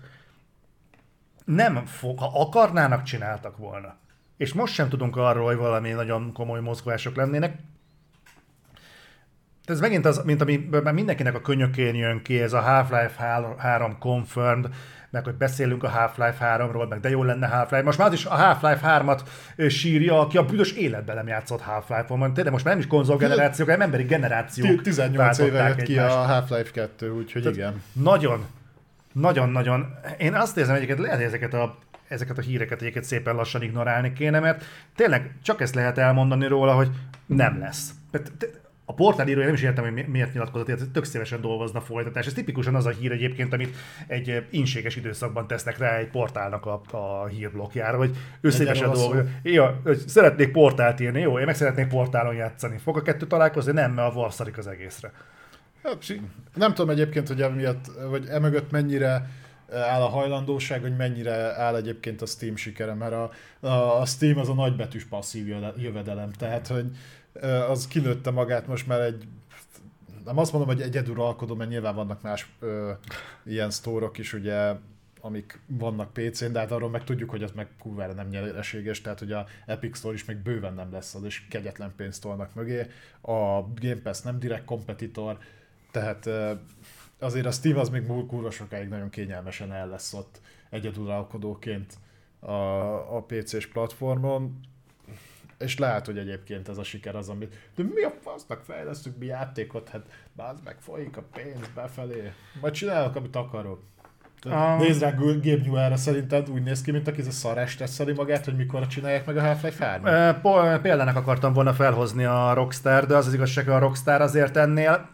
[1.45, 3.95] Nem fog, ha akarnának, csináltak volna.
[4.37, 7.59] És most sem tudunk arról, hogy valami nagyon komoly mozgások lennének.
[9.65, 14.73] Ez megint az, mint ami mindenkinek a könyökén jön ki, ez a Half-Life 3 confirmed,
[15.09, 17.83] meg hogy beszélünk a Half-Life 3-ról, meg de jó lenne Half-Life.
[17.83, 19.19] Most már az is a Half-Life 3-at
[19.55, 22.33] ö, sírja, aki a büdös életben nem játszott Half-Life-on.
[22.33, 24.81] Tényleg most már nem is konzolgenerációk, hanem emberi generációk.
[24.81, 27.81] 18 éve jött ki a Half-Life 2, úgyhogy Tehát igen.
[27.93, 28.45] Nagyon,
[29.13, 29.95] nagyon-nagyon.
[30.17, 31.77] Én azt érzem, egyébként lehet, ezeket a,
[32.07, 36.73] ezeket a híreket egyébként szépen lassan ignorálni kéne, mert tényleg csak ezt lehet elmondani róla,
[36.73, 36.89] hogy
[37.25, 37.89] nem lesz.
[38.89, 42.25] A portálírója nem is értem, hogy mi- miért nyilatkozott, hogy tök szívesen dolgozna folytatás.
[42.25, 43.75] Ez tipikusan az a hír egyébként, amit
[44.07, 49.29] egy eh, inséges időszakban tesznek rá egy portálnak a, a hírblokjára, hogy ő szívesen dolgozik.
[49.43, 52.77] Ja, hogy szeretnék portált írni, jó, én meg szeretnék portálon játszani.
[52.77, 53.71] Fog a kettő találkozni?
[53.71, 55.11] Nem, mert a Valve szarik az egészre.
[55.83, 56.13] Hát,
[56.55, 59.29] Nem tudom egyébként, hogy emiatt, vagy emögött mennyire
[59.71, 64.05] eh, áll a hajlandóság, hogy mennyire áll egyébként a Steam sikere, mert a, a, a
[64.05, 66.85] Steam az a nagybetűs passzív jöve- jövedelem, tehát hogy
[67.69, 69.27] az kinőtte magát most már egy
[70.27, 72.91] nem azt mondom, hogy egyeduralkodó, mert nyilván vannak más ö,
[73.45, 74.73] ilyen sztórok is, ugye,
[75.21, 79.19] amik vannak PC-n, de hát arról meg tudjuk, hogy az meg kurvára nem nyereséges, tehát
[79.19, 82.79] hogy a Epic Store is még bőven nem lesz az, és kegyetlen pénzt tolnak mögé.
[83.21, 85.37] A Game Pass nem direkt kompetitor,
[85.91, 86.51] tehát ö,
[87.19, 91.93] azért a Steam az még kurva sokáig nagyon kényelmesen el lesz ott egyeduralkodóként
[92.39, 94.59] a, a PC-s platformon,
[95.59, 97.55] és lehet, hogy egyébként ez a siker az, amit...
[97.75, 99.89] De mi a fasznak fejlesztünk mi játékot?
[99.89, 100.01] Hát
[100.33, 102.31] bázd meg, folyik a pénz befelé.
[102.61, 103.81] Majd csinálok, amit akarok.
[104.45, 108.13] Um, Nézd rá Gabe Newellre, szerinted úgy néz ki, mint aki ez a szarás teszeli
[108.13, 112.53] magát, hogy mikor csinálják meg a Half-Life 3 Ö, po- Példának akartam volna felhozni a
[112.53, 115.09] Rockstar, de az az igazság, hogy a Rockstar azért ennél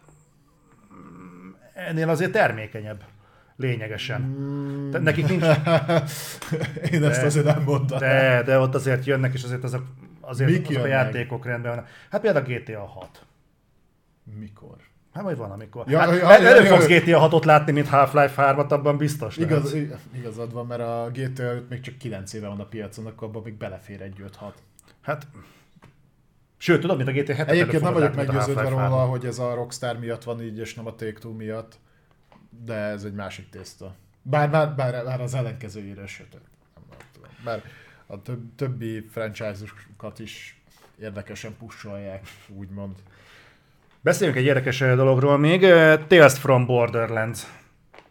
[1.73, 3.03] ennél azért termékenyebb.
[3.55, 4.21] Lényegesen.
[4.21, 4.89] Mm.
[4.91, 5.43] Te- Nekik nincs,
[6.91, 7.99] Én ezt De- azért nem mondtam.
[7.99, 9.83] de, de ott azért jönnek, és azért azok,
[10.25, 11.89] azért Mik azok a játékok rendben vannak.
[12.09, 13.25] Hát például a GTA 6.
[14.39, 14.77] Mikor?
[15.13, 15.89] Hát vagy van, amikor.
[15.89, 16.75] Ja, hát, ja, ja, előbb ja.
[16.75, 19.89] fogsz GTA 6-ot látni, mint Half-Life 3-at, abban biztos Igaz, lehet.
[20.13, 23.27] ig- igazad van, mert a GTA 5 még csak 9 éve van a piacon, akkor
[23.27, 24.53] abban még belefér egy 5-6.
[25.01, 25.27] Hát,
[26.57, 29.99] sőt, tudod, mint a GTA 7 Egyébként nem vagyok meggyőződve róla, hogy ez a Rockstar
[29.99, 31.79] miatt van így, és nem a Take-Two miatt,
[32.65, 33.95] de ez egy másik tészta.
[34.21, 36.41] Bár, bár, bár, bár az ellenkezőjére se nem,
[36.89, 37.29] nem tudom.
[37.43, 37.63] Bár
[38.13, 40.61] a több, többi franchise-okat is
[41.01, 42.95] érdekesen pusolják, úgymond.
[44.01, 45.61] Beszéljünk egy érdekes dologról még,
[46.07, 47.47] Tales from Borderlands.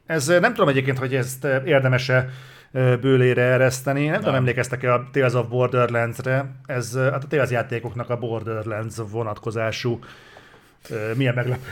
[0.07, 2.29] Ez nem tudom egyébként, hogy ezt érdemes-e
[2.73, 4.07] bőlére ereszteni.
[4.07, 6.55] Nem, tudom, emlékeztek-e a Tales of Borderlands-re.
[6.67, 9.99] Ez hát a Tales játékoknak a Borderlands vonatkozású
[11.17, 11.69] milyen meglepő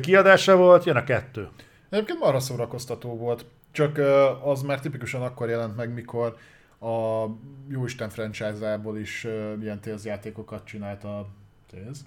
[0.00, 0.84] kiadása volt.
[0.84, 1.48] Jön a kettő.
[1.90, 3.98] Egyébként marha szórakoztató volt, csak
[4.42, 6.36] az már tipikusan akkor jelent meg, mikor
[6.84, 7.28] a
[7.68, 11.26] Jóisten franchise-ából is ö, ilyen Tales játékokat csinált a
[11.70, 11.98] Tales.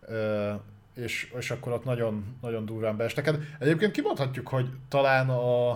[0.00, 0.52] Ö,
[0.94, 3.24] és, és akkor ott nagyon, nagyon durván beestek.
[3.24, 5.70] Hát Egyébként kimondhatjuk, hogy talán a,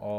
[0.00, 0.14] a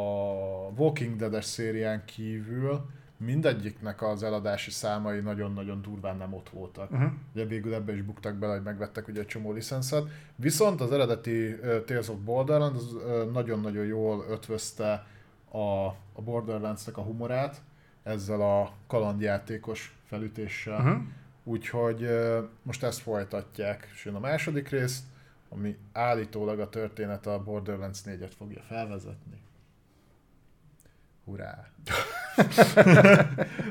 [0.75, 2.85] Walking Dead-es szérián kívül
[3.17, 6.91] mindegyiknek az eladási számai nagyon-nagyon durván nem ott voltak.
[6.91, 7.11] Uh-huh.
[7.33, 10.03] Ugye végül ebbe is buktak bele, hogy megvettek ugye egy csomó licenszet.
[10.35, 15.05] Viszont az eredeti uh, Tales of Borderlands az, uh, nagyon-nagyon jól ötvözte
[15.51, 17.61] a, a Borderlands-nek a humorát
[18.03, 20.79] ezzel a kalandjátékos felütéssel.
[20.79, 21.01] Uh-huh.
[21.43, 22.09] Úgyhogy
[22.63, 25.03] most ezt folytatják, és jön a második rész,
[25.49, 29.41] ami állítólag a történet a Borderlands 4-et fogja felvezetni.
[31.29, 31.67] Hurrá!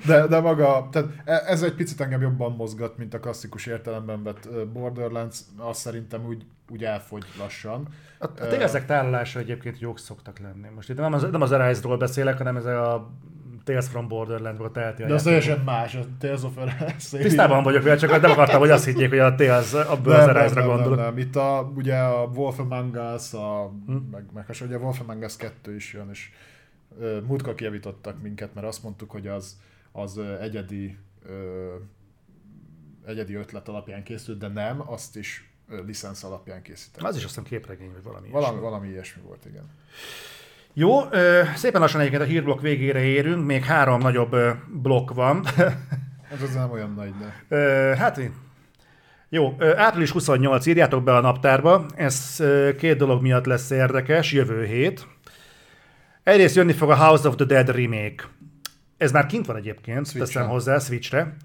[0.07, 4.23] de, de maga, tehát e- ez egy picit engem jobban mozgat, mint a klasszikus értelemben
[4.23, 7.89] vett Borderlands, azt szerintem úgy, úgy elfogy lassan.
[8.19, 10.69] A, a Talesek tárolása egyébként jók szoktak lenni.
[10.75, 13.11] Most itt nem az, nem az Arise-ról beszélek, hanem ez a
[13.65, 17.19] Tales from Borderlands-ból teheti a De az teljesen más, a Tales of Arise.
[17.19, 20.27] Tisztában vagyok vele, csak nem akartam, hogy azt higgyék, hogy a Tales abból az nem,
[20.27, 23.93] nem, Arise-ra nem, nem, nem, Itt a, ugye a Wolf Among Us, a, Hm?
[23.93, 26.31] meg, meg ugye a Wolf Among Us 2 is jön, és
[27.27, 29.59] múltkor kijavítottak minket, mert azt mondtuk, hogy az,
[29.93, 30.99] az egyedi
[33.09, 35.51] egyedi ötlet alapján készült, de nem, azt is
[35.87, 37.09] licensz alapján készítették.
[37.09, 38.29] Az is azt hiszem képregény, vagy valami.
[38.29, 38.71] Valami, ilyesmi.
[38.71, 39.71] valami ilyesmi volt, igen.
[40.73, 44.51] Jó, ö, szépen lassan egyébként a hírblokk végére érünk, még három nagyobb ö,
[44.83, 45.45] blokk van.
[46.33, 47.57] Ez az nem olyan nagy, de...
[47.57, 48.21] Ö, hát
[49.29, 54.33] jó, ö, április 28 írjátok be a naptárba, ez ö, két dolog miatt lesz érdekes,
[54.33, 55.07] jövő hét.
[56.29, 58.25] Egyrészt jönni fog a House of the Dead remake.
[58.97, 60.25] Ez már kint van egyébként, Switch-re.
[60.25, 61.37] teszem hozzá, Switchre.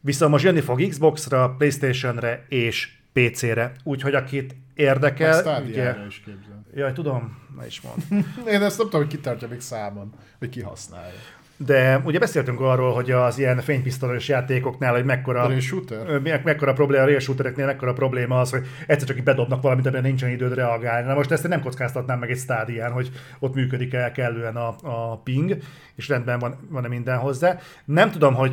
[0.00, 3.72] Viszont most jönni fog Xbox-ra, Playstation-re és PC-re.
[3.84, 6.06] Úgyhogy akit Meg érdekel, Stadia-ra ugye...
[6.06, 6.64] is képzel.
[6.74, 8.24] Jaj, tudom, ne is mond.
[8.54, 11.18] Én ezt nem tudom, hogy ki tartja még számon, hogy ki használja.
[11.56, 16.08] De ugye beszéltünk arról, hogy az ilyen fénypisztolyos játékoknál, hogy mekkora, A shooter?
[16.08, 19.62] Ö, me- mekkora probléma, a rail shootereknél mekkora probléma az, hogy egyszer csak így bedobnak
[19.62, 21.06] valamit, amiben nincsen időd reagálni.
[21.06, 24.74] Na most ezt én nem kockáztatnám meg egy stádián, hogy ott működik el kellően a,
[24.82, 25.56] a ping,
[25.94, 27.58] és rendben van, van-e minden hozzá.
[27.84, 28.52] Nem tudom, hogy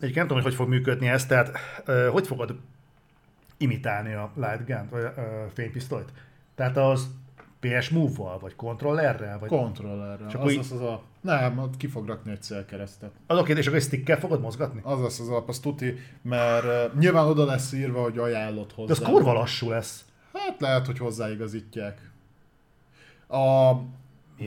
[0.00, 1.58] Egyébként nem tudom, hogy hogy fog működni ez, tehát
[2.10, 2.54] hogy fogod
[3.56, 5.12] imitálni a light gun vagy a
[5.54, 6.08] fénypisztolyt?
[6.54, 7.10] Tehát az
[7.60, 9.38] PS Move-val, vagy kontrollerrel?
[9.38, 9.48] Vagy...
[9.48, 10.26] Kontrollerre.
[10.26, 11.02] Csak Az úgy- lesz az a...
[11.20, 13.10] Nem, ott ki fog rakni egy célkeresztet.
[13.26, 14.80] Az oké, és akkor egy stickkel fogod mozgatni?
[14.84, 18.94] Az lesz az alap, az tuti, mert uh, nyilván oda lesz írva, hogy ajánlott hozzá.
[18.94, 20.04] De az kurva lassú lesz.
[20.32, 22.10] Hát lehet, hogy hozzáigazítják.
[23.26, 23.72] A...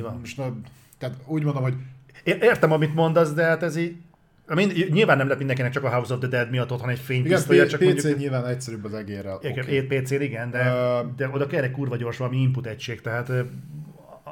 [0.01, 0.17] Van?
[0.19, 0.53] Most na,
[0.97, 1.75] tehát úgy mondom, hogy
[2.23, 3.95] Én értem, amit mondasz, de hát ez így...
[4.47, 7.67] Mind, nyilván nem lett mindenkinek csak a House of the Dead miatt otthon egy fénypisztolya,
[7.67, 8.17] csak PC mondjuk...
[8.17, 9.39] nyilván egyszerűbb az egérrel.
[9.41, 9.81] Igen, Okay.
[9.81, 13.31] PC-n igen, de, Ö, de oda kell egy kurva gyors valami input egység, tehát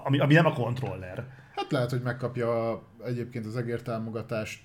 [0.04, 1.26] ami, ami nem a kontroller.
[1.56, 4.60] Hát lehet, hogy megkapja egyébként az egér támogatást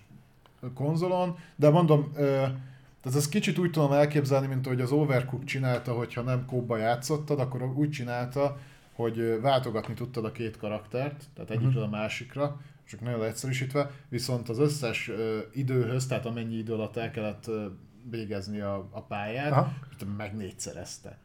[0.75, 6.23] konzolon, de mondom, tehát ezt kicsit úgy tudom elképzelni, mint ahogy az Overcook csinálta, hogyha
[6.23, 8.59] nem kóba játszottad, akkor úgy csinálta,
[8.93, 14.59] hogy váltogatni tudtad a két karaktert, tehát egyikről a másikra, csak nagyon leegyszerűsítve, viszont az
[14.59, 17.67] összes ö, időhöz, tehát amennyi idő alatt el kellett ö,
[18.11, 19.73] végezni a, a pályát, Aha.
[20.17, 21.19] meg négyszerezte.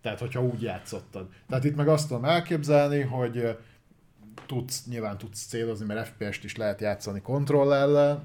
[0.00, 1.28] Tehát, hogyha úgy játszottad.
[1.48, 3.56] Tehát itt meg azt tudom elképzelni, hogy
[4.46, 8.24] tudsz, nyilván tudsz célozni, mert FPS-t is lehet játszani kontrollellel,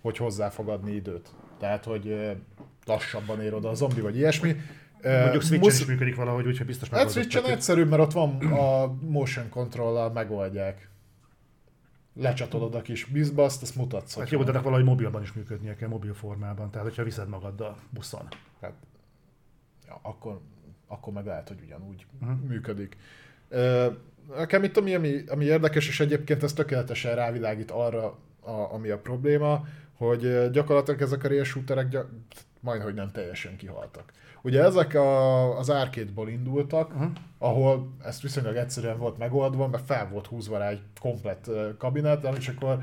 [0.00, 1.28] hogy hozzá fog adni időt.
[1.58, 2.36] Tehát, hogy
[2.86, 4.56] lassabban ér oda a zombi, vagy ilyesmi.
[5.02, 7.30] Mondjuk Switch musz- is működik valahogy, úgyhogy biztos Hát megoldottak.
[7.32, 10.88] Switchen egyszerűbb, mert ott van a motion control megoldják.
[12.14, 14.18] Lecsatolod a kis bizbaszt, azt mutatsz.
[14.18, 18.28] Hát jó, de valahogy mobilban is működnie kell, mobil formában, tehát hogyha viszed magaddal buszon.
[18.60, 18.72] Hát,
[19.86, 20.40] ja, akkor,
[20.86, 22.38] akkor meg lehet, hogy ugyanúgy uh-huh.
[22.40, 22.96] működik.
[23.48, 23.86] Ö,
[24.36, 28.98] Nekem itt ami, ami, ami érdekes, és egyébként ez tökéletesen rávilágít arra, a, ami a
[28.98, 32.10] probléma, hogy gyakorlatilag ezek a rail shooterek gyak,
[32.60, 34.12] majdhogy nem teljesen kihaltak.
[34.44, 37.10] Ugye ezek a, az arcade-ból indultak, uh-huh.
[37.38, 42.36] ahol ezt viszonylag egyszerűen volt megoldva, mert fel volt húzva rá egy komplett ö, kabinet,
[42.36, 42.78] és akkor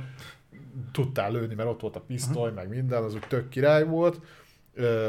[0.92, 2.56] tudtál lőni, mert ott volt a pisztoly, uh-huh.
[2.56, 4.20] meg minden, az úgy tök király volt.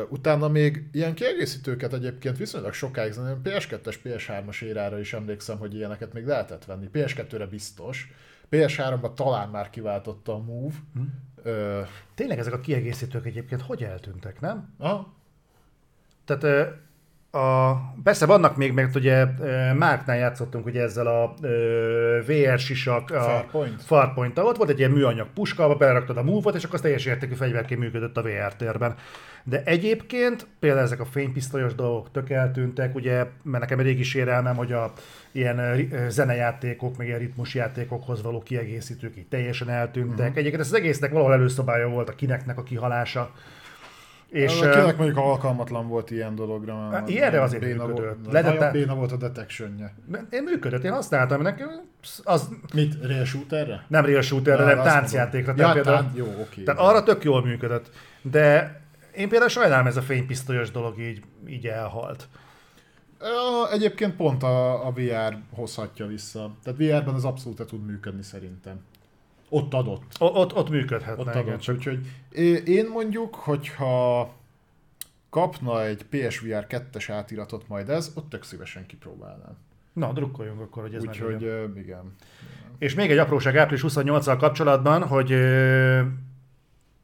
[0.08, 6.12] Utána még ilyen kiegészítőket egyébként viszonylag sokáig, szerintem PS2-es, PS3-as érára is emlékszem, hogy ilyeneket
[6.12, 6.88] még lehetett venni.
[6.92, 8.12] PS2-re biztos.
[8.50, 10.74] PS3-ban talán már kiváltotta a Move.
[10.94, 11.04] Mhm.
[11.42, 11.80] Ö,
[12.14, 14.74] Tényleg ezek a kiegészítők egyébként hogy eltűntek, nem?
[14.78, 15.20] aha,
[16.24, 16.72] Tehát
[17.34, 19.26] a, persze vannak még, mert ugye
[19.74, 23.82] Márknál játszottunk ugye ezzel a ö, VR sisak, a Farpoint.
[23.82, 27.06] farpoint ott volt egy ilyen műanyag puska, abba beleraktad a move és akkor az teljes
[27.06, 28.94] értékű fegyverként működött a VR térben.
[29.44, 34.72] De egyébként például ezek a fénypisztolyos dolgok tök eltűntek, ugye, mert nekem régi sérelmem, hogy
[34.72, 34.92] a
[35.32, 40.18] ilyen zenejátékok, meg ilyen ritmusjátékokhoz való kiegészítők így teljesen eltűntek.
[40.18, 40.36] Uh-huh.
[40.36, 43.30] Egyébként ez az egésznek valahol előszobája volt a kineknek a kihalása.
[44.32, 46.88] És, Akinek mondjuk alkalmatlan volt ilyen dologra.
[46.90, 48.16] Hát ilyenre azért béna működött.
[48.22, 49.94] Volt, Lehetett- nagyon béna volt a detectionje.
[50.30, 51.68] Én működött, én használtam, nekem
[52.24, 52.94] az Mit?
[53.02, 53.84] Rail shooterre?
[53.88, 55.54] nem real shooterre, azt táncjátékra.
[55.56, 56.12] Ja, például- tán...
[56.14, 56.62] Jó, oké.
[56.62, 57.90] Tehát arra tök jól működött.
[58.22, 58.76] De
[59.16, 62.28] én például sajnálom ez a fénypisztolyos dolog így, így elhalt.
[63.72, 66.54] Egyébként pont a, a VR hozhatja vissza.
[66.62, 68.80] Tehát VR-ben az abszolút tud működni szerintem.
[69.54, 70.02] Ott adott.
[70.18, 71.22] O- ott, ott működhetne.
[71.22, 71.46] Ott igen.
[71.46, 71.68] adott.
[71.68, 72.06] Úgyhogy
[72.64, 74.32] én mondjuk, hogyha
[75.30, 79.56] kapna egy PSVR 2-es átiratot majd ez, ott tök szívesen kipróbálnám.
[79.92, 82.14] Na, drukkoljunk akkor, hogy ez Úgyhogy ö, igen.
[82.78, 85.36] És még egy apróság április 28-al kapcsolatban, hogy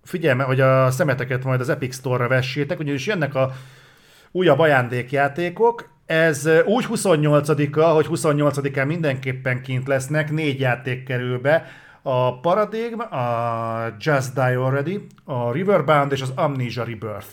[0.03, 3.53] figyelme, hogy a szemeteket majd az Epic Store-ra vessétek, ugyanis jönnek a
[4.31, 5.89] újabb ajándékjátékok.
[6.07, 11.67] Ez úgy 28-a, hogy 28-án mindenképpen kint lesznek, négy játék kerül be.
[12.03, 17.27] A Paradigm, a Just Die Already, a Riverbound és az Amnesia Rebirth.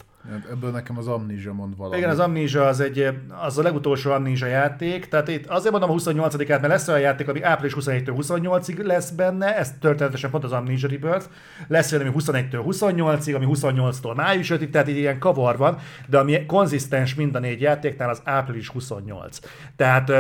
[0.52, 1.98] Ebből nekem az Amnesia mond valami.
[1.98, 3.10] Igen, az Amnesia az, egy,
[3.46, 7.28] az a legutolsó Amnesia játék, tehát itt azért mondom a 28-át, mert lesz olyan játék,
[7.28, 11.26] ami április 21-től 28-ig lesz benne, ez történetesen pont az Amnesia Rebirth,
[11.68, 15.78] lesz olyan, ami 21-től 28-ig, ami 28-tól május 5-ig, tehát így ilyen kavar van,
[16.08, 19.40] de ami konzisztens mind a négy játéknál, az április 28.
[19.76, 20.12] Tehát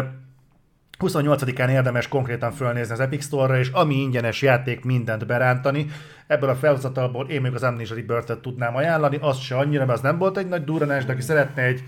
[0.99, 5.85] 28-án érdemes konkrétan fölnézni az Epic Store-ra, és ami ingyenes játék, mindent berántani.
[6.27, 10.03] Ebből a felhozatalból én még az Amnesia Rebirth-et tudnám ajánlani, az se annyira, mert az
[10.03, 11.83] nem volt egy nagy durranás, de aki szeretne egy,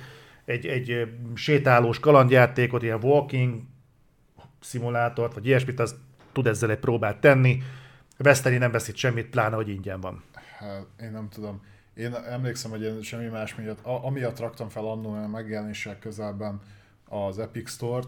[0.45, 3.61] egy, egy sétálós kalandjátékot, ilyen walking
[4.61, 5.95] szimulátort, vagy ilyesmit, az
[6.31, 7.61] tud ezzel egy próbát tenni.
[8.17, 10.23] Veszteni nem veszít semmit, pláne, hogy ingyen van.
[10.57, 11.61] Hát, én nem tudom.
[11.93, 16.61] Én emlékszem, hogy én semmi más miatt, amiatt raktam fel annó megjelenéssel közelben
[17.09, 18.07] az Epic Store-t,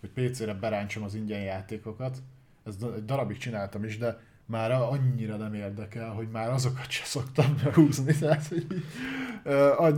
[0.00, 2.18] hogy PC-re beráncsom az ingyen játékokat.
[2.64, 7.58] Ez egy darabig csináltam is, de már annyira nem érdekel, hogy már azokat se szoktam
[7.74, 8.66] húzni, tehát hogy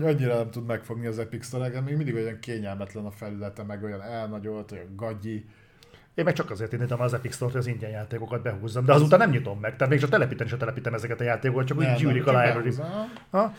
[0.04, 4.02] annyira nem tud megfogni az Epic Store, még mindig olyan kényelmetlen a felülete, meg olyan
[4.02, 5.46] elnagyolt, olyan gagyi,
[6.14, 9.18] én meg csak azért indítom az Epic Store-t, hogy az ingyen játékokat behúzzam, de azután
[9.18, 9.76] nem nyitom meg.
[9.76, 12.74] Tehát még csak telepíteni sem telepítem ezeket a játékokat, csak úgy gyűlik a library.
[13.32, 13.56] Hát,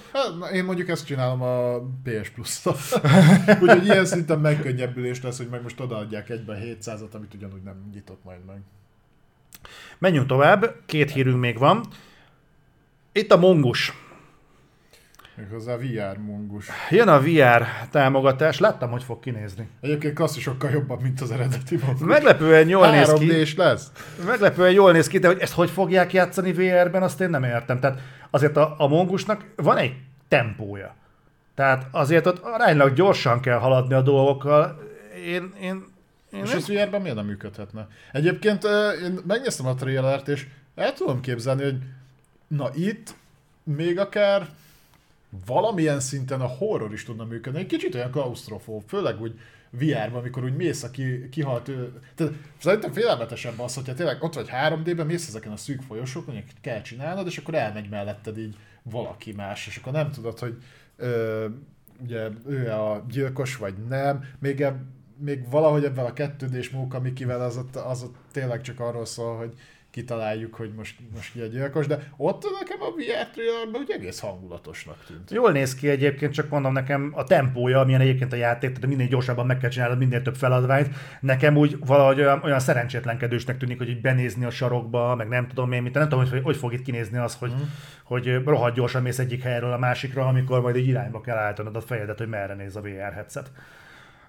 [0.54, 2.66] én mondjuk ezt csinálom a PS plus
[3.62, 8.24] Úgyhogy ilyen szinten megkönnyebbülés lesz, hogy meg most odaadják egyben 700-at, amit ugyanúgy nem nyitott
[8.24, 8.62] majd meg.
[9.98, 11.86] Menjünk tovább, két hírünk még van.
[13.12, 13.94] Itt a mongus.
[15.42, 16.68] Méghozzá VR mongus.
[16.90, 19.70] Jön a VR támogatás, láttam, hogy fog kinézni.
[19.82, 22.08] Egyébként sokkal jobban, mint az eredeti mongus.
[22.08, 23.58] Meglepően jól néz ki.
[23.58, 23.92] lesz.
[24.26, 27.80] Meglepően jól néz ki, de hogy ezt hogy fogják játszani VR-ben, azt én nem értem.
[27.80, 29.94] Tehát azért a, a mongusnak van egy
[30.28, 30.96] tempója.
[31.56, 34.80] Tehát azért ott aránylag gyorsan kell haladni a dolgokkal.
[35.26, 35.86] Én, én,
[36.32, 37.88] én és ez VR-ben miért nem működhetne?
[38.12, 38.64] Egyébként
[39.04, 41.78] én megnéztem a trailert, és el tudom képzelni, hogy
[42.48, 43.16] na itt
[43.64, 44.48] még akár
[45.46, 47.60] valamilyen szinten a horror is tudna működni.
[47.60, 52.02] Egy kicsit olyan klaustrofób, főleg úgy VR-ban, amikor úgy mész, aki kihalt ő.
[52.16, 56.44] Tehát szerintem félelmetesebb az, hogyha tényleg ott vagy 3D-ben, mész ezeken a szűk folyosókon, hogy
[56.62, 60.58] kell csinálnod, és akkor elmegy melletted így valaki más, és akkor nem tudod, hogy
[60.98, 61.48] ö,
[62.04, 64.24] ugye ő a gyilkos, vagy nem.
[64.40, 64.78] Még, eb,
[65.18, 69.38] még valahogy ebben a kettődés móka Mikivel az ott, az ott tényleg csak arról szól,
[69.38, 69.54] hogy
[69.92, 74.20] kitaláljuk, hogy most, most ki a gyilkos, de ott nekem a VR trailerben úgy egész
[74.20, 75.32] hangulatosnak tűnt.
[75.32, 79.08] Jól néz ki egyébként, csak mondom nekem a tempója, amilyen egyébként a játék, tehát minél
[79.08, 80.90] gyorsabban meg kell csinálni minél több feladványt,
[81.20, 85.72] nekem úgy valahogy olyan, olyan szerencsétlenkedősnek tűnik, hogy így benézni a sarokba, meg nem tudom
[85.72, 87.64] én mit, nem tudom, hogy hogy fog itt kinézni az, hogy, mm.
[88.04, 91.82] hogy rohadt gyorsan mész egyik helyről a másikra, amikor majd egy irányba kell állítanod a
[91.82, 93.52] fejedet, hogy merre néz a VR headset.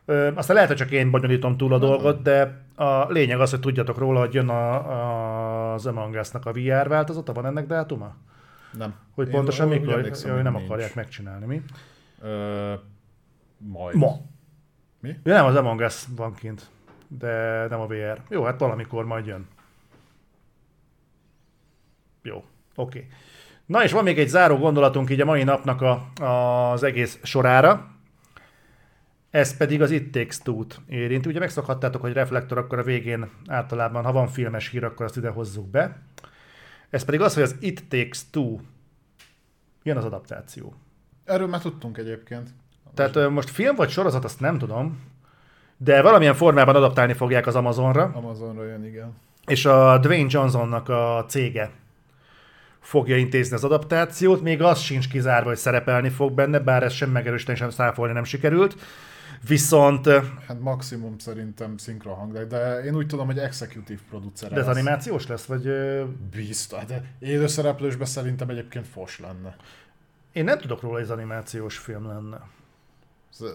[0.05, 3.61] Ö, aztán lehet, hogy csak én bonyolítom túl a dolgot, de a lényeg az, hogy
[3.61, 8.15] tudjatok róla, hogy jön a, a, az Among Us-nak a VR változata, van ennek dátuma?
[8.73, 8.95] Nem.
[9.15, 10.13] Hogy én pontosan én mikor?
[10.25, 10.65] Jaj, nem nincs.
[10.65, 11.63] akarják megcsinálni, mi?
[12.21, 12.73] Ö,
[13.57, 13.97] majd.
[13.97, 14.17] Ma.
[15.01, 15.09] Mi?
[15.09, 16.71] Ja, nem, az Among Us van kint,
[17.09, 18.21] de nem a VR.
[18.29, 19.47] Jó, hát valamikor majd jön.
[22.23, 22.99] Jó, oké.
[22.99, 23.09] Okay.
[23.67, 26.11] Na és van még egy záró gondolatunk így a mai napnak a,
[26.73, 27.92] az egész sorára.
[29.33, 31.29] Ez pedig az It Takes Two-t érinti.
[31.29, 35.29] Ugye megszokhattátok, hogy reflektor akkor a végén általában, ha van filmes hír, akkor azt ide
[35.29, 35.99] hozzuk be.
[36.91, 38.59] Ez pedig az, hogy az It Takes Two
[39.83, 40.75] jön az adaptáció.
[41.25, 42.51] Erről már tudtunk egyébként.
[42.95, 45.01] Tehát most film vagy sorozat, azt nem tudom,
[45.77, 48.11] de valamilyen formában adaptálni fogják az Amazonra.
[48.15, 49.13] Amazonra jön, igen.
[49.47, 51.71] És a Dwayne Johnsonnak a cége
[52.81, 57.11] fogja intézni az adaptációt, még az sincs kizárva, hogy szerepelni fog benne, bár ez sem
[57.11, 58.77] megerősíteni, sem száfolni nem sikerült.
[59.47, 60.07] Viszont...
[60.47, 64.51] Hát maximum szerintem hang, de én úgy tudom, hogy executive producer.
[64.51, 64.77] De ez lesz.
[64.77, 65.69] animációs lesz, vagy...
[66.31, 69.57] Biztos, de élőszereplősbe szerintem egyébként fos lenne.
[70.33, 72.41] Én nem tudok róla, hogy ez animációs film lenne.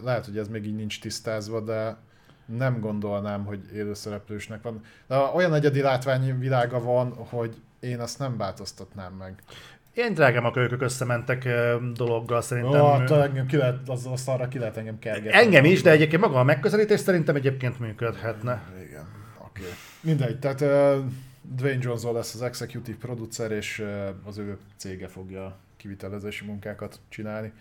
[0.04, 1.98] Lehet, hogy ez még így nincs tisztázva, de
[2.46, 4.82] nem gondolnám, hogy élőszereplősnek van.
[5.08, 9.44] De olyan egyedi látványvilága van, hogy én azt nem változtatnám meg.
[9.98, 11.48] Én drágám a kölykök összementek
[11.94, 12.82] dologgal szerintem.
[12.82, 15.40] Ó, hát engem ki lehet, az, az arra ki lehet engem kergetni.
[15.40, 18.64] Engem is, de egyébként maga a megközelítés szerintem egyébként működhetne.
[18.88, 19.62] Igen, oké.
[19.62, 19.74] Okay.
[20.02, 21.06] Mindegy, tehát uh,
[21.42, 27.52] Dwayne Johnson lesz az executive producer, és uh, az ő cége fogja kivitelezési munkákat csinálni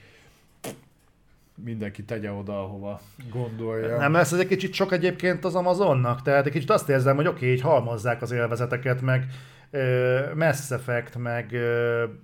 [1.65, 3.99] mindenki tegye oda, ahova gondolja.
[3.99, 6.23] Nem lesz ez egy kicsit sok egyébként az Amazonnak?
[6.23, 9.27] Tehát egy kicsit azt érzem, hogy oké, így halmozzák az élvezeteket, meg
[10.35, 11.57] Mass Effect, meg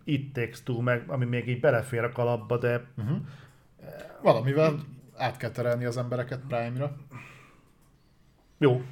[0.04, 2.84] It Takes Two, meg ami még így belefér a kalapba, de...
[2.96, 3.16] Uh-huh.
[4.22, 4.74] Valamivel
[5.16, 6.96] át kell terelni az embereket Prime-ra.
[8.58, 8.82] Jó.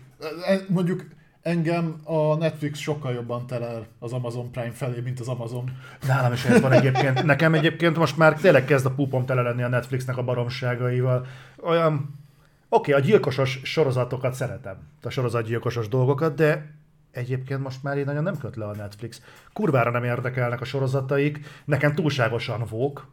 [0.69, 1.05] Mondjuk
[1.43, 5.71] engem a Netflix sokkal jobban terel az Amazon Prime felé, mint az Amazon.
[6.07, 7.23] Nálam is ez van egyébként.
[7.23, 11.27] Nekem egyébként most már tényleg kezd a púpom tele lenni a Netflixnek a baromságaival.
[11.57, 12.19] Olyan,
[12.69, 16.79] oké, okay, a gyilkosos sorozatokat szeretem, a sorozatgyilkosos dolgokat, de
[17.11, 19.23] egyébként most már így nagyon nem köt le a Netflix.
[19.53, 23.07] Kurvára nem érdekelnek a sorozataik, nekem túlságosan vók,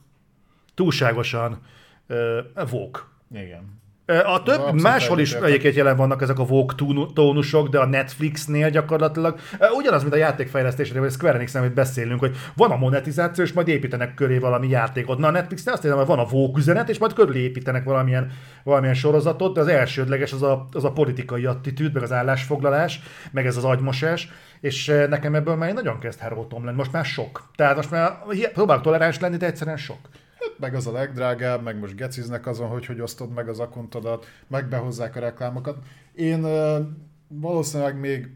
[0.73, 1.61] túlságosan
[2.09, 3.15] uh, vók.
[3.31, 3.85] Igen.
[4.07, 6.75] A több, Abszolút máshol is egyébként jelen vannak ezek a Vogue
[7.13, 9.39] tónusok, de a Netflixnél gyakorlatilag
[9.77, 13.53] ugyanaz, mint a játékfejlesztésnél, vagy a Square enix amit beszélünk, hogy van a monetizáció, és
[13.53, 15.17] majd építenek köré valami játékot.
[15.17, 18.31] Na a Netflixnél azt hiszem, hogy van a Vogue üzenet, és majd körül építenek valamilyen,
[18.63, 22.99] valamilyen sorozatot, de az elsődleges az a, az a politikai attitűd, meg az állásfoglalás,
[23.31, 24.29] meg ez az agymosás,
[24.61, 26.77] és nekem ebből már nagyon kezd herótom lenni.
[26.77, 27.49] Most már sok.
[27.55, 28.11] Tehát most már
[28.53, 29.99] próbálok toleráns lenni, de egyszerűen sok.
[30.59, 34.67] Meg az a legdrágább, meg most geciznek azon, hogy hogy osztod meg az akontodat, meg
[34.67, 35.77] behozzák a reklámokat.
[36.13, 36.45] Én
[37.27, 38.29] valószínűleg még,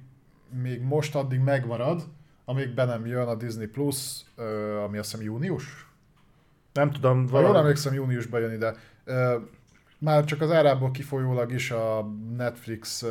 [0.61, 2.03] még most addig megmarad,
[2.45, 4.21] amíg be nem jön a Disney Plus,
[4.85, 5.89] ami azt hiszem június.
[6.73, 7.57] Nem tudom, Ha jól valami...
[7.57, 8.75] emlékszem, júniusban jön ide.
[9.97, 13.05] Már csak az árából kifolyólag is a Netflix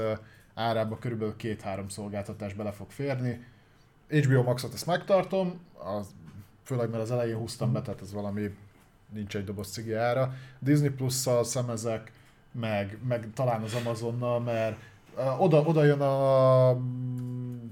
[0.54, 3.44] árába körülbelül két-három szolgáltatás bele fog férni.
[4.08, 5.60] HBO Maxot ezt megtartom,
[5.98, 6.08] az,
[6.62, 8.50] főleg mert az elején húztam be, tehát ez valami
[9.12, 10.34] nincs egy doboz cigi ára.
[10.58, 12.12] Disney Plus-szal szemezek,
[12.52, 14.76] meg, meg talán az Amazonnal, mert
[15.38, 16.72] oda, oda jön a...
[16.74, 17.68] mm,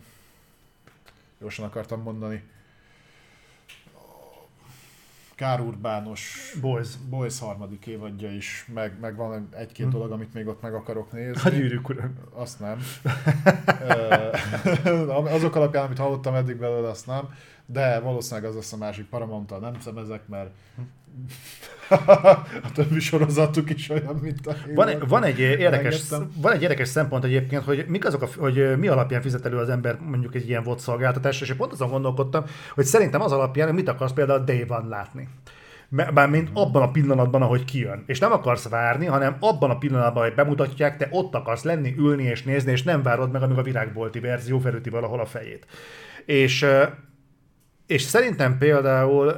[1.41, 2.43] Gyorsan akartam mondani.
[5.35, 6.89] Kár Urbános Boys.
[7.09, 11.41] Boys harmadik évadja is, meg, meg van egy-két dolog, amit még ott meg akarok nézni.
[11.45, 12.11] A gyűrűk ura.
[12.33, 12.83] Azt nem.
[15.35, 17.29] Azok alapján, amit hallottam eddig belőle, azt nem.
[17.71, 20.51] De valószínűleg az lesz a másik paramount nem szemezek, mert
[22.63, 26.31] a többi sorozatuk is olyan, mint a Van, egy- van, egy érdekes, Elengedtem.
[26.43, 29.69] van egy érdekes szempont egyébként, hogy mik azok, a, hogy mi alapján fizet elő az
[29.69, 33.89] ember mondjuk egy ilyen VOD szolgáltatásra, és pont azon gondolkodtam, hogy szerintem az alapján mit
[33.89, 35.29] akarsz például Day One látni.
[35.89, 38.03] Mármint abban a pillanatban, ahogy kijön.
[38.07, 42.23] És nem akarsz várni, hanem abban a pillanatban, hogy bemutatják, te ott akarsz lenni, ülni
[42.23, 45.67] és nézni, és nem várod meg, amíg a virágbolti verzió felüti valahol a fejét.
[46.27, 46.67] És,
[47.89, 49.29] és szerintem például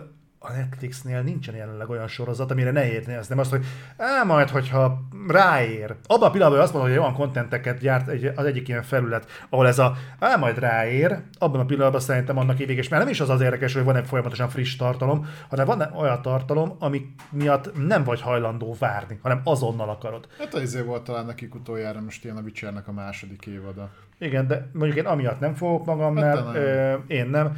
[0.42, 3.28] a Netflixnél nincsen jelenleg olyan sorozat, amire ne érni ezt.
[3.28, 3.64] Nem azt, hogy
[3.96, 5.94] á, majd, hogyha ráér.
[6.06, 9.30] Abban a pillanatban, hogy azt mondod, hogy olyan kontenteket gyárt egy, az egyik ilyen felület,
[9.48, 13.08] ahol ez a á, majd ráér, abban a pillanatban szerintem annak évig, és már nem
[13.08, 17.14] is az az érdekes, hogy van egy folyamatosan friss tartalom, hanem van olyan tartalom, ami
[17.30, 20.28] miatt nem vagy hajlandó várni, hanem azonnal akarod.
[20.38, 23.90] Hát az izé volt talán nekik utoljára most ilyen a Witchernek a második évada.
[24.18, 27.56] Igen, de mondjuk én amiatt nem fogok Hát magamnál, ö, én nem.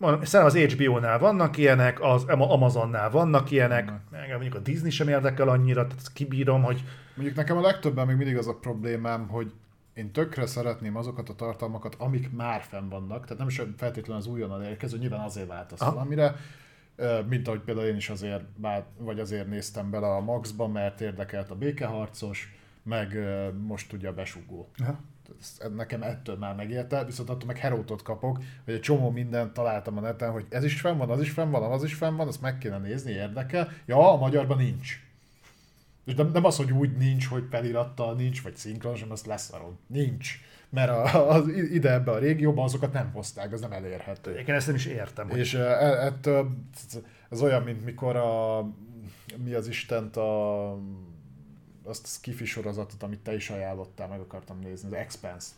[0.00, 5.48] Szerintem az HBO-nál vannak ilyenek, az Amazonnál vannak ilyenek, engem mondjuk a Disney sem érdekel
[5.48, 6.84] annyira, tehát kibírom, hogy
[7.14, 9.52] Mondjuk nekem a legtöbben még mindig az a problémám, hogy
[9.94, 14.26] én tökre szeretném azokat a tartalmakat, amik már fenn vannak, tehát nem is feltétlenül az
[14.26, 15.92] újonnan érkező, nyilván azért váltasz Aha.
[15.92, 16.36] valamire,
[17.28, 18.44] mint ahogy például én is azért,
[18.98, 23.18] vagy azért néztem bele a Maxba, mert érdekelt a békeharcos, meg
[23.66, 24.70] most ugye a besugó.
[24.78, 24.98] Aha.
[25.76, 30.00] Nekem ettől már megérte, viszont attól meg herótot kapok, hogy egy csomó mindent találtam a
[30.00, 32.40] neten, hogy ez is fenn van, az is fenn van, az is fenn van, azt
[32.40, 33.68] meg kéne nézni, érdekel.
[33.86, 35.08] Ja, a magyarban nincs.
[36.04, 39.78] És nem, nem az, hogy úgy nincs, hogy felirattal nincs, vagy szinkron, hanem azt leszarom.
[39.86, 40.38] Nincs.
[40.68, 44.34] Mert a, az, ide ebbe a régióba azokat nem hozták, az nem elérhető.
[44.34, 45.28] én ezt nem is értem.
[45.28, 46.50] Hogy És e- ettől
[47.30, 48.66] ez olyan, mint mikor a
[49.36, 50.78] mi az Istent a
[51.84, 55.48] azt a skifi sorozatot, amit te is ajánlottál, meg akartam nézni, az Expense.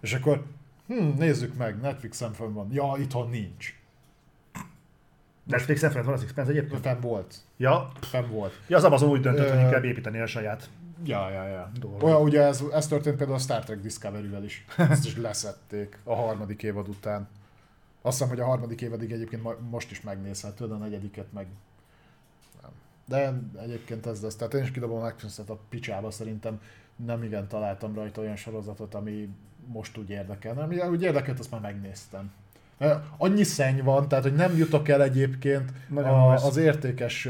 [0.00, 0.44] És akkor,
[0.86, 2.68] hm, nézzük meg, Netflixen fönn van.
[2.72, 3.78] Ja, itthon nincs.
[5.44, 6.80] Netflixen fent van az Expense egyébként?
[6.80, 7.34] Fenn volt.
[7.56, 8.52] Ja, Fenn volt.
[8.68, 10.70] ja, az Amazon úgy döntött, hogy Ö, inkább építeni a saját.
[11.04, 11.70] Ja, ja, ja.
[11.80, 12.02] Dolgok.
[12.02, 14.64] Olyan, ugye ez, ez történt például a Star Trek Discovery-vel is.
[14.76, 17.28] Ezt is leszették a harmadik évad után.
[18.02, 21.46] Azt hiszem, hogy a harmadik évadig egyébként most is megnézhető, de a negyediket meg.
[23.10, 24.36] De egyébként ez lesz.
[24.36, 26.60] Tehát én is kidobom a Netflixet a picsába, szerintem
[27.04, 29.28] nem igen találtam rajta olyan sorozatot, ami
[29.66, 30.58] most úgy érdekel.
[30.58, 32.32] Ami úgy érdekelt, azt már megnéztem.
[33.16, 37.28] Annyi szenny van, tehát hogy nem jutok el egyébként Nagyon a, az értékes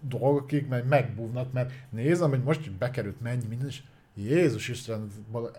[0.00, 3.82] dolgokig, mert megbúvnak, mert nézem, hogy most bekerült mennyi minden, és
[4.14, 5.10] Jézus Isten,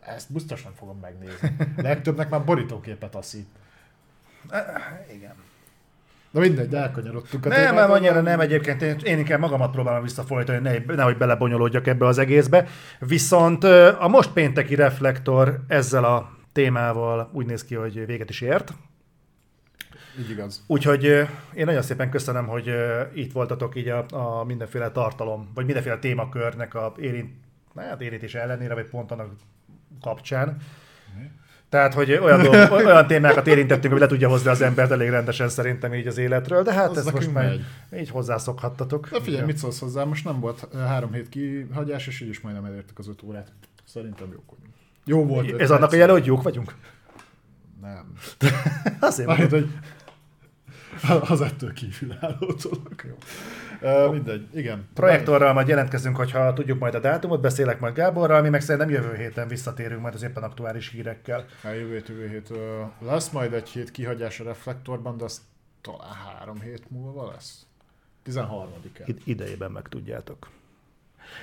[0.01, 1.55] ezt biztos nem fogom megnézni.
[1.87, 3.47] Legtöbbnek már borítóképet aszít.
[5.13, 5.33] Igen.
[6.31, 10.59] Na mindegy, elkanyarodtunk a Nem, nem, annyira nem egyébként, én, én inkább magamat próbálom visszafordítani,
[10.59, 12.67] ne, nehogy belebonyolódjak ebbe az egészbe.
[12.99, 13.63] Viszont
[13.99, 18.73] a most pénteki reflektor ezzel a témával úgy néz ki, hogy véget is ért.
[20.19, 20.63] Így igaz.
[20.67, 21.03] Úgyhogy
[21.53, 22.73] én nagyon szépen köszönöm, hogy
[23.13, 27.31] itt voltatok így a, a mindenféle tartalom, vagy mindenféle témakörnek a érint,
[27.75, 29.31] hát érintés ellenére, vagy pont annak
[30.01, 30.57] kapcsán.
[31.69, 35.49] Tehát, hogy olyan, dolg, olyan témákat érintettünk, hogy le tudja hozni az embert elég rendesen
[35.49, 37.45] szerintem így az életről, de hát Az ez most már
[37.89, 38.01] megy.
[38.01, 39.09] így hozzászokhattatok.
[39.09, 40.03] De figyelj, mit szólsz hozzá?
[40.03, 43.51] Most nem volt ö, három hét kihagyás, és így is majdnem elértük az öt órát.
[43.85, 44.73] Szerintem jók vagyunk.
[45.05, 45.61] Jó volt.
[45.61, 46.75] Ez annak a jele, hogy jók vagyunk?
[47.81, 48.13] Nem.
[48.99, 49.49] Azért mondom.
[49.49, 49.67] hogy
[51.29, 53.03] Az ettől kívülálló dolog.
[53.07, 53.15] Jó.
[53.81, 54.87] Uh, mindegy, igen.
[54.93, 59.15] Projektorral majd jelentkezünk, hogyha tudjuk majd a dátumot, beszélek majd Gáborral, mi meg szerintem jövő
[59.15, 61.45] héten visszatérünk majd az éppen aktuális hírekkel.
[61.63, 62.57] A jövő, jövő hét uh,
[62.99, 65.41] lesz majd egy hét kihagyás a reflektorban, de az
[65.81, 67.65] talán három hét múlva lesz.
[68.25, 69.03] 13-án.
[69.05, 70.49] Id- idejében meg tudjátok.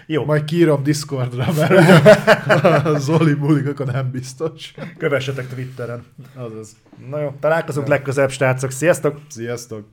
[0.06, 0.24] Jó.
[0.24, 4.74] Majd kiírom Discordra, mert a Zoli bulik, akkor nem biztos.
[4.99, 6.04] Kövessetek Twitteren.
[6.35, 6.76] Azaz.
[7.10, 8.70] Na jó, találkozunk legközelebb, srácok.
[8.70, 9.20] Sziasztok!
[9.28, 9.85] Sziasztok!